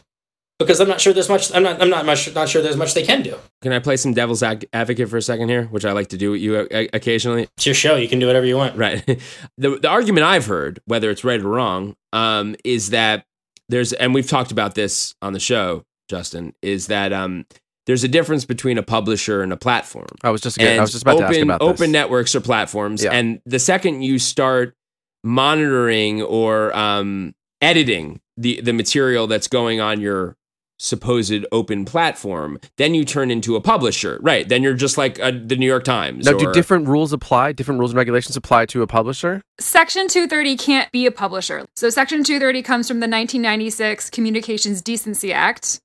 Because 0.59 0.81
I'm 0.81 0.89
not 0.89 1.01
sure 1.01 1.13
there's 1.13 1.29
much. 1.29 1.53
I'm 1.53 1.65
not. 1.65 1.83
I'm 1.83 1.91
not 1.91 2.07
much. 2.07 2.33
Not 2.33 2.49
sure 2.49 2.63
there's 2.63 2.77
much 2.77 2.95
they 2.95 3.03
can 3.03 3.23
do. 3.23 3.37
Can 3.61 3.73
I 3.73 3.81
play 3.81 3.97
some 3.97 4.15
devil's 4.15 4.41
ad- 4.41 4.67
advocate 4.73 5.09
for 5.09 5.17
a 5.17 5.23
second 5.23 5.49
here, 5.49 5.65
which 5.65 5.85
I 5.85 5.91
like 5.91 6.09
to 6.09 6.17
do 6.17 6.31
with 6.31 6.41
you 6.41 6.69
occasionally? 6.93 7.49
It's 7.57 7.67
your 7.67 7.75
show. 7.75 7.97
You 7.97 8.09
can 8.09 8.21
do 8.21 8.29
whatever 8.29 8.47
you 8.47 8.57
want. 8.57 8.77
Right. 8.77 9.03
The 9.59 9.79
the 9.81 9.89
argument 9.89 10.27
I've 10.27 10.47
heard, 10.47 10.81
whether 10.85 11.11
it's 11.11 11.25
right 11.25 11.41
or 11.41 11.49
wrong, 11.49 11.97
um, 12.13 12.55
is 12.65 12.91
that 12.91 13.27
there's 13.69 13.93
and 13.93 14.15
we've 14.15 14.29
talked 14.29 14.53
about 14.53 14.77
this 14.77 15.17
on 15.21 15.33
the 15.33 15.41
show, 15.41 15.85
Justin, 16.09 16.55
is 16.63 16.87
that 16.87 17.13
um, 17.13 17.47
there's 17.87 18.05
a 18.05 18.09
difference 18.09 18.45
between 18.45 18.79
a 18.79 18.83
publisher 18.83 19.43
and 19.43 19.53
a 19.53 19.57
platform. 19.57 20.07
I 20.23 20.31
was 20.31 20.41
just 20.41 20.61
I 20.61 20.81
was 20.81 20.93
just 20.93 21.03
about 21.03 21.17
open, 21.17 21.27
to 21.27 21.37
ask 21.37 21.43
about 21.43 21.61
this. 21.61 21.69
open 21.69 21.93
networks 21.93 22.35
or 22.35 22.41
platforms. 22.41 23.05
Yeah. 23.05 23.13
And 23.13 23.41
the 23.45 23.59
second 23.59 24.03
you 24.03 24.19
start 24.19 24.75
monitoring 25.23 26.23
or 26.23 26.75
um, 26.77 27.35
editing 27.61 28.21
the, 28.37 28.61
the 28.61 28.73
material 28.73 29.27
that's 29.27 29.49
going 29.49 29.81
on 29.81 30.01
your 30.01 30.37
supposed 30.79 31.47
open 31.53 31.85
platform, 31.85 32.59
then 32.77 32.95
you 32.95 33.05
turn 33.05 33.31
into 33.31 33.57
a 33.57 33.61
publisher. 33.61 34.19
Right. 34.23 34.49
Then 34.49 34.63
you're 34.63 34.75
just 34.75 34.99
like 34.99 35.21
uh, 35.21 35.33
the 35.45 35.57
New 35.57 35.67
York 35.67 35.85
Times. 35.85 36.27
now, 36.27 36.37
do 36.37 36.53
different 36.53 36.89
rules 36.89 37.13
apply? 37.13 37.53
Different 37.53 37.79
rules 37.79 37.93
and 37.93 37.97
regulations 37.97 38.37
apply 38.37 38.67
to 38.67 38.83
a 38.83 38.87
publisher? 38.87 39.41
Section 39.61 40.09
230 40.09 40.57
can't 40.57 40.93
be 40.93 41.07
a 41.07 41.13
publisher. 41.13 41.65
So, 41.77 41.91
Section 41.91 42.25
230 42.25 42.63
comes 42.63 42.89
from 42.89 42.99
the 42.99 43.07
1996 43.07 44.11
Communications 44.11 44.83
Decency 44.83 45.33
Act, 45.33 45.81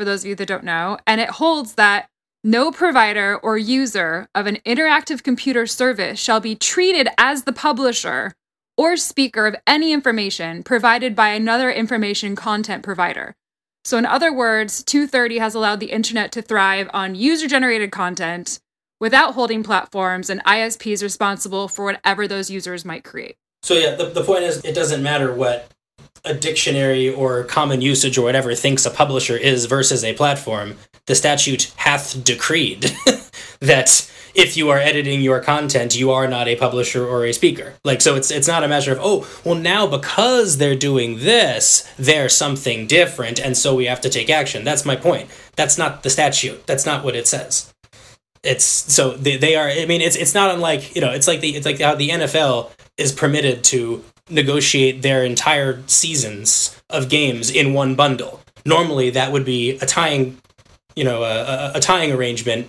for 0.00 0.06
those 0.06 0.24
of 0.24 0.28
you 0.30 0.34
that 0.34 0.48
don't 0.48 0.64
know, 0.64 0.96
and 1.06 1.20
it 1.20 1.28
holds 1.28 1.74
that 1.74 2.08
no 2.42 2.72
provider 2.72 3.36
or 3.36 3.58
user 3.58 4.26
of 4.34 4.46
an 4.46 4.56
interactive 4.64 5.22
computer 5.22 5.66
service 5.66 6.18
shall 6.18 6.40
be 6.40 6.54
treated 6.54 7.06
as 7.18 7.42
the 7.42 7.52
publisher 7.52 8.32
or 8.78 8.96
speaker 8.96 9.46
of 9.46 9.56
any 9.66 9.92
information 9.92 10.62
provided 10.62 11.14
by 11.14 11.28
another 11.28 11.70
information 11.70 12.34
content 12.34 12.82
provider. 12.82 13.36
So, 13.84 13.98
in 13.98 14.06
other 14.06 14.32
words, 14.32 14.82
230 14.84 15.36
has 15.36 15.54
allowed 15.54 15.80
the 15.80 15.92
internet 15.92 16.32
to 16.32 16.40
thrive 16.40 16.88
on 16.94 17.14
user 17.14 17.46
generated 17.46 17.92
content 17.92 18.58
without 19.00 19.34
holding 19.34 19.62
platforms 19.62 20.30
and 20.30 20.42
ISPs 20.44 21.02
responsible 21.02 21.68
for 21.68 21.84
whatever 21.84 22.26
those 22.26 22.48
users 22.48 22.86
might 22.86 23.04
create. 23.04 23.36
So 23.62 23.74
yeah, 23.74 23.96
the, 23.96 24.06
the 24.06 24.24
point 24.24 24.44
is, 24.44 24.64
it 24.64 24.74
doesn't 24.74 25.02
matter 25.02 25.34
what 25.34 25.70
a 26.24 26.34
dictionary 26.34 27.12
or 27.12 27.44
common 27.44 27.80
usage 27.80 28.18
or 28.18 28.22
whatever 28.22 28.54
thinks 28.54 28.86
a 28.86 28.90
publisher 28.90 29.36
is 29.36 29.66
versus 29.66 30.04
a 30.04 30.14
platform. 30.14 30.76
The 31.06 31.14
statute 31.14 31.72
hath 31.76 32.22
decreed 32.24 32.92
that 33.60 34.10
if 34.34 34.56
you 34.56 34.70
are 34.70 34.78
editing 34.78 35.22
your 35.22 35.40
content, 35.40 35.98
you 35.98 36.10
are 36.10 36.28
not 36.28 36.48
a 36.48 36.56
publisher 36.56 37.06
or 37.06 37.24
a 37.24 37.32
speaker. 37.32 37.74
Like 37.84 38.00
so, 38.00 38.14
it's 38.14 38.30
it's 38.30 38.48
not 38.48 38.64
a 38.64 38.68
measure 38.68 38.92
of 38.92 39.00
oh 39.02 39.28
well 39.44 39.56
now 39.56 39.86
because 39.86 40.58
they're 40.58 40.76
doing 40.76 41.18
this, 41.18 41.90
they're 41.98 42.28
something 42.28 42.86
different, 42.86 43.40
and 43.40 43.56
so 43.56 43.74
we 43.74 43.86
have 43.86 44.00
to 44.02 44.10
take 44.10 44.30
action. 44.30 44.64
That's 44.64 44.84
my 44.84 44.96
point. 44.96 45.30
That's 45.56 45.78
not 45.78 46.02
the 46.02 46.10
statute. 46.10 46.66
That's 46.66 46.86
not 46.86 47.04
what 47.04 47.16
it 47.16 47.26
says 47.26 47.69
it's 48.42 48.64
so 48.64 49.12
they, 49.12 49.36
they 49.36 49.54
are 49.54 49.68
i 49.68 49.84
mean 49.84 50.00
it's 50.00 50.16
it's 50.16 50.34
not 50.34 50.54
unlike 50.54 50.94
you 50.94 51.00
know 51.00 51.10
it's 51.10 51.28
like 51.28 51.40
the 51.40 51.54
it's 51.54 51.66
like 51.66 51.78
how 51.78 51.94
the 51.94 52.08
nfl 52.08 52.70
is 52.96 53.12
permitted 53.12 53.62
to 53.62 54.02
negotiate 54.30 55.02
their 55.02 55.24
entire 55.24 55.82
seasons 55.86 56.80
of 56.88 57.08
games 57.08 57.50
in 57.50 57.74
one 57.74 57.96
bundle. 57.96 58.40
Normally 58.64 59.10
that 59.10 59.32
would 59.32 59.44
be 59.44 59.72
a 59.78 59.86
tying 59.86 60.38
you 60.96 61.04
know 61.04 61.22
a, 61.22 61.70
a, 61.74 61.80
tying 61.80 62.10
arrangement 62.12 62.68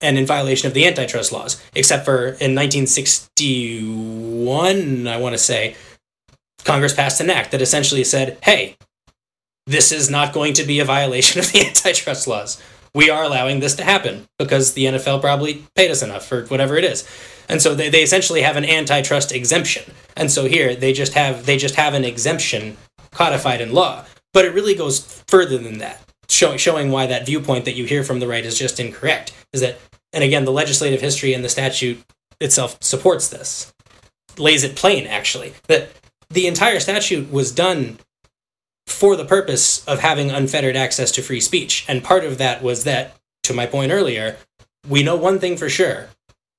and 0.00 0.16
in 0.18 0.26
violation 0.26 0.66
of 0.66 0.74
the 0.74 0.86
antitrust 0.86 1.32
laws 1.32 1.62
except 1.74 2.04
for 2.04 2.28
in 2.40 2.54
1961 2.54 5.06
i 5.06 5.18
want 5.18 5.34
to 5.34 5.38
say 5.38 5.76
congress 6.64 6.94
passed 6.94 7.20
an 7.20 7.28
act 7.28 7.50
that 7.52 7.60
essentially 7.60 8.02
said 8.02 8.38
hey 8.42 8.74
this 9.66 9.92
is 9.92 10.08
not 10.08 10.32
going 10.32 10.54
to 10.54 10.64
be 10.64 10.80
a 10.80 10.84
violation 10.84 11.40
of 11.40 11.52
the 11.52 11.60
antitrust 11.66 12.26
laws 12.26 12.58
we 12.94 13.08
are 13.10 13.24
allowing 13.24 13.60
this 13.60 13.74
to 13.76 13.84
happen 13.84 14.26
because 14.38 14.74
the 14.74 14.84
NFL 14.84 15.20
probably 15.20 15.64
paid 15.74 15.90
us 15.90 16.02
enough 16.02 16.26
for 16.26 16.44
whatever 16.46 16.76
it 16.76 16.84
is. 16.84 17.08
And 17.48 17.62
so 17.62 17.74
they, 17.74 17.88
they 17.88 18.02
essentially 18.02 18.42
have 18.42 18.56
an 18.56 18.64
antitrust 18.64 19.32
exemption. 19.32 19.92
And 20.16 20.30
so 20.30 20.46
here 20.46 20.74
they 20.74 20.92
just 20.92 21.14
have 21.14 21.46
they 21.46 21.56
just 21.56 21.74
have 21.76 21.94
an 21.94 22.04
exemption 22.04 22.76
codified 23.10 23.60
in 23.60 23.72
law. 23.72 24.04
But 24.32 24.44
it 24.44 24.54
really 24.54 24.74
goes 24.74 25.22
further 25.26 25.58
than 25.58 25.78
that, 25.78 26.02
showing 26.28 26.58
showing 26.58 26.90
why 26.90 27.06
that 27.06 27.26
viewpoint 27.26 27.64
that 27.64 27.76
you 27.76 27.84
hear 27.84 28.04
from 28.04 28.20
the 28.20 28.28
right 28.28 28.44
is 28.44 28.58
just 28.58 28.80
incorrect. 28.80 29.32
Is 29.52 29.60
that 29.60 29.78
and 30.12 30.22
again 30.22 30.44
the 30.44 30.52
legislative 30.52 31.00
history 31.00 31.34
and 31.34 31.44
the 31.44 31.48
statute 31.48 32.02
itself 32.40 32.76
supports 32.82 33.28
this. 33.28 33.72
Lays 34.36 34.64
it 34.64 34.76
plain 34.76 35.06
actually. 35.06 35.54
That 35.68 35.90
the 36.30 36.46
entire 36.46 36.80
statute 36.80 37.30
was 37.30 37.52
done 37.52 37.98
for 38.86 39.16
the 39.16 39.24
purpose 39.24 39.84
of 39.86 40.00
having 40.00 40.30
unfettered 40.30 40.76
access 40.76 41.10
to 41.12 41.22
free 41.22 41.40
speech. 41.40 41.84
And 41.88 42.04
part 42.04 42.24
of 42.24 42.38
that 42.38 42.62
was 42.62 42.84
that, 42.84 43.16
to 43.44 43.54
my 43.54 43.66
point 43.66 43.92
earlier, 43.92 44.36
we 44.88 45.02
know 45.02 45.16
one 45.16 45.38
thing 45.38 45.56
for 45.56 45.68
sure. 45.68 46.08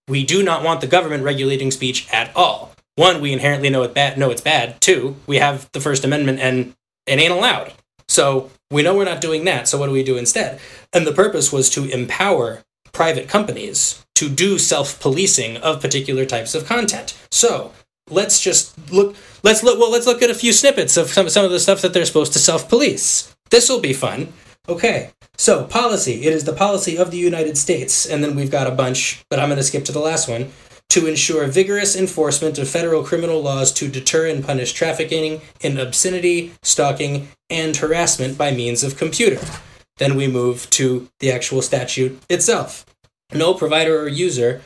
We 0.08 0.26
do 0.26 0.44
not 0.44 0.64
want 0.64 0.82
the 0.82 0.88
government 0.88 1.24
regulating 1.24 1.72
speech 1.72 2.08
at 2.12 2.36
all. 2.36 2.74
One, 2.96 3.22
we 3.22 3.34
inherently 3.34 3.70
know 3.70 3.84
it 3.84 3.94
bad 3.94 4.18
know 4.18 4.30
it's 4.30 4.42
bad. 4.42 4.80
Two, 4.82 5.16
we 5.26 5.38
have 5.38 5.70
the 5.72 5.82
First 5.82 6.04
Amendment 6.04 6.40
and 6.40 6.76
it 7.08 7.20
ain't 7.20 7.34
allowed. 7.34 7.74
So 8.08 8.52
we 8.70 8.84
know 8.84 8.96
we're 8.96 9.06
not 9.06 9.22
doing 9.22 9.46
that, 9.46 9.68
so 9.68 9.78
what 9.78 9.88
do 9.88 9.94
we 9.94 10.04
do 10.04 10.18
instead? 10.18 10.60
And 10.92 11.08
the 11.08 11.14
purpose 11.14 11.52
was 11.52 11.70
to 11.72 11.90
empower 11.90 12.64
private 12.92 13.28
companies 13.28 14.06
to 14.16 14.30
do 14.30 14.60
self-policing 14.60 15.58
of 15.58 15.82
particular 15.82 16.26
types 16.26 16.54
of 16.54 16.66
content. 16.66 17.18
So 17.32 17.72
let's 18.10 18.40
just 18.40 18.92
look 18.92 19.16
let's 19.44 19.64
look 19.64 19.80
well 19.80 19.92
let's 19.92 20.06
look 20.06 20.22
at 20.22 20.30
a 20.30 20.36
few 20.36 20.54
snippets 20.54 20.98
of 20.98 21.10
some, 21.10 21.30
some 21.30 21.46
of 21.46 21.52
the 21.52 21.60
stuff 21.60 21.82
that 21.82 21.94
they're 21.94 22.06
supposed 22.06 22.34
to 22.34 22.40
self-police. 22.40 23.36
This 23.50 23.70
will 23.70 23.80
be 23.80 23.94
fun. 23.94 24.34
Okay 24.68 25.12
so 25.36 25.64
policy. 25.66 26.26
It 26.26 26.34
is 26.34 26.44
the 26.44 26.54
policy 26.54 26.98
of 26.98 27.12
the 27.12 27.18
united 27.18 27.58
states. 27.58 28.06
And 28.06 28.24
then 28.24 28.36
we've 28.36 28.52
got 28.52 28.68
a 28.68 28.72
bunch 28.72 29.24
but 29.30 29.40
i'm 29.40 29.50
going 29.50 29.58
to 29.58 29.64
skip 29.64 29.86
to 29.86 29.92
the 29.92 30.00
last 30.00 30.28
one 30.28 30.52
to 30.90 31.08
ensure 31.08 31.48
vigorous 31.48 31.96
enforcement 31.96 32.60
of 32.60 32.70
federal 32.70 33.04
criminal 33.04 33.42
laws 33.42 33.72
to 33.72 33.88
deter 33.88 34.28
and 34.28 34.46
punish 34.46 34.74
trafficking 34.74 35.42
in 35.60 35.80
obscenity 35.80 36.54
stalking 36.62 37.30
and 37.50 37.78
harassment 37.78 38.38
by 38.38 38.52
means 38.52 38.84
of 38.84 38.96
computer. 38.96 39.44
Then 39.98 40.16
we 40.16 40.28
move 40.28 40.70
to 40.72 41.10
the 41.20 41.32
actual 41.32 41.64
statute 41.64 42.22
itself. 42.30 42.86
No 43.34 43.56
provider 43.56 44.00
or 44.02 44.08
user 44.08 44.62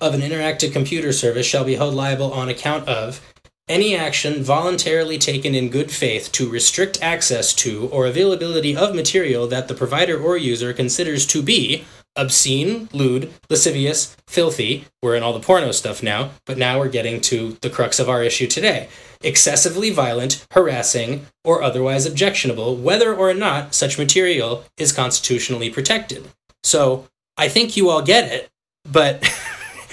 of 0.00 0.14
an 0.14 0.20
interactive 0.20 0.72
computer 0.72 1.12
service 1.12 1.46
shall 1.46 1.64
be 1.64 1.76
held 1.76 1.94
liable 1.94 2.32
on 2.32 2.48
account 2.48 2.88
of 2.88 3.20
any 3.68 3.96
action 3.96 4.42
voluntarily 4.42 5.18
taken 5.18 5.54
in 5.54 5.70
good 5.70 5.90
faith 5.90 6.30
to 6.32 6.50
restrict 6.50 7.02
access 7.02 7.54
to 7.54 7.88
or 7.88 8.06
availability 8.06 8.76
of 8.76 8.94
material 8.94 9.46
that 9.46 9.68
the 9.68 9.74
provider 9.74 10.20
or 10.20 10.36
user 10.36 10.72
considers 10.72 11.24
to 11.26 11.42
be 11.42 11.84
obscene, 12.16 12.88
lewd, 12.92 13.32
lascivious, 13.48 14.16
filthy. 14.26 14.84
We're 15.02 15.16
in 15.16 15.22
all 15.22 15.32
the 15.32 15.40
porno 15.40 15.72
stuff 15.72 16.02
now, 16.02 16.30
but 16.44 16.58
now 16.58 16.78
we're 16.78 16.88
getting 16.88 17.20
to 17.22 17.56
the 17.62 17.70
crux 17.70 17.98
of 17.98 18.08
our 18.08 18.22
issue 18.22 18.46
today. 18.46 18.88
Excessively 19.22 19.90
violent, 19.90 20.44
harassing, 20.50 21.26
or 21.44 21.62
otherwise 21.62 22.04
objectionable, 22.04 22.76
whether 22.76 23.14
or 23.14 23.32
not 23.32 23.74
such 23.74 23.98
material 23.98 24.64
is 24.76 24.92
constitutionally 24.92 25.70
protected. 25.70 26.28
So 26.62 27.08
I 27.36 27.48
think 27.48 27.76
you 27.76 27.88
all 27.88 28.02
get 28.02 28.30
it, 28.30 28.50
but 28.84 29.22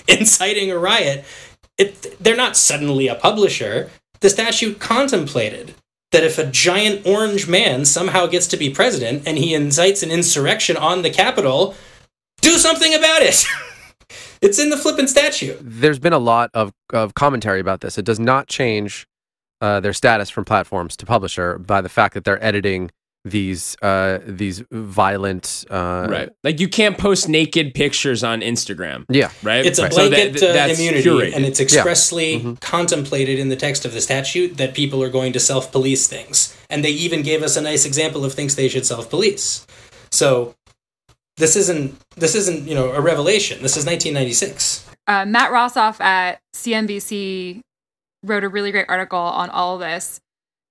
inciting 0.19 0.71
a 0.71 0.77
riot, 0.77 1.25
it, 1.77 2.21
they're 2.23 2.35
not 2.35 2.57
suddenly 2.57 3.07
a 3.07 3.15
publisher. 3.15 3.89
The 4.19 4.29
statute 4.29 4.79
contemplated 4.79 5.75
that 6.11 6.23
if 6.23 6.37
a 6.37 6.45
giant 6.45 7.05
orange 7.05 7.47
man 7.47 7.85
somehow 7.85 8.25
gets 8.25 8.47
to 8.47 8.57
be 8.57 8.69
president 8.69 9.23
and 9.27 9.37
he 9.37 9.53
incites 9.53 10.03
an 10.03 10.11
insurrection 10.11 10.75
on 10.75 11.03
the 11.03 11.09
Capitol, 11.09 11.75
do 12.41 12.57
something 12.57 12.93
about 12.93 13.21
it. 13.21 13.45
it's 14.41 14.59
in 14.59 14.69
the 14.69 14.77
flippin' 14.77 15.07
statute. 15.07 15.59
There's 15.61 15.99
been 15.99 16.13
a 16.13 16.19
lot 16.19 16.49
of, 16.53 16.73
of 16.91 17.13
commentary 17.13 17.59
about 17.59 17.81
this. 17.81 17.97
It 17.97 18.05
does 18.05 18.19
not 18.19 18.47
change 18.47 19.07
uh, 19.61 19.79
their 19.79 19.93
status 19.93 20.29
from 20.29 20.45
platforms 20.45 20.95
to 20.97 21.05
publisher 21.05 21.59
by 21.59 21.81
the 21.81 21.89
fact 21.89 22.13
that 22.13 22.23
they're 22.23 22.43
editing 22.43 22.91
these 23.25 23.75
uh, 23.81 24.19
these 24.25 24.63
violent 24.71 25.65
uh, 25.69 26.07
right. 26.09 26.29
Like 26.43 26.59
you 26.59 26.67
can't 26.69 26.97
post 26.97 27.27
naked 27.27 27.73
pictures 27.73 28.23
on 28.23 28.41
Instagram. 28.41 29.05
Yeah, 29.09 29.31
right. 29.43 29.65
It's 29.65 29.77
a 29.79 29.83
Right. 29.83 29.91
blanket 29.91 30.39
that- 30.39 30.69
uh, 30.69 30.73
immunity, 30.73 31.03
curated. 31.03 31.35
and 31.35 31.45
it's 31.45 31.59
expressly 31.59 32.39
Mhm. 32.39 32.61
contemplated 32.61 33.37
in 33.39 33.49
the 33.49 33.55
text 33.57 33.83
of 33.85 33.93
the 33.93 34.01
statute 34.01 34.57
that 34.57 34.73
people 34.73 35.03
are 35.03 35.09
going 35.09 35.33
to 35.33 35.39
self 35.39 35.71
police 35.71 36.07
things. 36.07 36.55
And 36.69 36.83
they 36.83 36.91
even 36.91 37.21
gave 37.21 37.43
us 37.43 37.57
a 37.57 37.61
nice 37.61 37.85
example 37.85 38.23
of 38.23 38.33
things 38.33 38.55
they 38.55 38.69
should 38.69 38.85
self 38.85 39.09
police. 39.09 39.65
So 40.11 40.55
this 41.37 41.55
isn't 41.55 41.99
this 42.15 42.35
isn't 42.35 42.67
you 42.67 42.75
know 42.75 42.91
a 42.91 43.01
revelation. 43.01 43.61
This 43.61 43.75
is 43.77 43.85
1996. 43.85 44.85
uh, 45.07 45.25
Matt 45.25 45.51
Rosoff 45.51 45.99
at 45.99 46.39
CNBC 46.55 47.61
wrote 48.23 48.43
a 48.43 48.49
really 48.49 48.71
great 48.71 48.85
article 48.87 49.19
on 49.19 49.49
all 49.49 49.73
of 49.75 49.81
this. 49.81 50.19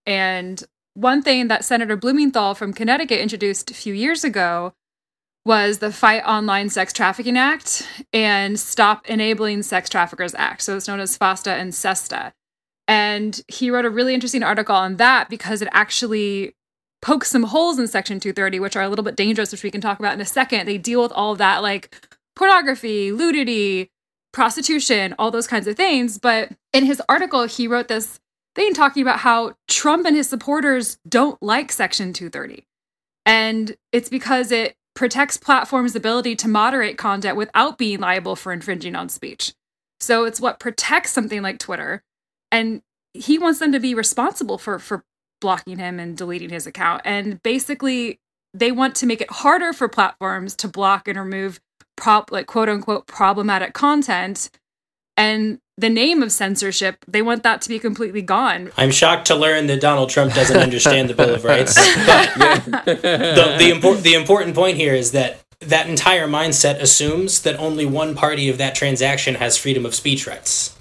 And 0.06 0.62
one 0.98 1.22
thing 1.22 1.46
that 1.46 1.64
Senator 1.64 1.96
Blumenthal 1.96 2.56
from 2.56 2.72
Connecticut 2.72 3.20
introduced 3.20 3.70
a 3.70 3.74
few 3.74 3.94
years 3.94 4.24
ago 4.24 4.72
was 5.44 5.78
the 5.78 5.92
Fight 5.92 6.24
Online 6.26 6.68
Sex 6.68 6.92
Trafficking 6.92 7.38
Act 7.38 7.86
and 8.12 8.58
Stop 8.58 9.08
Enabling 9.08 9.62
Sex 9.62 9.88
Traffickers 9.88 10.34
Act. 10.34 10.60
So 10.62 10.76
it's 10.76 10.88
known 10.88 10.98
as 10.98 11.16
FOSTA 11.16 11.52
and 11.52 11.72
SESTA. 11.72 12.32
And 12.88 13.40
he 13.46 13.70
wrote 13.70 13.84
a 13.84 13.90
really 13.90 14.12
interesting 14.12 14.42
article 14.42 14.74
on 14.74 14.96
that 14.96 15.30
because 15.30 15.62
it 15.62 15.68
actually 15.70 16.56
pokes 17.00 17.30
some 17.30 17.44
holes 17.44 17.78
in 17.78 17.86
Section 17.86 18.18
230, 18.18 18.58
which 18.58 18.74
are 18.74 18.82
a 18.82 18.88
little 18.88 19.04
bit 19.04 19.14
dangerous, 19.14 19.52
which 19.52 19.62
we 19.62 19.70
can 19.70 19.80
talk 19.80 20.00
about 20.00 20.14
in 20.14 20.20
a 20.20 20.26
second. 20.26 20.66
They 20.66 20.78
deal 20.78 21.00
with 21.00 21.12
all 21.12 21.30
of 21.30 21.38
that, 21.38 21.62
like 21.62 21.94
pornography, 22.34 23.12
nudity, 23.12 23.92
prostitution, 24.32 25.14
all 25.16 25.30
those 25.30 25.46
kinds 25.46 25.68
of 25.68 25.76
things. 25.76 26.18
But 26.18 26.50
in 26.72 26.86
his 26.86 27.00
article, 27.08 27.44
he 27.44 27.68
wrote 27.68 27.86
this 27.86 28.18
thing 28.58 28.74
talking 28.74 29.02
about 29.02 29.20
how 29.20 29.54
Trump 29.68 30.04
and 30.04 30.16
his 30.16 30.28
supporters 30.28 30.98
don't 31.08 31.40
like 31.42 31.70
Section 31.70 32.12
230. 32.12 32.66
And 33.24 33.76
it's 33.92 34.08
because 34.08 34.50
it 34.50 34.74
protects 34.94 35.36
platforms' 35.36 35.94
ability 35.94 36.34
to 36.34 36.48
moderate 36.48 36.98
content 36.98 37.36
without 37.36 37.78
being 37.78 38.00
liable 38.00 38.34
for 38.34 38.52
infringing 38.52 38.96
on 38.96 39.08
speech. 39.08 39.54
So 40.00 40.24
it's 40.24 40.40
what 40.40 40.58
protects 40.58 41.12
something 41.12 41.40
like 41.40 41.58
Twitter. 41.58 42.02
And 42.50 42.82
he 43.14 43.38
wants 43.38 43.60
them 43.60 43.70
to 43.72 43.78
be 43.78 43.94
responsible 43.94 44.58
for, 44.58 44.80
for 44.80 45.04
blocking 45.40 45.78
him 45.78 46.00
and 46.00 46.16
deleting 46.16 46.50
his 46.50 46.66
account. 46.66 47.02
And 47.04 47.40
basically, 47.44 48.18
they 48.54 48.72
want 48.72 48.96
to 48.96 49.06
make 49.06 49.20
it 49.20 49.30
harder 49.30 49.72
for 49.72 49.88
platforms 49.88 50.56
to 50.56 50.68
block 50.68 51.06
and 51.06 51.16
remove 51.16 51.60
prop 51.96 52.32
like 52.32 52.46
quote 52.46 52.68
unquote 52.68 53.06
problematic 53.06 53.72
content 53.72 54.50
and 55.18 55.58
the 55.76 55.90
name 55.90 56.22
of 56.22 56.32
censorship 56.32 57.04
they 57.06 57.20
want 57.20 57.42
that 57.42 57.60
to 57.60 57.68
be 57.68 57.78
completely 57.78 58.22
gone 58.22 58.70
I'm 58.78 58.90
shocked 58.90 59.26
to 59.26 59.34
learn 59.34 59.66
that 59.66 59.80
Donald 59.80 60.08
Trump 60.08 60.32
doesn't 60.32 60.56
understand 60.56 61.10
the 61.10 61.14
Bill 61.14 61.34
of 61.34 61.44
Rights. 61.52 61.74
The, 61.74 63.56
the, 63.58 63.70
import, 63.70 64.02
the 64.02 64.14
important 64.14 64.54
point 64.54 64.78
here 64.78 64.94
is 64.94 65.12
that 65.12 65.40
that 65.60 65.88
entire 65.88 66.26
mindset 66.26 66.80
assumes 66.80 67.42
that 67.42 67.58
only 67.58 67.84
one 67.84 68.14
party 68.14 68.48
of 68.48 68.58
that 68.58 68.74
transaction 68.74 69.34
has 69.34 69.58
freedom 69.58 69.84
of 69.84 69.94
speech 69.94 70.26
rights. 70.26 70.76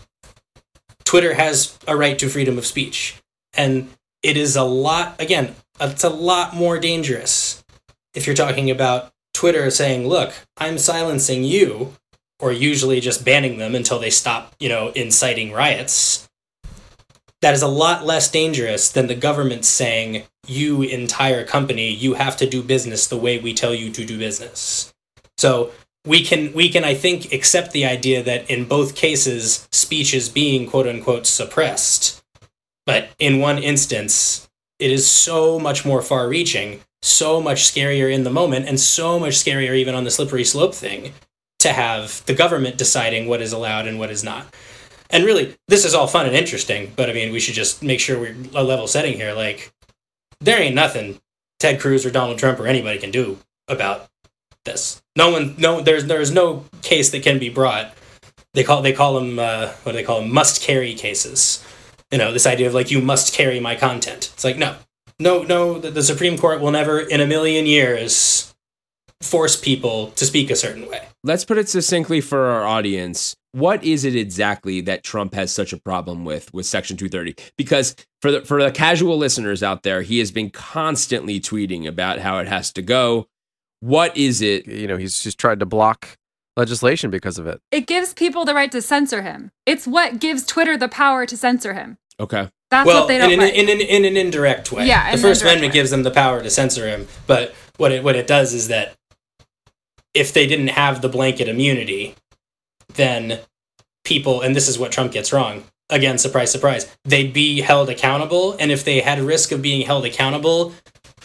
Twitter 1.04 1.34
has 1.34 1.78
a 1.88 1.96
right 1.96 2.20
to 2.20 2.30
freedom 2.30 2.58
of 2.58 2.66
speech. 2.66 3.16
And 3.54 3.90
it 4.22 4.38
is 4.38 4.56
a 4.56 4.64
lot, 4.64 5.20
again, 5.20 5.56
it's 5.80 6.04
a 6.04 6.10
lot 6.10 6.54
more 6.56 6.80
dangerous 6.80 7.64
if 8.14 8.28
you're 8.28 8.36
talking 8.36 8.70
about 8.70 9.12
Twitter 9.34 9.70
saying, 9.72 10.08
look, 10.08 10.34
I'm 10.58 10.78
silencing 10.78 11.44
you, 11.44 11.94
or 12.40 12.52
usually 12.52 13.00
just 13.00 13.26
banning 13.26 13.58
them 13.58 13.76
until 13.76 14.00
they 14.00 14.10
stop, 14.10 14.54
you 14.60 14.70
know, 14.70 14.90
inciting 14.90 15.52
riots 15.52 16.28
that 17.42 17.54
is 17.54 17.62
a 17.62 17.68
lot 17.68 18.06
less 18.06 18.30
dangerous 18.30 18.92
than 18.92 19.08
the 19.08 19.16
government 19.16 19.66
saying 19.66 20.24
you 20.48 20.82
entire 20.82 21.46
company 21.46 21.90
you 21.92 22.16
have 22.16 22.38
to 22.38 22.50
do 22.50 22.64
business 22.64 23.08
the 23.08 23.18
way 23.18 23.38
we 23.38 23.54
tell 23.54 23.74
you 23.74 23.92
to 23.92 24.06
do 24.06 24.18
business. 24.18 24.94
So 25.38 25.72
we 26.06 26.24
can 26.24 26.54
we 26.54 26.70
can 26.70 26.86
i 26.86 26.94
think 26.94 27.34
accept 27.34 27.74
the 27.74 27.86
idea 27.86 28.24
that 28.24 28.50
in 28.50 28.64
both 28.66 28.96
cases 28.96 29.68
speech 29.72 30.14
is 30.14 30.30
being 30.30 30.70
quote 30.70 30.88
unquote 30.88 31.28
suppressed. 31.28 32.24
But 32.86 33.10
in 33.20 33.40
one 33.40 33.58
instance 33.58 34.50
it 34.80 34.92
is 34.92 35.10
so 35.10 35.60
much 35.60 35.86
more 35.86 36.02
far 36.02 36.28
reaching 36.28 36.82
so 37.04 37.40
much 37.40 37.60
scarier 37.60 38.12
in 38.12 38.24
the 38.24 38.30
moment 38.32 38.68
and 38.68 38.80
so 38.80 39.20
much 39.20 39.34
scarier 39.36 39.76
even 39.76 39.94
on 39.94 40.04
the 40.04 40.12
slippery 40.12 40.44
slope 40.44 40.74
thing 40.74 41.14
to 41.60 41.74
have 41.74 42.24
the 42.26 42.34
government 42.34 42.78
deciding 42.78 43.28
what 43.28 43.42
is 43.42 43.52
allowed 43.52 43.88
and 43.88 44.00
what 44.00 44.12
is 44.12 44.24
not. 44.24 44.54
And 45.10 45.26
really 45.26 45.56
this 45.68 45.86
is 45.86 45.94
all 45.94 46.08
fun 46.08 46.26
and 46.26 46.36
interesting 46.36 46.92
but 46.96 47.10
i 47.10 47.14
mean 47.14 47.32
we 47.32 47.40
should 47.40 47.56
just 47.56 47.82
make 47.82 48.00
sure 48.00 48.20
we're 48.20 48.36
a 48.54 48.64
level 48.64 48.88
setting 48.88 49.14
here. 49.14 49.34
Like 49.34 49.72
there 50.40 50.60
ain't 50.60 50.76
nothing 50.76 51.20
ted 51.60 51.80
cruz 51.80 52.06
or 52.06 52.12
donald 52.12 52.38
trump 52.38 52.60
or 52.60 52.68
anybody 52.68 53.00
can 53.00 53.12
do 53.12 53.40
about 53.68 54.10
this. 54.66 55.02
No 55.16 55.32
one 55.32 55.56
no 55.58 55.82
there's 55.82 56.06
there's 56.06 56.32
no 56.32 56.66
case 56.84 57.10
that 57.12 57.24
can 57.24 57.40
be 57.40 57.50
brought. 57.50 57.94
They 58.54 58.64
call 58.64 58.82
they 58.82 58.94
call 58.94 59.16
them 59.16 59.40
uh, 59.40 59.70
what 59.84 59.94
do 59.94 59.98
they 59.98 60.04
call 60.04 60.22
them 60.22 60.32
must 60.34 60.62
carry 60.62 60.94
cases. 60.94 61.66
You 62.12 62.18
know 62.18 62.32
this 62.32 62.46
idea 62.46 62.68
of 62.68 62.74
like 62.74 62.92
you 62.92 63.02
must 63.02 63.34
carry 63.34 63.60
my 63.60 63.76
content. 63.76 64.32
It's 64.34 64.44
like 64.44 64.58
no. 64.58 64.76
No 65.20 65.42
no 65.42 65.80
the, 65.80 65.90
the 65.90 66.04
supreme 66.04 66.38
court 66.38 66.62
will 66.62 66.72
never 66.72 67.00
in 67.00 67.22
a 67.22 67.28
million 67.28 67.66
years 67.66 68.47
force 69.22 69.56
people 69.60 70.12
to 70.12 70.26
speak 70.26 70.50
a 70.52 70.56
certain 70.56 70.88
way 70.88 71.08
Let's 71.24 71.44
put 71.44 71.58
it 71.58 71.68
succinctly 71.68 72.22
for 72.22 72.46
our 72.46 72.64
audience. 72.66 73.36
What 73.52 73.84
is 73.84 74.06
it 74.06 74.16
exactly 74.16 74.80
that 74.82 75.04
Trump 75.04 75.34
has 75.34 75.52
such 75.52 75.74
a 75.74 75.78
problem 75.78 76.24
with 76.24 76.54
with 76.54 76.66
Section 76.66 76.96
230? 76.96 77.36
Because 77.58 77.96
for 78.22 78.32
the 78.32 78.42
for 78.46 78.64
the 78.64 78.72
casual 78.72 79.18
listeners 79.18 79.62
out 79.62 79.84
there, 79.84 80.04
he 80.04 80.20
has 80.20 80.32
been 80.32 80.50
constantly 80.52 81.40
tweeting 81.42 81.86
about 81.86 82.20
how 82.20 82.38
it 82.38 82.48
has 82.48 82.72
to 82.74 82.82
go. 82.82 83.28
What 83.82 84.16
is 84.16 84.42
it? 84.42 84.68
You 84.68 84.88
know, 84.88 84.96
he's 84.96 85.22
just 85.22 85.38
tried 85.38 85.60
to 85.60 85.66
block 85.66 86.18
legislation 86.56 87.10
because 87.12 87.38
of 87.38 87.46
it. 87.48 87.60
it 87.72 87.88
gives 87.88 88.14
people 88.14 88.46
the 88.46 88.54
right 88.54 88.72
to 88.72 88.82
censor 88.82 89.22
him 89.22 89.52
it's 89.68 89.86
what 89.86 90.20
gives 90.20 90.44
twitter 90.44 90.76
the 90.76 90.88
power 90.90 91.24
to 91.24 91.38
censor 91.38 91.74
him 91.76 91.98
Okay. 92.20 92.50
that's 92.72 92.88
well, 92.88 93.02
what 93.02 93.08
they 93.08 93.20
don't 93.20 93.32
in, 93.32 93.40
an, 93.40 93.46
like. 93.46 93.54
in, 93.54 93.70
an, 93.70 93.80
in 93.80 94.06
an 94.06 94.18
indirect 94.18 94.72
way. 94.72 94.88
Yeah, 94.88 95.08
in 95.12 95.18
the 95.18 95.22
First 95.22 95.44
Amendment 95.44 95.70
way. 95.72 95.74
gives 95.74 95.92
them 95.92 96.02
the 96.02 96.10
power 96.10 96.42
to 96.42 96.50
censor 96.50 96.88
him, 96.88 97.08
but 97.28 97.54
what 97.78 97.92
it 97.92 98.04
what 98.04 98.16
it 98.16 98.26
does 98.26 98.56
is 98.56 98.70
that 98.70 98.96
if 100.18 100.34
they 100.34 100.48
didn't 100.48 100.70
have 100.70 101.02
the 101.02 101.10
blanket 101.10 101.48
immunity, 101.48 102.16
then 102.96 103.40
people, 104.04 104.42
and 104.42 104.56
this 104.56 104.68
is 104.68 104.80
what 104.80 104.92
Trump 104.92 105.12
gets 105.12 105.32
wrong. 105.32 105.64
Again, 105.90 106.18
surprise, 106.18 106.52
surprise, 106.52 106.94
they'd 107.06 107.32
be 107.32 107.62
held 107.62 107.90
accountable, 107.90 108.54
and 108.60 108.72
if 108.72 108.84
they 108.84 109.00
had 109.00 109.20
a 109.20 109.24
risk 109.24 109.52
of 109.52 109.62
being 109.62 109.86
held 109.86 110.06
accountable, 110.06 110.74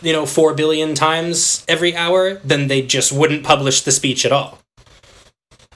you 0.02 0.12
know, 0.12 0.26
four 0.26 0.54
billion 0.54 0.94
times 0.94 1.64
every 1.66 1.96
hour, 1.96 2.34
then 2.44 2.68
they 2.68 2.82
just 2.82 3.12
wouldn't 3.12 3.44
publish 3.44 3.80
the 3.80 3.92
speech 3.92 4.24
at 4.24 4.32
all. 4.32 4.58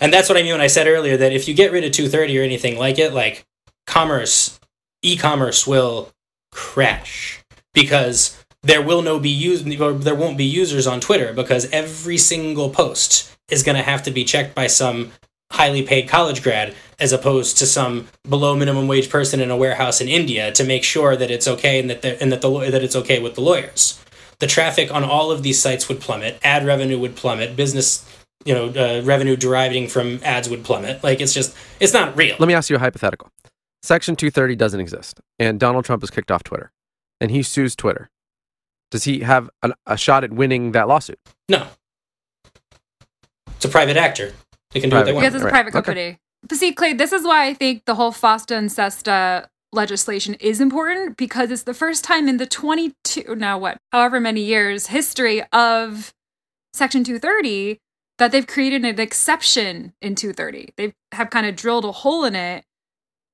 And 0.00 0.12
that's 0.12 0.28
what 0.28 0.36
I 0.36 0.42
mean 0.42 0.52
when 0.52 0.60
I 0.60 0.66
said 0.66 0.86
earlier 0.86 1.16
that 1.16 1.32
if 1.32 1.48
you 1.48 1.54
get 1.54 1.72
rid 1.72 1.84
of 1.84 1.92
230 1.92 2.38
or 2.38 2.42
anything 2.42 2.78
like 2.78 2.98
it, 2.98 3.12
like 3.12 3.46
commerce, 3.86 4.60
e-commerce 5.02 5.66
will 5.66 6.12
crash 6.52 7.42
because 7.72 8.44
there 8.66 8.82
will 8.82 9.02
no 9.02 9.18
be 9.18 9.30
use 9.30 9.62
there 9.62 10.14
won't 10.14 10.36
be 10.36 10.44
users 10.44 10.86
on 10.86 11.00
Twitter 11.00 11.32
because 11.32 11.70
every 11.70 12.18
single 12.18 12.70
post 12.70 13.32
is 13.48 13.62
going 13.62 13.76
to 13.76 13.82
have 13.82 14.02
to 14.02 14.10
be 14.10 14.24
checked 14.24 14.54
by 14.54 14.66
some 14.66 15.12
highly 15.52 15.82
paid 15.82 16.08
college 16.08 16.42
grad 16.42 16.74
as 16.98 17.12
opposed 17.12 17.56
to 17.58 17.66
some 17.66 18.08
below 18.28 18.56
minimum 18.56 18.88
wage 18.88 19.08
person 19.08 19.40
in 19.40 19.50
a 19.50 19.56
warehouse 19.56 20.00
in 20.00 20.08
India 20.08 20.50
to 20.50 20.64
make 20.64 20.82
sure 20.82 21.14
that 21.14 21.30
it's 21.30 21.46
okay 21.46 21.78
and 21.78 21.88
that 21.88 22.02
the, 22.02 22.20
and 22.20 22.32
that 22.32 22.40
the 22.40 22.50
that 22.70 22.82
it's 22.82 22.96
okay 22.96 23.20
with 23.22 23.36
the 23.36 23.40
lawyers. 23.40 24.02
The 24.38 24.46
traffic 24.46 24.92
on 24.92 25.04
all 25.04 25.30
of 25.30 25.42
these 25.42 25.60
sites 25.60 25.88
would 25.88 26.00
plummet, 26.00 26.38
ad 26.42 26.66
revenue 26.66 26.98
would 26.98 27.16
plummet, 27.16 27.56
business 27.56 28.04
you 28.44 28.54
know 28.54 28.66
uh, 28.68 29.02
revenue 29.02 29.36
deriving 29.36 29.86
from 29.86 30.20
ads 30.24 30.48
would 30.48 30.64
plummet. 30.64 31.04
Like 31.04 31.20
it's 31.20 31.32
just 31.32 31.56
it's 31.78 31.92
not 31.92 32.16
real. 32.16 32.36
Let 32.38 32.48
me 32.48 32.54
ask 32.54 32.68
you 32.68 32.76
a 32.76 32.80
hypothetical. 32.80 33.30
Section 33.82 34.16
230 34.16 34.56
doesn't 34.56 34.80
exist, 34.80 35.20
and 35.38 35.60
Donald 35.60 35.84
Trump 35.84 36.02
is 36.02 36.10
kicked 36.10 36.32
off 36.32 36.42
Twitter, 36.42 36.72
and 37.20 37.30
he 37.30 37.44
sues 37.44 37.76
Twitter. 37.76 38.10
Does 38.90 39.04
he 39.04 39.20
have 39.20 39.50
an, 39.62 39.72
a 39.86 39.96
shot 39.96 40.24
at 40.24 40.32
winning 40.32 40.72
that 40.72 40.88
lawsuit? 40.88 41.18
No. 41.48 41.66
It's 43.56 43.64
a 43.64 43.68
private 43.68 43.96
actor. 43.96 44.32
They 44.72 44.80
can 44.80 44.90
do 44.90 44.96
what 44.96 45.06
they 45.06 45.12
want. 45.12 45.24
because 45.24 45.34
it's 45.34 45.42
a 45.42 45.46
Right. 45.46 45.50
private 45.52 45.70
Okay. 45.74 45.84
company. 45.84 46.18
But 46.48 46.58
see, 46.58 46.72
Clay, 46.72 46.92
this 46.92 47.12
is 47.12 47.24
why 47.24 47.46
I 47.46 47.54
think 47.54 47.84
the 47.86 47.94
whole 47.96 48.12
FOSTA 48.12 48.56
and 48.56 48.70
SESTA 48.70 49.48
legislation 49.72 50.34
is 50.34 50.60
important 50.60 51.16
because 51.16 51.50
it's 51.50 51.64
the 51.64 51.74
first 51.74 52.04
time 52.04 52.28
in 52.28 52.36
the 52.36 52.46
22, 52.46 53.34
now 53.34 53.58
what, 53.58 53.78
however 53.92 54.20
many 54.20 54.42
years 54.42 54.88
history 54.88 55.42
of 55.52 56.14
Section 56.72 57.02
230 57.04 57.78
that 58.18 58.32
they've 58.32 58.46
created 58.46 58.84
an 58.84 59.00
exception 59.00 59.92
in 60.00 60.14
230. 60.14 60.72
They 60.76 60.94
have 61.12 61.30
kind 61.30 61.46
of 61.46 61.56
drilled 61.56 61.84
a 61.84 61.92
hole 61.92 62.24
in 62.24 62.34
it. 62.36 62.64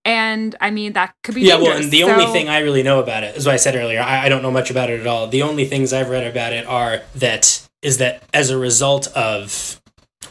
And 0.04 0.56
I 0.60 0.70
mean, 0.70 0.94
that 0.94 1.14
could 1.22 1.34
be 1.34 1.42
Yeah, 1.42 1.56
well, 1.56 1.76
and 1.76 1.90
the 1.90 2.02
only 2.02 2.26
thing 2.26 2.48
I 2.48 2.60
really 2.60 2.82
know 2.82 3.00
about 3.00 3.22
it 3.22 3.36
is 3.36 3.46
what 3.46 3.52
I 3.52 3.56
said 3.56 3.76
earlier. 3.76 4.00
I, 4.00 4.26
I 4.26 4.28
don't 4.28 4.42
know 4.42 4.50
much 4.50 4.70
about 4.70 4.90
it 4.90 5.00
at 5.00 5.06
all. 5.06 5.28
The 5.28 5.42
only 5.42 5.64
things 5.64 5.92
I've 5.92 6.08
read 6.08 6.26
about 6.26 6.52
it 6.52 6.66
are 6.66 7.02
that 7.14 7.68
is 7.82 7.98
that 7.98 8.22
as 8.34 8.50
a 8.50 8.58
result 8.58 9.06
of, 9.08 9.80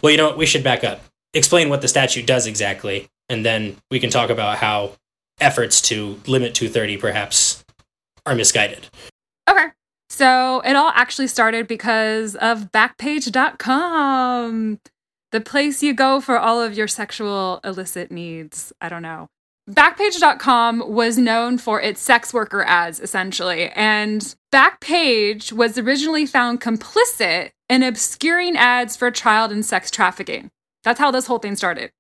well, 0.02 0.12
you 0.12 0.18
know 0.18 0.28
what? 0.28 0.38
We 0.38 0.46
should 0.46 0.64
back 0.64 0.84
up. 0.84 1.02
Explain 1.34 1.70
what 1.70 1.82
the 1.82 1.88
statute 1.88 2.28
does 2.28 2.48
exactly, 2.48 3.08
and 3.30 3.46
then 3.46 3.78
we 3.90 4.02
can 4.02 4.10
talk 4.10 4.30
about 4.30 4.58
how 4.58 4.92
efforts 5.40 5.80
to 5.82 6.20
limit 6.28 6.54
230 6.54 6.98
perhaps 6.98 7.64
are 8.26 8.36
misguided. 8.36 8.88
Okay. 9.50 9.68
So 10.10 10.60
it 10.66 10.76
all 10.76 10.92
actually 10.94 11.28
started 11.28 11.68
because 11.68 12.36
of 12.36 12.72
Backpage.com, 12.74 14.80
the 15.32 15.42
place 15.42 15.82
you 15.82 15.94
go 15.94 16.20
for 16.20 16.38
all 16.38 16.62
of 16.62 16.76
your 16.76 16.88
sexual 16.88 17.62
illicit 17.64 18.12
needs. 18.12 18.74
I 18.82 18.90
don't 18.90 19.02
know. 19.02 19.30
Backpage.com 19.70 20.84
was 20.88 21.18
known 21.18 21.58
for 21.58 21.80
its 21.80 22.02
sex 22.02 22.34
worker 22.34 22.64
ads, 22.64 23.00
essentially. 23.00 23.70
And 23.70 24.36
Backpage 24.54 25.54
was 25.54 25.78
originally 25.78 26.26
found 26.26 26.60
complicit 26.60 27.52
in 27.70 27.84
obscuring 27.84 28.58
ads 28.58 28.98
for 28.98 29.12
child 29.12 29.52
and 29.52 29.66
sex 29.66 29.92
trafficking. 29.92 30.50
That's 30.84 31.00
how 31.00 31.12
this 31.12 31.28
whole 31.28 31.40
thing 31.40 31.56
started. 31.56 31.92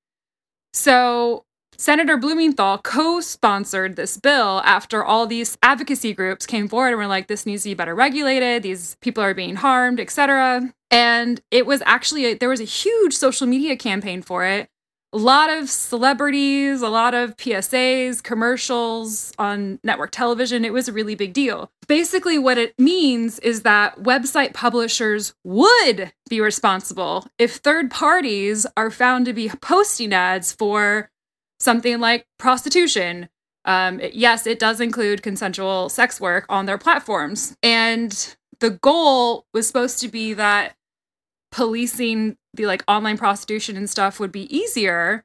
So 0.73 1.45
Senator 1.77 2.17
Blumenthal 2.17 2.79
co 2.79 3.21
sponsored 3.21 3.95
this 3.95 4.17
bill 4.17 4.61
after 4.65 5.03
all 5.03 5.25
these 5.25 5.57
advocacy 5.63 6.13
groups 6.13 6.45
came 6.45 6.67
forward 6.67 6.89
and 6.89 6.97
were 6.97 7.07
like, 7.07 7.27
this 7.27 7.45
needs 7.45 7.63
to 7.63 7.69
be 7.69 7.73
better 7.73 7.95
regulated. 7.95 8.63
These 8.63 8.97
people 9.01 9.23
are 9.23 9.33
being 9.33 9.55
harmed, 9.55 9.99
etc. 9.99 10.73
And 10.89 11.41
it 11.51 11.65
was 11.65 11.81
actually, 11.85 12.25
a, 12.25 12.33
there 12.35 12.49
was 12.49 12.59
a 12.59 12.65
huge 12.65 13.13
social 13.13 13.47
media 13.47 13.75
campaign 13.75 14.21
for 14.21 14.45
it. 14.45 14.67
A 15.13 15.17
lot 15.17 15.49
of 15.49 15.69
celebrities, 15.69 16.81
a 16.81 16.87
lot 16.87 17.13
of 17.13 17.35
PSAs, 17.35 18.23
commercials 18.23 19.33
on 19.37 19.77
network 19.83 20.11
television. 20.11 20.63
It 20.63 20.71
was 20.71 20.87
a 20.87 20.93
really 20.93 21.15
big 21.15 21.33
deal. 21.33 21.69
Basically, 21.85 22.39
what 22.39 22.57
it 22.57 22.73
means 22.79 23.37
is 23.39 23.63
that 23.63 23.97
website 23.99 24.53
publishers 24.53 25.33
would 25.43 26.13
be 26.29 26.39
responsible 26.39 27.27
if 27.37 27.55
third 27.57 27.91
parties 27.91 28.65
are 28.77 28.89
found 28.89 29.25
to 29.25 29.33
be 29.33 29.49
posting 29.61 30.13
ads 30.13 30.53
for 30.53 31.11
something 31.59 31.99
like 31.99 32.25
prostitution. 32.39 33.27
Um, 33.65 33.99
it- 33.99 34.13
yes, 34.13 34.47
it 34.47 34.59
does 34.59 34.79
include 34.79 35.21
consensual 35.23 35.89
sex 35.89 36.21
work 36.21 36.45
on 36.47 36.67
their 36.67 36.77
platforms. 36.77 37.53
And 37.61 38.35
the 38.61 38.69
goal 38.71 39.45
was 39.53 39.67
supposed 39.67 39.99
to 39.99 40.07
be 40.07 40.33
that 40.35 40.77
policing 41.51 42.37
the 42.53 42.65
like 42.65 42.83
online 42.87 43.17
prostitution 43.17 43.77
and 43.77 43.89
stuff 43.89 44.19
would 44.19 44.31
be 44.31 44.53
easier. 44.55 45.23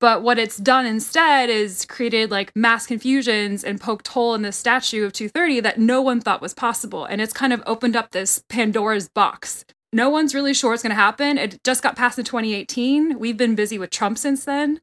But 0.00 0.22
what 0.22 0.38
it's 0.38 0.56
done 0.56 0.86
instead 0.86 1.50
is 1.50 1.84
created 1.84 2.30
like 2.30 2.54
mass 2.54 2.86
confusions 2.86 3.64
and 3.64 3.80
poked 3.80 4.08
hole 4.08 4.34
in 4.34 4.42
the 4.42 4.52
statue 4.52 5.04
of 5.04 5.12
230 5.12 5.60
that 5.60 5.78
no 5.78 6.00
one 6.00 6.20
thought 6.20 6.40
was 6.40 6.54
possible. 6.54 7.04
And 7.04 7.20
it's 7.20 7.32
kind 7.32 7.52
of 7.52 7.62
opened 7.66 7.96
up 7.96 8.12
this 8.12 8.44
Pandora's 8.48 9.08
box. 9.08 9.64
No 9.92 10.08
one's 10.08 10.34
really 10.34 10.54
sure 10.54 10.70
what's 10.70 10.82
going 10.82 10.90
to 10.90 10.96
happen. 10.96 11.36
It 11.36 11.62
just 11.64 11.82
got 11.82 11.96
passed 11.96 12.18
in 12.18 12.24
2018. 12.24 13.18
We've 13.18 13.36
been 13.36 13.54
busy 13.56 13.78
with 13.78 13.90
Trump 13.90 14.18
since 14.18 14.44
then. 14.44 14.80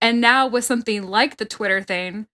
And 0.00 0.20
now 0.20 0.46
with 0.46 0.64
something 0.64 1.04
like 1.04 1.36
the 1.36 1.44
Twitter 1.44 1.82
thing, 1.82 2.26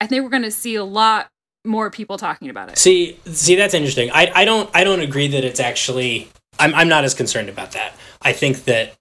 I 0.00 0.06
think 0.06 0.22
we're 0.22 0.30
going 0.30 0.42
to 0.42 0.50
see 0.50 0.76
a 0.76 0.84
lot 0.84 1.28
more 1.66 1.90
people 1.90 2.16
talking 2.16 2.48
about 2.48 2.70
it. 2.70 2.78
See, 2.78 3.18
see, 3.26 3.56
that's 3.56 3.74
interesting. 3.74 4.10
I, 4.12 4.30
I 4.34 4.44
don't, 4.44 4.70
I 4.74 4.84
don't 4.84 5.00
agree 5.00 5.28
that 5.28 5.44
it's 5.44 5.60
actually. 5.60 6.30
I'm, 6.58 6.72
I'm 6.74 6.88
not 6.88 7.04
as 7.04 7.14
concerned 7.14 7.48
about 7.48 7.72
that. 7.72 7.94
I 8.24 8.32
think 8.32 8.64
that 8.64 8.94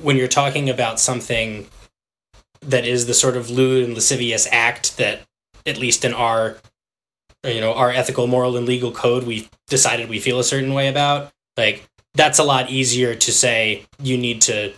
when 0.00 0.16
you're 0.16 0.28
talking 0.28 0.70
about 0.70 0.98
something 0.98 1.68
that 2.62 2.86
is 2.86 3.06
the 3.06 3.14
sort 3.14 3.36
of 3.36 3.50
lewd 3.50 3.84
and 3.84 3.94
lascivious 3.94 4.48
act 4.50 4.96
that, 4.96 5.22
at 5.66 5.78
least 5.78 6.04
in 6.04 6.14
our, 6.14 6.56
you 7.44 7.60
know, 7.60 7.74
our 7.74 7.90
ethical, 7.90 8.26
moral, 8.26 8.56
and 8.56 8.66
legal 8.66 8.92
code, 8.92 9.24
we've 9.24 9.50
decided 9.68 10.08
we 10.08 10.20
feel 10.20 10.38
a 10.38 10.44
certain 10.44 10.72
way 10.72 10.88
about. 10.88 11.32
Like 11.56 11.88
that's 12.14 12.38
a 12.38 12.44
lot 12.44 12.70
easier 12.70 13.14
to 13.14 13.32
say. 13.32 13.84
You 14.02 14.16
need 14.16 14.42
to, 14.42 14.72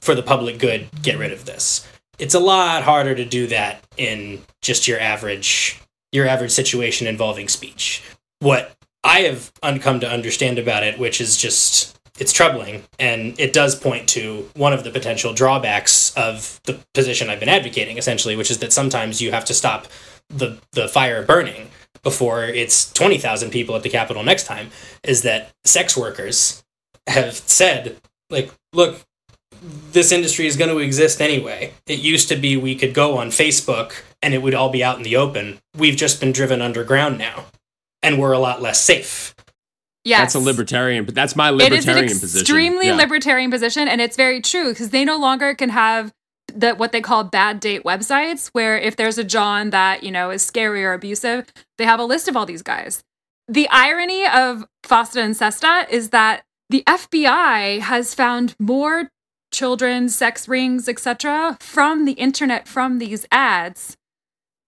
for 0.00 0.14
the 0.14 0.22
public 0.22 0.58
good, 0.58 0.88
get 1.02 1.18
rid 1.18 1.32
of 1.32 1.44
this. 1.44 1.86
It's 2.18 2.34
a 2.34 2.40
lot 2.40 2.82
harder 2.82 3.14
to 3.14 3.24
do 3.24 3.46
that 3.48 3.84
in 3.96 4.42
just 4.60 4.88
your 4.88 4.98
average 5.00 5.80
your 6.12 6.26
average 6.26 6.52
situation 6.52 7.06
involving 7.06 7.48
speech. 7.48 8.02
What 8.40 8.74
I 9.04 9.20
have 9.20 9.52
come 9.80 10.00
to 10.00 10.10
understand 10.10 10.58
about 10.58 10.82
it, 10.82 10.98
which 10.98 11.20
is 11.20 11.36
just 11.36 11.97
it's 12.18 12.32
troubling, 12.32 12.84
and 12.98 13.38
it 13.38 13.52
does 13.52 13.74
point 13.74 14.08
to 14.10 14.48
one 14.54 14.72
of 14.72 14.84
the 14.84 14.90
potential 14.90 15.32
drawbacks 15.32 16.14
of 16.16 16.60
the 16.64 16.78
position 16.94 17.30
I've 17.30 17.40
been 17.40 17.48
advocating, 17.48 17.98
essentially, 17.98 18.36
which 18.36 18.50
is 18.50 18.58
that 18.58 18.72
sometimes 18.72 19.20
you 19.20 19.30
have 19.32 19.44
to 19.46 19.54
stop 19.54 19.86
the 20.28 20.58
the 20.72 20.88
fire 20.88 21.22
burning 21.22 21.70
before 22.02 22.44
it's 22.44 22.92
twenty 22.92 23.18
thousand 23.18 23.50
people 23.50 23.76
at 23.76 23.82
the 23.82 23.88
Capitol 23.88 24.22
next 24.22 24.44
time. 24.44 24.70
Is 25.02 25.22
that 25.22 25.52
sex 25.64 25.96
workers 25.96 26.64
have 27.06 27.34
said, 27.34 27.96
like, 28.30 28.52
look, 28.72 29.00
this 29.92 30.12
industry 30.12 30.46
is 30.46 30.56
going 30.56 30.70
to 30.70 30.78
exist 30.78 31.20
anyway. 31.20 31.72
It 31.86 32.00
used 32.00 32.28
to 32.28 32.36
be 32.36 32.56
we 32.56 32.76
could 32.76 32.94
go 32.94 33.16
on 33.18 33.28
Facebook 33.28 34.02
and 34.22 34.34
it 34.34 34.42
would 34.42 34.54
all 34.54 34.70
be 34.70 34.84
out 34.84 34.96
in 34.96 35.02
the 35.02 35.16
open. 35.16 35.58
We've 35.76 35.96
just 35.96 36.20
been 36.20 36.32
driven 36.32 36.60
underground 36.60 37.18
now, 37.18 37.46
and 38.02 38.18
we're 38.18 38.32
a 38.32 38.38
lot 38.38 38.60
less 38.60 38.80
safe. 38.82 39.34
Yes. 40.08 40.20
That's 40.20 40.34
a 40.36 40.38
libertarian, 40.40 41.04
but 41.04 41.14
that's 41.14 41.36
my 41.36 41.50
It 41.50 41.52
libertarian 41.52 42.04
is 42.06 42.12
an 42.14 42.20
position. 42.20 42.40
extremely 42.40 42.86
Yeah. 42.86 42.94
libertarian 42.96 43.50
position, 43.50 43.88
and 43.88 44.00
it's 44.00 44.16
very 44.16 44.40
true 44.40 44.70
because 44.70 44.90
they 44.90 45.04
no 45.04 45.18
longer 45.18 45.54
can 45.54 45.68
have 45.70 46.12
the 46.52 46.72
what 46.74 46.92
they 46.92 47.00
call 47.02 47.24
bad 47.24 47.60
date 47.60 47.84
websites, 47.84 48.48
where 48.48 48.78
if 48.78 48.96
there's 48.96 49.18
a 49.18 49.24
John 49.24 49.70
that 49.70 50.02
you 50.02 50.10
know 50.10 50.30
is 50.30 50.42
scary 50.42 50.82
or 50.84 50.94
abusive, 50.94 51.52
they 51.76 51.84
have 51.84 52.00
a 52.00 52.04
list 52.04 52.26
of 52.26 52.36
all 52.36 52.46
these 52.46 52.62
guys. 52.62 53.02
The 53.46 53.68
irony 53.70 54.26
of 54.26 54.64
FOSTA 54.82 55.20
and 55.22 55.36
SESTA 55.36 55.86
is 55.90 56.10
that 56.10 56.42
the 56.70 56.82
FBI 56.86 57.80
has 57.80 58.14
found 58.14 58.54
more 58.58 59.10
children, 59.52 60.08
sex 60.08 60.48
rings, 60.48 60.88
etc., 60.88 61.56
from 61.60 62.04
the 62.06 62.12
internet 62.12 62.66
from 62.66 62.98
these 62.98 63.26
ads 63.30 63.96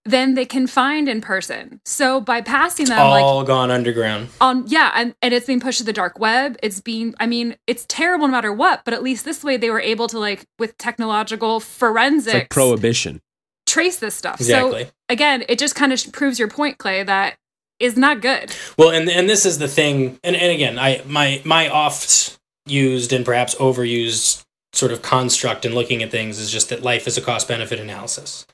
than 0.06 0.34
they 0.34 0.46
can 0.46 0.66
find 0.66 1.08
in 1.08 1.20
person. 1.20 1.80
So 1.84 2.20
by 2.20 2.40
passing 2.40 2.86
them, 2.86 2.98
like 2.98 3.22
all 3.22 3.44
gone 3.44 3.70
underground. 3.70 4.28
Um, 4.40 4.64
yeah 4.66 4.92
and, 4.94 5.14
and 5.20 5.34
it's 5.34 5.46
being 5.46 5.60
pushed 5.60 5.78
to 5.78 5.84
the 5.84 5.92
dark 5.92 6.18
web 6.18 6.56
it's 6.62 6.80
being 6.80 7.14
i 7.20 7.26
mean 7.26 7.56
it's 7.66 7.84
terrible 7.88 8.26
no 8.26 8.32
matter 8.32 8.52
what 8.52 8.82
but 8.84 8.94
at 8.94 9.02
least 9.02 9.24
this 9.24 9.44
way 9.44 9.56
they 9.58 9.68
were 9.70 9.80
able 9.80 10.08
to 10.08 10.18
like 10.18 10.46
with 10.58 10.76
technological 10.78 11.58
It's 11.58 11.66
forensics 11.66 12.34
like 12.34 12.48
prohibition. 12.50 13.20
trace 13.66 13.98
this 13.98 14.14
stuff 14.14 14.40
Exactly. 14.40 14.84
so 14.84 14.90
again 15.10 15.44
it 15.48 15.58
just 15.58 15.74
kind 15.74 15.92
of 15.92 16.00
proves 16.12 16.38
your 16.38 16.48
point 16.48 16.78
clay 16.78 17.02
that 17.02 17.36
is 17.78 17.96
not 17.96 18.20
good 18.22 18.52
Well, 18.78 18.90
and 18.90 19.08
and 19.08 19.28
this 19.28 19.44
is 19.46 19.58
the 19.58 19.68
thing, 19.68 20.18
and, 20.24 20.34
and 20.36 20.50
again, 20.52 20.78
I 20.78 21.02
my 21.06 21.40
my 21.44 21.68
oft 21.68 22.38
used 22.66 23.12
and 23.12 23.24
perhaps 23.24 23.54
overused 23.56 24.44
sort 24.72 24.92
of 24.92 25.02
construct 25.02 25.64
in 25.64 25.74
looking 25.74 26.02
at 26.02 26.10
things 26.10 26.38
is 26.38 26.50
just 26.50 26.68
that 26.70 26.82
life 26.82 27.06
is 27.06 27.16
a 27.18 27.20
cost 27.22 27.48
benefit 27.48 27.78
analysis, 27.80 28.46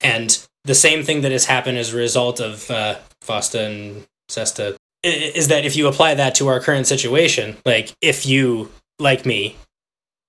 and 0.00 0.46
the 0.64 0.74
same 0.74 1.02
thing 1.02 1.22
that 1.22 1.32
has 1.32 1.46
happened 1.46 1.78
as 1.78 1.92
a 1.94 1.96
result 1.96 2.40
of 2.40 2.70
uh, 2.70 2.96
FOSTA 3.22 3.66
and 3.66 4.06
SESTA 4.28 4.76
is 5.02 5.48
that 5.48 5.64
if 5.64 5.76
you 5.76 5.88
apply 5.88 6.14
that 6.14 6.34
to 6.36 6.48
our 6.48 6.60
current 6.60 6.86
situation, 6.86 7.56
like 7.64 7.94
if 8.00 8.26
you 8.26 8.70
like 8.98 9.24
me. 9.24 9.56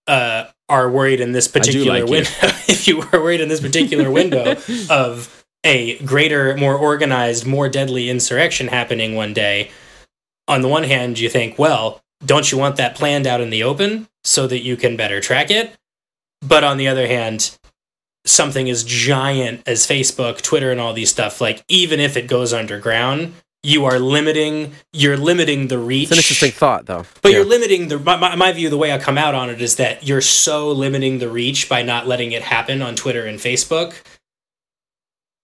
Uh, 0.07 0.45
are 0.71 0.89
worried 0.89 1.19
in 1.19 1.33
this 1.33 1.49
particular 1.49 1.99
like 1.99 2.09
window. 2.09 2.29
if 2.67 2.87
you 2.87 3.01
are 3.01 3.21
worried 3.21 3.41
in 3.41 3.49
this 3.49 3.59
particular 3.59 4.09
window 4.09 4.55
of 4.89 5.45
a 5.63 5.99
greater, 5.99 6.55
more 6.55 6.75
organized, 6.75 7.45
more 7.45 7.67
deadly 7.67 8.09
insurrection 8.09 8.69
happening 8.69 9.13
one 9.13 9.33
day, 9.33 9.69
on 10.47 10.61
the 10.61 10.67
one 10.67 10.83
hand, 10.83 11.19
you 11.19 11.29
think, 11.29 11.59
well, 11.59 12.01
don't 12.25 12.51
you 12.51 12.57
want 12.57 12.77
that 12.77 12.95
planned 12.95 13.27
out 13.27 13.41
in 13.41 13.49
the 13.49 13.63
open 13.63 14.07
so 14.23 14.47
that 14.47 14.59
you 14.59 14.77
can 14.77 14.95
better 14.95 15.19
track 15.19 15.51
it? 15.51 15.75
But 16.41 16.63
on 16.63 16.77
the 16.77 16.87
other 16.87 17.05
hand, 17.05 17.57
something 18.25 18.69
as 18.69 18.83
giant 18.83 19.67
as 19.67 19.85
Facebook, 19.87 20.41
Twitter, 20.41 20.71
and 20.71 20.79
all 20.79 20.93
these 20.93 21.09
stuff, 21.09 21.41
like 21.41 21.63
even 21.67 21.99
if 21.99 22.15
it 22.17 22.27
goes 22.27 22.53
underground, 22.53 23.33
you 23.63 23.85
are 23.85 23.99
limiting 23.99 24.73
you're 24.91 25.17
limiting 25.17 25.67
the 25.67 25.77
reach. 25.77 26.03
It's 26.03 26.11
an 26.13 26.17
interesting 26.17 26.51
thought, 26.51 26.85
though. 26.87 27.05
But 27.21 27.31
Yeah. 27.31 27.37
you're 27.39 27.45
limiting 27.47 27.87
the 27.89 27.99
my, 27.99 28.15
my, 28.17 28.35
my 28.35 28.51
view. 28.51 28.69
The 28.69 28.77
way 28.77 28.91
I 28.91 28.97
come 28.97 29.17
out 29.17 29.35
on 29.35 29.49
it 29.49 29.61
is 29.61 29.75
that 29.77 30.07
you're 30.07 30.21
so 30.21 30.71
limiting 30.71 31.19
the 31.19 31.29
reach 31.29 31.69
by 31.69 31.83
not 31.83 32.07
letting 32.07 32.31
it 32.31 32.41
happen 32.41 32.81
on 32.81 32.95
Twitter 32.95 33.25
and 33.25 33.39
Facebook. 33.39 33.93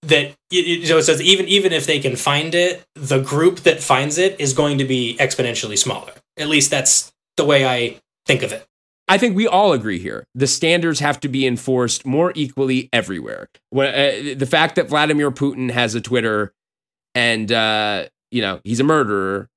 That 0.04 0.36
you, 0.52 0.86
so 0.86 0.98
it 0.98 1.04
says 1.04 1.22
even 1.22 1.48
even 1.48 1.74
if 1.74 1.86
they 1.86 1.99
can 1.99 2.16
find 2.16 2.54
it, 2.56 2.86
the 2.94 3.20
group 3.20 3.62
that 3.62 3.82
finds 3.82 4.18
it 4.18 4.40
is 4.40 4.54
going 4.54 4.78
to 4.78 4.86
be 4.86 5.18
exponentially 5.20 5.78
smaller. 5.78 6.14
At 6.38 6.48
least 6.48 6.70
that's 6.70 7.12
the 7.36 7.45
way 7.45 7.66
I 7.68 7.99
think 8.26 8.44
of 8.44 8.52
it. 8.52 8.66
I 9.07 9.17
think 9.17 9.35
we 9.35 9.47
all 9.47 9.73
agree 9.73 9.99
here. 9.99 10.25
The 10.35 10.47
standards 10.47 10.99
have 10.99 11.19
to 11.21 11.29
be 11.29 11.47
enforced 11.47 12.05
more 12.05 12.34
equally 12.35 12.89
everywhere. 12.91 13.49
When, 13.69 13.88
uh, 13.88 14.35
the 14.35 14.45
fact 14.45 14.75
that 14.75 14.89
Vladimir 14.89 15.31
Putin 15.31 15.71
has 15.71 15.95
a 15.95 16.01
Twitter 16.01 16.53
and 17.15 17.51
uh, 17.51 18.05
you 18.31 18.41
know 18.41 18.59
he's 18.63 18.79
a 18.79 18.84
murderer 18.84 19.49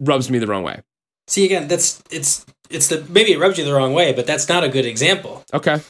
rubs 0.00 0.30
me 0.30 0.38
the 0.38 0.46
wrong 0.46 0.62
way. 0.62 0.82
See 1.26 1.44
again, 1.44 1.68
that's 1.68 2.02
it's 2.10 2.46
it's 2.70 2.88
the 2.88 3.04
maybe 3.08 3.32
it 3.32 3.38
rubs 3.38 3.58
you 3.58 3.64
the 3.64 3.74
wrong 3.74 3.92
way, 3.92 4.12
but 4.12 4.26
that's 4.26 4.48
not 4.48 4.64
a 4.64 4.68
good 4.68 4.86
example. 4.86 5.44
Okay. 5.52 5.80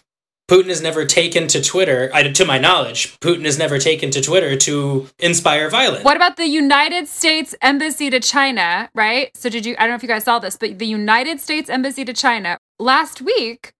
Putin 0.50 0.66
has 0.66 0.82
never 0.82 1.06
taken 1.06 1.48
to 1.48 1.62
Twitter, 1.62 2.10
I, 2.12 2.30
to 2.30 2.44
my 2.44 2.58
knowledge, 2.58 3.18
Putin 3.20 3.46
has 3.46 3.58
never 3.58 3.78
taken 3.78 4.10
to 4.10 4.20
Twitter 4.20 4.56
to 4.56 5.08
inspire 5.18 5.70
violence. 5.70 6.04
What 6.04 6.16
about 6.16 6.36
the 6.36 6.44
United 6.44 7.08
States 7.08 7.54
Embassy 7.62 8.10
to 8.10 8.20
China, 8.20 8.90
right? 8.94 9.34
So, 9.34 9.48
did 9.48 9.64
you, 9.64 9.74
I 9.78 9.84
don't 9.84 9.90
know 9.90 9.94
if 9.94 10.02
you 10.02 10.08
guys 10.08 10.24
saw 10.24 10.38
this, 10.38 10.58
but 10.58 10.78
the 10.78 10.86
United 10.86 11.40
States 11.40 11.70
Embassy 11.70 12.04
to 12.04 12.12
China 12.12 12.58
last 12.78 13.22
week, 13.22 13.72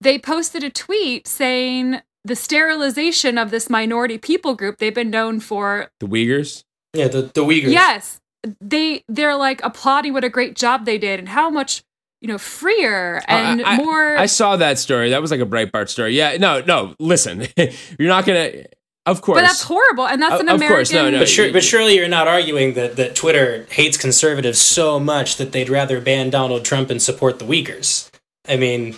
they 0.00 0.18
posted 0.18 0.64
a 0.64 0.70
tweet 0.70 1.26
saying 1.26 2.00
the 2.24 2.36
sterilization 2.36 3.38
of 3.38 3.50
this 3.50 3.70
minority 3.70 4.18
people 4.18 4.54
group 4.54 4.78
they've 4.78 4.94
been 4.94 5.10
known 5.10 5.40
for. 5.40 5.90
The 6.00 6.06
Uyghurs? 6.06 6.64
Yeah, 6.92 7.08
the, 7.08 7.22
the 7.22 7.44
Uyghurs. 7.44 7.72
Yes. 7.72 8.20
They, 8.60 9.04
they're 9.08 9.36
like 9.36 9.60
applauding 9.62 10.12
what 10.12 10.24
a 10.24 10.30
great 10.30 10.56
job 10.56 10.84
they 10.86 10.98
did 10.98 11.18
and 11.18 11.28
how 11.28 11.50
much 11.50 11.82
you 12.20 12.28
know, 12.28 12.38
freer 12.38 13.22
oh, 13.22 13.24
and 13.32 13.62
I, 13.62 13.72
I, 13.72 13.76
more. 13.76 14.16
I 14.16 14.26
saw 14.26 14.56
that 14.56 14.78
story. 14.78 15.10
That 15.10 15.22
was 15.22 15.30
like 15.30 15.40
a 15.40 15.46
Breitbart 15.46 15.88
story. 15.88 16.16
Yeah, 16.16 16.36
no, 16.36 16.60
no. 16.60 16.94
Listen, 16.98 17.46
you're 17.56 18.08
not 18.08 18.26
gonna. 18.26 18.64
Of 19.06 19.22
course, 19.22 19.38
but 19.38 19.46
that's 19.46 19.62
horrible, 19.62 20.06
and 20.06 20.20
that's 20.20 20.40
an 20.40 20.48
of 20.50 20.56
American. 20.56 20.76
Course, 20.76 20.92
no, 20.92 21.10
no. 21.10 21.20
But, 21.20 21.28
sure, 21.28 21.50
but 21.50 21.64
surely 21.64 21.96
you're 21.96 22.08
not 22.08 22.28
arguing 22.28 22.74
that, 22.74 22.96
that 22.96 23.16
Twitter 23.16 23.66
hates 23.70 23.96
conservatives 23.96 24.58
so 24.58 25.00
much 25.00 25.36
that 25.36 25.52
they'd 25.52 25.70
rather 25.70 26.02
ban 26.02 26.28
Donald 26.28 26.66
Trump 26.66 26.90
and 26.90 27.00
support 27.00 27.38
the 27.38 27.46
Uyghurs. 27.46 28.09
I 28.50 28.56
mean, 28.56 28.96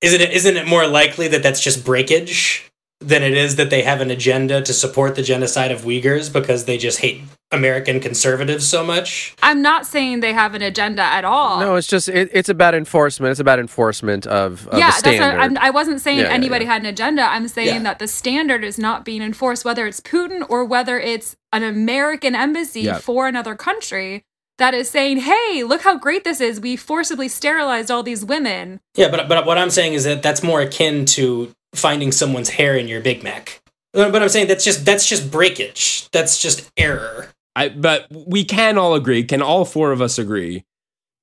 isn't 0.00 0.20
it 0.20 0.30
isn't 0.32 0.56
it 0.56 0.66
more 0.66 0.86
likely 0.86 1.28
that 1.28 1.42
that's 1.42 1.60
just 1.60 1.84
breakage 1.84 2.70
than 3.00 3.22
it 3.22 3.34
is 3.34 3.56
that 3.56 3.70
they 3.70 3.82
have 3.82 4.00
an 4.00 4.10
agenda 4.10 4.62
to 4.62 4.72
support 4.72 5.16
the 5.16 5.22
genocide 5.22 5.72
of 5.72 5.82
Uyghurs 5.82 6.32
because 6.32 6.66
they 6.66 6.78
just 6.78 7.00
hate 7.00 7.20
American 7.50 8.00
conservatives 8.00 8.66
so 8.66 8.84
much. 8.84 9.34
I'm 9.42 9.60
not 9.60 9.86
saying 9.86 10.20
they 10.20 10.32
have 10.32 10.54
an 10.54 10.62
agenda 10.62 11.02
at 11.02 11.24
all. 11.24 11.60
No, 11.60 11.74
it's 11.74 11.88
just 11.88 12.08
it, 12.08 12.30
it's 12.32 12.48
about 12.48 12.74
enforcement. 12.74 13.32
It's 13.32 13.40
about 13.40 13.58
enforcement 13.58 14.26
of, 14.26 14.68
of 14.68 14.78
yeah. 14.78 14.86
the 14.86 14.92
standard. 14.92 15.20
That's 15.20 15.36
what, 15.36 15.44
I'm, 15.44 15.58
I 15.58 15.70
wasn't 15.70 16.00
saying 16.00 16.18
Yeah, 16.18 16.24
yeah, 16.24 16.30
anybody 16.30 16.64
yeah. 16.64 16.72
had 16.74 16.82
an 16.82 16.86
agenda. 16.86 17.22
I'm 17.22 17.48
saying 17.48 17.74
Yeah. 17.74 17.82
that 17.82 17.98
the 17.98 18.08
standard 18.08 18.64
is 18.64 18.78
not 18.78 19.04
being 19.04 19.20
enforced, 19.20 19.64
whether 19.64 19.86
it's 19.86 20.00
Putin 20.00 20.48
or 20.48 20.64
whether 20.64 20.98
it's 20.98 21.36
an 21.52 21.62
American 21.64 22.34
embassy 22.34 22.82
Yeah. 22.82 22.98
for 22.98 23.26
another 23.26 23.54
country 23.56 24.24
that 24.62 24.74
is 24.74 24.88
saying, 24.88 25.18
"Hey, 25.18 25.64
look 25.64 25.82
how 25.82 25.98
great 25.98 26.22
this 26.24 26.40
is. 26.40 26.60
We 26.60 26.76
forcibly 26.76 27.28
sterilized 27.28 27.90
all 27.90 28.02
these 28.04 28.24
women." 28.24 28.80
Yeah, 28.96 29.08
but 29.10 29.28
but 29.28 29.44
what 29.44 29.58
I'm 29.58 29.70
saying 29.70 29.94
is 29.94 30.04
that 30.04 30.22
that's 30.22 30.42
more 30.42 30.60
akin 30.60 31.04
to 31.16 31.52
finding 31.74 32.12
someone's 32.12 32.50
hair 32.50 32.76
in 32.76 32.86
your 32.86 33.00
Big 33.00 33.22
Mac. 33.24 33.60
But 33.92 34.22
I'm 34.22 34.28
saying 34.28 34.46
that's 34.46 34.64
just 34.64 34.84
that's 34.84 35.06
just 35.08 35.30
breakage. 35.30 36.08
That's 36.12 36.40
just 36.40 36.70
error. 36.76 37.28
I, 37.56 37.68
but 37.68 38.06
we 38.10 38.44
can 38.44 38.78
all 38.78 38.94
agree, 38.94 39.24
can 39.24 39.42
all 39.42 39.64
four 39.66 39.92
of 39.92 40.00
us 40.00 40.18
agree 40.18 40.64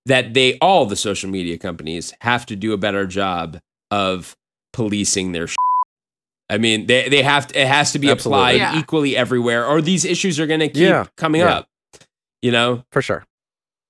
that 0.05 0.33
they, 0.35 0.57
all 0.59 0.85
the 0.85 0.95
social 0.95 1.29
media 1.29 1.57
companies, 1.57 2.13
have 2.21 2.45
to 2.47 2.55
do 2.55 2.73
a 2.73 2.77
better 2.77 3.07
job 3.07 3.59
of 3.89 4.35
policing 4.73 5.31
their. 5.31 5.47
Sh- 5.47 5.55
I 6.49 6.57
mean, 6.59 6.85
they 6.87 7.09
they 7.09 7.23
have 7.23 7.47
to, 7.47 7.59
it 7.61 7.67
has 7.67 7.93
to 7.93 7.99
be 7.99 8.09
Absolutely. 8.11 8.41
applied 8.41 8.57
Yeah. 8.57 8.79
equally 8.79 9.15
everywhere, 9.17 9.65
or 9.65 9.81
these 9.81 10.03
issues 10.05 10.39
are 10.39 10.45
going 10.47 10.59
to 10.59 10.67
keep 10.67 10.89
Yeah. 10.89 11.05
coming 11.17 11.41
Yeah. 11.41 11.59
up. 11.59 11.69
You 12.41 12.51
know, 12.51 12.83
for 12.91 13.01
sure. 13.01 13.25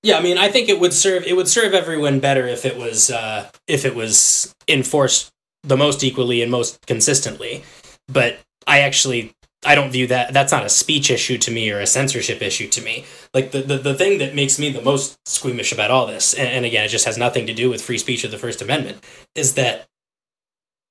Yeah, 0.02 0.16
I 0.16 0.22
mean, 0.22 0.38
I 0.38 0.48
think 0.48 0.68
it 0.68 0.80
would 0.80 0.94
serve 0.94 1.24
it 1.24 1.36
would 1.36 1.48
serve 1.48 1.74
everyone 1.74 2.20
better 2.20 2.46
if 2.46 2.64
it 2.64 2.76
was 2.76 3.10
uh, 3.10 3.50
if 3.66 3.84
it 3.84 3.94
was 3.94 4.54
enforced 4.66 5.30
the 5.62 5.76
most 5.76 6.02
equally 6.02 6.42
and 6.42 6.50
most 6.50 6.86
consistently. 6.86 7.64
But 8.08 8.38
I 8.66 8.80
actually 8.80 9.34
I 9.64 9.74
don't 9.74 9.90
view 9.90 10.06
that 10.06 10.32
that's 10.32 10.52
not 10.52 10.64
a 10.64 10.70
speech 10.70 11.10
issue 11.10 11.36
to 11.38 11.50
me 11.50 11.70
or 11.70 11.80
a 11.80 11.86
censorship 11.86 12.40
issue 12.40 12.68
to 12.68 12.82
me. 12.82 13.04
Like 13.34 13.50
the 13.50 13.60
the, 13.60 13.76
the 13.76 13.94
thing 13.94 14.18
that 14.18 14.34
makes 14.34 14.58
me 14.58 14.70
the 14.70 14.80
most 14.80 15.18
squeamish 15.26 15.72
about 15.72 15.90
all 15.90 16.06
this, 16.06 16.32
and, 16.32 16.48
and 16.48 16.64
again, 16.64 16.84
it 16.84 16.88
just 16.88 17.04
has 17.04 17.18
nothing 17.18 17.46
to 17.46 17.54
do 17.54 17.68
with 17.68 17.82
free 17.82 17.98
speech 17.98 18.24
or 18.24 18.28
the 18.28 18.38
First 18.38 18.62
Amendment, 18.62 19.04
is 19.34 19.54
that 19.54 19.86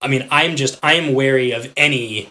I 0.02 0.08
mean, 0.08 0.28
I'm 0.30 0.56
just 0.56 0.80
I'm 0.84 1.14
wary 1.14 1.52
of 1.52 1.72
any 1.76 2.30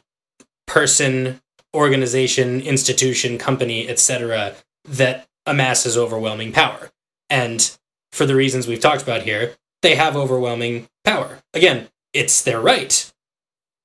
person, 0.67 1.41
organization, 1.75 2.61
institution, 2.61 3.37
company, 3.37 3.89
etc. 3.89 4.55
that 4.85 5.28
amasses 5.49 5.97
overwhelming 5.97 6.53
power. 6.53 6.91
And 7.31 7.77
for 8.13 8.27
the 8.27 8.35
reasons 8.35 8.67
we've 8.67 8.81
talked 8.81 9.03
about 9.03 9.23
here, 9.23 9.55
they 9.83 9.95
have 9.95 10.17
overwhelming 10.17 10.89
power. 11.05 11.39
Again, 11.55 11.89
it's 12.13 12.43
their 12.43 12.61
right 12.61 13.13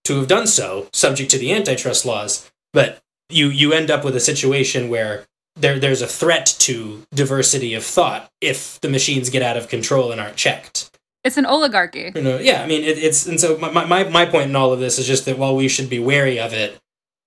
to 0.06 0.18
have 0.18 0.28
done 0.28 0.48
so, 0.48 0.88
subject 0.94 1.32
to 1.32 1.38
the 1.38 1.54
antitrust 1.54 2.06
laws. 2.06 2.52
But 2.72 3.02
you 3.30 3.50
you 3.50 3.74
end 3.74 3.92
up 3.92 4.04
with 4.04 4.16
a 4.16 4.20
situation 4.20 4.90
where 4.90 5.26
there 5.56 5.80
there's 5.80 6.02
a 6.02 6.08
threat 6.08 6.56
to 6.60 7.06
diversity 7.14 7.74
of 7.74 7.84
thought 7.84 8.32
if 8.42 8.80
the 8.82 8.90
machines 8.90 9.30
get 9.30 9.42
out 9.42 9.58
of 9.58 9.70
control 9.70 10.12
and 10.12 10.20
aren't 10.20 10.36
checked. 10.36 10.90
It's 11.24 11.38
an 11.38 11.46
oligarchy. 11.46 12.12
You 12.14 12.22
know, 12.22 12.38
yeah, 12.38 12.64
I 12.64 12.68
mean, 12.68 12.84
it, 12.84 12.98
it's 12.98 13.26
and 13.26 13.40
so 13.40 13.58
my, 13.58 13.86
my 13.86 14.04
my 14.04 14.26
point 14.26 14.50
in 14.50 14.56
all 14.56 14.74
of 14.74 14.80
this 14.80 15.00
is 15.00 15.08
just 15.08 15.26
that 15.26 15.38
while 15.38 15.56
we 15.56 15.68
should 15.68 15.90
be 15.90 16.00
wary 16.00 16.40
of 16.40 16.54
it, 16.54 16.80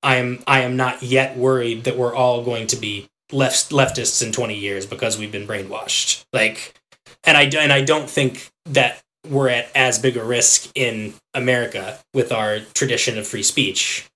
I 0.03 0.17
am 0.17 0.43
I 0.47 0.61
am 0.61 0.77
not 0.77 1.03
yet 1.03 1.37
worried 1.37 1.85
that 1.85 1.97
we're 1.97 2.15
all 2.15 2.43
going 2.43 2.67
to 2.69 2.77
be 2.77 3.09
left 3.33 3.71
leftists 3.71 4.25
in 4.25 4.33
twenty 4.33 4.57
years 4.57 4.87
because 4.87 5.19
we've 5.19 5.33
been 5.33 5.47
brainwashed. 5.47 6.25
Like, 6.33 6.75
and 7.25 7.37
I 7.37 7.45
and 7.45 7.73
I 7.73 7.83
don't 7.83 8.09
think 8.09 8.51
that 8.67 9.03
we're 9.29 9.49
at 9.49 9.69
as 9.75 9.99
big 9.99 10.17
a 10.17 10.25
risk 10.25 10.71
in 10.75 11.15
America 11.35 11.99
with 12.15 12.31
our 12.33 12.61
tradition 12.75 13.19
of 13.19 13.27
free 13.27 13.43
speech 13.43 14.09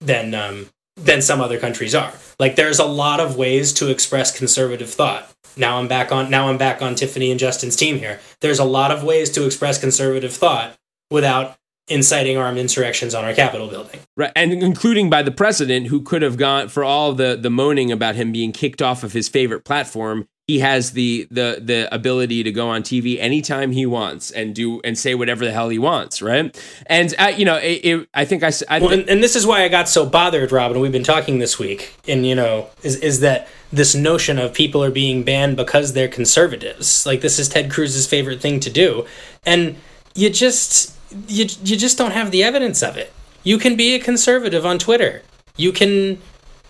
than 0.00 0.34
um, 0.34 0.70
than 0.96 1.22
some 1.22 1.40
other 1.40 1.58
countries 1.58 1.94
are. 1.94 2.12
Like, 2.38 2.56
there's 2.56 2.78
a 2.78 2.84
lot 2.84 3.20
of 3.20 3.36
ways 3.36 3.72
to 3.74 3.90
express 3.90 4.36
conservative 4.36 4.90
thought. 4.90 5.30
Now 5.56 5.78
I'm 5.78 5.88
back 5.88 6.12
on 6.12 6.30
now 6.30 6.48
I'm 6.48 6.58
back 6.58 6.82
on 6.82 6.94
Tiffany 6.94 7.30
and 7.30 7.40
Justin's 7.40 7.76
team 7.76 7.98
here. 7.98 8.20
There's 8.40 8.60
a 8.60 8.64
lot 8.64 8.90
of 8.90 9.02
ways 9.02 9.30
to 9.30 9.44
express 9.44 9.78
conservative 9.78 10.32
thought 10.32 10.76
without 11.10 11.56
inciting 11.88 12.36
armed 12.36 12.58
insurrections 12.58 13.14
on 13.14 13.24
our 13.24 13.34
Capitol 13.34 13.68
building. 13.68 14.00
right? 14.16 14.32
And 14.36 14.52
including 14.52 15.10
by 15.10 15.22
the 15.22 15.30
president, 15.30 15.88
who 15.88 16.02
could 16.02 16.22
have 16.22 16.36
gone 16.36 16.68
for 16.68 16.84
all 16.84 17.12
the 17.12 17.36
the 17.36 17.50
moaning 17.50 17.90
about 17.90 18.14
him 18.14 18.32
being 18.32 18.52
kicked 18.52 18.82
off 18.82 19.02
of 19.02 19.12
his 19.12 19.28
favorite 19.28 19.64
platform. 19.64 20.28
He 20.46 20.60
has 20.60 20.92
the 20.92 21.28
the 21.30 21.60
the 21.62 21.94
ability 21.94 22.42
to 22.42 22.50
go 22.50 22.70
on 22.70 22.82
TV 22.82 23.18
anytime 23.18 23.72
he 23.72 23.84
wants 23.84 24.30
and 24.30 24.54
do 24.54 24.80
and 24.82 24.96
say 24.96 25.14
whatever 25.14 25.44
the 25.44 25.52
hell 25.52 25.68
he 25.68 25.78
wants, 25.78 26.22
right? 26.22 26.58
And 26.86 27.14
uh, 27.18 27.32
you 27.36 27.44
know, 27.44 27.56
it, 27.56 27.84
it, 27.84 28.08
I 28.14 28.24
think 28.24 28.42
I, 28.42 28.50
I 28.66 28.78
Well, 28.78 28.92
and, 28.92 29.08
and 29.10 29.22
this 29.22 29.36
is 29.36 29.46
why 29.46 29.62
I 29.62 29.68
got 29.68 29.90
so 29.90 30.06
bothered, 30.06 30.50
Robin. 30.50 30.80
We've 30.80 30.90
been 30.90 31.04
talking 31.04 31.38
this 31.38 31.58
week, 31.58 31.94
and 32.06 32.26
you 32.26 32.34
know, 32.34 32.68
is 32.82 32.96
is 32.96 33.20
that 33.20 33.46
this 33.70 33.94
notion 33.94 34.38
of 34.38 34.54
people 34.54 34.82
are 34.82 34.90
being 34.90 35.22
banned 35.22 35.58
because 35.58 35.92
they're 35.92 36.08
conservatives? 36.08 37.04
Like 37.04 37.20
this 37.20 37.38
is 37.38 37.50
Ted 37.50 37.70
Cruz's 37.70 38.06
favorite 38.06 38.40
thing 38.40 38.58
to 38.60 38.70
do, 38.70 39.04
and 39.44 39.76
you 40.14 40.30
just 40.30 40.97
you 41.26 41.46
you 41.62 41.76
just 41.76 41.98
don't 41.98 42.12
have 42.12 42.30
the 42.30 42.42
evidence 42.42 42.82
of 42.82 42.96
it. 42.96 43.12
You 43.44 43.58
can 43.58 43.76
be 43.76 43.94
a 43.94 43.98
conservative 43.98 44.66
on 44.66 44.78
Twitter. 44.78 45.22
You 45.56 45.72
can 45.72 46.20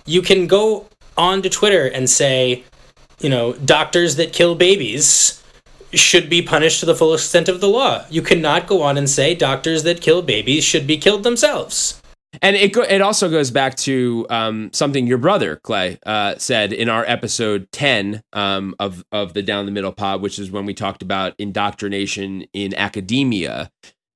you 0.07 0.23
can 0.23 0.47
go 0.47 0.89
on 1.17 1.43
to 1.43 1.51
Twitter 1.51 1.87
and 1.87 2.09
say, 2.09 2.65
you 3.21 3.29
know, 3.29 3.53
doctors 3.55 4.17
that 4.17 4.33
kill 4.33 4.55
babies 4.55 5.43
should 5.93 6.29
be 6.29 6.43
punished 6.43 6.81
to 6.81 6.87
the 6.87 6.95
full 6.95 7.15
extent 7.15 7.49
of 7.49 7.61
the 7.61 7.69
law. 7.69 8.05
You 8.11 8.23
cannot 8.23 8.67
go 8.67 8.83
on 8.83 8.99
and 8.99 9.09
say 9.09 9.35
doctors 9.35 9.83
that 9.85 10.01
kill 10.01 10.23
babies 10.23 10.65
should 10.65 10.87
be 10.87 10.99
killed 10.99 11.23
themselves. 11.23 12.01
And 12.43 12.57
it 12.57 12.75
go, 12.75 12.83
it 12.83 13.01
also 13.01 13.31
goes 13.31 13.51
back 13.51 13.75
to 13.77 14.27
um, 14.29 14.71
something 14.73 15.07
your 15.07 15.19
brother 15.19 15.57
Clay 15.57 15.99
uh, 16.05 16.35
said 16.37 16.75
in 16.75 16.89
our 16.91 17.05
episode 17.07 17.69
ten 17.73 18.23
um, 18.35 18.75
of 18.79 19.03
of 19.11 19.33
the 19.33 19.43
Down 19.43 19.65
the 19.65 19.73
Middle 19.73 19.93
Pod, 19.93 20.21
which 20.21 20.39
is 20.39 20.51
when 20.51 20.67
we 20.67 20.75
talked 20.75 21.03
about 21.03 21.35
indoctrination 21.39 22.45
in 22.53 22.75
academia, 22.75 23.71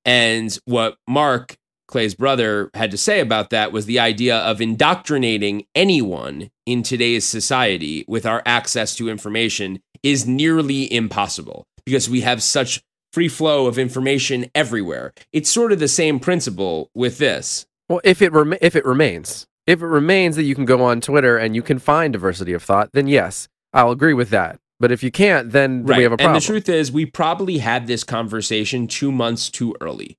and 0.05 0.57
what 0.65 0.97
Mark 1.07 1.57
Clay's 1.87 2.15
brother 2.15 2.69
had 2.73 2.91
to 2.91 2.97
say 2.97 3.19
about 3.19 3.49
that 3.51 3.71
was 3.71 3.85
the 3.85 3.99
idea 3.99 4.37
of 4.37 4.61
indoctrinating 4.61 5.65
anyone 5.75 6.49
in 6.65 6.81
today's 6.81 7.25
society 7.25 8.03
with 8.07 8.25
our 8.25 8.41
access 8.45 8.95
to 8.95 9.09
information 9.09 9.79
is 10.01 10.25
nearly 10.25 10.91
impossible 10.91 11.67
because 11.85 12.09
we 12.09 12.21
have 12.21 12.41
such 12.41 12.81
free 13.11 13.29
flow 13.29 13.67
of 13.67 13.77
information 13.77 14.47
everywhere. 14.55 15.13
It's 15.31 15.49
sort 15.49 15.71
of 15.71 15.79
the 15.79 15.87
same 15.87 16.19
principle 16.19 16.89
with 16.95 17.19
this. 17.19 17.65
Well, 17.89 18.01
if 18.03 18.21
it 18.21 18.31
rem- 18.33 18.57
if 18.61 18.75
it 18.75 18.85
remains, 18.85 19.45
if 19.67 19.81
it 19.81 19.87
remains 19.87 20.35
that 20.35 20.43
you 20.43 20.55
can 20.55 20.65
go 20.65 20.83
on 20.83 20.99
Twitter 20.99 21.37
and 21.37 21.55
you 21.55 21.61
can 21.61 21.79
find 21.79 22.11
diversity 22.11 22.53
of 22.53 22.63
thought, 22.63 22.91
then 22.93 23.07
yes, 23.07 23.47
I'll 23.71 23.91
agree 23.91 24.13
with 24.13 24.29
that. 24.31 24.59
But 24.83 24.91
if 24.91 25.01
you 25.01 25.11
can't, 25.11 25.49
then 25.49 25.85
Right. 25.85 25.99
we 25.99 26.03
have 26.03 26.11
a 26.11 26.17
problem. 26.17 26.35
And 26.35 26.41
the 26.41 26.45
truth 26.45 26.67
is, 26.67 26.91
we 26.91 27.05
probably 27.05 27.59
had 27.59 27.87
this 27.87 28.03
conversation 28.03 28.85
two 28.85 29.13
months 29.13 29.49
too 29.49 29.73
early. 29.79 30.17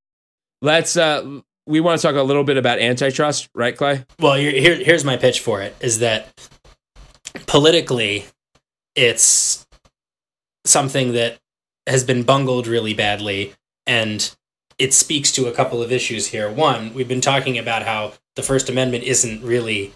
Let's. 0.62 0.96
uh 0.96 1.40
We 1.66 1.80
want 1.80 2.00
to 2.00 2.06
talk 2.06 2.16
a 2.16 2.22
little 2.22 2.44
bit 2.44 2.56
about 2.56 2.78
antitrust, 2.78 3.50
right, 3.54 3.76
Clay? 3.76 4.06
Well, 4.18 4.36
here, 4.36 4.52
here 4.52 4.76
here's 4.76 5.04
my 5.04 5.18
pitch 5.18 5.40
for 5.40 5.60
it: 5.60 5.76
is 5.80 5.98
that 5.98 6.30
politically, 7.46 8.24
it's 8.94 9.66
something 10.64 11.12
that 11.12 11.36
has 11.86 12.02
been 12.02 12.22
bungled 12.22 12.66
really 12.66 12.94
badly 12.94 13.52
and 13.86 14.34
it 14.78 14.94
speaks 14.94 15.30
to 15.32 15.46
a 15.46 15.52
couple 15.52 15.82
of 15.82 15.92
issues 15.92 16.28
here. 16.28 16.50
One, 16.50 16.94
we've 16.94 17.06
been 17.06 17.20
talking 17.20 17.58
about 17.58 17.82
how 17.82 18.14
the 18.34 18.42
First 18.42 18.70
Amendment 18.70 19.04
isn't 19.04 19.42
really 19.42 19.92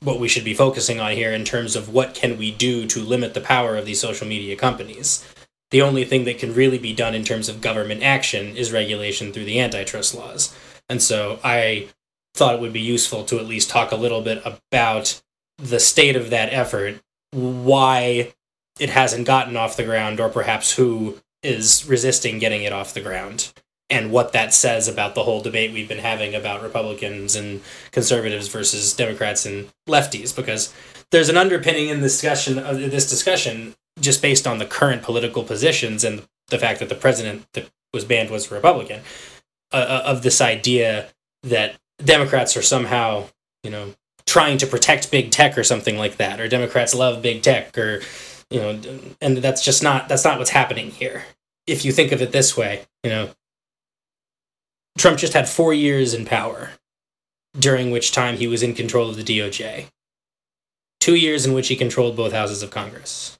what 0.00 0.20
we 0.20 0.28
should 0.28 0.44
be 0.44 0.54
focusing 0.54 1.00
on 1.00 1.12
here 1.12 1.32
in 1.32 1.44
terms 1.44 1.76
of 1.76 1.88
what 1.92 2.14
can 2.14 2.38
we 2.38 2.50
do 2.50 2.86
to 2.86 3.00
limit 3.00 3.34
the 3.34 3.40
power 3.40 3.76
of 3.76 3.86
these 3.86 4.00
social 4.00 4.26
media 4.26 4.56
companies. 4.56 5.26
The 5.70 5.82
only 5.82 6.04
thing 6.04 6.24
that 6.24 6.38
can 6.38 6.54
really 6.54 6.78
be 6.78 6.94
done 6.94 7.14
in 7.14 7.24
terms 7.24 7.48
of 7.48 7.60
government 7.60 8.02
action 8.02 8.56
is 8.56 8.72
regulation 8.72 9.32
through 9.32 9.44
the 9.44 9.60
antitrust 9.60 10.14
laws. 10.14 10.56
And 10.88 11.02
so 11.02 11.38
I 11.44 11.88
thought 12.34 12.54
it 12.54 12.60
would 12.60 12.72
be 12.72 12.80
useful 12.80 13.24
to 13.24 13.38
at 13.38 13.46
least 13.46 13.68
talk 13.68 13.92
a 13.92 13.96
little 13.96 14.22
bit 14.22 14.40
about 14.44 15.20
the 15.58 15.80
state 15.80 16.16
of 16.16 16.30
that 16.30 16.52
effort, 16.52 17.00
why 17.32 18.32
it 18.78 18.90
hasn't 18.90 19.26
gotten 19.26 19.56
off 19.56 19.76
the 19.76 19.84
ground, 19.84 20.20
or 20.20 20.28
perhaps 20.28 20.74
who 20.74 21.18
is 21.42 21.86
resisting 21.86 22.38
getting 22.38 22.62
it 22.62 22.72
off 22.72 22.94
the 22.94 23.00
ground 23.00 23.52
and 23.90 24.10
what 24.10 24.32
that 24.32 24.52
says 24.52 24.86
about 24.88 25.14
the 25.14 25.24
whole 25.24 25.40
debate 25.40 25.72
we've 25.72 25.88
been 25.88 25.98
having 25.98 26.34
about 26.34 26.62
Republicans 26.62 27.34
and 27.34 27.62
conservatives 27.90 28.48
versus 28.48 28.92
Democrats 28.92 29.46
and 29.46 29.70
lefties, 29.88 30.34
because 30.34 30.74
there's 31.10 31.28
an 31.28 31.36
underpinning 31.36 31.88
in 31.88 32.00
this 32.00 32.20
discussion 32.20 32.58
of 32.58 32.76
this 32.78 33.08
discussion 33.08 33.74
just 34.00 34.22
based 34.22 34.46
on 34.46 34.58
the 34.58 34.66
current 34.66 35.02
political 35.02 35.42
positions 35.42 36.04
and 36.04 36.22
the 36.48 36.58
fact 36.58 36.80
that 36.80 36.88
the 36.88 36.94
president 36.94 37.46
that 37.54 37.68
was 37.92 38.04
banned 38.04 38.30
was 38.30 38.50
a 38.50 38.54
Republican 38.54 39.00
uh, 39.72 39.76
uh, 39.76 40.02
of 40.04 40.22
this 40.22 40.40
idea 40.40 41.08
that 41.42 41.76
Democrats 42.04 42.56
are 42.56 42.62
somehow, 42.62 43.24
you 43.62 43.70
know, 43.70 43.94
trying 44.26 44.58
to 44.58 44.66
protect 44.66 45.10
big 45.10 45.30
tech 45.30 45.56
or 45.56 45.64
something 45.64 45.96
like 45.96 46.18
that, 46.18 46.40
or 46.40 46.48
Democrats 46.48 46.94
love 46.94 47.22
big 47.22 47.42
tech, 47.42 47.76
or 47.76 48.00
you 48.50 48.60
know, 48.60 48.80
and 49.20 49.38
that's 49.38 49.64
just 49.64 49.82
not 49.82 50.08
that's 50.08 50.24
not 50.24 50.38
what's 50.38 50.50
happening 50.50 50.90
here. 50.90 51.24
If 51.66 51.84
you 51.84 51.92
think 51.92 52.12
of 52.12 52.22
it 52.22 52.32
this 52.32 52.56
way, 52.56 52.86
you 53.02 53.10
know, 53.10 53.30
Trump 54.98 55.18
just 55.18 55.32
had 55.32 55.48
four 55.48 55.72
years 55.72 56.12
in 56.12 56.24
power, 56.24 56.70
during 57.58 57.90
which 57.90 58.12
time 58.12 58.36
he 58.36 58.46
was 58.46 58.62
in 58.62 58.74
control 58.74 59.08
of 59.08 59.16
the 59.16 59.22
DOJ. 59.22 59.86
Two 61.00 61.14
years 61.14 61.46
in 61.46 61.54
which 61.54 61.68
he 61.68 61.76
controlled 61.76 62.16
both 62.16 62.32
houses 62.32 62.62
of 62.62 62.70
Congress. 62.70 63.38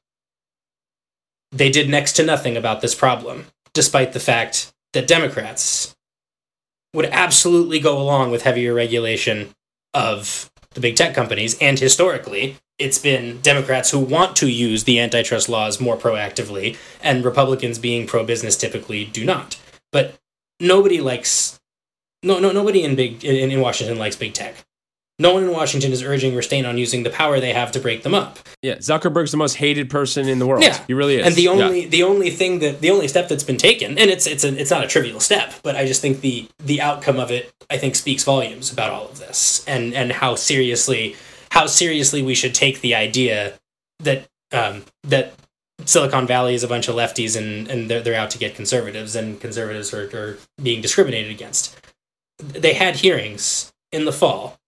They 1.51 1.71
did 1.71 1.89
next 1.89 2.13
to 2.13 2.25
nothing 2.25 2.57
about 2.57 2.81
this 2.81 2.95
problem, 2.95 3.47
despite 3.75 4.13
the 4.13 4.21
fact 4.21 4.73
that 4.93 5.09
Democrats 5.09 5.97
would 6.95 7.07
absolutely 7.07 7.81
go 7.81 8.01
along 8.01 8.31
with 8.31 8.43
heavier 8.43 8.75
regulation 8.75 9.51
of 9.93 10.51
the 10.75 10.81
big 10.81 10.97
tech 10.97 11.15
companies. 11.15 11.57
And 11.61 11.79
historically, 11.79 12.57
it's 12.79 12.99
been 12.99 13.41
Democrats 13.41 13.91
who 13.91 13.99
want 13.99 14.37
to 14.37 14.49
use 14.49 14.85
the 14.85 15.01
antitrust 15.01 15.49
laws 15.49 15.81
more 15.81 15.97
proactively, 15.97 16.77
and 17.03 17.25
Republicans 17.25 17.79
being 17.79 18.07
pro 18.07 18.25
business 18.25 18.57
typically 18.57 19.05
do 19.05 19.25
not. 19.25 19.59
But 19.91 20.15
nobody 20.61 21.01
likes 21.01 21.59
no 22.23 22.39
no 22.39 22.53
nobody 22.53 22.83
in 22.83 22.97
big 22.97 23.25
in, 23.25 23.51
in 23.51 23.61
Washington 23.61 23.99
likes 23.99 24.17
big 24.17 24.35
tech. 24.35 24.55
No 25.21 25.35
one 25.35 25.43
in 25.43 25.51
Washington 25.51 25.91
is 25.91 26.01
urging 26.05 26.37
restraint 26.37 26.65
on 26.65 26.79
using 26.79 27.03
the 27.03 27.11
power 27.11 27.41
they 27.41 27.53
have 27.53 27.73
to 27.73 27.81
break 27.81 28.05
them 28.05 28.15
up. 28.15 28.39
Yeah, 28.63 28.77
Zuckerberg's 28.77 29.33
the 29.33 29.37
most 29.37 29.55
hated 29.55 29.91
person 29.91 30.29
in 30.29 30.39
the 30.39 30.47
world. 30.47 30.63
Yeah, 30.63 30.81
he 30.87 30.95
really 30.95 31.17
is. 31.17 31.27
And 31.27 31.35
the 31.35 31.49
only 31.49 31.83
yeah. 31.83 31.89
the 31.89 32.03
only 32.05 32.31
thing 32.31 32.61
that 32.61 32.81
the 32.81 32.91
only 32.91 33.09
step 33.09 33.29
that's 33.29 33.43
been 33.43 33.57
taken, 33.57 33.99
and 33.99 34.11
it's 34.11 34.27
it's 34.27 34.45
a, 34.45 34.57
it's 34.57 34.71
not 34.71 34.85
a 34.85 34.87
trivial 34.87 35.19
step, 35.19 35.55
but 35.63 35.75
I 35.75 35.87
just 35.87 36.01
think 36.01 36.21
the 36.21 36.49
the 36.59 36.81
outcome 36.81 37.19
of 37.19 37.33
it, 37.33 37.53
I 37.69 37.79
think, 37.79 37.97
speaks 37.97 38.23
volumes 38.23 38.73
about 38.73 38.91
all 38.91 39.09
of 39.09 39.19
this, 39.19 39.65
and 39.67 39.93
and 39.93 40.13
how 40.13 40.37
seriously 40.37 41.17
how 41.51 41.67
seriously 41.67 42.23
we 42.23 42.35
should 42.35 42.55
take 42.55 42.81
the 42.81 42.95
idea 42.95 43.55
that 44.01 44.29
um, 44.53 44.85
that 45.03 45.35
Silicon 45.85 46.27
Valley 46.27 46.55
is 46.55 46.65
a 46.65 46.69
bunch 46.69 46.89
of 46.89 46.97
lefties 46.97 47.37
and, 47.37 47.69
and 47.69 47.89
they're, 47.89 48.01
they're 48.01 48.21
out 48.21 48.31
to 48.31 48.39
get 48.39 48.55
conservatives 48.55 49.15
and 49.15 49.41
conservatives 49.41 49.95
are, 49.95 50.09
are 50.17 50.39
being 50.63 50.83
discriminated 50.83 51.31
against. 51.31 51.79
They 52.39 52.75
had 52.75 52.97
hearings 52.97 53.73
in 53.93 54.05
the 54.05 54.13
fall, 54.13 54.59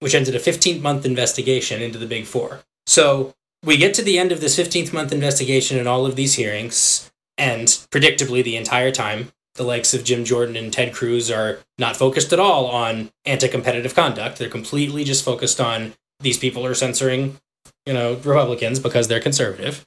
which 0.00 0.14
ended 0.14 0.34
a 0.34 0.40
15 0.40 0.82
month 0.82 1.04
investigation 1.04 1.82
into 1.82 1.98
the 1.98 2.06
Big 2.06 2.26
Four. 2.26 2.60
So 2.86 3.34
we 3.64 3.76
get 3.76 3.94
to 3.94 4.02
the 4.02 4.18
end 4.18 4.32
of 4.32 4.40
this 4.40 4.58
15th 4.58 4.92
month 4.92 5.12
investigation 5.12 5.78
and 5.78 5.88
all 5.88 6.06
of 6.06 6.16
these 6.16 6.34
hearings, 6.34 7.10
and 7.36 7.66
predictably, 7.66 8.42
the 8.42 8.56
entire 8.56 8.92
time, 8.92 9.32
the 9.56 9.64
likes 9.64 9.94
of 9.94 10.04
Jim 10.04 10.24
Jordan 10.24 10.56
and 10.56 10.72
Ted 10.72 10.94
Cruz 10.94 11.30
are 11.30 11.58
not 11.78 11.96
focused 11.96 12.32
at 12.32 12.38
all 12.38 12.66
on 12.66 13.10
anti 13.24 13.48
competitive 13.48 13.94
conduct. 13.94 14.38
They're 14.38 14.48
completely 14.48 15.04
just 15.04 15.24
focused 15.24 15.60
on 15.60 15.94
these 16.20 16.38
people 16.38 16.64
are 16.64 16.74
censoring, 16.74 17.38
you 17.84 17.92
know, 17.92 18.14
Republicans 18.14 18.78
because 18.78 19.08
they're 19.08 19.20
conservative. 19.20 19.84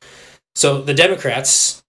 So 0.59 0.81
the 0.81 0.93
Democrats, 0.93 1.81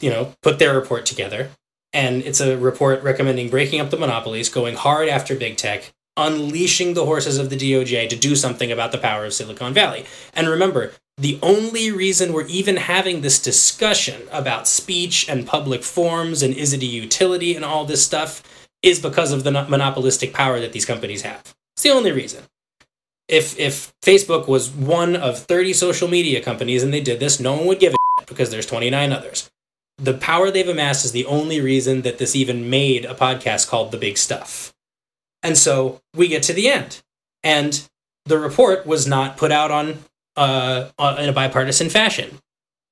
you 0.00 0.08
know, 0.08 0.32
put 0.42 0.60
their 0.60 0.78
report 0.78 1.06
together, 1.06 1.50
and 1.92 2.22
it's 2.22 2.40
a 2.40 2.56
report 2.56 3.02
recommending 3.02 3.50
breaking 3.50 3.80
up 3.80 3.90
the 3.90 3.96
monopolies, 3.96 4.48
going 4.48 4.76
hard 4.76 5.08
after 5.08 5.34
big 5.34 5.56
tech, 5.56 5.92
unleashing 6.16 6.94
the 6.94 7.04
horses 7.04 7.36
of 7.36 7.50
the 7.50 7.56
DOJ 7.56 8.08
to 8.08 8.14
do 8.14 8.36
something 8.36 8.70
about 8.70 8.92
the 8.92 8.98
power 8.98 9.24
of 9.24 9.34
Silicon 9.34 9.74
Valley. 9.74 10.06
And 10.34 10.48
remember, 10.48 10.92
the 11.18 11.40
only 11.42 11.90
reason 11.90 12.32
we're 12.32 12.46
even 12.46 12.76
having 12.76 13.22
this 13.22 13.42
discussion 13.42 14.22
about 14.30 14.68
speech 14.68 15.28
and 15.28 15.44
public 15.44 15.82
forms 15.82 16.44
and 16.44 16.54
is 16.54 16.72
it 16.72 16.82
a 16.82 16.86
utility 16.86 17.56
and 17.56 17.64
all 17.64 17.84
this 17.84 18.04
stuff 18.04 18.68
is 18.82 19.00
because 19.00 19.32
of 19.32 19.42
the 19.42 19.50
monopolistic 19.50 20.32
power 20.32 20.60
that 20.60 20.72
these 20.72 20.84
companies 20.84 21.22
have. 21.22 21.56
It's 21.74 21.82
the 21.82 21.90
only 21.90 22.12
reason 22.12 22.44
if 23.28 23.58
if 23.58 23.92
Facebook 24.02 24.46
was 24.46 24.70
one 24.70 25.16
of 25.16 25.38
30 25.38 25.72
social 25.72 26.06
media 26.06 26.40
companies 26.40 26.82
and 26.82 26.92
they 26.92 27.00
did 27.00 27.18
this, 27.18 27.40
no 27.40 27.54
one 27.54 27.66
would 27.66 27.80
give 27.80 27.94
a 27.94 27.96
because 28.32 28.50
there's 28.50 28.66
29 28.66 29.12
others. 29.12 29.50
The 29.98 30.14
power 30.14 30.50
they've 30.50 30.68
amassed 30.68 31.04
is 31.04 31.12
the 31.12 31.26
only 31.26 31.60
reason 31.60 32.02
that 32.02 32.18
this 32.18 32.34
even 32.34 32.70
made 32.70 33.04
a 33.04 33.14
podcast 33.14 33.68
called 33.68 33.92
The 33.92 33.98
Big 33.98 34.18
Stuff. 34.18 34.72
And 35.42 35.56
so 35.56 36.00
we 36.14 36.28
get 36.28 36.42
to 36.44 36.52
the 36.52 36.68
end. 36.68 37.02
And 37.42 37.88
the 38.24 38.38
report 38.38 38.86
was 38.86 39.06
not 39.06 39.36
put 39.36 39.52
out 39.52 39.70
on 39.70 39.98
uh, 40.36 40.88
in 41.18 41.28
a 41.28 41.32
bipartisan 41.32 41.90
fashion. 41.90 42.38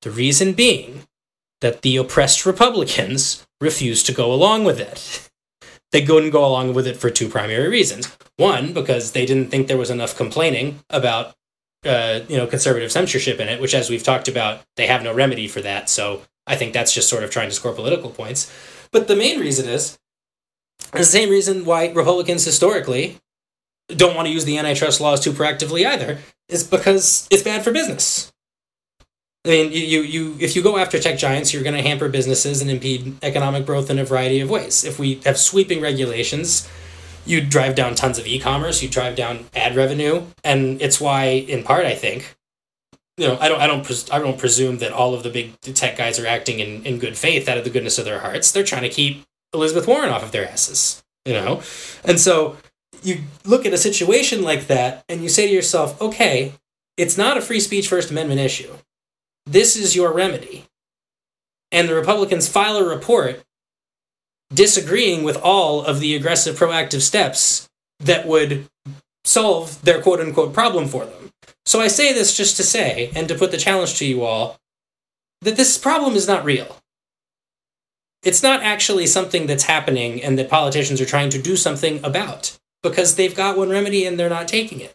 The 0.01 0.11
reason 0.11 0.53
being 0.53 1.03
that 1.61 1.81
the 1.81 1.97
oppressed 1.97 2.45
Republicans 2.45 3.45
refused 3.59 4.05
to 4.07 4.13
go 4.13 4.33
along 4.33 4.63
with 4.63 4.79
it. 4.79 5.29
They 5.91 6.03
couldn't 6.05 6.31
go 6.31 6.45
along 6.45 6.73
with 6.73 6.87
it 6.87 6.97
for 6.97 7.09
two 7.09 7.29
primary 7.29 7.67
reasons. 7.67 8.15
One, 8.37 8.73
because 8.73 9.11
they 9.11 9.25
didn't 9.25 9.51
think 9.51 9.67
there 9.67 9.77
was 9.77 9.89
enough 9.89 10.15
complaining 10.15 10.79
about 10.89 11.35
uh, 11.85 12.21
you 12.27 12.37
know 12.37 12.47
conservative 12.47 12.91
censorship 12.91 13.39
in 13.39 13.49
it, 13.49 13.61
which, 13.61 13.73
as 13.73 13.89
we've 13.89 14.03
talked 14.03 14.27
about, 14.27 14.61
they 14.75 14.87
have 14.87 15.03
no 15.03 15.13
remedy 15.13 15.47
for 15.47 15.61
that. 15.61 15.89
So 15.89 16.21
I 16.47 16.55
think 16.55 16.73
that's 16.73 16.93
just 16.93 17.09
sort 17.09 17.23
of 17.23 17.31
trying 17.31 17.49
to 17.49 17.55
score 17.55 17.73
political 17.73 18.09
points. 18.09 18.51
But 18.91 19.07
the 19.07 19.15
main 19.15 19.39
reason 19.39 19.69
is 19.69 19.97
the 20.91 21.03
same 21.03 21.29
reason 21.29 21.65
why 21.65 21.91
Republicans 21.91 22.43
historically 22.43 23.17
don't 23.87 24.15
want 24.15 24.27
to 24.27 24.33
use 24.33 24.45
the 24.45 24.57
antitrust 24.57 25.01
laws 25.01 25.19
too 25.19 25.31
proactively 25.31 25.85
either, 25.85 26.19
is 26.49 26.63
because 26.63 27.27
it's 27.31 27.43
bad 27.43 27.63
for 27.63 27.71
business. 27.71 28.31
I 29.43 29.49
mean, 29.49 29.71
you, 29.71 30.01
you, 30.01 30.37
if 30.39 30.55
you 30.55 30.61
go 30.61 30.77
after 30.77 30.99
tech 30.99 31.17
giants, 31.17 31.51
you're 31.51 31.63
going 31.63 31.75
to 31.75 31.81
hamper 31.81 32.09
businesses 32.09 32.61
and 32.61 32.69
impede 32.69 33.15
economic 33.23 33.65
growth 33.65 33.89
in 33.89 33.97
a 33.97 34.05
variety 34.05 34.39
of 34.39 34.51
ways. 34.51 34.83
If 34.83 34.99
we 34.99 35.15
have 35.25 35.37
sweeping 35.39 35.81
regulations, 35.81 36.69
you 37.25 37.41
drive 37.41 37.75
down 37.75 37.95
tons 37.95 38.17
of 38.17 38.27
e-commerce, 38.27 38.81
you 38.81 38.89
drive 38.89 39.15
down 39.15 39.45
ad 39.55 39.75
revenue, 39.75 40.25
and 40.43 40.81
it's 40.81 40.99
why, 40.99 41.25
in 41.25 41.63
part, 41.63 41.85
I 41.85 41.95
think, 41.95 42.35
you 43.17 43.27
know, 43.27 43.37
I 43.39 43.49
don't, 43.49 43.61
I 43.61 43.67
don't, 43.67 43.85
pres- 43.85 44.09
I 44.09 44.19
don't 44.19 44.37
presume 44.37 44.79
that 44.79 44.91
all 44.91 45.13
of 45.13 45.23
the 45.23 45.29
big 45.29 45.59
tech 45.61 45.97
guys 45.97 46.19
are 46.19 46.27
acting 46.27 46.59
in, 46.59 46.83
in 46.85 46.99
good 46.99 47.17
faith 47.17 47.47
out 47.47 47.57
of 47.57 47.63
the 47.63 47.69
goodness 47.69 47.99
of 47.99 48.05
their 48.05 48.19
hearts. 48.19 48.51
They're 48.51 48.63
trying 48.63 48.83
to 48.83 48.89
keep 48.89 49.23
Elizabeth 49.53 49.87
Warren 49.87 50.09
off 50.09 50.23
of 50.23 50.31
their 50.31 50.49
asses, 50.49 51.03
you 51.25 51.33
know, 51.33 51.61
and 52.03 52.19
so 52.19 52.57
you 53.03 53.21
look 53.45 53.65
at 53.65 53.73
a 53.73 53.77
situation 53.77 54.43
like 54.43 54.67
that 54.67 55.03
and 55.09 55.23
you 55.23 55.29
say 55.29 55.47
to 55.47 55.53
yourself, 55.53 55.99
okay, 56.01 56.53
it's 56.97 57.17
not 57.17 57.37
a 57.37 57.41
free 57.41 57.59
speech 57.59 57.87
First 57.87 58.11
Amendment 58.11 58.39
issue 58.39 58.73
this 59.45 59.75
is 59.75 59.95
your 59.95 60.11
remedy. 60.11 60.65
And 61.71 61.87
the 61.87 61.95
Republicans 61.95 62.47
file 62.47 62.77
a 62.77 62.87
report 62.87 63.43
disagreeing 64.53 65.23
with 65.23 65.37
all 65.37 65.83
of 65.83 65.99
the 65.99 66.15
aggressive 66.15 66.57
proactive 66.57 67.01
steps 67.01 67.69
that 67.99 68.27
would 68.27 68.67
solve 69.23 69.81
their 69.83 70.01
quote 70.01 70.19
unquote 70.19 70.53
problem 70.53 70.87
for 70.87 71.05
them. 71.05 71.31
So 71.65 71.79
I 71.79 71.87
say 71.87 72.11
this 72.13 72.35
just 72.35 72.57
to 72.57 72.63
say, 72.63 73.11
and 73.15 73.27
to 73.27 73.35
put 73.35 73.51
the 73.51 73.57
challenge 73.57 73.97
to 73.99 74.05
you 74.05 74.23
all, 74.23 74.57
that 75.41 75.57
this 75.57 75.77
problem 75.77 76.15
is 76.15 76.27
not 76.27 76.43
real. 76.43 76.77
It's 78.23 78.43
not 78.43 78.61
actually 78.61 79.07
something 79.07 79.47
that's 79.47 79.63
happening 79.63 80.21
and 80.21 80.37
that 80.37 80.49
politicians 80.49 81.01
are 81.01 81.05
trying 81.05 81.29
to 81.31 81.41
do 81.41 81.55
something 81.55 82.03
about 82.03 82.57
because 82.83 83.15
they've 83.15 83.35
got 83.35 83.57
one 83.57 83.69
remedy 83.69 84.05
and 84.05 84.19
they're 84.19 84.29
not 84.29 84.47
taking 84.47 84.79
it. 84.79 84.93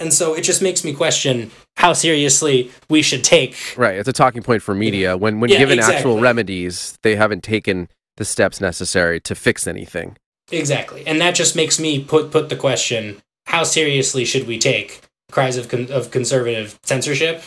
And 0.00 0.12
so 0.12 0.34
it 0.34 0.42
just 0.42 0.60
makes 0.62 0.84
me 0.84 0.92
question 0.92 1.50
how 1.76 1.92
seriously 1.92 2.70
we 2.88 3.02
should 3.02 3.22
take. 3.22 3.56
Right, 3.76 3.96
it's 3.96 4.08
a 4.08 4.12
talking 4.12 4.42
point 4.42 4.62
for 4.62 4.74
media. 4.74 5.16
When 5.16 5.40
when 5.40 5.50
Yeah, 5.50 5.58
given 5.58 5.78
exactly. 5.78 5.96
actual 5.96 6.20
remedies, 6.20 6.98
they 7.02 7.14
haven't 7.14 7.44
taken 7.44 7.88
the 8.16 8.24
steps 8.24 8.60
necessary 8.60 9.20
to 9.20 9.34
fix 9.34 9.66
anything. 9.66 10.16
Exactly. 10.50 11.06
And 11.06 11.20
that 11.20 11.34
just 11.34 11.56
makes 11.56 11.80
me 11.80 12.02
put 12.02 12.30
put 12.30 12.48
the 12.48 12.56
question, 12.56 13.22
how 13.46 13.64
seriously 13.64 14.24
should 14.24 14.46
we 14.46 14.58
take 14.58 15.02
cries 15.30 15.56
of 15.56 15.68
con- 15.68 15.90
of 15.90 16.10
conservative 16.10 16.78
censorship? 16.84 17.42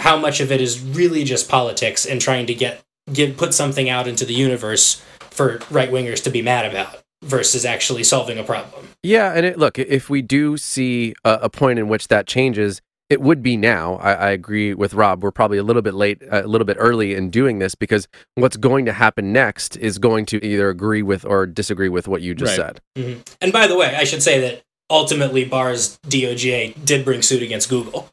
How 0.00 0.16
much 0.16 0.40
of 0.40 0.50
it 0.50 0.60
is 0.60 0.80
really 0.80 1.24
just 1.24 1.48
politics 1.48 2.06
and 2.06 2.20
trying 2.20 2.46
to 2.46 2.54
get 2.54 2.82
give 3.12 3.36
put 3.36 3.54
something 3.54 3.88
out 3.88 4.06
into 4.06 4.24
the 4.24 4.34
universe 4.34 5.02
for 5.30 5.60
right 5.70 5.90
wingers 5.90 6.22
to 6.24 6.30
be 6.30 6.42
mad 6.42 6.66
about 6.66 7.02
versus 7.22 7.64
actually 7.64 8.04
solving 8.04 8.38
a 8.38 8.44
problem. 8.44 8.88
Yeah, 9.02 9.32
and 9.32 9.44
it, 9.44 9.58
look, 9.58 9.78
if 9.78 10.08
we 10.08 10.22
do 10.22 10.56
see 10.56 11.14
a, 11.24 11.40
a 11.42 11.50
point 11.50 11.78
in 11.78 11.88
which 11.88 12.08
that 12.08 12.26
changes, 12.26 12.80
it 13.10 13.20
would 13.20 13.42
be 13.42 13.56
now. 13.56 13.96
I, 13.96 14.12
I, 14.12 14.30
agree 14.30 14.72
with 14.72 14.94
Rob. 14.94 15.22
We're 15.22 15.32
probably 15.32 15.58
a 15.58 15.62
little 15.62 15.82
bit 15.82 15.94
late, 15.94 16.22
a 16.30 16.46
little 16.46 16.64
bit 16.64 16.76
early 16.80 17.14
in 17.14 17.28
doing 17.28 17.58
this 17.58 17.74
because 17.74 18.06
what's 18.36 18.56
going 18.56 18.86
to 18.86 18.92
happen 18.92 19.32
next 19.32 19.76
is 19.76 19.98
going 19.98 20.24
to 20.26 20.42
either 20.44 20.68
agree 20.70 21.02
with 21.02 21.24
or 21.24 21.44
disagree 21.46 21.88
with 21.88 22.06
what 22.08 22.22
you 22.22 22.34
just 22.34 22.56
Right. 22.56 22.78
said. 22.96 23.04
hmm 23.04 23.20
And 23.40 23.52
by 23.52 23.66
the 23.66 23.76
way, 23.76 23.94
I 23.96 24.04
should 24.04 24.22
say 24.22 24.40
that 24.40 24.62
ultimately 24.88 25.44
Barr's 25.44 25.98
DOJ 26.06 26.84
did 26.84 27.04
bring 27.04 27.20
suit 27.22 27.42
against 27.42 27.68
Google, 27.68 28.08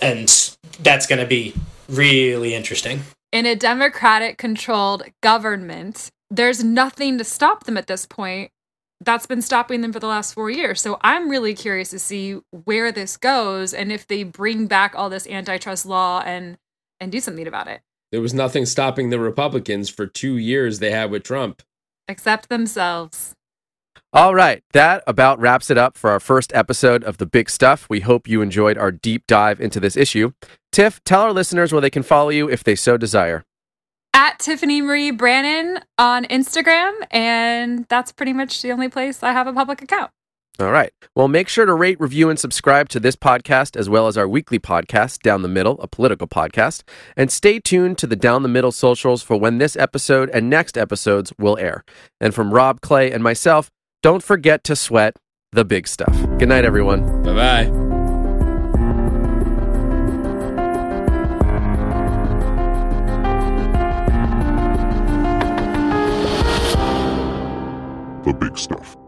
and 0.00 0.28
that's 0.80 1.06
going 1.06 1.20
to 1.20 1.26
be 1.26 1.54
really 1.88 2.54
interesting. 2.54 3.02
in 3.32 3.44
a 3.46 3.54
democratic 3.54 4.38
controlled 4.38 5.02
government, 5.22 6.10
there's 6.30 6.64
nothing 6.64 7.18
to 7.18 7.24
stop 7.24 7.64
them 7.64 7.76
at 7.76 7.86
this 7.86 8.06
point. 8.06 8.50
That's 9.00 9.26
been 9.26 9.42
stopping 9.42 9.82
them 9.82 9.92
for 9.92 10.00
the 10.00 10.06
last 10.06 10.32
four 10.34 10.50
years. 10.50 10.80
So 10.80 10.98
I'm 11.02 11.28
really 11.28 11.54
curious 11.54 11.90
to 11.90 11.98
see 11.98 12.40
where 12.64 12.90
this 12.90 13.16
goes 13.16 13.74
and 13.74 13.92
if 13.92 14.06
they 14.06 14.22
bring 14.22 14.66
back 14.66 14.94
all 14.96 15.10
this 15.10 15.26
antitrust 15.26 15.86
law 15.86 16.22
and 16.24 16.56
and 16.98 17.12
do 17.12 17.20
something 17.20 17.46
about 17.46 17.68
it. 17.68 17.82
There 18.10 18.22
was 18.22 18.32
nothing 18.32 18.64
stopping 18.64 19.10
the 19.10 19.20
Republicans 19.20 19.90
for 19.90 20.06
two 20.06 20.38
years 20.38 20.78
they 20.78 20.92
had 20.92 21.10
with 21.10 21.24
Trump. 21.24 21.62
Except 22.08 22.48
themselves. 22.48 23.34
All 24.12 24.34
right, 24.34 24.62
that 24.72 25.02
about 25.06 25.38
wraps 25.40 25.68
it 25.68 25.76
up 25.76 25.98
for 25.98 26.10
our 26.10 26.20
first 26.20 26.54
episode 26.54 27.04
of 27.04 27.18
The 27.18 27.26
Big 27.26 27.50
Stuff. 27.50 27.86
We 27.90 28.00
hope 28.00 28.28
you 28.28 28.40
enjoyed 28.40 28.78
our 28.78 28.92
deep 28.92 29.26
dive 29.26 29.60
into 29.60 29.80
this 29.80 29.96
issue. 29.96 30.32
Tiff, 30.72 31.02
tell 31.04 31.22
our 31.22 31.32
listeners 31.32 31.72
where 31.72 31.82
they 31.82 31.90
can 31.90 32.02
follow 32.02 32.30
you 32.30 32.48
if 32.48 32.64
they 32.64 32.76
so 32.76 32.96
desire. 32.96 33.44
At 34.16 34.38
Tiffany 34.38 34.80
Marie 34.80 35.10
Brannon 35.10 35.78
on 35.98 36.24
Instagram, 36.24 36.92
and 37.10 37.84
that's 37.90 38.12
pretty 38.12 38.32
much 38.32 38.62
the 38.62 38.72
only 38.72 38.88
place 38.88 39.22
I 39.22 39.32
have 39.32 39.46
a 39.46 39.52
public 39.52 39.82
account. 39.82 40.10
All 40.58 40.70
right. 40.70 40.90
Well, 41.14 41.28
make 41.28 41.50
sure 41.50 41.66
to 41.66 41.74
rate, 41.74 42.00
review, 42.00 42.30
and 42.30 42.38
subscribe 42.38 42.88
to 42.88 42.98
this 42.98 43.14
podcast 43.14 43.76
as 43.76 43.90
well 43.90 44.06
as 44.06 44.16
our 44.16 44.26
weekly 44.26 44.58
podcast, 44.58 45.20
Down 45.20 45.42
the 45.42 45.48
Middle, 45.48 45.78
a 45.82 45.86
political 45.86 46.26
podcast. 46.26 46.82
And 47.14 47.30
stay 47.30 47.60
tuned 47.60 47.98
to 47.98 48.06
the 48.06 48.16
Down 48.16 48.42
the 48.42 48.48
Middle 48.48 48.72
socials 48.72 49.22
for 49.22 49.38
when 49.38 49.58
this 49.58 49.76
episode 49.76 50.30
and 50.30 50.48
next 50.48 50.78
episodes 50.78 51.34
will 51.38 51.58
air. 51.58 51.84
And 52.18 52.34
from 52.34 52.54
Rob 52.54 52.80
Clay 52.80 53.12
and 53.12 53.22
myself, 53.22 53.70
don't 54.02 54.22
forget 54.22 54.64
to 54.64 54.76
sweat 54.76 55.16
the 55.52 55.66
big 55.66 55.86
stuff. 55.86 56.14
Good 56.38 56.48
night, 56.48 56.64
everyone. 56.64 57.22
Bye 57.22 57.34
bye. 57.34 57.85
The 68.26 68.32
big 68.32 68.58
stuff. 68.58 69.05